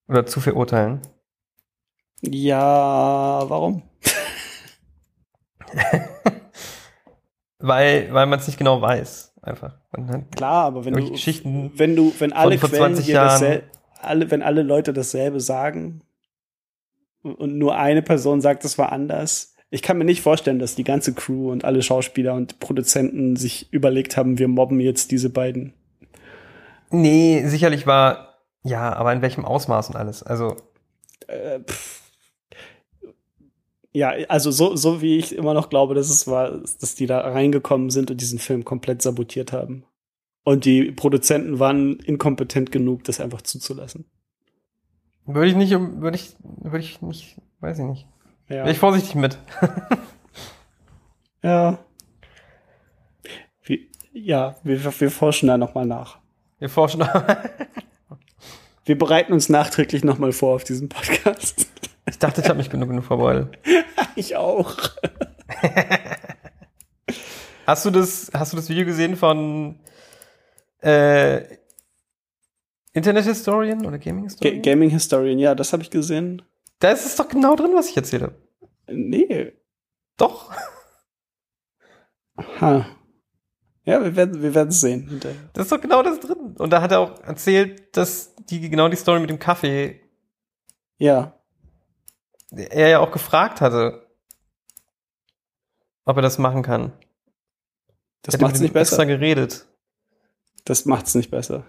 Oder 0.08 0.26
zu 0.26 0.40
verurteilen. 0.42 1.02
Ja, 2.22 3.44
warum? 3.48 3.84
Weil, 7.60 8.12
weil 8.14 8.26
man 8.26 8.40
es 8.40 8.48
nicht 8.48 8.58
genau 8.58 8.82
weiß. 8.82 9.29
Einfach. 9.42 9.76
Klar, 10.36 10.66
aber 10.66 10.86
wenn 10.86 10.94
du, 10.94 11.12
Geschichten. 11.12 11.72
wenn 11.76 11.96
du, 11.96 12.14
wenn 12.20 12.34
alle 12.34 12.58
vor 12.58 12.70
Quellen 12.70 12.96
20 12.96 13.06
dir 13.06 13.14
Jahren. 13.14 13.28
dasselbe, 13.28 13.64
alle, 14.02 14.32
wenn 14.32 14.42
alle 14.42 14.64
Leute 14.64 14.94
dasselbe 14.94 15.40
sagen 15.40 16.02
und 17.24 17.58
nur 17.58 17.76
eine 17.78 18.02
Person 18.02 18.42
sagt, 18.42 18.66
es 18.66 18.78
war 18.78 18.92
anders. 18.92 19.56
Ich 19.72 19.82
kann 19.82 19.98
mir 19.98 20.06
nicht 20.06 20.22
vorstellen, 20.22 20.60
dass 20.60 20.76
die 20.76 20.84
ganze 20.84 21.14
Crew 21.14 21.52
und 21.52 21.64
alle 21.64 21.84
Schauspieler 21.84 22.34
und 22.34 22.60
Produzenten 22.60 23.36
sich 23.36 23.72
überlegt 23.72 24.18
haben, 24.18 24.40
wir 24.40 24.48
mobben 24.48 24.80
jetzt 24.80 25.12
diese 25.12 25.30
beiden. 25.30 25.74
Nee, 26.92 27.44
sicherlich 27.46 27.86
war, 27.86 28.40
ja, 28.64 28.94
aber 28.94 29.14
in 29.14 29.22
welchem 29.22 29.46
Ausmaß 29.46 29.90
und 29.90 29.96
alles. 29.96 30.24
Also, 30.24 30.56
Äh, 31.28 31.60
pff. 31.60 32.09
Ja, 34.00 34.12
also 34.30 34.50
so, 34.50 34.78
so 34.78 35.02
wie 35.02 35.18
ich 35.18 35.36
immer 35.36 35.54
noch 35.54 35.70
glaube, 35.70 35.94
dass 35.94 36.10
es 36.10 36.26
war, 36.26 36.52
dass 36.52 36.96
die 36.96 37.06
da 37.06 37.20
reingekommen 37.20 37.90
sind 37.90 38.10
und 38.10 38.22
diesen 38.22 38.40
Film 38.40 38.64
komplett 38.64 39.02
sabotiert 39.02 39.52
haben. 39.52 39.84
Und 40.46 40.64
die 40.64 40.94
Produzenten 40.94 41.60
waren 41.60 42.00
inkompetent 42.00 42.72
genug, 42.72 43.04
das 43.04 43.20
einfach 43.20 43.42
zuzulassen. 43.42 44.06
würde 45.26 45.50
ich 45.50 45.56
nicht, 45.58 45.72
würde 45.72 46.16
ich, 46.16 46.34
würde 46.40 46.80
ich 46.80 47.02
nicht, 47.02 47.42
weiß 47.60 47.80
ich 47.80 47.86
nicht. 47.86 48.08
Ja. 48.48 48.64
Bin 48.64 48.72
ich 48.72 48.80
vorsichtig 48.80 49.16
mit. 49.16 49.38
Ja. 51.42 51.80
Wie, 53.64 53.90
ja, 54.12 54.58
wir, 54.64 54.84
wir 54.84 55.10
forschen 55.10 55.48
da 55.48 55.58
nochmal 55.58 55.86
nach. 55.86 56.20
Wir 56.58 56.68
forschen. 56.68 57.02
Wir 58.84 58.98
bereiten 58.98 59.32
uns 59.32 59.48
nachträglich 59.48 60.04
nochmal 60.04 60.34
vor 60.34 60.56
auf 60.56 60.66
diesen 60.66 60.90
Podcast. 60.90 61.68
Ich 62.08 62.20
dachte, 62.20 62.42
ich 62.42 62.48
habe 62.48 62.58
mich 62.58 62.70
genug, 62.70 62.90
genug 62.90 63.06
vorbereitet. 63.06 63.58
Ich 64.16 64.36
auch. 64.36 64.76
Hast 67.66 67.86
du 67.86 67.92
das, 67.92 68.32
hast 68.34 68.52
du 68.52 68.58
das 68.58 68.68
Video 68.70 68.86
gesehen 68.86 69.16
von 69.16 69.80
äh, 70.82 71.44
Internet 72.94 73.26
Historian 73.26 73.86
oder 73.86 74.00
Gaming 74.00 74.24
Ga 74.24 74.30
Historian? 74.30 74.62
Gaming 74.64 74.90
Historian, 74.90 75.40
ja, 75.40 75.54
das 75.56 75.72
habe 75.72 75.84
ich 75.84 75.92
gesehen. 75.92 76.42
da 76.80 76.92
ist 76.92 77.06
es 77.06 77.16
doch 77.16 77.30
genau 77.30 77.56
drin, 77.56 77.72
was 77.76 77.90
ich 77.90 77.96
erzähle. 77.98 78.34
Nee. 78.88 79.54
Doch. 80.18 80.52
Ha. 82.60 82.86
Ja, 83.86 84.04
wir 84.04 84.16
werden 84.16 84.42
wir 84.42 84.54
werden 84.56 84.72
sehen 84.72 85.08
hinterher. 85.08 85.38
Das 85.54 85.66
ist 85.66 85.72
doch 85.72 85.82
genau 85.82 86.02
das 86.04 86.20
drin. 86.20 86.56
Und 86.58 86.72
da 86.72 86.82
hat 86.82 86.92
er 86.92 87.00
auch 87.00 87.22
erzählt, 87.22 87.96
dass 87.96 88.36
die 88.50 88.68
genau 88.70 88.90
die 88.90 88.98
Story 88.98 89.20
mit 89.20 89.30
dem 89.30 89.40
Kaffee 89.40 90.02
Ja. 90.98 91.39
Er 92.52 92.88
ja 92.90 93.00
auch 93.00 93.12
gefragt 93.12 93.62
hatte, 93.62 94.08
ob 96.06 96.16
er 96.18 96.22
das 96.22 96.38
machen 96.38 96.64
kann. 96.64 96.92
Das 98.24 98.40
macht's 98.40 98.54
mit 98.54 98.62
ihm 98.62 98.64
nicht 98.64 98.74
besser. 98.74 98.94
Extra 98.94 99.04
geredet. 99.06 99.66
Das 100.66 100.86
macht's 100.86 101.16
nicht 101.16 101.32
besser. 101.32 101.66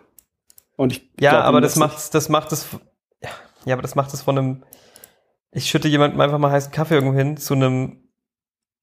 Und 0.76 0.92
ich 0.92 1.10
Ja, 1.20 1.30
glaub, 1.32 1.44
aber 1.44 1.60
das 1.60 1.76
nicht. 1.76 1.80
macht, 1.80 2.14
das 2.14 2.28
macht 2.28 2.52
es, 2.52 2.66
ja, 3.22 3.30
ja, 3.66 3.74
aber 3.74 3.82
das 3.82 3.94
macht 3.94 4.12
es 4.14 4.22
von 4.22 4.38
einem, 4.38 4.64
ich 5.52 5.68
schütte 5.68 5.88
jemandem 5.88 6.20
einfach 6.20 6.38
mal 6.38 6.50
heißen 6.50 6.72
Kaffee 6.72 6.94
irgendwo 6.94 7.16
hin 7.16 7.36
zu 7.36 7.54
einem, 7.54 8.08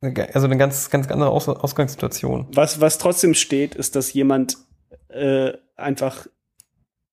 also 0.01 0.45
eine 0.45 0.57
ganz, 0.57 0.89
ganz 0.89 1.07
andere 1.09 1.29
Aus 1.31 1.49
Ausgangssituation. 1.49 2.47
Was, 2.53 2.79
was 2.79 2.99
trotzdem 2.99 3.33
steht, 3.33 3.73
ist, 3.75 3.95
dass 3.95 4.13
jemand 4.13 4.57
äh, 5.09 5.53
einfach 5.75 6.27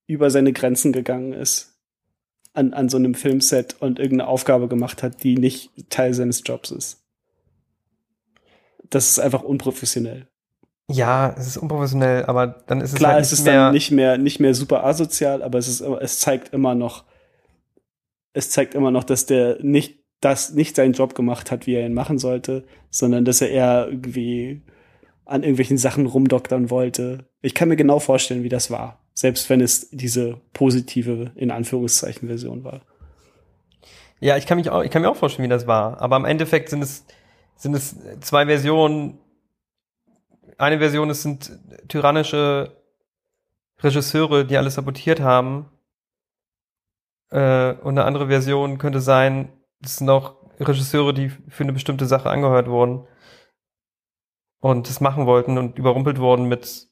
über 0.07 0.31
seine 0.31 0.53
Grenzen 0.53 0.93
gegangen 0.93 1.33
ist 1.33 1.74
an, 2.55 2.73
an 2.73 2.89
so 2.89 2.97
einem 2.97 3.15
Filmset 3.15 3.77
und 3.81 3.99
irgendeine 3.99 4.29
Aufgabe 4.29 4.69
gemacht 4.69 5.03
hat, 5.03 5.23
die 5.23 5.37
nicht 5.37 5.71
Teil 5.91 6.15
seines 6.15 6.43
Jobs 6.45 6.71
ist. 6.71 7.03
Das 8.89 9.11
ist 9.11 9.19
einfach 9.19 9.43
unprofessionell. 9.43 10.29
Ja, 10.91 11.35
es 11.37 11.47
ist 11.47 11.57
unprofessionell, 11.57 12.25
aber 12.27 12.47
dann 12.67 12.81
ist 12.81 12.93
es 12.93 12.97
Klar, 12.97 13.15
halt 13.15 13.25
es 13.25 13.33
nicht 13.33 13.41
ist 13.41 13.45
mehr, 13.45 13.55
dann 13.55 13.73
nicht 13.73 13.91
mehr, 13.91 14.19
nicht 14.19 14.41
mehr 14.41 14.55
super 14.55 14.85
asozial, 14.85 15.43
aber 15.43 15.59
es 15.59 15.69
ist, 15.69 15.81
es 15.81 16.21
zeigt 16.21 16.53
immer 16.53 16.75
noch, 16.75 17.05
es 18.35 18.51
zeigt 18.51 18.75
immer 18.75 18.91
noch, 18.91 19.05
dass 19.05 19.27
der 19.27 19.59
nicht, 19.63 20.05
das 20.21 20.53
nicht 20.53 20.77
seinen 20.77 20.93
Job 20.93 21.15
gemacht 21.15 21.51
hat, 21.51 21.67
wie 21.67 21.75
er 21.75 21.87
ihn 21.87 21.95
machen 21.95 22.19
sollte, 22.19 22.65
sondern 22.91 23.25
dass 23.25 23.41
er 23.41 23.51
eher 23.51 23.89
irgendwie 23.89 24.63
an 25.25 25.43
irgendwelchen 25.43 25.79
Sachen 25.79 26.07
rumdoktern 26.07 26.71
wollte. 26.71 27.31
Ich 27.41 27.55
kann 27.55 27.69
mir 27.69 27.77
genau 27.77 27.99
vorstellen, 27.99 28.43
wie 28.43 28.49
das 28.51 28.71
war. 28.71 29.04
Selbst 29.15 29.49
wenn 29.49 29.61
es 29.61 29.89
diese 29.91 30.41
positive, 30.53 31.31
in 31.37 31.51
Anführungszeichen, 31.51 32.29
Version 32.29 32.65
war. 32.65 32.83
ja, 34.21 34.37
ich 34.37 34.47
kann 34.47 34.59
mich 34.59 34.71
auch, 34.71 34.83
ich 34.83 34.91
kann 34.91 35.03
mir 35.03 35.11
auch 35.11 35.17
vorstellen, 35.17 35.45
wie 35.45 35.51
das 35.51 35.67
war, 35.67 36.01
aber 36.01 36.17
im 36.17 36.25
Endeffekt 36.25 36.69
sind 36.69 36.83
es, 36.83 37.07
sind 37.57 37.75
es 37.75 37.97
zwei 38.21 38.47
Versionen. 38.47 39.19
Eine 40.59 40.79
Version, 40.79 41.11
es 41.11 41.23
sind 41.23 41.59
tyrannische 41.89 42.77
Regisseure, 43.81 44.45
die 44.45 44.57
alles 44.57 44.75
sabotiert 44.75 45.21
haben. 45.21 45.71
Äh, 47.31 47.73
und 47.75 47.99
eine 47.99 48.05
andere 48.05 48.29
Version 48.29 48.79
könnte 48.79 49.01
sein, 49.01 49.53
das 49.81 49.97
sind 49.97 50.09
auch 50.11 50.37
Regisseure, 50.59 51.15
die 51.15 51.29
für 51.29 51.65
eine 51.65 51.73
bestimmte 51.73 52.07
Sache 52.07 52.31
angehört 52.31 52.69
wurden 52.69 53.07
und 54.61 54.89
das 54.89 55.01
machen 55.01 55.27
wollten 55.27 55.59
und 55.59 55.79
überrumpelt 55.79 56.19
wurden 56.19 56.47
mit 56.47 56.89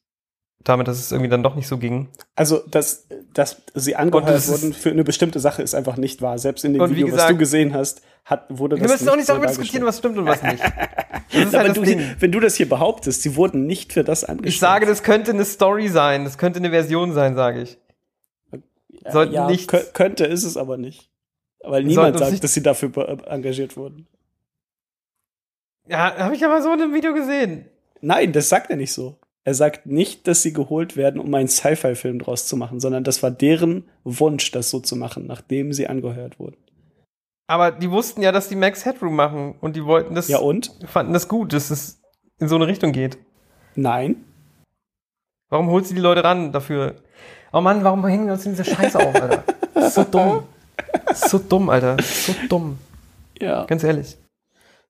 damit, 0.64 0.88
dass 0.88 0.98
es 0.98 1.10
irgendwie 1.12 1.28
dann 1.28 1.42
doch 1.42 1.54
nicht 1.54 1.66
so 1.66 1.78
ging. 1.78 2.08
Also, 2.36 2.62
dass, 2.70 3.06
dass 3.34 3.62
sie 3.74 3.96
angeheuert 3.96 4.48
wurden 4.48 4.72
für 4.72 4.90
eine 4.90 5.04
bestimmte 5.04 5.40
Sache 5.40 5.62
ist 5.62 5.74
einfach 5.74 5.96
nicht 5.96 6.22
wahr. 6.22 6.38
Selbst 6.38 6.64
in 6.64 6.72
dem 6.74 6.90
Video, 6.90 7.06
was 7.08 7.12
gesagt- 7.14 7.30
du 7.32 7.36
gesehen 7.38 7.74
hast, 7.74 8.02
hat, 8.24 8.46
wurde 8.48 8.76
das 8.76 8.84
Wir 8.86 8.92
müssen 8.92 9.08
auch 9.08 9.16
nicht 9.16 9.28
darüber 9.28 9.46
diskutieren, 9.46 9.84
was 9.84 9.98
stimmt 9.98 10.18
und 10.18 10.26
was 10.26 10.42
nicht. 10.42 10.62
Halt 11.32 11.52
das 11.54 11.74
du, 11.74 11.82
wenn 12.20 12.30
du 12.32 12.40
das 12.40 12.54
hier 12.56 12.68
behauptest, 12.68 13.22
sie 13.22 13.36
wurden 13.36 13.66
nicht 13.66 13.92
für 13.92 14.04
das 14.04 14.22
angestellt. 14.24 14.52
Ich 14.54 14.60
sage, 14.60 14.86
das 14.86 15.02
könnte 15.02 15.32
eine 15.32 15.44
Story 15.44 15.88
sein, 15.88 16.24
das 16.24 16.38
könnte 16.38 16.58
eine 16.58 16.70
Version 16.70 17.12
sein, 17.14 17.34
sage 17.34 17.62
ich. 17.62 17.78
sollten 19.10 19.32
ja, 19.32 19.46
nicht- 19.48 19.70
kö- 19.70 19.90
könnte, 19.92 20.24
ist 20.26 20.44
es 20.44 20.56
aber 20.56 20.76
nicht. 20.76 21.08
Weil 21.64 21.84
niemand 21.84 22.18
sagt, 22.18 22.42
dass 22.44 22.54
sie 22.54 22.62
dafür 22.62 22.90
engagiert 23.28 23.76
wurden. 23.76 24.06
Ja, 25.88 26.16
habe 26.18 26.34
ich 26.34 26.44
aber 26.44 26.62
so 26.62 26.72
in 26.72 26.80
einem 26.82 26.94
Video 26.94 27.12
gesehen. 27.14 27.66
Nein, 28.00 28.32
das 28.32 28.48
sagt 28.48 28.70
er 28.70 28.76
nicht 28.76 28.92
so. 28.92 29.16
Er 29.44 29.54
sagt 29.54 29.86
nicht, 29.86 30.28
dass 30.28 30.42
sie 30.42 30.52
geholt 30.52 30.96
werden, 30.96 31.20
um 31.20 31.34
einen 31.34 31.48
Sci-Fi-Film 31.48 32.20
draus 32.20 32.46
zu 32.46 32.56
machen, 32.56 32.78
sondern 32.78 33.02
das 33.02 33.22
war 33.22 33.30
deren 33.30 33.84
Wunsch, 34.04 34.52
das 34.52 34.70
so 34.70 34.78
zu 34.78 34.94
machen, 34.94 35.26
nachdem 35.26 35.72
sie 35.72 35.88
angeheuert 35.88 36.38
wurden. 36.38 36.56
Aber 37.48 37.72
die 37.72 37.90
wussten 37.90 38.22
ja, 38.22 38.30
dass 38.30 38.48
die 38.48 38.56
Max 38.56 38.84
Headroom 38.84 39.16
machen 39.16 39.56
und 39.60 39.74
die 39.74 39.84
wollten 39.84 40.14
das, 40.14 40.28
Ja 40.28 40.38
und? 40.38 40.72
fanden 40.86 41.12
das 41.12 41.28
gut, 41.28 41.52
dass 41.52 41.70
es 41.70 42.00
in 42.38 42.48
so 42.48 42.54
eine 42.54 42.66
Richtung 42.66 42.92
geht. 42.92 43.18
Nein. 43.74 44.24
Warum 45.48 45.68
holst 45.68 45.90
du 45.90 45.94
die 45.94 46.00
Leute 46.00 46.24
ran 46.24 46.52
dafür? 46.52 46.94
Oh 47.52 47.60
Mann, 47.60 47.84
warum 47.84 48.06
hängen 48.06 48.26
wir 48.26 48.34
uns 48.34 48.46
in 48.46 48.52
diese 48.52 48.64
Scheiße 48.64 48.98
auf, 48.98 49.14
Alter? 49.14 49.44
So 49.90 50.04
dumm. 50.04 50.44
So 51.14 51.38
dumm, 51.38 51.68
Alter. 51.68 51.96
So 52.00 52.32
dumm. 52.48 52.78
Ja. 53.38 53.64
Ganz 53.64 53.82
ehrlich. 53.84 54.16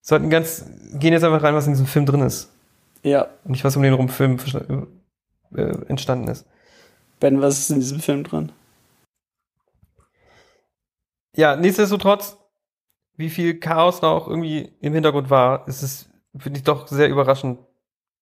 sollten 0.00 0.30
ganz, 0.30 0.64
gehen 0.94 1.12
jetzt 1.12 1.24
einfach 1.24 1.42
rein, 1.42 1.54
was 1.54 1.66
in 1.66 1.72
diesem 1.72 1.86
Film 1.86 2.06
drin 2.06 2.20
ist. 2.20 2.50
Ja, 3.02 3.28
Und 3.44 3.52
nicht, 3.52 3.64
was 3.64 3.76
um 3.76 3.82
den 3.82 3.94
rum 3.94 4.08
Film 4.08 4.38
äh, 5.56 5.62
entstanden 5.88 6.28
ist. 6.28 6.46
Ben, 7.20 7.40
was 7.40 7.58
ist 7.58 7.70
in 7.70 7.80
diesem 7.80 8.00
Film 8.00 8.24
drin? 8.24 8.52
Ja, 11.34 11.56
nichtsdestotrotz, 11.56 12.36
wie 13.16 13.30
viel 13.30 13.58
Chaos 13.58 14.00
da 14.00 14.08
auch 14.08 14.28
irgendwie 14.28 14.72
im 14.80 14.92
Hintergrund 14.92 15.30
war, 15.30 15.66
ist 15.66 15.82
es, 15.82 16.08
finde 16.36 16.58
ich 16.58 16.64
doch 16.64 16.88
sehr 16.88 17.08
überraschend, 17.08 17.58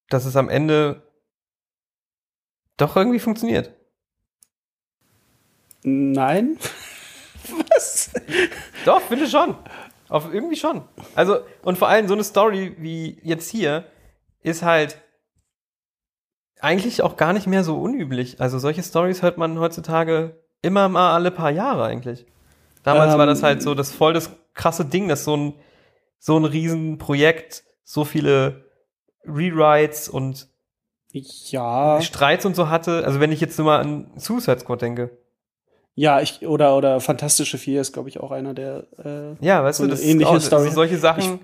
dass 0.08 0.24
es 0.24 0.36
am 0.36 0.48
Ende 0.48 1.02
doch 2.76 2.96
irgendwie 2.96 3.18
funktioniert. 3.18 3.74
Nein? 5.82 6.58
was? 7.74 8.10
Doch, 8.84 9.00
finde 9.02 9.28
schon. 9.28 9.56
Auf 10.08 10.32
irgendwie 10.32 10.56
schon. 10.56 10.82
Also, 11.14 11.40
und 11.62 11.78
vor 11.78 11.88
allem 11.88 12.08
so 12.08 12.14
eine 12.14 12.24
Story 12.24 12.74
wie 12.78 13.18
jetzt 13.22 13.48
hier 13.48 13.84
ist 14.42 14.62
halt 14.62 14.98
eigentlich 16.60 17.02
auch 17.02 17.16
gar 17.16 17.32
nicht 17.32 17.46
mehr 17.46 17.64
so 17.64 17.80
unüblich. 17.80 18.40
Also 18.40 18.58
solche 18.58 18.82
Stories 18.82 19.22
hört 19.22 19.38
man 19.38 19.58
heutzutage 19.58 20.36
immer 20.62 20.88
mal 20.88 21.14
alle 21.14 21.30
paar 21.30 21.50
Jahre 21.50 21.84
eigentlich. 21.84 22.26
Damals 22.82 23.12
Ähm, 23.14 23.18
war 23.18 23.26
das 23.26 23.42
halt 23.42 23.62
so 23.62 23.74
das 23.74 23.92
voll 23.92 24.12
das 24.12 24.30
krasse 24.54 24.84
Ding, 24.84 25.08
dass 25.08 25.24
so 25.24 25.36
ein 25.36 25.54
so 26.18 26.36
ein 26.38 26.44
Riesenprojekt 26.44 27.64
so 27.82 28.04
viele 28.04 28.66
Rewrites 29.24 30.08
und 30.08 30.48
Ja. 31.12 32.00
Streits 32.02 32.44
und 32.44 32.54
so 32.54 32.68
hatte. 32.68 33.04
Also 33.04 33.20
wenn 33.20 33.32
ich 33.32 33.40
jetzt 33.40 33.58
nur 33.58 33.66
mal 33.66 33.80
an 33.80 34.10
Suicide 34.16 34.60
Squad 34.60 34.82
denke. 34.82 35.10
Ja, 35.94 36.20
ich, 36.20 36.46
oder, 36.46 36.76
oder 36.76 37.00
Fantastische 37.00 37.58
Vier 37.58 37.80
ist, 37.80 37.92
glaube 37.92 38.08
ich, 38.08 38.20
auch 38.20 38.30
einer 38.30 38.54
der, 38.54 38.86
äh, 39.04 39.44
Ja, 39.44 39.64
weißt 39.64 39.78
So 39.78 39.84
du, 39.84 39.90
das 39.90 40.00
ähnliche 40.00 40.30
auch, 40.30 40.40
Story. 40.40 40.62
Also 40.62 40.74
solche 40.74 40.98
Sachen. 40.98 41.40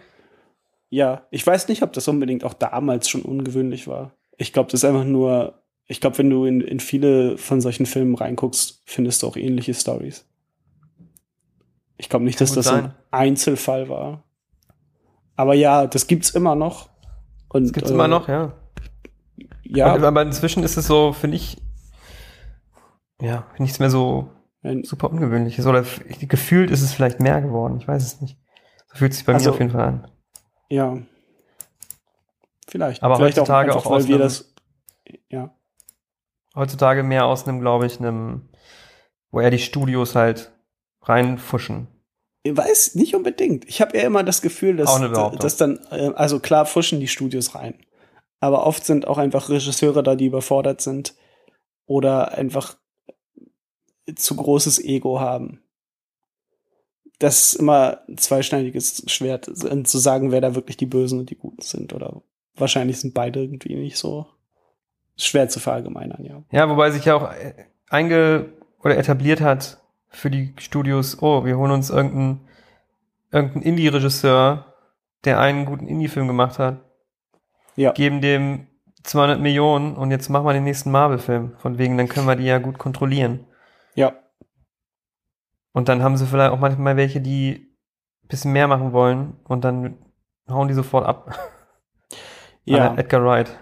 Ja, 0.89 1.27
ich 1.31 1.47
weiß 1.47 1.69
nicht, 1.69 1.83
ob 1.83 1.93
das 1.93 2.09
unbedingt 2.09 2.45
auch 2.45 2.55
damals 2.55 3.09
schon 3.09 3.23
ungewöhnlich 3.23 3.89
war. 3.89 4.13
Ich 4.39 4.53
glaube, 4.53 4.71
das 4.71 4.81
ist 4.81 4.85
einfach 4.85 5.05
nur, 5.05 5.63
ich 5.87 6.01
glaube, 6.01 6.19
wenn 6.19 6.31
du 6.31 6.45
in, 6.45 6.61
in 6.61 6.81
viele 6.81 7.39
von 7.39 7.61
solchen 7.61 7.87
Filmen 7.87 8.15
reinguckst, 8.15 8.83
findest 8.87 9.23
du 9.23 9.27
auch 9.29 9.37
ähnliche 9.37 9.75
Stories. 9.75 10.27
Ich 11.97 12.09
glaube 12.09 12.25
nicht, 12.25 12.39
Kann 12.39 12.47
dass 12.47 12.55
das 12.55 12.69
ein. 12.69 12.95
Einzelfall 13.11 13.89
war. 13.89 14.23
Aber 15.37 15.55
ja, 15.55 15.87
das 15.87 16.07
gibt's 16.07 16.31
immer 16.31 16.55
noch. 16.55 16.89
Und, 17.49 17.65
das 17.65 17.73
gibt's 17.73 17.91
äh, 17.91 17.95
immer 17.95 18.09
noch, 18.09 18.29
ja. 18.29 18.53
Ja, 19.65 19.95
Und, 19.95 20.05
aber 20.05 20.23
inzwischen 20.23 20.63
ist 20.63 20.77
es 20.77 20.87
so, 20.87 21.13
finde 21.13 21.37
ich, 21.37 21.57
ja, 23.21 23.47
nichts 23.59 23.79
mehr 23.79 23.91
so 23.91 24.31
wenn- 24.63 24.85
super 24.85 25.11
ungewöhnliches. 25.11 25.67
Oder 25.67 25.85
gefühlt 26.29 26.71
ist 26.71 26.83
es 26.83 26.93
vielleicht 26.93 27.21
mehr 27.21 27.41
geworden. 27.41 27.79
Ich 27.81 27.89
weiß 27.89 28.03
es 28.05 28.21
nicht. 28.21 28.39
So 28.89 28.97
fühlt 28.99 29.13
es 29.13 29.19
sich 29.19 29.27
bei 29.27 29.35
Also- 29.35 29.51
mir 29.51 29.55
auf 29.55 29.61
jeden 29.61 29.73
Fall 29.73 29.85
an. 29.85 30.09
Ja. 30.69 30.99
Vielleicht. 32.69 33.03
Aber 33.03 33.17
Vielleicht 33.17 33.39
heutzutage 33.39 33.71
einfach, 33.71 33.87
auch 33.87 33.91
weil 33.91 33.99
aus 34.03 34.09
wir 34.09 34.19
das, 34.19 34.55
ja. 35.29 35.55
Heutzutage 36.55 37.03
mehr 37.03 37.27
aus 37.27 37.47
einem, 37.47 37.61
glaube 37.61 37.87
ich, 37.87 38.01
einem, 38.01 38.49
wo 39.31 39.41
eher 39.41 39.51
die 39.51 39.59
Studios 39.59 40.15
halt 40.15 40.53
reinfuschen. 41.03 41.89
Ich 42.43 42.57
weiß 42.57 42.95
nicht 42.95 43.15
unbedingt. 43.15 43.65
Ich 43.69 43.81
habe 43.81 43.97
eher 43.97 44.07
immer 44.07 44.25
das 44.25 44.41
Gefühl, 44.41 44.77
dass, 44.77 44.89
Auch 44.89 45.37
dass 45.37 45.57
dann, 45.57 45.81
äh, 45.91 46.13
also 46.15 46.41
klar 46.41 46.65
fuschen 46.65 47.01
die 47.01 47.09
Studios 47.09 47.55
rein. 47.55 47.75
Aber 48.41 48.67
oft 48.67 48.85
sind 48.85 49.07
auch 49.07 49.19
einfach 49.19 49.49
Regisseure 49.49 50.03
da, 50.03 50.15
die 50.15 50.27
überfordert 50.27 50.81
sind 50.81 51.15
oder 51.87 52.33
einfach 52.33 52.77
zu 54.15 54.37
großes 54.37 54.79
Ego 54.83 55.21
haben. 55.21 55.63
Das 57.19 57.53
ist 57.53 57.55
immer 57.55 58.01
ein 58.09 58.19
zweischneidiges 58.19 59.05
Schwert, 59.07 59.45
zu 59.47 59.99
sagen, 59.99 60.33
wer 60.33 60.41
da 60.41 60.55
wirklich 60.55 60.77
die 60.77 60.87
Bösen 60.87 61.19
und 61.19 61.31
die 61.31 61.37
Guten 61.37 61.63
sind. 61.63 61.93
Oder 61.95 62.23
wahrscheinlich 62.57 63.01
sind 63.01 63.15
beide 63.15 63.41
irgendwie 63.41 63.75
nicht 63.75 63.97
so 63.97 64.27
schwer 65.17 65.49
zu 65.49 65.61
verallgemeinern, 65.61 66.25
ja. 66.25 66.43
Ja, 66.51 66.69
wobei 66.69 66.91
sich 66.91 67.07
ja 67.07 67.15
auch 67.17 67.33
äh, 67.33 67.55
einge 67.89 68.47
oder 68.83 68.99
etabliert 68.99 69.41
hat 69.41 69.79
für 70.09 70.31
die 70.31 70.53
Studios, 70.59 71.23
oh, 71.23 71.45
wir 71.45 71.57
holen 71.57 71.73
uns 71.73 71.91
irgendeinen 71.91 72.41
irgendeinen 73.33 73.63
Indie-Regisseur, 73.65 74.67
der 75.25 75.41
einen 75.41 75.65
guten 75.65 75.89
Indie-Film 75.89 76.27
gemacht 76.27 76.59
hat, 76.59 76.81
Ja. 77.77 77.93
geben 77.93 78.21
dem 78.21 78.67
200 79.03 79.41
Millionen 79.41 79.97
und 79.97 80.11
jetzt 80.11 80.29
machen 80.29 80.47
wir 80.47 80.53
den 80.53 80.65
nächsten 80.65 80.91
Marvel-Film. 80.91 81.55
Von 81.59 81.79
wegen, 81.79 81.97
dann 81.97 82.09
können 82.09 82.27
wir 82.27 82.37
die 82.37 82.45
ja 82.45 82.59
gut 82.59 82.79
kontrollieren. 82.79 83.47
Ja. 83.95 84.13
Und 85.77 85.91
dann 85.91 86.03
haben 86.03 86.17
sie 86.17 86.25
vielleicht 86.25 86.53
auch 86.53 86.59
manchmal 86.59 86.97
welche, 86.97 87.21
die 87.21 87.69
ein 88.25 88.29
bisschen 88.29 88.53
mehr 88.55 88.67
machen 88.67 88.95
wollen 88.95 89.35
und 89.45 89.63
dann 89.63 89.99
hauen 90.49 90.69
die 90.69 90.75
sofort 90.75 91.07
ab. 91.07 91.39
Ja. 92.69 92.97
Edgar 92.97 93.25
Wright. 93.25 93.57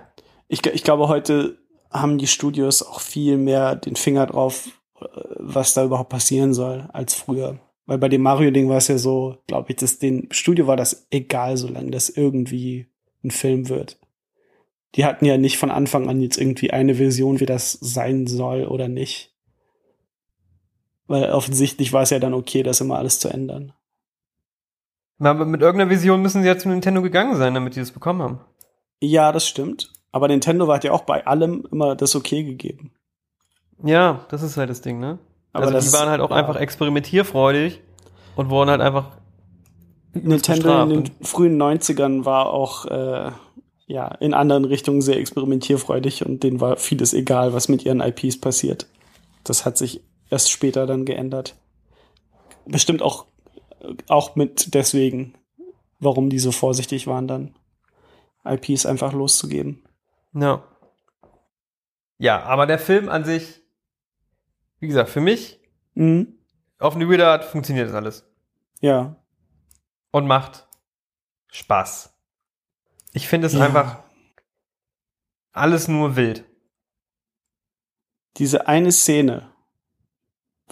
ich, 0.49 0.65
ich 0.65 0.83
glaube, 0.83 1.09
heute 1.09 1.59
haben 1.91 2.17
die 2.17 2.27
Studios 2.27 2.83
auch 2.83 3.01
viel 3.01 3.37
mehr 3.37 3.77
den 3.77 3.97
Finger 3.97 4.25
drauf, 4.25 4.67
äh, 4.99 5.05
was 5.37 5.75
da 5.75 5.85
überhaupt 5.85 6.09
passieren 6.09 6.55
soll, 6.55 6.89
als 6.91 7.13
früher. 7.13 7.59
Weil 7.85 7.99
bei 7.99 8.09
dem 8.09 8.23
Mario-Ding 8.23 8.71
war 8.71 8.79
es 8.79 8.89
ja 8.89 8.97
so, 8.97 9.37
glaube 9.47 9.73
ich, 9.73 9.77
dass 9.77 9.99
dem 9.99 10.29
Studio 10.31 10.67
war 10.67 10.77
das 10.77 11.07
egal, 11.11 11.59
solange 11.59 11.91
das 11.91 12.09
irgendwie 12.09 12.87
ein 13.23 13.31
Film 13.31 13.69
wird. 13.69 13.99
Die 14.95 15.05
hatten 15.05 15.27
ja 15.27 15.37
nicht 15.37 15.59
von 15.59 15.71
Anfang 15.71 16.09
an 16.09 16.23
jetzt 16.23 16.39
irgendwie 16.39 16.71
eine 16.71 16.99
Vision, 16.99 17.41
wie 17.41 17.47
das 17.47 17.73
sein 17.73 18.27
soll 18.27 18.65
oder 18.65 18.89
nicht. 18.89 19.34
Weil 21.07 21.31
offensichtlich 21.31 21.93
war 21.93 22.03
es 22.03 22.11
ja 22.11 22.19
dann 22.19 22.35
okay, 22.35 22.63
das 22.63 22.81
immer 22.81 22.99
alles 22.99 23.21
zu 23.21 23.29
ändern. 23.29 23.73
Na, 25.19 25.31
Aber 25.31 25.45
mit 25.45 25.61
irgendeiner 25.61 25.91
Vision 25.91 26.23
müssen 26.23 26.43
sie 26.43 26.49
ja 26.49 26.59
zu 26.59 26.69
Nintendo 26.69 27.03
gegangen 27.03 27.37
sein, 27.37 27.55
damit 27.55 27.77
die 27.77 27.81
das 27.81 27.93
bekommen 27.93 28.23
haben. 28.23 28.41
Ja, 29.01 29.33
das 29.33 29.47
stimmt. 29.47 29.93
Aber 30.13 30.29
Nintendo 30.29 30.73
hat 30.73 30.85
ja 30.85 30.93
auch 30.93 31.03
bei 31.03 31.27
allem 31.27 31.67
immer 31.71 31.95
das 31.97 32.15
okay 32.15 32.43
gegeben. 32.43 32.93
Ja, 33.83 34.25
das 34.29 34.43
ist 34.43 34.57
halt 34.57 34.71
das 34.71 34.81
Ding, 34.81 35.01
ne? 35.01 35.19
Aber 35.53 35.67
also 35.67 35.79
die 35.79 35.93
waren 35.93 36.09
halt 36.09 36.21
auch 36.21 36.31
ja. 36.31 36.37
einfach 36.37 36.57
experimentierfreudig 36.57 37.81
und 38.37 38.51
wurden 38.51 38.71
halt 38.71 38.81
einfach 38.81 39.17
Nintendo 40.15 40.83
in 40.83 40.89
den 40.89 41.11
frühen 41.23 41.61
90ern 41.61 42.25
war 42.25 42.47
auch 42.47 42.87
äh, 42.87 43.31
ja 43.87 44.09
in 44.21 44.35
anderen 44.35 44.65
Richtungen 44.65 45.03
sehr 45.03 45.19
experimentierfreudig 45.19 46.25
und 46.25 46.43
denen 46.43 46.61
war 46.61 46.77
vieles 46.77 47.13
egal, 47.15 47.53
was 47.53 47.69
mit 47.69 47.85
ihren 47.85 48.01
IPs 48.01 48.41
passiert. 48.41 48.87
Das 49.43 49.67
hat 49.67 49.77
sich 49.77 50.01
erst 50.35 50.51
später 50.51 50.87
dann 50.87 51.05
geändert. 51.05 51.57
Bestimmt 52.67 53.01
auch 53.03 53.27
auch 54.09 54.35
mit 54.37 54.75
deswegen, 54.75 55.35
warum 56.01 56.31
die 56.31 56.39
so 56.39 56.53
vorsichtig 56.53 57.07
waren 57.07 57.29
dann 57.29 57.55
IPs 58.45 58.87
einfach 58.87 59.13
loszugeben. 59.13 59.85
Ja. 60.33 60.65
Ja, 62.19 62.43
aber 62.45 62.67
der 62.67 62.79
Film 62.79 63.09
an 63.09 63.25
sich, 63.25 63.63
wie 64.81 64.87
gesagt, 64.89 65.11
für 65.11 65.21
mich, 65.21 65.61
Mhm. 65.95 66.39
auf 66.79 66.95
eine 66.97 67.09
weirde 67.09 67.27
Art 67.29 67.45
funktioniert 67.45 67.89
das 67.89 67.95
alles. 67.95 68.25
Ja. 68.81 69.17
Und 70.11 70.27
macht 70.27 70.67
Spaß. 71.53 72.13
Ich 73.13 73.29
finde 73.29 73.47
es 73.47 73.53
Ja. 73.53 73.61
einfach 73.65 74.03
alles 75.53 75.89
nur 75.89 76.17
wild. 76.17 76.45
diese 78.39 78.67
eine 78.67 78.91
Szene, 78.91 79.53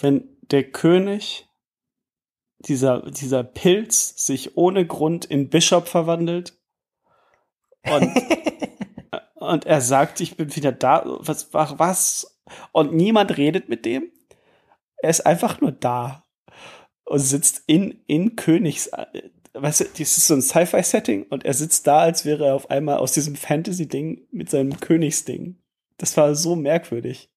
wenn 0.00 0.36
der 0.42 0.70
König, 0.70 1.48
dieser, 2.60 3.10
dieser 3.10 3.42
Pilz 3.42 4.24
sich 4.24 4.56
ohne 4.56 4.86
Grund 4.86 5.24
in 5.24 5.48
Bishop 5.48 5.88
verwandelt 5.88 6.58
und, 7.90 8.10
und 9.34 9.66
er 9.66 9.80
sagt, 9.80 10.20
ich 10.20 10.36
bin 10.36 10.54
wieder 10.54 10.72
da, 10.72 11.02
was, 11.04 11.52
was, 11.52 11.78
was? 11.78 12.40
Und 12.72 12.92
niemand 12.94 13.36
redet 13.36 13.68
mit 13.68 13.84
dem. 13.84 14.10
Er 14.98 15.10
ist 15.10 15.26
einfach 15.26 15.60
nur 15.60 15.72
da 15.72 16.24
und 17.04 17.18
sitzt 17.18 17.64
in, 17.66 18.02
in 18.06 18.36
Königs, 18.36 18.90
weißt 19.54 19.80
du, 19.80 19.84
das 19.84 20.18
ist 20.18 20.26
so 20.26 20.34
ein 20.34 20.42
Sci-Fi-Setting 20.42 21.24
und 21.24 21.44
er 21.44 21.54
sitzt 21.54 21.86
da, 21.86 22.00
als 22.00 22.24
wäre 22.24 22.46
er 22.46 22.54
auf 22.54 22.70
einmal 22.70 22.98
aus 22.98 23.12
diesem 23.12 23.34
Fantasy-Ding 23.34 24.28
mit 24.30 24.50
seinem 24.50 24.78
Königsding. 24.78 25.56
Das 25.98 26.16
war 26.16 26.34
so 26.34 26.56
merkwürdig. 26.56 27.31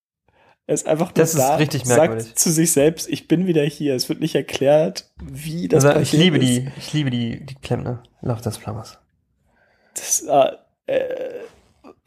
Er 0.68 0.74
ist 0.74 0.88
einfach 0.88 1.08
nur 1.08 1.14
Das 1.14 1.34
ist 1.34 1.40
da, 1.40 1.56
richtig 1.58 1.86
merkwürdig. 1.86 2.26
sagt 2.26 2.40
zu 2.40 2.52
sich 2.52 2.72
selbst, 2.72 3.08
ich 3.08 3.28
bin 3.28 3.46
wieder 3.46 3.64
hier. 3.64 3.96
Es 3.96 4.10
wird 4.10 4.20
nicht 4.20 4.34
erklärt, 4.36 5.12
wie 5.22 5.68
das 5.68 5.86
Also, 5.86 6.00
ich 6.00 6.10
passiert 6.12 6.24
liebe 6.24 6.38
ist. 6.38 6.48
die, 6.48 6.72
ich 6.78 6.94
liebe 6.94 7.10
die, 7.12 7.46
die 7.46 7.56
Klempner. 7.56 8.02
Love 8.22 8.42
das 8.42 8.58
Flammers. 8.58 8.98
Das, 9.94 10.22
äh, 10.24 10.52
äh, 10.88 11.44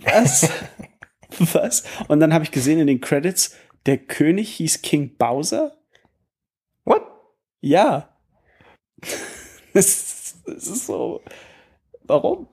was? 0.00 0.50
was? 1.38 1.84
Und 2.08 2.18
dann 2.20 2.34
habe 2.34 2.44
ich 2.44 2.50
gesehen 2.50 2.80
in 2.80 2.88
den 2.88 3.00
Credits, 3.00 3.54
der 3.86 3.98
König 3.98 4.50
hieß 4.56 4.82
King 4.82 5.16
Bowser? 5.16 5.76
What? 6.84 7.02
Ja. 7.60 8.08
Das, 9.74 10.34
das 10.44 10.66
ist 10.66 10.86
so. 10.86 11.22
Warum? 12.02 12.48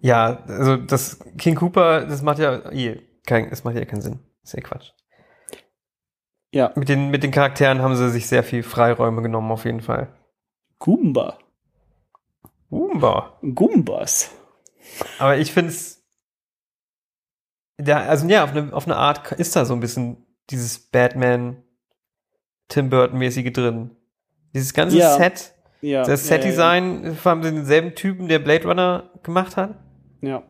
Ja, 0.00 0.44
also 0.46 0.76
das 0.76 1.18
King 1.38 1.56
Cooper, 1.56 2.04
das 2.06 2.22
macht 2.22 2.38
ja 2.38 2.70
eh 2.70 3.00
kein, 3.26 3.50
das 3.50 3.64
macht 3.64 3.74
ja 3.74 3.84
keinen 3.84 4.02
Sinn. 4.02 4.20
Ist 4.48 4.54
ja 4.54 4.60
Quatsch. 4.62 4.92
Ja, 6.52 6.72
Mit 6.76 6.88
den, 6.88 7.10
mit 7.10 7.22
den 7.22 7.30
Charakteren 7.30 7.82
haben 7.82 7.94
sie 7.94 8.10
sich 8.10 8.26
sehr 8.26 8.42
viel 8.42 8.62
Freiräume 8.62 9.20
genommen, 9.20 9.50
auf 9.52 9.64
jeden 9.66 9.82
Fall. 9.82 10.08
Goomba. 10.78 11.38
Goomba. 12.70 13.38
Goombas. 13.54 14.30
Aber 15.18 15.36
ich 15.36 15.52
finde 15.52 15.70
es. 15.72 16.02
Ja, 17.80 17.98
also 18.00 18.26
ja, 18.26 18.44
auf 18.44 18.50
eine, 18.52 18.72
auf 18.72 18.86
eine 18.86 18.96
Art 18.96 19.32
ist 19.32 19.54
da 19.56 19.64
so 19.64 19.74
ein 19.74 19.80
bisschen 19.80 20.26
dieses 20.50 20.78
Batman 20.78 21.62
Tim 22.68 22.88
Burton-mäßige 22.90 23.52
drin. 23.52 23.96
Dieses 24.54 24.72
ganze 24.72 24.96
Ja. 24.98 25.16
Set, 25.16 25.54
Ja. 25.82 26.02
das 26.02 26.26
Set-Design 26.26 27.16
haben 27.24 27.42
sie 27.42 27.52
denselben 27.52 27.94
Typen, 27.94 28.28
der 28.28 28.38
Blade 28.38 28.66
Runner 28.66 29.10
gemacht 29.22 29.56
hat. 29.56 29.74
Ja. 30.22 30.28
ja. 30.30 30.42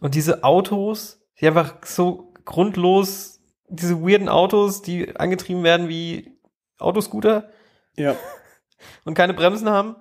Und 0.00 0.14
diese 0.14 0.44
Autos, 0.44 1.20
die 1.40 1.48
einfach 1.48 1.84
so 1.84 2.32
grundlos, 2.44 3.37
diese 3.68 4.00
weirden 4.02 4.28
Autos, 4.28 4.82
die 4.82 5.16
angetrieben 5.16 5.62
werden 5.64 5.88
wie 5.88 6.38
Autoscooter 6.78 7.50
Ja. 7.96 8.16
und 9.04 9.14
keine 9.14 9.34
Bremsen 9.34 9.68
haben, 9.68 9.96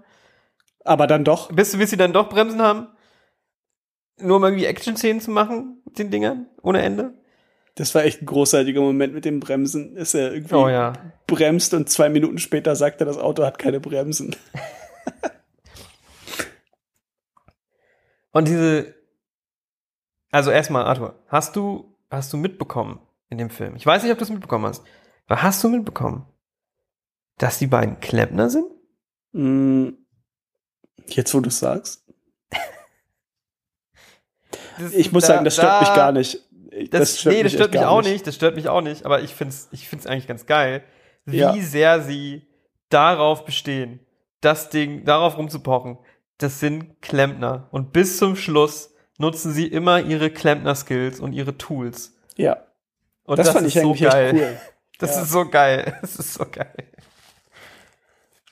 Aber 0.85 1.07
dann 1.07 1.23
doch. 1.23 1.51
bis, 1.51 1.75
bis 1.77 1.89
sie 1.89 1.97
dann 1.97 2.13
doch 2.13 2.29
Bremsen 2.29 2.61
haben, 2.61 2.87
nur 4.19 4.37
um 4.37 4.43
irgendwie 4.43 4.65
Action-Szenen 4.65 5.21
zu 5.21 5.31
machen 5.31 5.81
mit 5.85 5.99
den 5.99 6.11
Dingern, 6.11 6.47
ohne 6.61 6.81
Ende. 6.81 7.13
Das 7.75 7.93
war 7.93 8.03
echt 8.03 8.21
ein 8.23 8.25
großartiger 8.25 8.81
Moment 8.81 9.13
mit 9.13 9.23
dem 9.25 9.39
Bremsen. 9.39 9.95
Ist 9.95 10.15
er 10.15 10.33
irgendwie 10.33 10.55
Oh 10.55 10.67
ja. 10.67 10.93
bremst 11.27 11.75
und 11.75 11.89
zwei 11.89 12.09
Minuten 12.09 12.39
später 12.39 12.75
sagt 12.75 13.01
er, 13.01 13.05
das 13.05 13.19
Auto 13.19 13.43
hat 13.45 13.59
keine 13.59 13.79
Bremsen. 13.79 14.35
Und 18.31 18.47
diese, 18.47 18.93
also 20.31 20.51
erstmal, 20.51 20.85
Arthur, 20.85 21.15
hast 21.27 21.55
du, 21.55 21.95
hast 22.11 22.31
du 22.33 22.37
mitbekommen 22.37 22.99
in 23.29 23.37
dem 23.37 23.49
Film? 23.49 23.75
Ich 23.75 23.85
weiß 23.85 24.03
nicht, 24.03 24.11
ob 24.11 24.17
du 24.17 24.23
es 24.23 24.29
mitbekommen 24.29 24.65
hast, 24.65 24.83
aber 25.27 25.41
hast 25.43 25.63
du 25.63 25.69
mitbekommen, 25.69 26.25
dass 27.37 27.59
die 27.59 27.67
beiden 27.67 27.99
Klempner 27.99 28.49
sind? 28.49 28.65
Mm, 29.33 29.89
Jetzt, 31.09 31.33
wo 31.33 31.39
du 31.39 31.47
es 31.49 31.59
sagst. 31.59 32.03
Das- 34.79 34.93
Ich 34.93 35.11
muss 35.11 35.23
da- 35.23 35.27
sagen, 35.33 35.45
das 35.45 35.53
stört 35.55 35.67
da- 35.71 35.79
mich 35.79 35.93
gar 35.95 36.11
nicht. 36.11 36.43
Das, 36.91 37.25
nee, 37.25 37.41
das 37.43 37.53
stört 37.53 37.71
mich 37.71 37.81
gar 37.81 37.89
auch 37.89 38.03
nicht. 38.03 38.27
Das 38.27 38.35
stört 38.35 38.55
mich 38.55 38.69
auch 38.69 38.81
nicht. 38.81 39.05
Aber 39.05 39.21
ich 39.21 39.33
find's, 39.33 39.67
ich 39.71 39.87
find's 39.89 40.05
eigentlich 40.05 40.27
ganz 40.27 40.45
geil, 40.45 40.83
wie 41.25 41.37
Ja. 41.37 41.55
sehr 41.59 42.01
sie 42.01 42.47
darauf 42.89 43.45
bestehen, 43.45 43.99
das 44.41 44.69
Ding 44.69 45.03
darauf 45.03 45.37
rumzupochen. 45.37 45.97
Das 46.37 46.59
sind 46.59 47.01
Klempner. 47.01 47.67
Und 47.71 47.93
bis 47.93 48.17
zum 48.17 48.35
Schluss 48.35 48.93
nutzen 49.17 49.51
sie 49.51 49.65
immer 49.65 49.99
ihre 50.01 50.29
Klempner-Skills 50.29 51.19
und 51.19 51.33
ihre 51.33 51.57
Tools. 51.57 52.15
Ja, 52.35 52.66
Und 53.27 53.37
das, 53.37 53.49
fand 53.51 53.67
ist 53.67 53.75
ich 53.75 53.81
eigentlich 53.83 53.99
so 53.99 54.09
geil. 54.09 54.25
echt 54.35 54.43
cool. 54.43 54.57
Das 54.99 55.15
Ja. 55.15 55.21
ist 55.21 55.31
so 55.31 55.47
geil. 55.47 55.97
Das 56.01 56.15
ist 56.15 56.33
so 56.33 56.45
geil. 56.51 56.73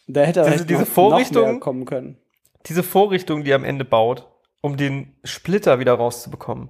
Da 0.07 0.21
hätte 0.21 0.41
er 0.41 0.51
Diese- 0.51 0.65
diese 0.67 0.85
Vorrichtung- 0.85 1.59
kommen 1.59 1.85
können. 1.85 2.17
Diese 2.67 2.83
Vorrichtung, 2.83 3.43
die 3.43 3.51
er 3.51 3.55
am 3.55 3.63
Ende 3.63 3.83
baut, 3.85 4.27
um 4.61 4.77
den 4.77 5.15
Splitter 5.23 5.79
wieder 5.79 5.93
rauszubekommen. 5.93 6.69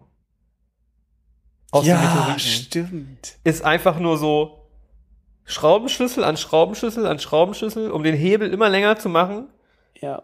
Aus 1.72 1.84
dem 1.84 1.90
ja, 1.96 2.02
Meteoriten. 2.02 2.40
stimmt. 2.40 3.36
ist 3.44 3.66
einfach 3.66 4.00
nur 4.00 4.18
so 4.18 4.70
Schraubenschlüssel 5.44 6.24
an 6.24 6.38
Schraubenschlüssel 6.38 7.06
an 7.06 7.20
Schraubenschlüssel, 7.20 7.92
um 7.92 8.04
den 8.04 8.16
Hebel 8.16 8.52
immer 8.54 8.70
länger 8.70 8.98
zu 8.98 9.10
machen. 9.10 9.50
Ja. 10.00 10.24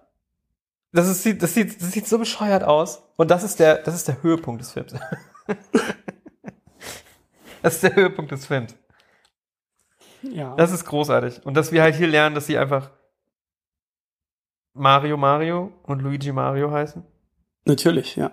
Das, 0.93 1.07
ist, 1.09 1.23
sieht- 1.23 1.41
das, 1.43 1.53
sieht, 1.53 1.81
das 1.81 1.91
sieht 1.91 2.07
so 2.07 2.17
bescheuert 2.19 2.63
aus. 2.63 3.03
Und 3.17 3.29
das 3.31 3.43
ist 3.43 3.59
der, 3.59 3.75
das 3.79 3.95
ist 3.95 4.07
der 4.07 4.23
Höhepunkt 4.23 4.61
des 4.61 4.71
Films. 4.71 4.93
das 7.61 7.75
ist 7.75 7.83
der 7.83 7.95
Höhepunkt 7.95 8.31
des 8.31 8.45
Films. 8.45 8.75
Ja. 10.23 10.55
Das 10.55 10.71
ist 10.71 10.85
großartig. 10.85 11.45
Und 11.45 11.55
dass 11.55 11.71
wir 11.71 11.81
halt 11.81 11.95
hier 11.95 12.07
lernen, 12.07 12.35
dass 12.35 12.45
sie 12.47 12.57
einfach 12.57 12.91
Mario 14.73 15.17
Mario 15.17 15.73
und 15.83 16.01
Luigi 16.01 16.31
Mario 16.31 16.71
heißen. 16.71 17.03
Natürlich, 17.65 18.15
ja. 18.15 18.29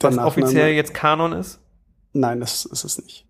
Der 0.00 0.10
Was 0.10 0.14
Nachname- 0.16 0.26
offiziell 0.26 0.74
jetzt 0.74 0.94
Kanon 0.94 1.32
ist. 1.32 1.60
Nein, 2.12 2.40
das 2.40 2.64
ist 2.66 2.84
es 2.84 2.98
nicht. 3.02 3.26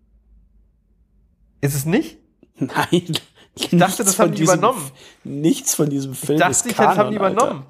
Ist 1.61 1.75
es 1.75 1.85
nicht? 1.85 2.19
Nein. 2.55 3.17
Ich 3.55 3.69
dachte, 3.71 4.03
das 4.03 4.19
haben 4.19 4.33
die 4.35 4.43
übernommen. 4.43 4.91
Nichts 5.23 5.73
von 5.73 5.89
diesem 5.89 6.13
Film 6.13 6.35
Ich 6.35 6.39
dachte, 6.41 6.51
ist 6.51 6.65
ich, 6.67 6.75
Kanon, 6.75 6.89
das 6.89 6.97
haben 6.99 7.11
die 7.11 7.19
Alter. 7.19 7.33
übernommen. 7.35 7.65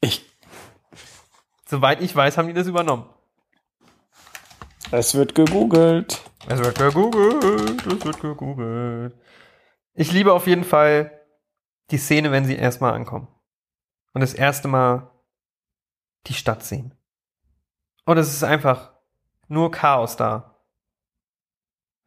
Ich, 0.00 0.24
Soweit 1.66 2.00
ich 2.00 2.14
weiß, 2.14 2.36
haben 2.36 2.48
die 2.48 2.54
das 2.54 2.66
übernommen. 2.66 3.06
Es 4.92 5.14
wird 5.14 5.34
gegoogelt. 5.34 6.22
Es 6.48 6.58
wird 6.58 6.78
gegoogelt, 6.78 7.86
es 7.86 8.04
wird 8.04 8.20
gegoogelt. 8.20 9.14
Ich 9.94 10.12
liebe 10.12 10.32
auf 10.32 10.46
jeden 10.46 10.64
Fall 10.64 11.12
die 11.90 11.98
Szene, 11.98 12.30
wenn 12.32 12.44
sie 12.44 12.56
erstmal 12.56 12.94
ankommen. 12.94 13.28
Und 14.12 14.20
das 14.22 14.34
erste 14.34 14.68
Mal 14.68 15.10
die 16.26 16.34
Stadt 16.34 16.62
sehen. 16.64 16.94
Und 18.06 18.18
es 18.18 18.32
ist 18.32 18.42
einfach 18.42 18.92
nur 19.48 19.70
Chaos 19.70 20.16
da. 20.16 20.56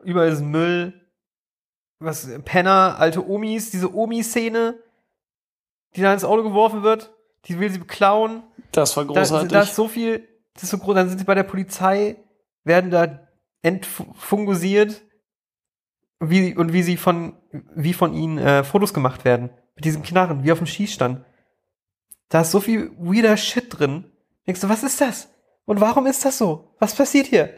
Überall 0.04 0.30
ist 0.30 0.42
Müll. 0.42 1.00
Was, 2.00 2.28
Penner, 2.44 2.96
alte 3.00 3.26
Omis, 3.26 3.72
diese 3.72 3.94
Omi-Szene, 3.94 4.78
die 5.96 6.02
da 6.02 6.12
ins 6.14 6.26
Auto 6.26 6.44
geworfen 6.44 6.84
wird, 6.84 7.14
die 7.46 7.60
will 7.60 7.70
sie 7.72 7.78
beklauen. 7.80 8.44
Das 8.74 8.98
war 8.98 9.06
Da, 9.06 9.14
großartig. 9.14 9.52
da 9.52 9.62
ist 9.62 9.76
so 9.76 9.88
viel, 9.88 10.28
das 10.54 10.64
ist 10.64 10.72
so 10.72 10.80
groß, 10.80 10.96
dann 10.96 11.08
sind 11.08 11.20
sie 11.20 11.24
bei 11.24 11.36
der 11.36 11.44
Polizei, 11.44 12.18
werden 12.64 12.92
da 12.92 13.28
entfungusiert, 13.62 15.02
wie, 16.20 16.56
und 16.56 16.72
wie 16.74 16.84
sie 16.84 16.98
von, 16.98 17.36
wie 17.76 17.94
von 17.94 18.14
ihnen 18.14 18.38
äh, 18.38 18.64
Fotos 18.64 18.94
gemacht 18.94 19.26
werden. 19.26 19.50
Mit 19.76 19.86
diesem 19.86 20.04
Knarren, 20.04 20.44
wie 20.44 20.52
auf 20.52 20.60
dem 20.60 20.68
Schießstand. 20.68 21.26
Da 22.30 22.42
ist 22.42 22.52
so 22.52 22.60
viel 22.60 22.92
weirder 22.98 23.36
Shit 23.38 23.78
drin. 23.78 24.06
Denkst 24.48 24.62
du, 24.62 24.70
was 24.70 24.84
ist 24.84 25.02
das? 25.02 25.30
Und 25.66 25.82
warum 25.82 26.06
ist 26.08 26.24
das 26.26 26.38
so? 26.38 26.76
Was 26.80 26.96
passiert 26.96 27.28
hier? 27.28 27.50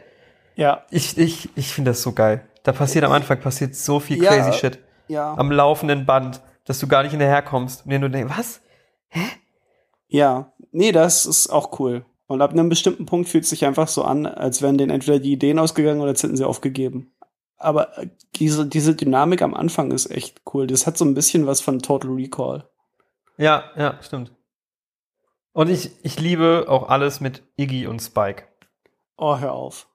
ja. 0.56 0.84
Ich, 0.90 1.16
ich, 1.18 1.50
ich 1.56 1.72
finde 1.72 1.90
das 1.90 2.02
so 2.02 2.12
geil. 2.12 2.48
Da 2.62 2.72
passiert 2.72 3.04
am 3.04 3.12
Anfang 3.12 3.38
passiert 3.40 3.74
so 3.76 4.00
viel 4.00 4.22
Ja. 4.22 4.30
crazy 4.30 4.52
Shit. 4.58 4.78
Ja. 5.08 5.34
Am 5.36 5.52
laufenden 5.52 6.04
Band, 6.06 6.40
dass 6.64 6.78
du 6.80 6.88
gar 6.88 7.02
nicht 7.02 7.12
hinterherkommst. 7.12 7.84
Und 7.84 7.90
dir 7.92 7.98
nur 7.98 8.08
denkst, 8.08 8.32
was? 8.36 8.60
Ja. 10.08 10.52
Nee, 10.72 10.92
das 10.92 11.26
ist 11.26 11.48
auch 11.48 11.78
cool. 11.78 12.04
Und 12.26 12.42
ab 12.42 12.50
einem 12.50 12.68
bestimmten 12.68 13.06
Punkt 13.06 13.28
fühlt 13.28 13.44
es 13.44 13.50
sich 13.50 13.64
einfach 13.64 13.88
so 13.88 14.02
an, 14.02 14.26
als 14.26 14.60
wären 14.60 14.78
denen 14.78 14.90
entweder 14.90 15.20
die 15.20 15.32
Ideen 15.32 15.58
ausgegangen 15.58 16.00
oder 16.00 16.10
als 16.10 16.22
hätten 16.22 16.36
sie 16.36 16.46
aufgegeben. 16.46 17.12
Aber 17.56 17.96
äh, 17.98 18.08
diese, 18.34 18.66
diese 18.66 18.94
Dynamik 18.94 19.42
am 19.42 19.54
Anfang 19.54 19.92
ist 19.92 20.10
echt 20.10 20.42
cool. 20.52 20.66
Das 20.66 20.86
hat 20.86 20.98
so 20.98 21.04
ein 21.04 21.14
bisschen 21.14 21.46
was 21.46 21.60
von 21.60 21.78
Total 21.78 22.10
Recall. 22.10 22.68
Ja, 23.38 23.70
ja, 23.76 23.98
stimmt. 24.02 24.32
Und 25.52 25.70
ich, 25.70 25.90
ich 26.02 26.20
liebe 26.20 26.66
auch 26.68 26.88
alles 26.88 27.20
mit 27.20 27.42
Iggy 27.56 27.86
und 27.86 28.00
Spike. 28.00 28.44
Oh, 29.16 29.38
hör 29.38 29.52
auf. 29.52 29.88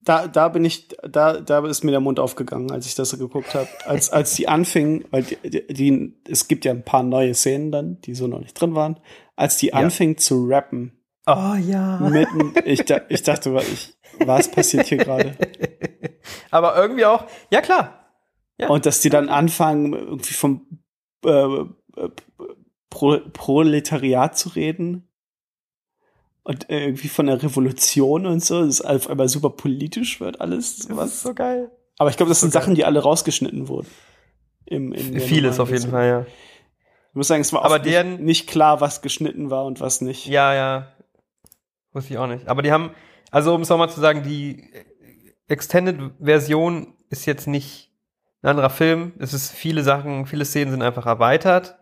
Da, 0.00 0.26
da 0.28 0.48
bin 0.48 0.64
ich, 0.64 0.88
da, 1.06 1.40
da 1.40 1.66
ist 1.66 1.84
mir 1.84 1.90
der 1.90 2.00
Mund 2.00 2.18
aufgegangen, 2.18 2.70
als 2.70 2.86
ich 2.86 2.94
das 2.94 3.10
so 3.10 3.18
geguckt 3.18 3.54
habe. 3.54 3.68
Als, 3.84 4.10
als 4.12 4.34
die 4.34 4.48
anfingen, 4.48 5.04
weil 5.10 5.24
die, 5.24 5.36
die, 5.44 5.66
die, 5.66 6.14
es 6.26 6.48
gibt 6.48 6.64
ja 6.64 6.72
ein 6.72 6.84
paar 6.84 7.02
neue 7.02 7.34
Szenen 7.34 7.70
dann, 7.70 8.00
die 8.00 8.14
so 8.14 8.28
noch 8.28 8.38
nicht 8.38 8.58
drin 8.58 8.74
waren, 8.74 8.98
als 9.36 9.58
die 9.58 9.74
anfingen 9.74 10.16
zu 10.16 10.46
rappen, 10.46 10.97
Oh 11.30 11.54
ja. 11.56 11.98
mitten, 11.98 12.54
ich, 12.64 12.84
ich 13.08 13.22
dachte, 13.22 13.60
ich, 13.70 13.94
was 14.24 14.50
passiert 14.50 14.86
hier 14.86 14.98
gerade? 14.98 15.36
Aber 16.50 16.76
irgendwie 16.76 17.04
auch, 17.04 17.24
ja 17.50 17.60
klar. 17.60 18.06
Ja. 18.58 18.68
Und 18.68 18.86
dass 18.86 19.00
die 19.00 19.10
dann 19.10 19.28
anfangen, 19.28 19.92
irgendwie 19.92 20.32
vom 20.34 20.80
äh, 21.24 21.64
Pro 22.90 23.18
Proletariat 23.32 24.36
zu 24.38 24.48
reden 24.50 25.08
und 26.42 26.66
irgendwie 26.70 27.08
von 27.08 27.26
der 27.26 27.42
Revolution 27.42 28.26
und 28.26 28.42
so, 28.42 28.64
das 28.64 28.80
auf 28.80 29.08
einmal 29.10 29.28
super 29.28 29.50
politisch 29.50 30.20
wird 30.20 30.40
alles. 30.40 30.76
Das 30.78 30.96
Was? 30.96 31.08
ist 31.14 31.22
so 31.22 31.34
geil. 31.34 31.70
Aber 31.98 32.10
ich 32.10 32.16
glaube, 32.16 32.30
das 32.30 32.40
sind 32.40 32.52
so 32.52 32.58
geil. 32.58 32.62
Sachen, 32.64 32.74
die 32.74 32.84
alle 32.84 33.00
rausgeschnitten 33.00 33.68
wurden. 33.68 33.88
Im, 34.64 34.92
der 34.92 35.20
Vieles 35.20 35.60
auf 35.60 35.70
jeden. 35.70 35.90
Fall, 35.90 36.06
ja. 36.06 36.20
Ich 37.10 37.14
muss 37.14 37.28
sagen, 37.28 37.40
es 37.42 37.52
war 37.52 37.64
Aber 37.64 37.76
oft 37.76 37.84
nicht, 37.84 37.94
deren- 37.94 38.24
nicht 38.24 38.46
klar, 38.48 38.80
was 38.80 39.02
geschnitten 39.02 39.50
war 39.50 39.64
und 39.66 39.80
was 39.80 40.00
nicht. 40.00 40.26
Ja, 40.26 40.54
ja. 40.54 40.88
Wusste 41.98 42.14
ich 42.14 42.18
auch 42.18 42.26
nicht. 42.26 42.48
Aber 42.48 42.62
die 42.62 42.72
haben, 42.72 42.90
also 43.30 43.54
um 43.54 43.62
es 43.62 43.68
nochmal 43.68 43.90
zu 43.90 44.00
sagen, 44.00 44.22
die 44.22 44.70
Extended-Version 45.48 46.94
ist 47.10 47.26
jetzt 47.26 47.46
nicht 47.46 47.90
ein 48.42 48.50
anderer 48.50 48.70
Film. 48.70 49.14
Es 49.18 49.34
ist 49.34 49.50
viele 49.50 49.82
Sachen, 49.82 50.26
viele 50.26 50.44
Szenen 50.44 50.70
sind 50.70 50.82
einfach 50.82 51.06
erweitert. 51.06 51.76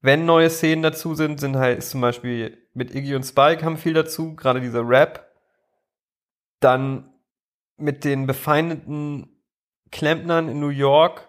Wenn 0.00 0.24
neue 0.24 0.50
Szenen 0.50 0.82
dazu 0.82 1.14
sind, 1.14 1.40
sind 1.40 1.56
halt 1.56 1.78
ist 1.78 1.90
zum 1.90 2.00
Beispiel 2.00 2.58
mit 2.74 2.94
Iggy 2.94 3.14
und 3.14 3.24
Spike 3.24 3.64
haben 3.64 3.76
viel 3.76 3.94
dazu, 3.94 4.34
gerade 4.36 4.60
dieser 4.60 4.86
Rap. 4.86 5.30
Dann 6.60 7.12
mit 7.76 8.04
den 8.04 8.26
befeindeten 8.26 9.42
Klempnern 9.90 10.48
in 10.48 10.60
New 10.60 10.68
York, 10.68 11.28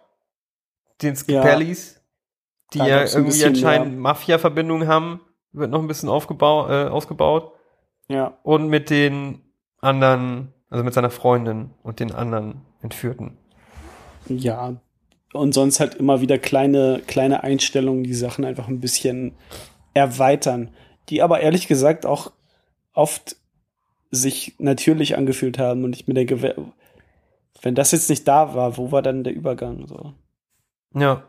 den 1.02 1.16
Scapellis, 1.16 2.02
die 2.74 2.80
Da 2.80 2.88
ja 2.88 3.00
gab's 3.00 3.16
ein 3.16 3.24
irgendwie 3.24 3.46
anscheinend. 3.46 3.98
Mafia-Verbindungen 3.98 4.88
haben, 4.88 5.22
wird 5.52 5.72
noch 5.72 5.80
ein 5.82 5.88
bisschen 5.88 6.10
aufgebaut, 6.10 6.70
äh, 6.70 6.90
ausgebaut. 6.90 7.54
Ja. 8.08 8.38
Und 8.44 8.68
mit 8.68 8.90
den 8.90 9.42
anderen, 9.80 10.54
also 10.70 10.84
mit 10.84 10.94
seiner 10.94 11.10
Freundin 11.10 11.72
und 11.84 12.00
den 12.00 12.12
anderen 12.12 12.62
Entführten. 12.82 13.38
Ja. 14.28 14.76
Und 15.34 15.54
sonst 15.54 15.80
halt 15.80 15.96
immer 15.96 16.22
wieder 16.22 16.38
kleine, 16.38 17.02
kleine 17.08 17.44
Einstellungen, 17.44 18.04
die 18.04 18.14
Sachen 18.14 18.46
einfach 18.46 18.68
ein 18.68 18.80
bisschen 18.80 19.34
erweitern, 19.94 20.72
die 21.10 21.22
aber 21.22 21.42
ehrlich 21.42 21.68
gesagt 21.68 22.06
auch 22.06 22.32
oft 22.94 23.36
sich 24.12 24.56
natürlich 24.60 25.18
angefühlt 25.18 25.58
haben 25.58 25.84
und 25.84 25.96
ich 25.96 26.08
mir 26.08 26.14
denke, 26.14 26.42
wenn 27.62 27.76
das 27.76 27.92
jetzt 27.92 28.10
nicht 28.10 28.28
da 28.28 28.54
war, 28.54 28.78
wo 28.78 28.92
war 28.92 29.02
dann 29.02 29.24
der 29.24 29.34
Übergang 29.34 29.88
so? 29.88 30.14
Ja. 30.94 31.24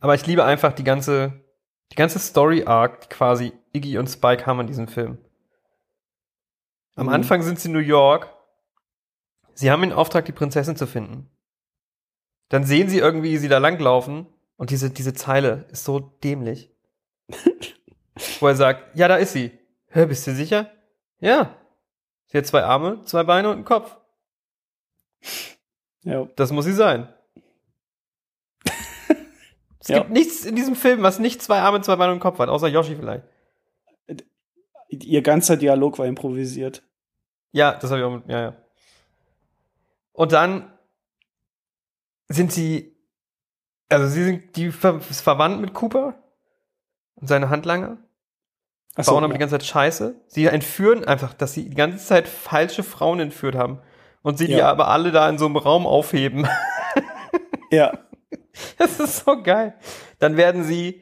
Aber 0.00 0.14
ich 0.14 0.26
liebe 0.26 0.44
einfach 0.44 0.72
die 0.72 0.84
ganze, 0.84 1.44
die 1.92 1.96
ganze 1.96 2.18
Story-Arc, 2.18 3.02
die 3.02 3.08
quasi 3.08 3.52
Iggy 3.72 3.98
und 3.98 4.08
Spike 4.08 4.46
haben 4.46 4.60
in 4.60 4.66
diesem 4.66 4.88
Film. 4.88 5.18
Am 6.98 7.06
Mhm. 7.06 7.12
Anfang 7.12 7.42
sind 7.42 7.60
sie 7.60 7.68
in 7.68 7.74
New 7.74 7.78
York. 7.80 8.34
Sie 9.54 9.70
haben 9.70 9.82
den 9.82 9.92
Auftrag, 9.92 10.24
die 10.24 10.32
Prinzessin 10.32 10.76
zu 10.76 10.86
finden. 10.86 11.30
Dann 12.48 12.64
sehen 12.64 12.88
sie 12.88 12.98
irgendwie, 12.98 13.32
wie 13.32 13.38
sie 13.38 13.48
da 13.48 13.58
langlaufen 13.58 14.26
und 14.56 14.70
diese, 14.70 14.90
diese 14.90 15.14
Zeile 15.14 15.66
ist 15.70 15.84
so 15.84 16.00
dämlich. 16.00 16.70
Wo 18.40 18.48
er 18.48 18.56
sagt, 18.56 18.96
ja, 18.96 19.06
da 19.08 19.16
ist 19.16 19.32
sie. 19.32 19.56
Hä, 19.90 20.06
bist 20.06 20.26
du 20.26 20.34
sicher? 20.34 20.70
Ja. 21.20 21.54
Sie 22.26 22.38
hat 22.38 22.46
zwei 22.46 22.62
Arme, 22.64 23.02
zwei 23.04 23.22
Beine 23.24 23.48
und 23.48 23.54
einen 23.56 23.64
Kopf. 23.64 23.96
Ja. 26.02 26.26
Das 26.36 26.52
muss 26.52 26.64
sie 26.64 26.72
sein. 26.72 27.08
Es 29.80 29.88
Ja. 29.88 29.98
gibt 30.00 30.10
nichts 30.10 30.44
in 30.44 30.56
diesem 30.56 30.74
Film, 30.76 31.02
was 31.02 31.18
nicht 31.18 31.40
zwei 31.42 31.60
Arme, 31.60 31.80
zwei 31.80 31.96
Beine 31.96 32.10
und 32.12 32.16
einen 32.16 32.20
Kopf 32.20 32.38
hat, 32.40 32.48
außer 32.48 32.68
Yoshi 32.68 32.96
vielleicht. 32.96 33.24
Ihr 34.90 35.22
ganzer 35.22 35.56
Dialog 35.56 35.98
war 35.98 36.06
improvisiert. 36.06 36.82
Ja, 37.52 37.72
das 37.72 37.90
habe 37.90 38.00
ich 38.00 38.06
auch 38.06 38.10
mit, 38.10 38.28
ja, 38.28 38.40
ja. 38.42 38.56
Und 40.12 40.32
dann 40.32 40.72
sind 42.28 42.52
sie, 42.52 42.96
also 43.88 44.06
sie 44.06 44.24
sind 44.24 44.56
die 44.56 44.70
ver 44.70 45.00
verwandt 45.00 45.60
mit 45.60 45.72
Cooper 45.74 46.14
und 47.14 47.26
seine 47.28 47.48
Handlanger, 47.50 47.98
Achso, 48.96 49.12
bauen 49.12 49.24
aber 49.24 49.32
die 49.32 49.36
ja. 49.36 49.46
ganze 49.46 49.54
Zeit 49.58 49.64
Scheiße. 49.64 50.14
Sie 50.26 50.46
entführen 50.46 51.04
einfach, 51.04 51.32
dass 51.34 51.54
sie 51.54 51.68
die 51.68 51.76
ganze 51.76 52.04
Zeit 52.04 52.28
falsche 52.28 52.82
Frauen 52.82 53.20
entführt 53.20 53.54
haben 53.54 53.80
und 54.22 54.38
sie 54.38 54.46
die 54.46 54.54
Ja. 54.54 54.70
aber 54.70 54.88
alle 54.88 55.12
da 55.12 55.28
in 55.28 55.38
so 55.38 55.46
einem 55.46 55.56
Raum 55.56 55.86
aufheben. 55.86 56.48
ja. 57.70 57.96
Das 58.76 58.98
ist 58.98 59.24
so 59.24 59.40
geil. 59.42 59.74
Dann 60.18 60.36
werden 60.36 60.64
sie 60.64 61.00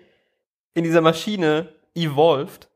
in 0.75 0.85
dieser 0.85 1.01
Maschine 1.01 1.73
evolved 1.95 2.69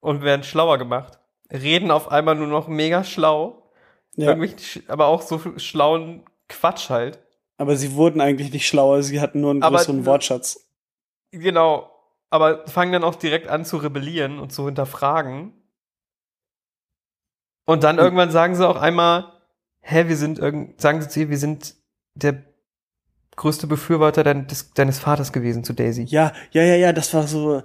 und 0.00 0.22
werden 0.22 0.42
schlauer 0.42 0.76
gemacht. 0.76 1.17
Reden 1.52 1.90
auf 1.90 2.10
einmal 2.10 2.34
nur 2.34 2.46
noch 2.46 2.68
mega 2.68 3.04
schlau. 3.04 3.70
ja. 4.16 4.36
Aber 4.88 5.06
auch 5.06 5.22
so 5.22 5.40
schlauen 5.58 6.24
Quatsch 6.48 6.90
halt. 6.90 7.18
Aber 7.56 7.76
sie 7.76 7.94
wurden 7.94 8.20
eigentlich 8.20 8.52
nicht 8.52 8.66
schlauer, 8.68 9.02
sie 9.02 9.20
hatten 9.20 9.40
nur 9.40 9.50
einen 9.50 9.62
Aber- 9.62 9.78
größeren 9.78 10.06
Wortschatz. 10.06 10.66
Genau. 11.30 11.90
Aber 12.30 12.66
fangen 12.68 12.92
dann 12.92 13.04
auch 13.04 13.14
direkt 13.16 13.48
an 13.48 13.64
zu 13.64 13.78
rebellieren 13.78 14.38
und 14.38 14.52
zu 14.52 14.64
hinterfragen. 14.66 15.52
Und 17.66 17.84
dann 17.84 17.96
Hm. 17.96 18.04
irgendwann 18.04 18.30
sagen 18.30 18.54
sie 18.54 18.66
auch 18.68 18.76
einmal, 18.76 19.32
hä, 19.80 20.08
wir 20.08 20.16
sind 20.16 20.38
irgend, 20.38 20.80
sagen 20.80 21.00
sie 21.02 21.08
zu 21.08 21.20
ihr, 21.20 21.30
wir 21.30 21.38
sind 21.38 21.74
der 22.14 22.42
größte 23.36 23.66
Befürworter 23.66 24.24
dein, 24.24 24.46
des, 24.46 24.72
deines 24.72 24.98
Vaters 24.98 25.32
gewesen 25.32 25.64
zu 25.64 25.72
Daisy. 25.72 26.02
Ja, 26.04 26.32
ja, 26.50 26.62
ja, 26.62 26.74
ja, 26.76 26.92
das 26.92 27.12
war 27.14 27.26
so. 27.26 27.62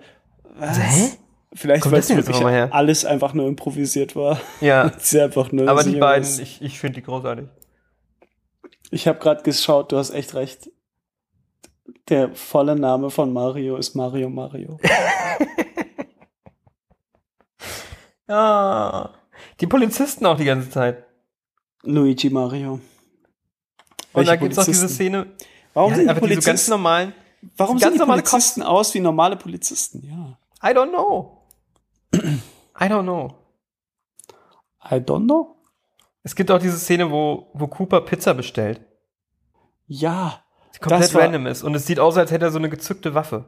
Was? 0.55 0.77
Hä? 0.79 1.09
Vielleicht, 1.55 1.85
weil 1.91 1.99
es 1.99 2.09
wirklich 2.09 2.41
alles 2.41 3.05
einfach 3.05 3.33
nur 3.33 3.47
improvisiert 3.47 4.15
war. 4.15 4.39
Ja. 4.61 4.91
Einfach 5.13 5.51
nur 5.51 5.67
Aber 5.69 5.83
die 5.83 5.97
beiden, 5.97 6.23
irgendwas- 6.27 6.39
ich, 6.39 6.61
ich 6.61 6.79
finde 6.79 6.95
die 6.99 7.05
großartig. 7.05 7.45
Ich 8.89 9.07
habe 9.07 9.19
gerade 9.19 9.43
geschaut, 9.43 9.91
du 9.91 9.97
hast 9.97 10.11
echt 10.11 10.33
recht. 10.33 10.69
Der 12.09 12.33
volle 12.33 12.75
Name 12.75 13.09
von 13.09 13.31
Mario 13.33 13.77
ist 13.77 13.95
Mario 13.95 14.29
Mario. 14.29 14.79
Ja. 18.27 19.13
Die 19.59 19.67
Polizisten 19.67 20.25
auch 20.25 20.37
die 20.37 20.45
ganze 20.45 20.69
Zeit. 20.69 21.03
Luigi 21.83 22.29
Mario. 22.29 22.73
Und 22.73 22.81
Welche 24.13 24.31
da 24.31 24.35
gibt's 24.37 24.57
auch 24.59 24.65
diese 24.65 24.81
Polizisten? 24.81 24.95
Szene. 24.95 25.25
Warum 25.73 25.91
ja, 25.91 25.95
sind 25.97 26.05
die 26.05 26.09
aber 26.11 26.19
diese 26.21 26.33
ganz 26.35 26.45
Polizisten, 26.45 26.71
normalen. 26.71 27.13
warum 27.57 27.77
ganz 27.77 27.93
sehen 27.97 28.01
die 28.05 28.11
Polizisten 28.11 28.61
aus 28.63 28.93
wie 28.93 28.99
normale 28.99 29.35
Polizisten? 29.35 30.03
Ja. 30.07 30.69
I 30.69 30.73
don't 30.73 30.89
know. 30.89 31.42
I 32.13 32.85
don't 32.85 33.03
know. 33.03 33.35
I 34.83 34.95
don't 34.95 35.25
know. 35.25 35.55
Es 36.23 36.35
gibt 36.35 36.51
auch 36.51 36.59
diese 36.59 36.77
Szene, 36.77 37.11
wo, 37.11 37.49
wo 37.53 37.67
Cooper 37.67 38.01
Pizza 38.01 38.33
bestellt. 38.33 38.81
Ja, 39.87 40.43
Die 40.75 40.79
komplett 40.79 41.01
Das 41.03 41.13
war- 41.13 41.23
random 41.23 41.47
ist. 41.47 41.63
Und 41.63 41.75
es 41.75 41.85
sieht 41.85 41.99
aus, 41.99 42.17
als 42.17 42.31
hätte 42.31 42.45
er 42.45 42.51
so 42.51 42.57
eine 42.59 42.69
gezückte 42.69 43.13
Waffe. 43.13 43.45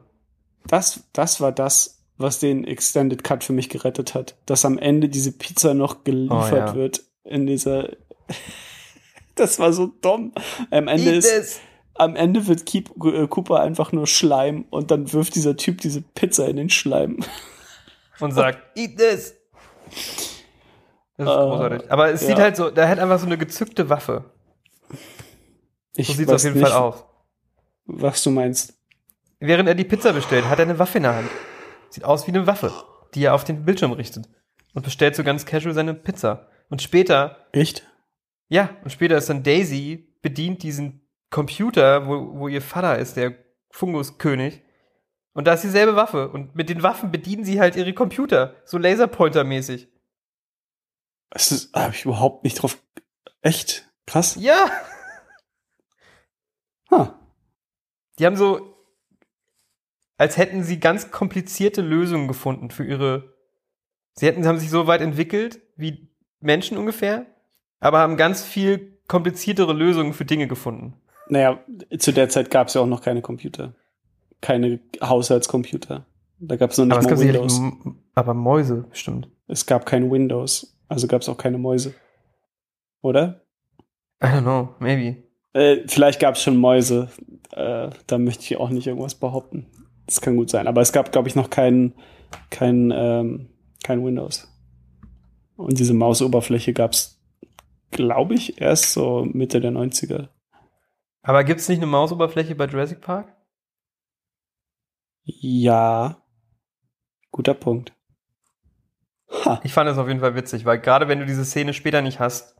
das, 0.66 1.04
das 1.12 1.40
war 1.40 1.52
das, 1.52 2.02
was 2.18 2.38
den 2.38 2.64
Extended 2.64 3.22
Cut 3.24 3.44
für 3.44 3.52
mich 3.52 3.68
gerettet 3.68 4.14
hat. 4.14 4.36
Dass 4.46 4.64
am 4.64 4.78
Ende 4.78 5.08
diese 5.08 5.32
Pizza 5.32 5.74
noch 5.74 6.04
geliefert 6.04 6.52
Oh, 6.52 6.56
ja. 6.56 6.74
wird 6.74 7.02
in 7.24 7.46
dieser. 7.46 7.90
das 9.34 9.58
war 9.58 9.72
so 9.72 9.86
dumm. 10.00 10.32
Am 10.70 10.88
Ende 10.88 11.10
Eat 11.10 11.16
ist, 11.18 11.28
this. 11.30 11.60
am 11.94 12.16
Ende 12.16 12.46
wird 12.46 12.64
Keep, 12.66 12.90
äh, 13.04 13.26
Cooper 13.26 13.60
einfach 13.60 13.92
nur 13.92 14.06
Schleim 14.06 14.64
und 14.70 14.90
dann 14.90 15.12
wirft 15.12 15.34
dieser 15.34 15.56
Typ 15.56 15.80
diese 15.80 16.00
Pizza 16.02 16.48
in 16.48 16.56
den 16.56 16.70
Schleim. 16.70 17.18
Und 18.20 18.32
sagt, 18.32 18.58
eat 18.76 18.96
this. 18.96 19.34
Das 21.16 21.26
ist 21.28 21.32
Äh, 21.32 21.36
großartig. 21.36 21.90
Aber 21.90 22.10
es 22.10 22.22
ja. 22.22 22.28
sieht 22.28 22.38
halt 22.38 22.56
so, 22.56 22.70
der 22.70 22.88
hat 22.88 22.98
einfach 22.98 23.18
so 23.18 23.26
eine 23.26 23.38
gezückte 23.38 23.88
Waffe. 23.88 24.24
Ich 25.96 26.06
So 26.08 26.12
sieht 26.14 26.28
es 26.28 26.34
auf 26.34 26.44
jeden 26.44 26.58
nicht, 26.60 26.68
Fall 26.68 26.78
aus. 26.78 27.04
was 27.86 28.22
du 28.22 28.30
meinst. 28.30 28.74
Während 29.40 29.68
er 29.68 29.74
die 29.74 29.84
Pizza 29.84 30.12
bestellt, 30.12 30.46
hat 30.48 30.58
er 30.58 30.64
eine 30.64 30.78
Waffe 30.78 30.98
in 30.98 31.04
der 31.04 31.14
Hand. 31.16 31.30
Sieht 31.90 32.04
aus 32.04 32.26
wie 32.26 32.30
eine 32.32 32.46
Waffe, 32.46 32.72
die 33.14 33.24
er 33.24 33.34
auf 33.34 33.44
den 33.44 33.64
Bildschirm 33.64 33.92
richtet. 33.92 34.28
Und 34.74 34.82
bestellt 34.84 35.14
so 35.16 35.24
ganz 35.24 35.46
casual 35.46 35.74
seine 35.74 35.94
Pizza. 35.94 36.48
Und 36.68 36.82
später, 36.82 37.46
Echt? 37.52 37.86
ja, 38.48 38.70
und 38.82 38.90
später 38.90 39.16
ist 39.16 39.28
dann 39.30 39.42
Daisy, 39.42 40.14
bedient 40.20 40.62
diesen 40.62 41.06
Computer, 41.30 42.06
wo, 42.06 42.38
wo 42.40 42.48
ihr 42.48 42.60
Vater 42.62 42.98
ist, 42.98 43.16
der 43.16 43.34
Funguskönig. 43.70 44.62
Und 45.36 45.44
da 45.44 45.52
ist 45.52 45.64
dieselbe 45.64 45.96
Waffe. 45.96 46.30
Und 46.30 46.54
mit 46.54 46.70
den 46.70 46.82
Waffen 46.82 47.12
bedienen 47.12 47.44
sie 47.44 47.60
halt 47.60 47.76
ihre 47.76 47.92
Computer. 47.92 48.54
So 48.64 48.78
Laserpointer-mäßig. 48.78 49.88
Das 51.28 51.52
ist, 51.52 51.74
habe 51.74 51.94
ich 51.94 52.06
überhaupt 52.06 52.42
nicht 52.42 52.54
drauf. 52.54 52.78
Echt? 53.42 53.86
Krass. 54.06 54.36
Ja! 54.40 54.70
Ha. 56.88 57.18
Die 58.20 58.24
haben 58.24 58.36
so, 58.36 58.76
als 60.18 60.36
hätten 60.36 60.62
sie 60.62 60.78
ganz 60.78 61.10
komplizierte 61.10 61.82
Lösungen 61.82 62.28
gefunden 62.28 62.70
für 62.70 62.84
ihre. 62.84 63.34
Sie 64.12 64.26
hätten, 64.26 64.46
haben 64.46 64.60
sich 64.60 64.70
so 64.70 64.86
weit 64.86 65.00
entwickelt 65.00 65.60
wie 65.74 66.08
Menschen 66.38 66.78
ungefähr, 66.78 67.26
aber 67.80 67.98
haben 67.98 68.16
ganz 68.16 68.44
viel 68.44 69.00
kompliziertere 69.08 69.72
Lösungen 69.72 70.12
für 70.12 70.24
Dinge 70.24 70.46
gefunden. 70.46 70.94
Naja, 71.28 71.58
zu 71.98 72.12
der 72.12 72.28
Zeit 72.28 72.52
gab 72.52 72.68
es 72.68 72.74
ja 72.74 72.82
auch 72.82 72.86
noch 72.86 73.02
keine 73.02 73.20
Computer. 73.20 73.74
Keine 74.40 74.80
Haushaltscomputer. 75.02 76.06
Da 76.38 76.56
gab 76.56 76.70
es 76.70 76.78
noch 76.78 76.86
nicht 76.86 76.96
aber 76.96 77.10
mal 77.10 77.18
Windows. 77.18 77.60
Aber 78.14 78.34
Mäuse 78.34 78.86
bestimmt. 78.90 79.28
Es 79.46 79.66
gab 79.66 79.86
kein 79.86 80.10
Windows. 80.10 80.76
Also 80.88 81.06
gab 81.06 81.22
es 81.22 81.28
auch 81.28 81.38
keine 81.38 81.58
Mäuse. 81.58 81.94
Oder? 83.02 83.42
I 84.22 84.26
don't 84.26 84.42
know, 84.42 84.74
maybe. 84.78 85.22
Äh, 85.52 85.86
vielleicht 85.86 86.20
gab 86.20 86.34
es 86.34 86.42
schon 86.42 86.56
Mäuse. 86.56 87.08
Äh, 87.52 87.90
da 88.06 88.18
möchte 88.18 88.44
ich 88.44 88.56
auch 88.58 88.70
nicht 88.70 88.86
irgendwas 88.86 89.14
behaupten. 89.14 89.66
Das 90.06 90.20
kann 90.20 90.36
gut 90.36 90.50
sein. 90.50 90.66
Aber 90.66 90.80
es 90.80 90.92
gab, 90.92 91.12
glaube 91.12 91.28
ich, 91.28 91.36
noch 91.36 91.50
kein, 91.50 91.94
kein, 92.50 92.92
ähm, 92.94 93.48
kein 93.82 94.04
Windows. 94.04 94.48
Und 95.56 95.78
diese 95.78 95.94
Mausoberfläche 95.94 96.72
gab 96.72 96.92
es, 96.92 97.20
glaube 97.90 98.34
ich, 98.34 98.60
erst 98.60 98.92
so 98.92 99.24
Mitte 99.24 99.60
der 99.60 99.72
90er. 99.72 100.28
Aber 101.22 101.44
gibt 101.44 101.60
es 101.60 101.68
nicht 101.68 101.78
eine 101.78 101.86
Mausoberfläche 101.86 102.54
bei 102.54 102.66
Jurassic 102.66 103.00
Park? 103.00 103.35
Ja. 105.26 106.22
Guter 107.32 107.54
Punkt. 107.54 107.92
Ha. 109.44 109.60
Ich 109.64 109.72
fand 109.72 109.90
es 109.90 109.98
auf 109.98 110.06
jeden 110.06 110.20
Fall 110.20 110.36
witzig, 110.36 110.64
weil 110.64 110.78
gerade 110.78 111.08
wenn 111.08 111.18
du 111.18 111.26
diese 111.26 111.44
Szene 111.44 111.74
später 111.74 112.00
nicht 112.00 112.20
hast, 112.20 112.56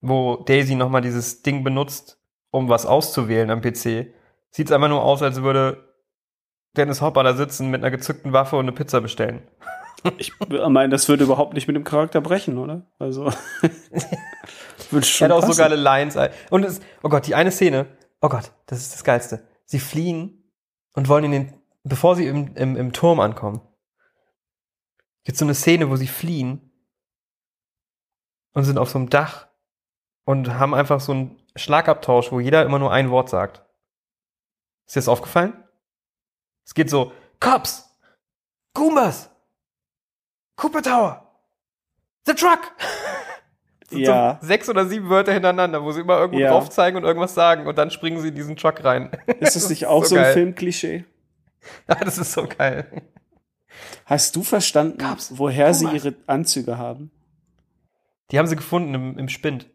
wo 0.00 0.36
Daisy 0.36 0.74
nochmal 0.74 1.02
dieses 1.02 1.42
Ding 1.42 1.62
benutzt, 1.62 2.18
um 2.50 2.68
was 2.68 2.86
auszuwählen 2.86 3.50
am 3.50 3.60
PC, 3.60 4.14
sieht 4.50 4.66
es 4.66 4.72
einfach 4.72 4.88
nur 4.88 5.02
aus, 5.02 5.22
als 5.22 5.42
würde 5.42 5.94
Dennis 6.76 7.02
Hopper 7.02 7.22
da 7.22 7.34
sitzen 7.34 7.70
mit 7.70 7.82
einer 7.82 7.90
gezückten 7.90 8.32
Waffe 8.32 8.56
und 8.56 8.64
eine 8.64 8.72
Pizza 8.72 9.00
bestellen. 9.00 9.42
Ich 10.18 10.32
meine, 10.38 10.90
das 10.90 11.08
würde 11.08 11.24
überhaupt 11.24 11.54
nicht 11.54 11.66
mit 11.66 11.76
dem 11.76 11.84
Charakter 11.84 12.20
brechen, 12.20 12.58
oder? 12.58 12.82
Also. 12.98 13.24
würde 13.62 14.98
Er 14.98 15.02
schon 15.02 15.32
hat 15.32 15.32
auch 15.32 15.46
so 15.46 15.54
geile 15.54 15.76
Lines. 15.76 16.18
Und 16.50 16.62
es, 16.62 16.80
oh 17.02 17.08
Gott, 17.08 17.26
die 17.26 17.34
eine 17.34 17.50
Szene, 17.50 17.86
oh 18.20 18.28
Gott, 18.28 18.52
das 18.66 18.80
ist 18.80 18.92
das 18.92 19.02
Geilste. 19.02 19.48
Sie 19.64 19.78
fliehen 19.78 20.52
und 20.92 21.08
wollen 21.08 21.24
in 21.24 21.30
den, 21.30 21.52
bevor 21.84 22.16
sie 22.16 22.26
im, 22.26 22.54
im, 22.56 22.76
im 22.76 22.92
Turm 22.92 23.20
ankommen, 23.20 23.60
gibt 25.24 25.38
so 25.38 25.44
eine 25.44 25.54
Szene, 25.54 25.88
wo 25.90 25.96
sie 25.96 26.06
fliehen 26.08 26.70
und 28.52 28.64
sind 28.64 28.78
auf 28.78 28.90
so 28.90 28.98
einem 28.98 29.10
Dach 29.10 29.48
und 30.24 30.54
haben 30.58 30.74
einfach 30.74 31.00
so 31.00 31.12
einen 31.12 31.42
Schlagabtausch, 31.56 32.32
wo 32.32 32.40
jeder 32.40 32.64
immer 32.64 32.78
nur 32.78 32.92
ein 32.92 33.10
Wort 33.10 33.28
sagt. 33.30 33.62
Ist 34.86 34.96
dir 34.96 35.00
das 35.00 35.08
aufgefallen? 35.08 35.64
Es 36.66 36.74
geht 36.74 36.90
so, 36.90 37.12
Cops! 37.40 37.90
Goombas! 38.74 39.30
Cooper 40.56 40.82
Tower! 40.82 41.30
The 42.26 42.34
Truck! 42.34 42.60
Ja. 43.90 44.38
so 44.40 44.46
sechs 44.48 44.68
oder 44.68 44.86
sieben 44.86 45.08
Wörter 45.08 45.32
hintereinander, 45.32 45.80
wo 45.84 45.92
sie 45.92 46.00
immer 46.00 46.18
irgendwo 46.18 46.40
Ja. 46.40 46.50
drauf 46.50 46.68
zeigen 46.68 46.96
und 46.96 47.04
irgendwas 47.04 47.34
sagen 47.34 47.68
und 47.68 47.78
dann 47.78 47.92
springen 47.92 48.20
sie 48.20 48.28
in 48.28 48.34
diesen 48.34 48.56
Truck 48.56 48.82
rein. 48.82 49.12
Ist 49.38 49.54
das 49.54 49.68
nicht 49.68 49.86
auch 49.86 50.04
so, 50.04 50.16
geil. 50.16 50.24
ein 50.24 50.32
Filmklischee? 50.32 51.04
Ja, 51.88 51.94
das 51.96 52.18
ist 52.18 52.32
so 52.32 52.46
geil. 52.46 53.02
Hast 54.06 54.36
du 54.36 54.42
verstanden, 54.42 54.98
Gab's 54.98 55.32
woher 55.36 55.74
sie 55.74 55.86
Thomas. 55.86 56.04
ihre 56.04 56.14
Anzüge 56.26 56.78
haben? 56.78 57.10
Die 58.30 58.38
haben 58.38 58.46
sie 58.46 58.56
gefunden 58.56 58.94
im, 58.94 59.18
im 59.18 59.28
Spind. 59.28 59.70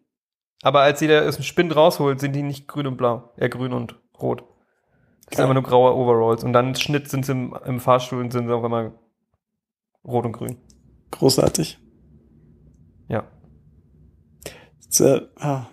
Aber 0.62 0.82
als 0.82 1.00
sie 1.00 1.08
da 1.08 1.28
aus 1.28 1.36
dem 1.36 1.44
Spind 1.44 1.76
rausholt, 1.76 2.20
sind 2.20 2.34
die 2.34 2.44
nicht 2.44 2.68
grün 2.68 2.88
und 2.88 2.98
blau. 2.98 3.32
Äh, 3.38 3.50
grün 3.50 3.74
und 3.74 3.96
rot. 4.20 4.44
Das 5.26 5.38
sind 5.38 5.44
einfach 5.44 5.54
nur 5.54 5.64
graue 5.64 5.96
Overalls. 5.96 6.44
Und 6.44 6.54
dann 6.54 6.76
Schnitt 6.76 7.10
sind 7.10 7.26
sie 7.26 7.32
im, 7.32 7.56
im 7.66 7.80
Fahrstuhl 7.80 8.20
und 8.20 8.32
sind 8.32 8.48
sie 8.48 8.54
auch 8.54 8.64
immer 8.64 8.94
rot 10.04 10.26
und 10.26 10.34
grün. 10.34 10.58
Großartig. 11.12 11.80
Ja. 13.08 13.28
Das, 14.86 15.02
ah. 15.38 15.70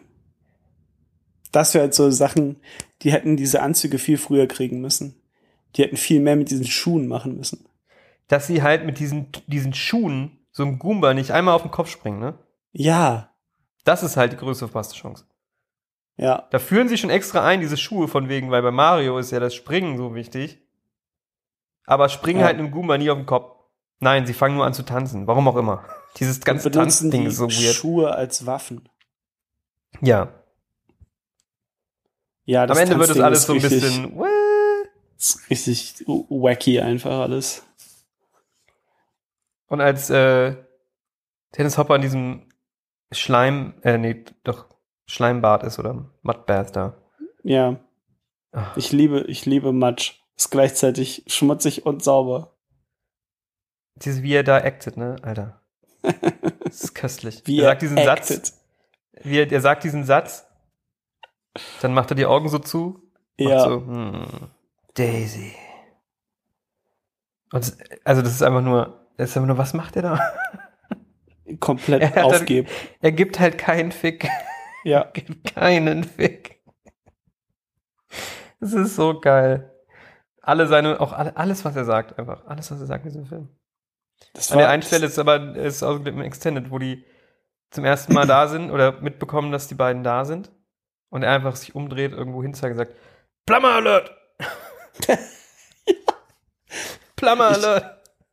das 1.52 1.74
wäre 1.74 1.84
halt 1.84 1.94
so 1.94 2.10
Sachen, 2.10 2.60
die 3.02 3.12
hätten 3.12 3.36
diese 3.36 3.62
Anzüge 3.62 3.98
viel 3.98 4.18
früher 4.18 4.46
kriegen 4.46 4.80
müssen. 4.80 5.20
Die 5.76 5.82
hätten 5.82 5.96
viel 5.96 6.20
mehr 6.20 6.36
mit 6.36 6.50
diesen 6.50 6.66
Schuhen 6.66 7.06
machen 7.06 7.36
müssen. 7.36 7.68
Dass 8.28 8.46
sie 8.46 8.62
halt 8.62 8.84
mit 8.86 8.98
diesen, 8.98 9.28
diesen 9.46 9.74
Schuhen 9.74 10.38
so 10.50 10.62
einem 10.62 10.78
Goomba 10.78 11.12
nicht 11.14 11.30
einmal 11.32 11.54
auf 11.54 11.62
den 11.62 11.70
Kopf 11.70 11.90
springen, 11.90 12.18
ne? 12.18 12.38
Ja, 12.72 13.30
Das 13.84 14.02
ist 14.02 14.16
halt 14.16 14.32
die 14.32 14.36
größte 14.36 14.66
verpasste 14.68 14.94
Chance. 14.96 15.24
ja, 16.16 16.46
Da 16.50 16.58
führen 16.58 16.88
sie 16.88 16.98
schon 16.98 17.10
extra 17.10 17.44
ein, 17.44 17.60
diese 17.60 17.76
Schuhe 17.76 18.08
von 18.08 18.28
wegen, 18.28 18.50
weil 18.50 18.62
bei 18.62 18.70
Mario 18.70 19.18
ist 19.18 19.30
ja 19.30 19.38
das 19.40 19.54
Springen 19.54 19.96
so 19.96 20.14
wichtig. 20.14 20.58
Aber 21.84 22.08
springen 22.08 22.40
Ja. 22.40 22.46
halt 22.46 22.58
einem 22.58 22.70
Goomba 22.72 22.98
nie 22.98 23.10
auf 23.10 23.18
den 23.18 23.26
Kopf. 23.26 23.54
Nein, 24.00 24.26
sie 24.26 24.34
fangen 24.34 24.56
nur 24.56 24.66
an 24.66 24.74
zu 24.74 24.82
tanzen. 24.82 25.26
Warum 25.26 25.46
auch 25.48 25.56
immer. 25.56 25.84
Dieses 26.18 26.40
ganze 26.40 26.70
Tanzding 26.70 27.26
ist 27.26 27.36
so 27.36 27.44
weird. 27.48 27.74
Schuhe 27.74 28.12
als 28.14 28.44
Waffen. 28.46 28.88
Ja. 30.00 30.32
Ja, 32.44 32.64
Am 32.64 32.76
Ende 32.76 32.98
wird 32.98 33.10
es 33.10 33.20
alles 33.20 33.44
so 33.44 33.52
ein 33.54 33.60
bisschen. 33.62 34.16
What? 34.16 34.28
Ist 35.18 35.50
richtig 35.50 36.04
wacky 36.06 36.80
einfach 36.80 37.20
alles. 37.20 37.64
Und 39.68 39.80
als 39.80 40.10
äh, 40.10 40.56
Dennis 41.56 41.78
Hopper 41.78 41.96
in 41.96 42.02
diesem 42.02 42.48
Schleim, 43.12 43.74
äh, 43.82 43.98
nee, 43.98 44.24
doch 44.44 44.66
Schleimbad 45.06 45.62
ist 45.62 45.78
oder 45.78 46.10
Mudbath 46.22 46.74
da. 46.76 46.96
Ja, 47.42 47.78
Ach, 48.52 48.76
ich 48.76 48.92
liebe, 48.92 49.20
ich 49.28 49.46
liebe 49.46 49.72
Matsch. 49.72 50.20
Ist 50.36 50.50
gleichzeitig 50.50 51.24
schmutzig 51.28 51.86
und 51.86 52.02
sauber. 52.04 52.56
dieses, 53.96 54.22
wie 54.22 54.34
er 54.34 54.42
da 54.44 54.56
actet, 54.56 54.96
ne, 54.96 55.16
Alter. 55.22 55.60
Das 56.64 56.82
ist 56.82 56.94
köstlich. 56.94 57.42
Wie 57.44 57.60
er 57.60 57.66
sagt 57.68 57.82
diesen 57.82 57.98
acted. 57.98 58.46
Satz, 58.46 58.64
wie 59.22 59.38
er, 59.38 59.50
er 59.50 59.60
sagt 59.60 59.84
diesen 59.84 60.04
Satz, 60.04 60.46
dann 61.80 61.94
macht 61.94 62.10
er 62.10 62.16
die 62.16 62.26
Augen 62.26 62.48
so 62.48 62.58
zu, 62.58 63.00
Ja, 63.38 63.60
so, 63.60 63.76
hm, 63.86 64.50
Daisy. 64.96 65.54
Und 67.52 67.76
also 68.04 68.22
das 68.22 68.32
ist 68.32 68.42
einfach 68.42 68.62
nur, 68.62 69.06
das 69.16 69.30
ist 69.30 69.36
einfach 69.36 69.46
nur, 69.48 69.58
was 69.58 69.72
macht 69.74 69.96
er 69.96 70.02
da? 70.02 70.20
komplett 71.60 72.02
Er 72.02 72.08
hat 72.08 72.16
dann- 72.16 72.24
aufgeben. 72.24 72.68
Er 73.00 73.12
gibt 73.12 73.38
halt 73.38 73.56
keinen 73.58 73.92
Fick. 73.92 74.28
Ja, 74.84 75.04
gibt 75.12 75.54
keinen 75.54 76.04
Fick. 76.04 76.60
Das 78.60 78.72
ist 78.72 78.96
so 78.96 79.20
geil. 79.20 79.72
Alle 80.40 80.66
seine, 80.66 81.00
auch 81.00 81.12
alle, 81.12 81.36
alles, 81.36 81.64
was 81.64 81.76
er 81.76 81.84
sagt, 81.84 82.18
einfach. 82.18 82.46
Alles, 82.46 82.70
was 82.70 82.80
er 82.80 82.86
sagt 82.86 83.04
in 83.04 83.10
diesem 83.10 83.26
Film. 83.26 83.48
das 84.32 84.50
An 84.52 84.58
der 84.58 84.68
einen 84.70 84.82
Stelle 84.82 85.06
ist 85.06 85.18
aber, 85.18 85.56
ist 85.56 85.82
ausgeglichen 85.82 86.20
im 86.20 86.24
Extended, 86.24 86.70
wo 86.70 86.78
die 86.78 87.04
zum 87.70 87.84
ersten 87.84 88.12
Mal 88.14 88.26
da 88.26 88.46
sind 88.48 88.70
oder 88.70 89.00
mitbekommen, 89.00 89.50
dass 89.52 89.66
die 89.68 89.74
beiden 89.74 90.02
da 90.04 90.24
sind. 90.24 90.50
Und 91.10 91.22
er 91.22 91.32
einfach 91.32 91.56
sich 91.56 91.74
umdreht, 91.74 92.12
irgendwo 92.12 92.42
hinzeigt 92.42 92.72
und 92.72 92.78
sagt, 92.78 92.94
Plummer 93.44 93.74
Alert! 93.74 94.10
Plummer 97.16 97.50
Ich- 97.52 97.56
Alert! 97.58 97.84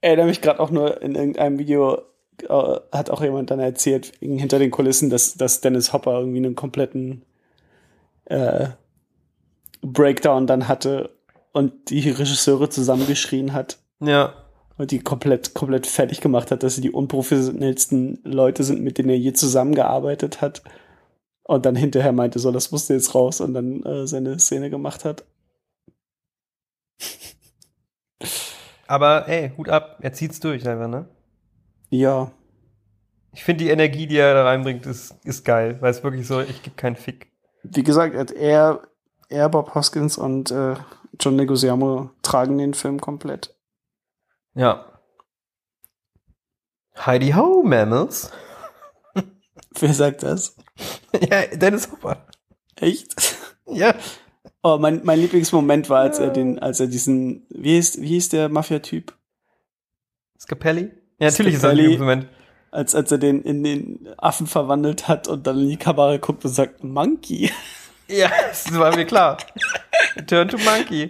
erinnere 0.02 0.26
mich 0.28 0.42
gerade 0.42 0.60
auch 0.60 0.70
nur 0.72 1.02
in 1.02 1.16
irgendeinem 1.16 1.60
Video, 1.60 2.02
äh, 2.50 2.80
hat 2.92 3.10
auch 3.10 3.22
jemand 3.22 3.52
dann 3.52 3.60
erzählt, 3.60 4.12
hinter 4.20 4.60
den 4.60 4.72
Kulissen, 4.72 5.10
dass, 5.10 5.36
dass 5.36 5.62
Dennis 5.62 5.94
Hopper 5.94 6.20
irgendwie 6.20 6.38
einen 6.40 6.56
kompletten 6.56 7.24
äh, 8.26 8.68
Breakdown 9.82 10.48
dann 10.48 10.68
hatte 10.68 11.10
und 11.54 11.90
die 11.90 12.10
Regisseure 12.10 12.70
zusammengeschrien 12.70 13.54
hat 13.54 13.78
Ja. 14.02 14.34
und 14.78 14.92
die 14.92 15.00
komplett, 15.00 15.54
komplett 15.54 15.88
fertig 15.88 16.20
gemacht 16.20 16.52
hat, 16.52 16.64
dass 16.64 16.76
sie 16.76 16.82
die 16.82 16.92
unprofessionellsten 16.92 18.20
Leute 18.26 18.64
sind, 18.64 18.82
mit 18.82 18.98
denen 18.98 19.10
er 19.10 19.18
je 19.18 19.34
zusammengearbeitet 19.34 20.42
hat. 20.42 20.64
Und 21.46 21.66
dann 21.66 21.76
hinterher 21.76 22.14
meinte, 22.14 22.40
so, 22.40 22.52
das 22.52 22.72
musste 22.72 22.94
jetzt 22.94 23.14
raus 23.16 23.42
und 23.42 23.54
dann 23.54 23.84
äh, 23.84 24.08
seine 24.08 24.40
Szene 24.40 24.70
gemacht 24.70 25.04
hat. 25.06 25.26
Aber 28.88 29.28
ey, 29.28 29.52
Hut 29.58 29.70
ab, 29.70 29.98
er 30.02 30.14
zieht's 30.14 30.40
durch 30.40 30.68
einfach, 30.68 30.88
ne? 30.88 31.08
Ja, 31.90 32.32
Ich 33.34 33.44
finde 33.44 33.64
die 33.64 33.70
Energie, 33.72 34.08
die 34.08 34.18
er 34.18 34.34
da 34.34 34.44
reinbringt, 34.44 34.86
ist, 34.86 35.16
ist 35.24 35.44
geil, 35.46 35.78
weil 35.82 35.92
es 35.92 36.04
wirklich 36.04 36.28
so, 36.28 36.42
ich 36.42 36.62
gebe 36.64 36.76
keinen 36.76 36.96
Fick. 36.96 37.32
wie 37.64 37.84
gesagt, 37.84 38.32
er, 38.32 38.82
er 39.30 39.50
Bob 39.50 39.74
Hoskins 39.76 40.18
und 40.18 40.52
äh, 40.52 40.76
John 41.20 41.38
Leguizamo 41.38 42.12
tragen 42.22 42.58
den 42.58 42.74
Film 42.74 43.00
komplett. 43.00 43.56
Ja. 44.56 44.86
Heidi 46.96 47.32
Ho, 47.32 47.64
Mammals. 47.64 48.32
Wer 49.80 49.94
sagt 49.94 50.22
das? 50.24 50.56
ja, 51.20 51.48
Dennis 51.56 51.92
Hopper. 51.92 52.28
Echt? 52.76 53.16
Ja. 53.66 53.96
Oh, 54.66 54.78
mein, 54.80 55.02
mein 55.04 55.20
Lieblingsmoment 55.20 55.90
war, 55.90 56.00
als 56.00 56.20
er 56.20 56.30
den, 56.30 56.58
als 56.58 56.80
er 56.80 56.88
diesen, 56.88 57.46
wie 57.50 57.74
hieß, 57.74 58.00
wie 58.02 58.08
hieß 58.08 58.30
der 58.30 58.48
Mafia-Typ? 58.48 59.14
Scapelli? 60.40 60.92
Ja, 61.20 61.28
natürlich 61.30 61.56
ist 61.56 61.64
das 61.64 61.72
ein 61.72 61.78
Scapelli. 61.78 61.98
Moment. 61.98 62.28
Als, 62.72 62.96
als 62.96 63.12
er 63.12 63.18
den 63.18 63.42
in 63.44 63.64
den 63.64 64.08
Affen 64.18 64.48
verwandelt 64.48 65.10
hat 65.10 65.28
und 65.28 65.46
dann 65.46 65.60
in 65.60 65.70
die 65.70 65.78
Kamera 65.78 66.16
guckt 66.18 66.46
und 66.46 66.52
sagt, 66.52 66.84
Monkey. 66.84 67.52
Ja, 68.10 68.30
das 68.50 68.78
war 68.78 68.94
mir 68.96 69.06
klar. 69.06 69.38
Turn 70.28 70.50
to 70.50 70.58
Monkey. 70.58 71.10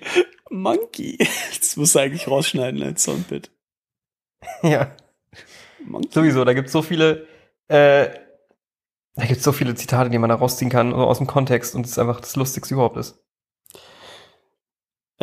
Monkey. 0.52 1.18
Das 1.60 1.76
muss 1.76 1.96
er 1.96 2.04
eigentlich 2.04 2.28
rausschneiden 2.28 2.84
als 2.84 3.04
Soundbit. 3.04 3.50
Ja, 4.62 4.96
Monkey. 5.84 6.10
sowieso. 6.12 6.46
Da 6.46 6.54
gibt's 6.54 6.72
so 6.72 6.84
viele, 6.84 7.28
äh, 7.68 8.10
da 9.16 9.26
gibt's 9.26 9.44
so 9.44 9.52
viele 9.52 9.74
Zitate, 9.74 10.12
die 10.12 10.20
man 10.20 10.30
da 10.30 10.36
rausziehen 10.36 10.70
kann 10.70 10.92
so 10.92 10.98
aus 10.98 11.18
dem 11.18 11.26
Kontext 11.28 11.74
und 11.74 11.88
es 11.88 11.98
einfach 11.98 12.22
das 12.22 12.36
Lustigste 12.36 12.76
überhaupt 12.76 12.98
ist. 12.98 13.20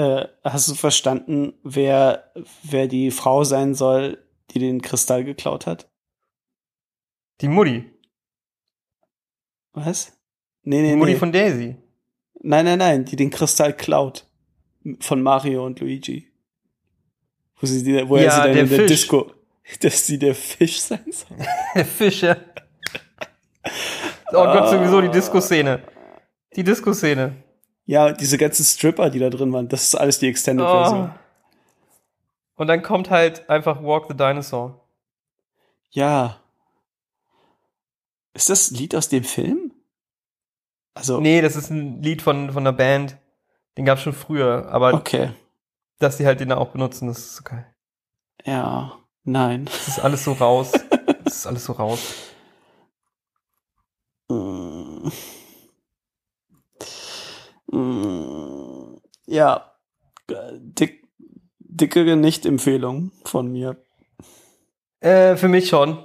Äh, 0.01 0.29
hast 0.45 0.69
du 0.69 0.75
verstanden, 0.75 1.53
wer, 1.63 2.33
wer 2.63 2.87
die 2.87 3.11
Frau 3.11 3.45
sein 3.45 3.75
soll, 3.75 4.25
die 4.51 4.59
den 4.59 4.81
Kristall 4.81 5.25
geklaut 5.25 5.67
hat? 5.67 5.91
Die 7.41 7.49
Mutti. 7.49 7.85
Was? 9.73 10.13
Nee, 10.63 10.77
Die 10.83 10.89
nee, 10.89 10.97
Mutti 10.97 11.13
nee. 11.13 11.19
von 11.19 11.33
Daisy. 11.33 11.77
Nein, 12.43 12.65
nein, 12.65 12.79
nein, 12.79 13.05
die 13.05 13.17
den 13.17 13.31
Kristall 13.31 13.77
klaut. 13.77 14.27
Von 15.01 15.23
Mario 15.23 15.67
und 15.67 15.81
Luigi. 15.81 16.33
Wo, 17.57 17.67
sie, 17.67 17.83
die- 17.85 18.09
wo 18.09 18.17
er 18.17 18.23
Ja, 18.25 18.31
sie 18.31 18.37
dann 18.45 18.53
der 18.55 18.63
in 18.63 18.69
der 18.71 18.79
Fisch. 18.79 18.89
Disco, 18.89 19.33
dass 19.83 20.07
sie 20.07 20.19
der 20.19 20.35
Fisch 20.35 20.81
sein 20.81 21.05
soll. 21.13 21.37
Der 21.75 21.85
Fischer. 21.85 22.37
Oh 24.33 24.45
Gott, 24.45 24.71
sowieso 24.71 25.01
die 25.03 25.11
Disco-Szene. 25.11 25.83
Die 26.57 26.65
Disco-Szene. 26.65 27.35
Ja, 27.91 28.13
diese 28.13 28.39
ganzen 28.39 28.65
Stripper, 28.65 29.11
die 29.11 29.19
da 29.19 29.31
drin 29.31 29.53
waren, 29.53 29.67
das 29.67 29.83
ist 29.83 29.97
alles 29.97 30.21
die 30.21 30.29
Extended-Version. 30.29 31.11
Oh. 31.13 31.19
Und 32.55 32.69
dann 32.69 32.83
kommt 32.85 33.11
halt 33.11 33.51
einfach 33.51 33.83
Walk 33.83 34.07
the 34.07 34.17
Dinosaur. 34.17 34.81
Ja. 35.91 36.39
Ist 38.33 38.49
das 38.49 38.71
ein 38.71 38.77
Lied 38.77 38.95
aus 38.95 39.09
dem 39.09 39.25
Film? 39.25 39.73
Also, 40.95 41.19
Nee, 41.19 41.41
das 41.41 41.57
ist 41.57 41.71
ein 41.71 42.01
Lied 42.01 42.23
von, 42.23 42.53
von 42.53 42.63
einer 42.63 42.73
Band. 42.73 43.17
Den 43.77 43.87
gab's 43.87 44.03
schon 44.03 44.13
früher, 44.13 44.69
aber 44.71 44.95
okay. 44.95 45.33
dass 45.99 46.17
die 46.17 46.27
halt 46.27 46.39
den 46.39 46.51
da 46.51 46.59
auch 46.59 46.71
benutzen, 46.71 47.09
das 47.09 47.19
ist 47.19 47.37
so 47.39 47.43
geil. 47.43 47.67
Ja, 48.45 49.01
nein. 49.25 49.65
Das 49.65 49.89
ist 49.89 49.99
alles 49.99 50.23
so 50.23 50.35
raus. 50.35 50.71
Das 51.25 51.39
ist 51.39 51.47
alles 51.47 51.65
so 51.65 51.73
raus. 51.73 52.15
Ja, 59.31 59.73
dick, 60.29 61.07
dicke 61.59 62.17
Nicht-Empfehlung 62.17 63.13
von 63.25 63.51
mir. 63.51 63.77
Äh, 65.01 65.37
für 65.37 65.49
mich 65.49 65.69
schon. 65.69 66.05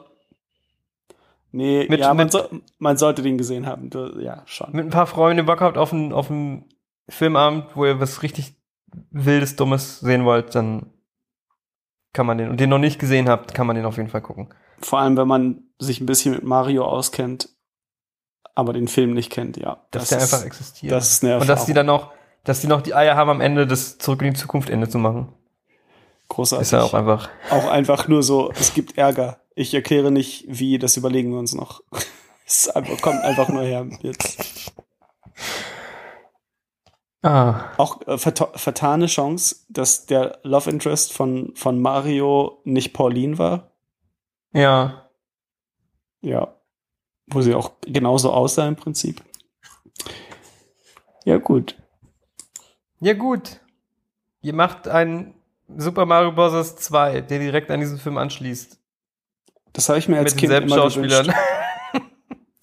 Nee, 1.52 1.88
Mit- 1.90 2.02
ja, 2.02 2.10
man, 2.14 2.26
mit- 2.26 2.32
so, 2.34 2.48
man 2.80 2.98
sollte 2.98 3.22
den 3.22 3.38
gesehen 3.38 3.66
haben. 3.66 3.90
Du, 3.90 4.20
ja, 4.20 4.44
schon. 4.46 4.72
Mit 4.74 4.86
ein 4.86 4.90
paar 4.92 5.08
Freunden 5.08 5.46
Bock 5.46 5.62
habt 5.62 5.78
auf 5.78 5.94
einen, 5.94 6.12
auf 6.14 6.30
einen 6.30 6.66
Filmabend, 7.10 7.66
wo 7.76 7.86
ihr 7.86 8.00
was 8.00 8.24
richtig 8.24 8.56
wildes, 9.12 9.56
dummes 9.56 10.00
sehen 10.02 10.26
wollt, 10.26 10.54
dann 10.56 10.92
kann 12.14 12.26
man 12.26 12.38
den, 12.38 12.50
und 12.50 12.60
den 12.60 12.70
noch 12.70 12.78
nicht 12.78 13.00
gesehen 13.00 13.28
habt, 13.30 13.54
kann 13.54 13.68
man 13.68 13.76
den 13.76 13.86
auf 13.86 13.98
jeden 13.98 14.10
Fall 14.10 14.22
gucken. 14.22 14.54
Vor 14.80 15.00
allem, 15.00 15.18
wenn 15.18 15.28
man 15.28 15.64
sich 15.80 16.00
ein 16.02 16.06
bisschen 16.06 16.34
mit 16.34 16.44
Mario 16.44 16.86
auskennt, 16.86 17.50
aber 18.54 18.72
den 18.74 18.88
Film 18.88 19.14
nicht 19.14 19.32
kennt, 19.32 19.58
ja. 19.58 19.86
Dass 19.92 20.04
Das 20.04 20.10
der 20.10 20.18
ist- 20.20 20.34
einfach 20.34 20.46
existiert. 20.46 20.92
das 20.92 21.12
ist 21.12 21.24
eine 21.24 21.40
und 21.40 21.48
dass 21.48 21.66
die 21.66 21.74
dann 21.74 21.86
noch, 21.88 22.12
dass 22.46 22.62
die 22.62 22.68
noch 22.68 22.82
die 22.82 22.96
Eier 22.96 23.16
haben, 23.16 23.30
am 23.30 23.42
Ende 23.42 23.68
das 23.68 23.98
Zurück 23.98 24.22
in 24.22 24.34
die 24.34 24.40
Zukunft 24.40 24.70
Ende 24.70 24.88
zu 24.88 24.98
machen. 24.98 25.34
Großartig. 26.30 26.64
Ist 26.64 26.72
ja 26.72 26.82
auch 26.84 26.94
einfach. 26.94 27.30
Auch 27.52 27.68
einfach 27.68 28.08
nur 28.08 28.24
so, 28.24 28.52
es 28.58 28.74
gibt 28.74 28.98
Ärger. 28.98 29.42
Ich 29.56 29.74
erkläre 29.74 30.12
nicht, 30.12 30.46
wie, 30.48 30.80
das 30.80 30.98
überlegen 30.98 31.32
wir 31.32 31.40
uns 31.40 31.54
noch. 31.54 31.82
Es 32.48 32.70
einfach, 32.70 33.02
kommt 33.02 33.22
einfach 33.22 33.50
nur 33.50 33.64
her. 33.64 33.88
Jetzt. 34.04 34.72
Ah. 37.24 37.72
Auch 37.78 38.02
äh, 38.02 38.18
verta- 38.20 38.56
vertane 38.56 39.08
Chance, 39.08 39.66
dass 39.68 40.06
der 40.06 40.38
Love 40.44 40.70
Interest 40.70 41.12
von, 41.12 41.54
von 41.56 41.82
Mario 41.82 42.62
nicht 42.64 42.94
Pauline 42.94 43.40
war. 43.40 43.72
Ja. 44.54 45.10
Ja. 46.22 46.54
Wo 47.26 47.42
sie 47.42 47.56
auch 47.56 47.72
genauso 47.82 48.32
aussah 48.32 48.68
im 48.68 48.76
Prinzip. 48.76 49.24
Ja, 51.24 51.38
gut. 51.38 51.76
Ja, 53.00 53.14
gut. 53.14 53.60
Ihr 54.42 54.54
macht 54.54 54.88
einen 54.88 55.34
Super 55.76 56.06
Mario 56.06 56.32
Bros. 56.32 56.76
2, 56.76 57.22
der 57.22 57.40
direkt 57.40 57.72
an 57.72 57.80
diesen 57.80 57.98
Film 57.98 58.18
anschließt. 58.18 58.80
Das 59.74 59.90
habe 59.90 60.00
ich 60.00 60.08
mir 60.08 60.18
als 60.18 60.34
mit 60.36 60.40
Kind 60.42 60.54
immer 60.54 60.90
gewünscht. 60.90 61.32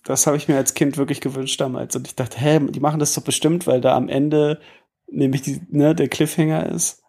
Das 0.04 0.26
habe 0.26 0.36
ich 0.36 0.48
mir 0.48 0.56
als 0.56 0.74
Kind 0.74 0.96
wirklich 0.96 1.20
gewünscht 1.20 1.60
damals. 1.60 1.94
Und 1.94 2.08
ich 2.08 2.16
dachte, 2.16 2.36
hä, 2.38 2.58
die 2.58 2.80
machen 2.80 2.98
das 2.98 3.14
doch 3.14 3.22
bestimmt, 3.22 3.68
weil 3.68 3.80
da 3.80 3.96
am 3.96 4.08
Ende 4.08 4.60
nämlich 5.06 5.42
die, 5.42 5.60
ne, 5.70 5.94
der 5.94 6.08
Cliffhanger 6.08 6.66
ist. 6.66 7.02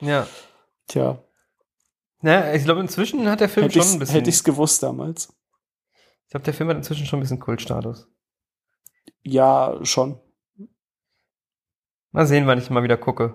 ja. 0.00 0.26
Tja, 0.88 1.22
Na, 2.20 2.52
ich 2.52 2.64
glaube, 2.64 2.80
inzwischen 2.80 3.28
hat 3.30 3.38
der 3.40 3.48
Film 3.48 3.66
hätte 3.66 3.78
schon 3.78 3.88
ein 3.88 3.92
ich 3.94 3.98
bisschen. 4.00 4.14
hätte 4.16 4.28
ich's 4.30 4.42
gewusst 4.42 4.82
damals. 4.82 5.32
ich 6.24 6.30
glaube, 6.30 6.42
der 6.44 6.52
Film 6.52 6.68
hat 6.68 6.76
inzwischen 6.76 7.06
schon 7.06 7.20
ein 7.20 7.22
bisschen 7.22 7.38
Kultstatus. 7.38 8.08
Ja, 9.22 9.78
schon. 9.84 10.18
Mal 12.12 12.26
sehen, 12.26 12.46
wann 12.46 12.58
ich 12.58 12.70
mal 12.70 12.82
wieder 12.82 12.96
gucke. 12.96 13.34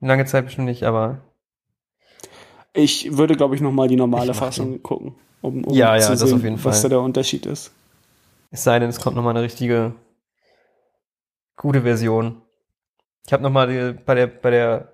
Lange 0.00 0.24
Zeit 0.24 0.44
bestimmt 0.44 0.66
nicht, 0.66 0.84
aber 0.84 1.20
Ich 2.72 3.16
würde, 3.16 3.34
glaube 3.34 3.54
ich, 3.54 3.60
noch 3.60 3.72
mal 3.72 3.88
die 3.88 3.96
normale 3.96 4.34
Fassung 4.34 4.82
gucken, 4.82 5.14
um, 5.42 5.64
um 5.64 5.74
Ja, 5.74 5.94
ja, 5.96 6.00
zu 6.00 6.10
das 6.10 6.20
sehen, 6.20 6.34
auf 6.36 6.42
jeden 6.42 6.64
was 6.64 6.82
da 6.82 6.88
der 6.88 7.00
Unterschied 7.00 7.46
ist. 7.46 7.72
es 8.50 8.64
sei 8.64 8.78
denn, 8.78 8.88
es 8.88 9.00
kommt 9.00 9.16
noch 9.16 9.22
mal 9.22 9.30
eine 9.30 9.42
richtige 9.42 9.94
gute 11.56 11.82
Version. 11.82 12.40
Ich 13.26 13.32
habe 13.32 13.42
noch 13.42 13.50
mal 13.50 13.66
die, 13.66 13.98
bei 14.04 14.14
der 14.14 14.26
bei 14.26 14.50
der 14.50 14.92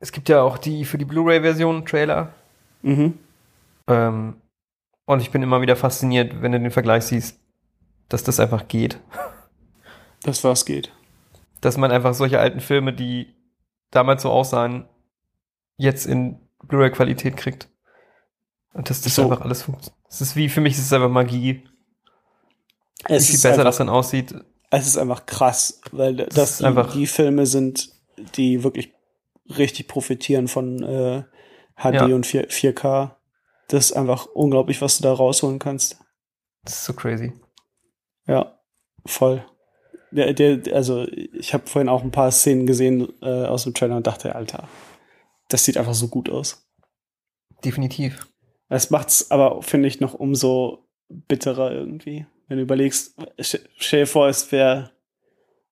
es 0.00 0.12
gibt 0.12 0.28
ja 0.28 0.42
auch 0.42 0.58
die 0.58 0.84
für 0.84 0.98
die 0.98 1.04
Blu-ray-Version 1.04 1.84
Trailer 1.84 2.32
Mhm. 2.82 3.18
ähm, 3.88 4.36
und 5.06 5.20
ich 5.20 5.32
bin 5.32 5.42
immer 5.42 5.60
wieder 5.60 5.74
fasziniert, 5.74 6.40
wenn 6.42 6.52
du 6.52 6.60
den 6.60 6.70
Vergleich 6.70 7.06
siehst, 7.06 7.40
dass 8.08 8.22
das 8.22 8.38
einfach 8.38 8.68
geht, 8.68 9.00
Das 10.22 10.44
was 10.44 10.64
geht. 10.64 10.92
Dass 11.60 11.76
man 11.76 11.90
einfach 11.90 12.14
solche 12.14 12.38
alten 12.38 12.60
Filme, 12.60 12.92
die 12.92 13.34
damals 13.90 14.22
so 14.22 14.30
aussahen, 14.30 14.88
jetzt 15.76 16.06
in 16.06 16.38
Blu-ray-Qualität 16.64 17.36
kriegt 17.36 17.68
und 18.72 18.90
dass 18.90 19.00
das 19.00 19.14
So. 19.14 19.22
einfach 19.24 19.40
alles 19.42 19.62
funktioniert. 19.62 19.98
Es 20.08 20.20
ist 20.20 20.36
wie 20.36 20.48
für 20.48 20.60
mich 20.60 20.74
ist 20.74 20.80
es 20.86 20.92
einfach 20.92 21.08
Magie, 21.10 21.64
Es 23.04 23.22
wie 23.28 23.32
viel 23.32 23.34
besser 23.40 23.48
einfach, 23.52 23.64
das 23.64 23.76
dann 23.78 23.88
aussieht. 23.88 24.34
Es 24.70 24.86
ist 24.86 24.98
einfach 24.98 25.24
krass, 25.26 25.80
weil 25.92 26.16
das 26.16 26.50
ist 26.52 26.60
die, 26.60 26.64
einfach- 26.64 26.92
die 26.92 27.06
Filme 27.06 27.46
sind, 27.46 27.90
die 28.36 28.62
wirklich 28.64 28.92
richtig 29.56 29.88
profitieren 29.88 30.48
von 30.48 30.82
äh, 30.82 31.22
HD 31.76 31.94
Ja. 31.94 32.04
und 32.06 32.26
4, 32.26 32.48
4K. 32.50 33.14
Das 33.68 33.86
ist 33.86 33.92
einfach 33.92 34.26
unglaublich, 34.26 34.82
was 34.82 34.96
du 34.98 35.04
da 35.04 35.12
rausholen 35.12 35.58
kannst. 35.58 35.98
Das 36.64 36.74
ist 36.74 36.84
so 36.84 36.92
crazy. 36.92 37.32
Ja, 38.26 38.58
voll. 39.06 39.44
Der, 40.10 40.32
der, 40.32 40.74
also 40.74 41.06
ich 41.08 41.52
habe 41.54 41.66
vorhin 41.66 41.88
auch 41.88 42.02
ein 42.02 42.10
paar 42.10 42.30
Szenen 42.30 42.66
gesehen 42.66 43.12
äh, 43.22 43.44
aus 43.44 43.64
dem 43.64 43.74
Trailer 43.74 43.96
und 43.96 44.06
dachte, 44.06 44.34
Alter, 44.34 44.68
das 45.48 45.64
sieht 45.64 45.76
einfach 45.76 45.94
so 45.94 46.08
gut 46.08 46.30
aus. 46.30 46.66
Definitiv. 47.64 48.26
Das 48.68 48.90
macht's 48.90 49.30
aber, 49.30 49.62
finde 49.62 49.88
ich, 49.88 50.00
noch 50.00 50.14
umso 50.14 50.86
bitterer 51.08 51.72
irgendwie. 51.72 52.26
Wenn 52.46 52.58
du 52.58 52.62
überlegst, 52.62 53.18
st- 53.38 53.66
stell 53.76 54.00
dir 54.00 54.06
vor, 54.06 54.28
es 54.28 54.50
wäre 54.52 54.92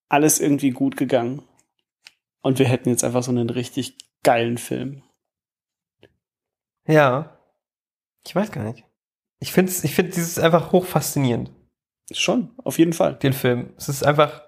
alles 0.09 0.39
irgendwie 0.39 0.71
gut 0.71 0.97
gegangen. 0.97 1.43
Und 2.41 2.59
wir 2.59 2.67
hätten 2.67 2.89
jetzt 2.89 3.03
einfach 3.03 3.23
so 3.23 3.31
einen 3.31 3.49
richtig 3.49 3.97
geilen 4.23 4.57
Film. 4.57 5.03
Ja. 6.87 7.37
Ich 8.25 8.35
weiß 8.35 8.51
gar 8.51 8.63
nicht. 8.63 8.83
Ich 9.39 9.51
finde 9.51 9.71
ich 9.71 9.93
find 9.93 10.15
dieses 10.15 10.39
einfach 10.39 10.71
hoch 10.71 10.85
faszinierend, 10.85 11.51
Schon, 12.11 12.51
auf 12.63 12.79
jeden 12.79 12.93
Fall. 12.93 13.15
den 13.15 13.33
Film. 13.33 13.73
Es 13.77 13.89
ist 13.89 14.05
einfach. 14.05 14.43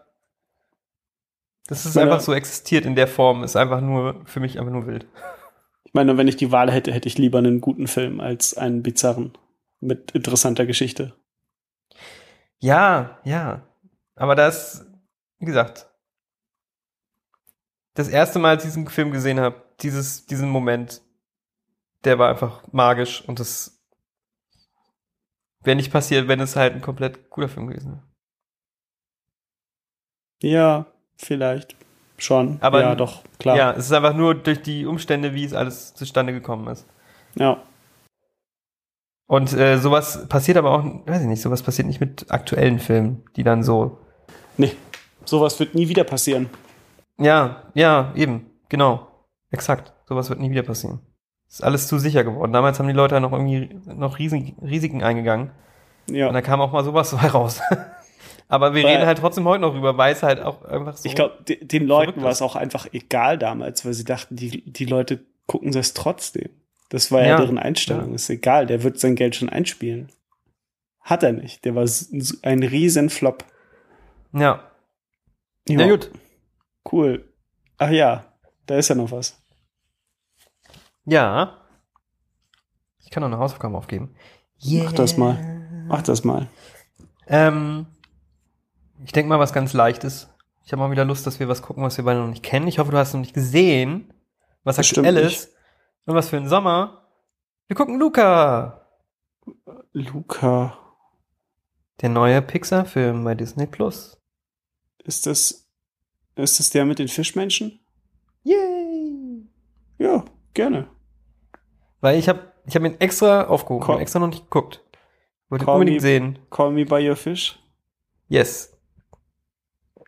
Das 1.68 1.86
ist 1.86 1.98
einfach 1.98 2.20
so 2.20 2.34
existiert 2.34 2.86
in 2.86 2.96
der 2.96 3.08
Form, 3.08 3.44
ist 3.44 3.56
einfach 3.56 3.80
nur, 3.80 4.26
für 4.26 4.40
mich 4.40 4.58
einfach 4.58 4.72
nur 4.72 4.88
wild. 4.88 5.06
Ich 5.84 5.94
meine, 5.94 6.18
wenn 6.18 6.28
ich 6.28 6.36
die 6.36 6.52
Wahl 6.52 6.72
hätte, 6.72 6.92
hätte 6.92 7.08
ich 7.08 7.18
lieber 7.20 7.38
einen 7.38 7.62
guten 7.62 7.88
Film 7.88 8.20
als 8.22 8.58
einen 8.58 8.82
bizarren 8.82 9.34
mit 9.80 10.12
interessanter 10.12 10.66
Geschichte. 10.66 11.16
Ja, 12.60 13.20
ja. 13.24 13.68
Aber 14.16 14.36
das, 14.36 14.86
wie 15.38 15.46
gesagt, 15.46 15.88
das 17.94 18.08
erste 18.08 18.40
Mal, 18.40 18.56
als 18.56 18.64
ich 18.64 18.70
diesen 18.70 18.88
Film 18.88 19.12
gesehen 19.12 19.40
habe, 19.40 19.62
dieses, 19.82 20.26
diesen 20.26 20.50
Moment, 20.50 21.02
der 22.04 22.18
war 22.18 22.30
einfach 22.30 22.64
magisch 22.72 23.24
und 23.28 23.40
das 23.40 23.79
wäre 25.64 25.76
nicht 25.76 25.92
passiert, 25.92 26.28
wenn 26.28 26.40
es 26.40 26.56
halt 26.56 26.74
ein 26.76 26.82
komplett 26.82 27.30
cooler 27.30 27.50
Film 27.50 27.68
gewesen 27.68 27.92
wäre. 27.92 28.04
Ja, 30.42 30.86
vielleicht. 31.18 31.76
Schon. 32.18 32.58
Aber- 32.62 32.82
ja, 32.82 32.96
doch, 32.96 33.24
klar. 33.40 33.58
Ja, 33.58 33.72
es 33.72 33.86
ist 33.86 33.92
einfach 33.94 34.14
nur 34.16 34.36
durch 34.36 34.62
die 34.62 34.86
Umstände, 34.86 35.34
wie 35.34 35.46
es 35.46 35.54
alles 35.54 35.94
zustande 35.94 36.34
gekommen 36.34 36.68
ist. 36.68 36.86
ja. 37.36 37.62
Und 39.28 39.54
äh, 39.54 39.78
sowas 39.78 40.28
passiert 40.28 40.58
aber 40.58 40.72
auch, 40.72 40.84
weiß 41.06 41.22
ich 41.22 41.28
nicht, 41.28 41.44
sowas 41.44 41.62
passiert 41.62 41.88
nicht 41.88 42.00
mit 42.00 42.32
aktuellen 42.32 42.80
Filmen, 42.80 43.24
die 43.36 43.44
dann 43.44 43.62
so, 43.62 44.00
Nee, 44.58 44.72
sowas 45.24 45.60
wird 45.60 45.76
nie 45.76 45.88
wieder 45.88 46.04
passieren. 46.04 46.50
ja, 47.20 47.62
ja, 47.76 48.12
eben, 48.16 48.50
genau, 48.70 49.08
exakt, 49.52 49.94
sowas 50.08 50.32
wird 50.32 50.40
nie 50.40 50.50
wieder 50.50 50.64
passieren. 50.64 51.02
Ist 51.50 51.64
alles 51.64 51.88
zu 51.88 51.98
sicher 51.98 52.24
geworden. 52.24 52.54
Damals 52.54 52.78
haben 52.80 52.88
die 52.88 52.94
Leute 52.94 53.20
noch 53.20 53.32
irgendwie 53.32 53.70
noch 53.86 54.20
Riesen, 54.20 54.56
Risiken 54.62 55.04
eingegangen 55.04 55.52
Ja. 56.08 56.28
und 56.28 56.34
da 56.34 56.42
kam 56.42 56.62
auch 56.62 56.72
mal 56.72 56.84
sowas 56.84 57.14
raus. 57.34 57.60
aber 58.48 58.76
wir 58.76 58.84
Weil- 58.84 58.94
reden 58.96 59.08
halt 59.08 59.18
trotzdem 59.18 59.46
heute 59.46 59.62
noch 59.62 59.74
drüber, 59.74 59.98
weil 59.98 60.14
es 60.14 60.22
halt 60.24 60.42
auch 60.42 60.64
einfach 60.64 60.96
so. 60.98 61.08
Ich 61.10 61.16
glaube, 61.16 61.44
de- 61.48 61.64
den 61.66 61.86
Leuten 61.88 62.22
war 62.22 62.32
es 62.32 62.42
auch 62.44 62.56
einfach 62.56 62.88
egal 62.94 63.38
damals, 63.40 63.84
weil 63.86 63.94
sie 63.94 64.04
dachten, 64.06 64.36
die, 64.36 64.72
die 64.72 64.86
Leute 64.86 65.20
gucken 65.48 65.72
das 65.72 65.94
trotzdem. 65.96 66.50
Das 66.90 67.12
war 67.12 67.22
ja, 67.22 67.30
Ja, 67.30 67.38
deren 67.38 67.58
Einstellung. 67.58 68.10
ja. 68.10 68.16
Ist 68.16 68.30
egal, 68.30 68.66
der 68.68 68.84
wird 68.84 69.00
sein 69.00 69.16
Geld 69.16 69.36
schon 69.36 69.50
einspielen. 69.50 70.10
Hat 71.02 71.24
er 71.24 71.32
nicht. 71.34 71.66
Der 71.66 71.74
war 71.76 71.86
ein 72.44 72.64
riesen 72.64 73.10
Flop. 73.10 73.44
ja. 74.34 74.64
ja, 75.68 75.88
gut. 75.88 76.12
Cool. 76.92 77.26
Ach 77.80 77.90
ja, 77.90 78.26
da 78.68 78.76
ist 78.78 78.90
ja 78.90 78.96
noch 78.96 79.12
was. 79.12 79.39
Ja. 81.06 81.58
Ich 83.00 83.10
kann 83.10 83.22
noch 83.22 83.28
eine 83.30 83.38
Hausaufgabe 83.40 83.78
aufgeben. 83.78 84.16
Mach 84.64 84.92
das 84.94 85.18
mal. 85.18 85.86
Mach 85.88 86.02
das 86.04 86.24
mal. 86.24 86.48
Ähm, 87.28 87.88
ich 89.04 89.12
denke 89.12 89.30
mal 89.30 89.40
was 89.40 89.54
ganz 89.54 89.74
Leichtes. 89.74 90.28
Ich 90.66 90.72
habe 90.72 90.82
mal 90.82 90.92
wieder 90.92 91.06
Lust, 91.06 91.26
dass 91.26 91.40
wir 91.40 91.48
was 91.48 91.62
gucken, 91.62 91.84
was 91.84 91.98
wir 91.98 92.06
beide 92.06 92.20
noch 92.20 92.28
nicht 92.28 92.44
kennen. 92.44 92.68
Ich 92.68 92.78
hoffe, 92.80 92.92
du 92.92 92.98
hast 92.98 93.14
noch 93.14 93.22
nicht 93.22 93.34
gesehen, 93.34 94.14
was 94.64 94.78
Bestimmt 94.78 95.08
aktuell 95.08 95.26
nicht. 95.26 95.38
ist. 95.40 95.56
Und 96.06 96.16
was 96.16 96.30
für 96.30 96.38
ein 96.38 96.48
Sommer. 96.48 97.08
Wir 97.68 97.76
gucken 97.76 98.00
Luca. 98.00 98.86
Luca, 99.94 100.78
Der 102.02 102.10
neue 102.10 102.42
Pixar-Film 102.42 103.24
bei 103.24 103.34
Disney 103.36 103.66
Plus. 103.66 104.22
ist 105.04 105.26
das, 105.26 105.68
ist 106.36 106.60
das 106.60 106.70
der 106.70 106.86
mit 106.86 107.00
den 107.00 107.08
Fischmenschen? 107.08 107.80
Yay! 108.44 109.48
Ja, 109.98 110.24
gerne. 110.54 110.88
Weil 112.02 112.18
ich 112.18 112.30
habe 112.30 112.52
ich 112.66 112.76
hab 112.76 112.84
ihn 112.84 113.00
extra 113.00 113.46
aufgehoben, 113.46 113.86
Call- 113.86 114.00
extra 114.02 114.20
noch 114.20 114.28
nicht 114.28 114.44
geguckt. 114.44 114.84
Wollte 115.50 115.66
unbedingt 115.66 115.98
me- 115.98 116.02
sehen. 116.02 116.40
Call 116.50 116.72
me 116.72 116.86
by 116.86 117.08
your 117.08 117.16
fish. 117.16 117.60
Yes. 118.28 118.78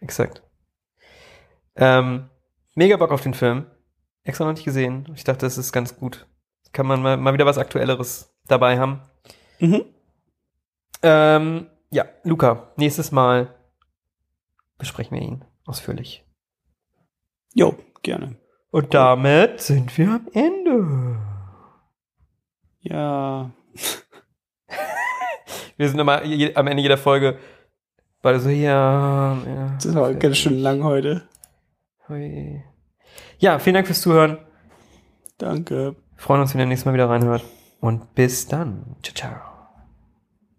Exakt. 0.01 0.43
Ähm, 1.75 2.29
mega 2.75 2.97
Bock 2.97 3.11
auf 3.11 3.21
den 3.21 3.33
Film. 3.33 3.65
Extra 4.23 4.45
noch 4.45 4.53
nicht 4.53 4.65
gesehen. 4.65 5.11
Ich 5.15 5.23
dachte, 5.23 5.45
das 5.45 5.57
ist 5.57 5.71
ganz 5.71 5.95
gut. 5.97 6.27
Kann 6.73 6.85
man 6.85 7.01
mal, 7.01 7.17
mal 7.17 7.33
wieder 7.33 7.45
was 7.45 7.57
Aktuelleres 7.57 8.33
dabei 8.45 8.77
haben. 8.79 9.01
Mhm. 9.59 9.85
Ähm, 11.01 11.67
ja, 11.89 12.05
Luca, 12.23 12.71
nächstes 12.77 13.11
Mal 13.11 13.55
besprechen 14.77 15.17
wir 15.17 15.23
ihn 15.23 15.45
ausführlich. 15.65 16.23
Jo, 17.53 17.75
gerne. 18.03 18.37
Und 18.71 18.93
damit 18.93 19.61
sind 19.61 19.97
wir 19.97 20.09
am 20.09 20.27
Ende. 20.33 21.17
Ja. 22.81 23.51
Wir 25.77 25.89
sind 25.89 25.99
immer 25.99 26.23
je, 26.23 26.55
am 26.55 26.67
Ende 26.67 26.81
jeder 26.83 26.97
Folge 26.97 27.37
beide 28.21 28.39
so, 28.39 28.49
ja, 28.49 29.37
ja. 29.45 29.77
Das 29.81 29.95
war 29.95 30.13
ganz 30.13 30.37
schön 30.37 30.59
lang 30.59 30.83
heute. 30.83 31.23
Hui. 32.07 32.63
Ja, 33.39 33.59
vielen 33.59 33.75
Dank 33.75 33.87
fürs 33.87 34.01
Zuhören. 34.01 34.37
Danke. 35.37 35.95
Wir 36.15 36.21
freuen 36.21 36.41
uns, 36.41 36.53
wenn 36.53 36.61
ihr 36.61 36.67
nächstes 36.67 36.85
Mal 36.85 36.93
wieder 36.93 37.09
reinhört. 37.09 37.43
Und 37.79 38.13
bis 38.13 38.47
dann. 38.47 38.95
Ciao, 39.01 39.15
ciao. 39.15 39.41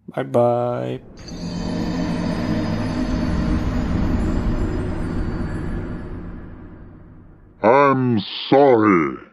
Bye 0.08 0.24
bye. 0.24 1.71
I'm 7.92 8.18
sorry. 8.48 9.31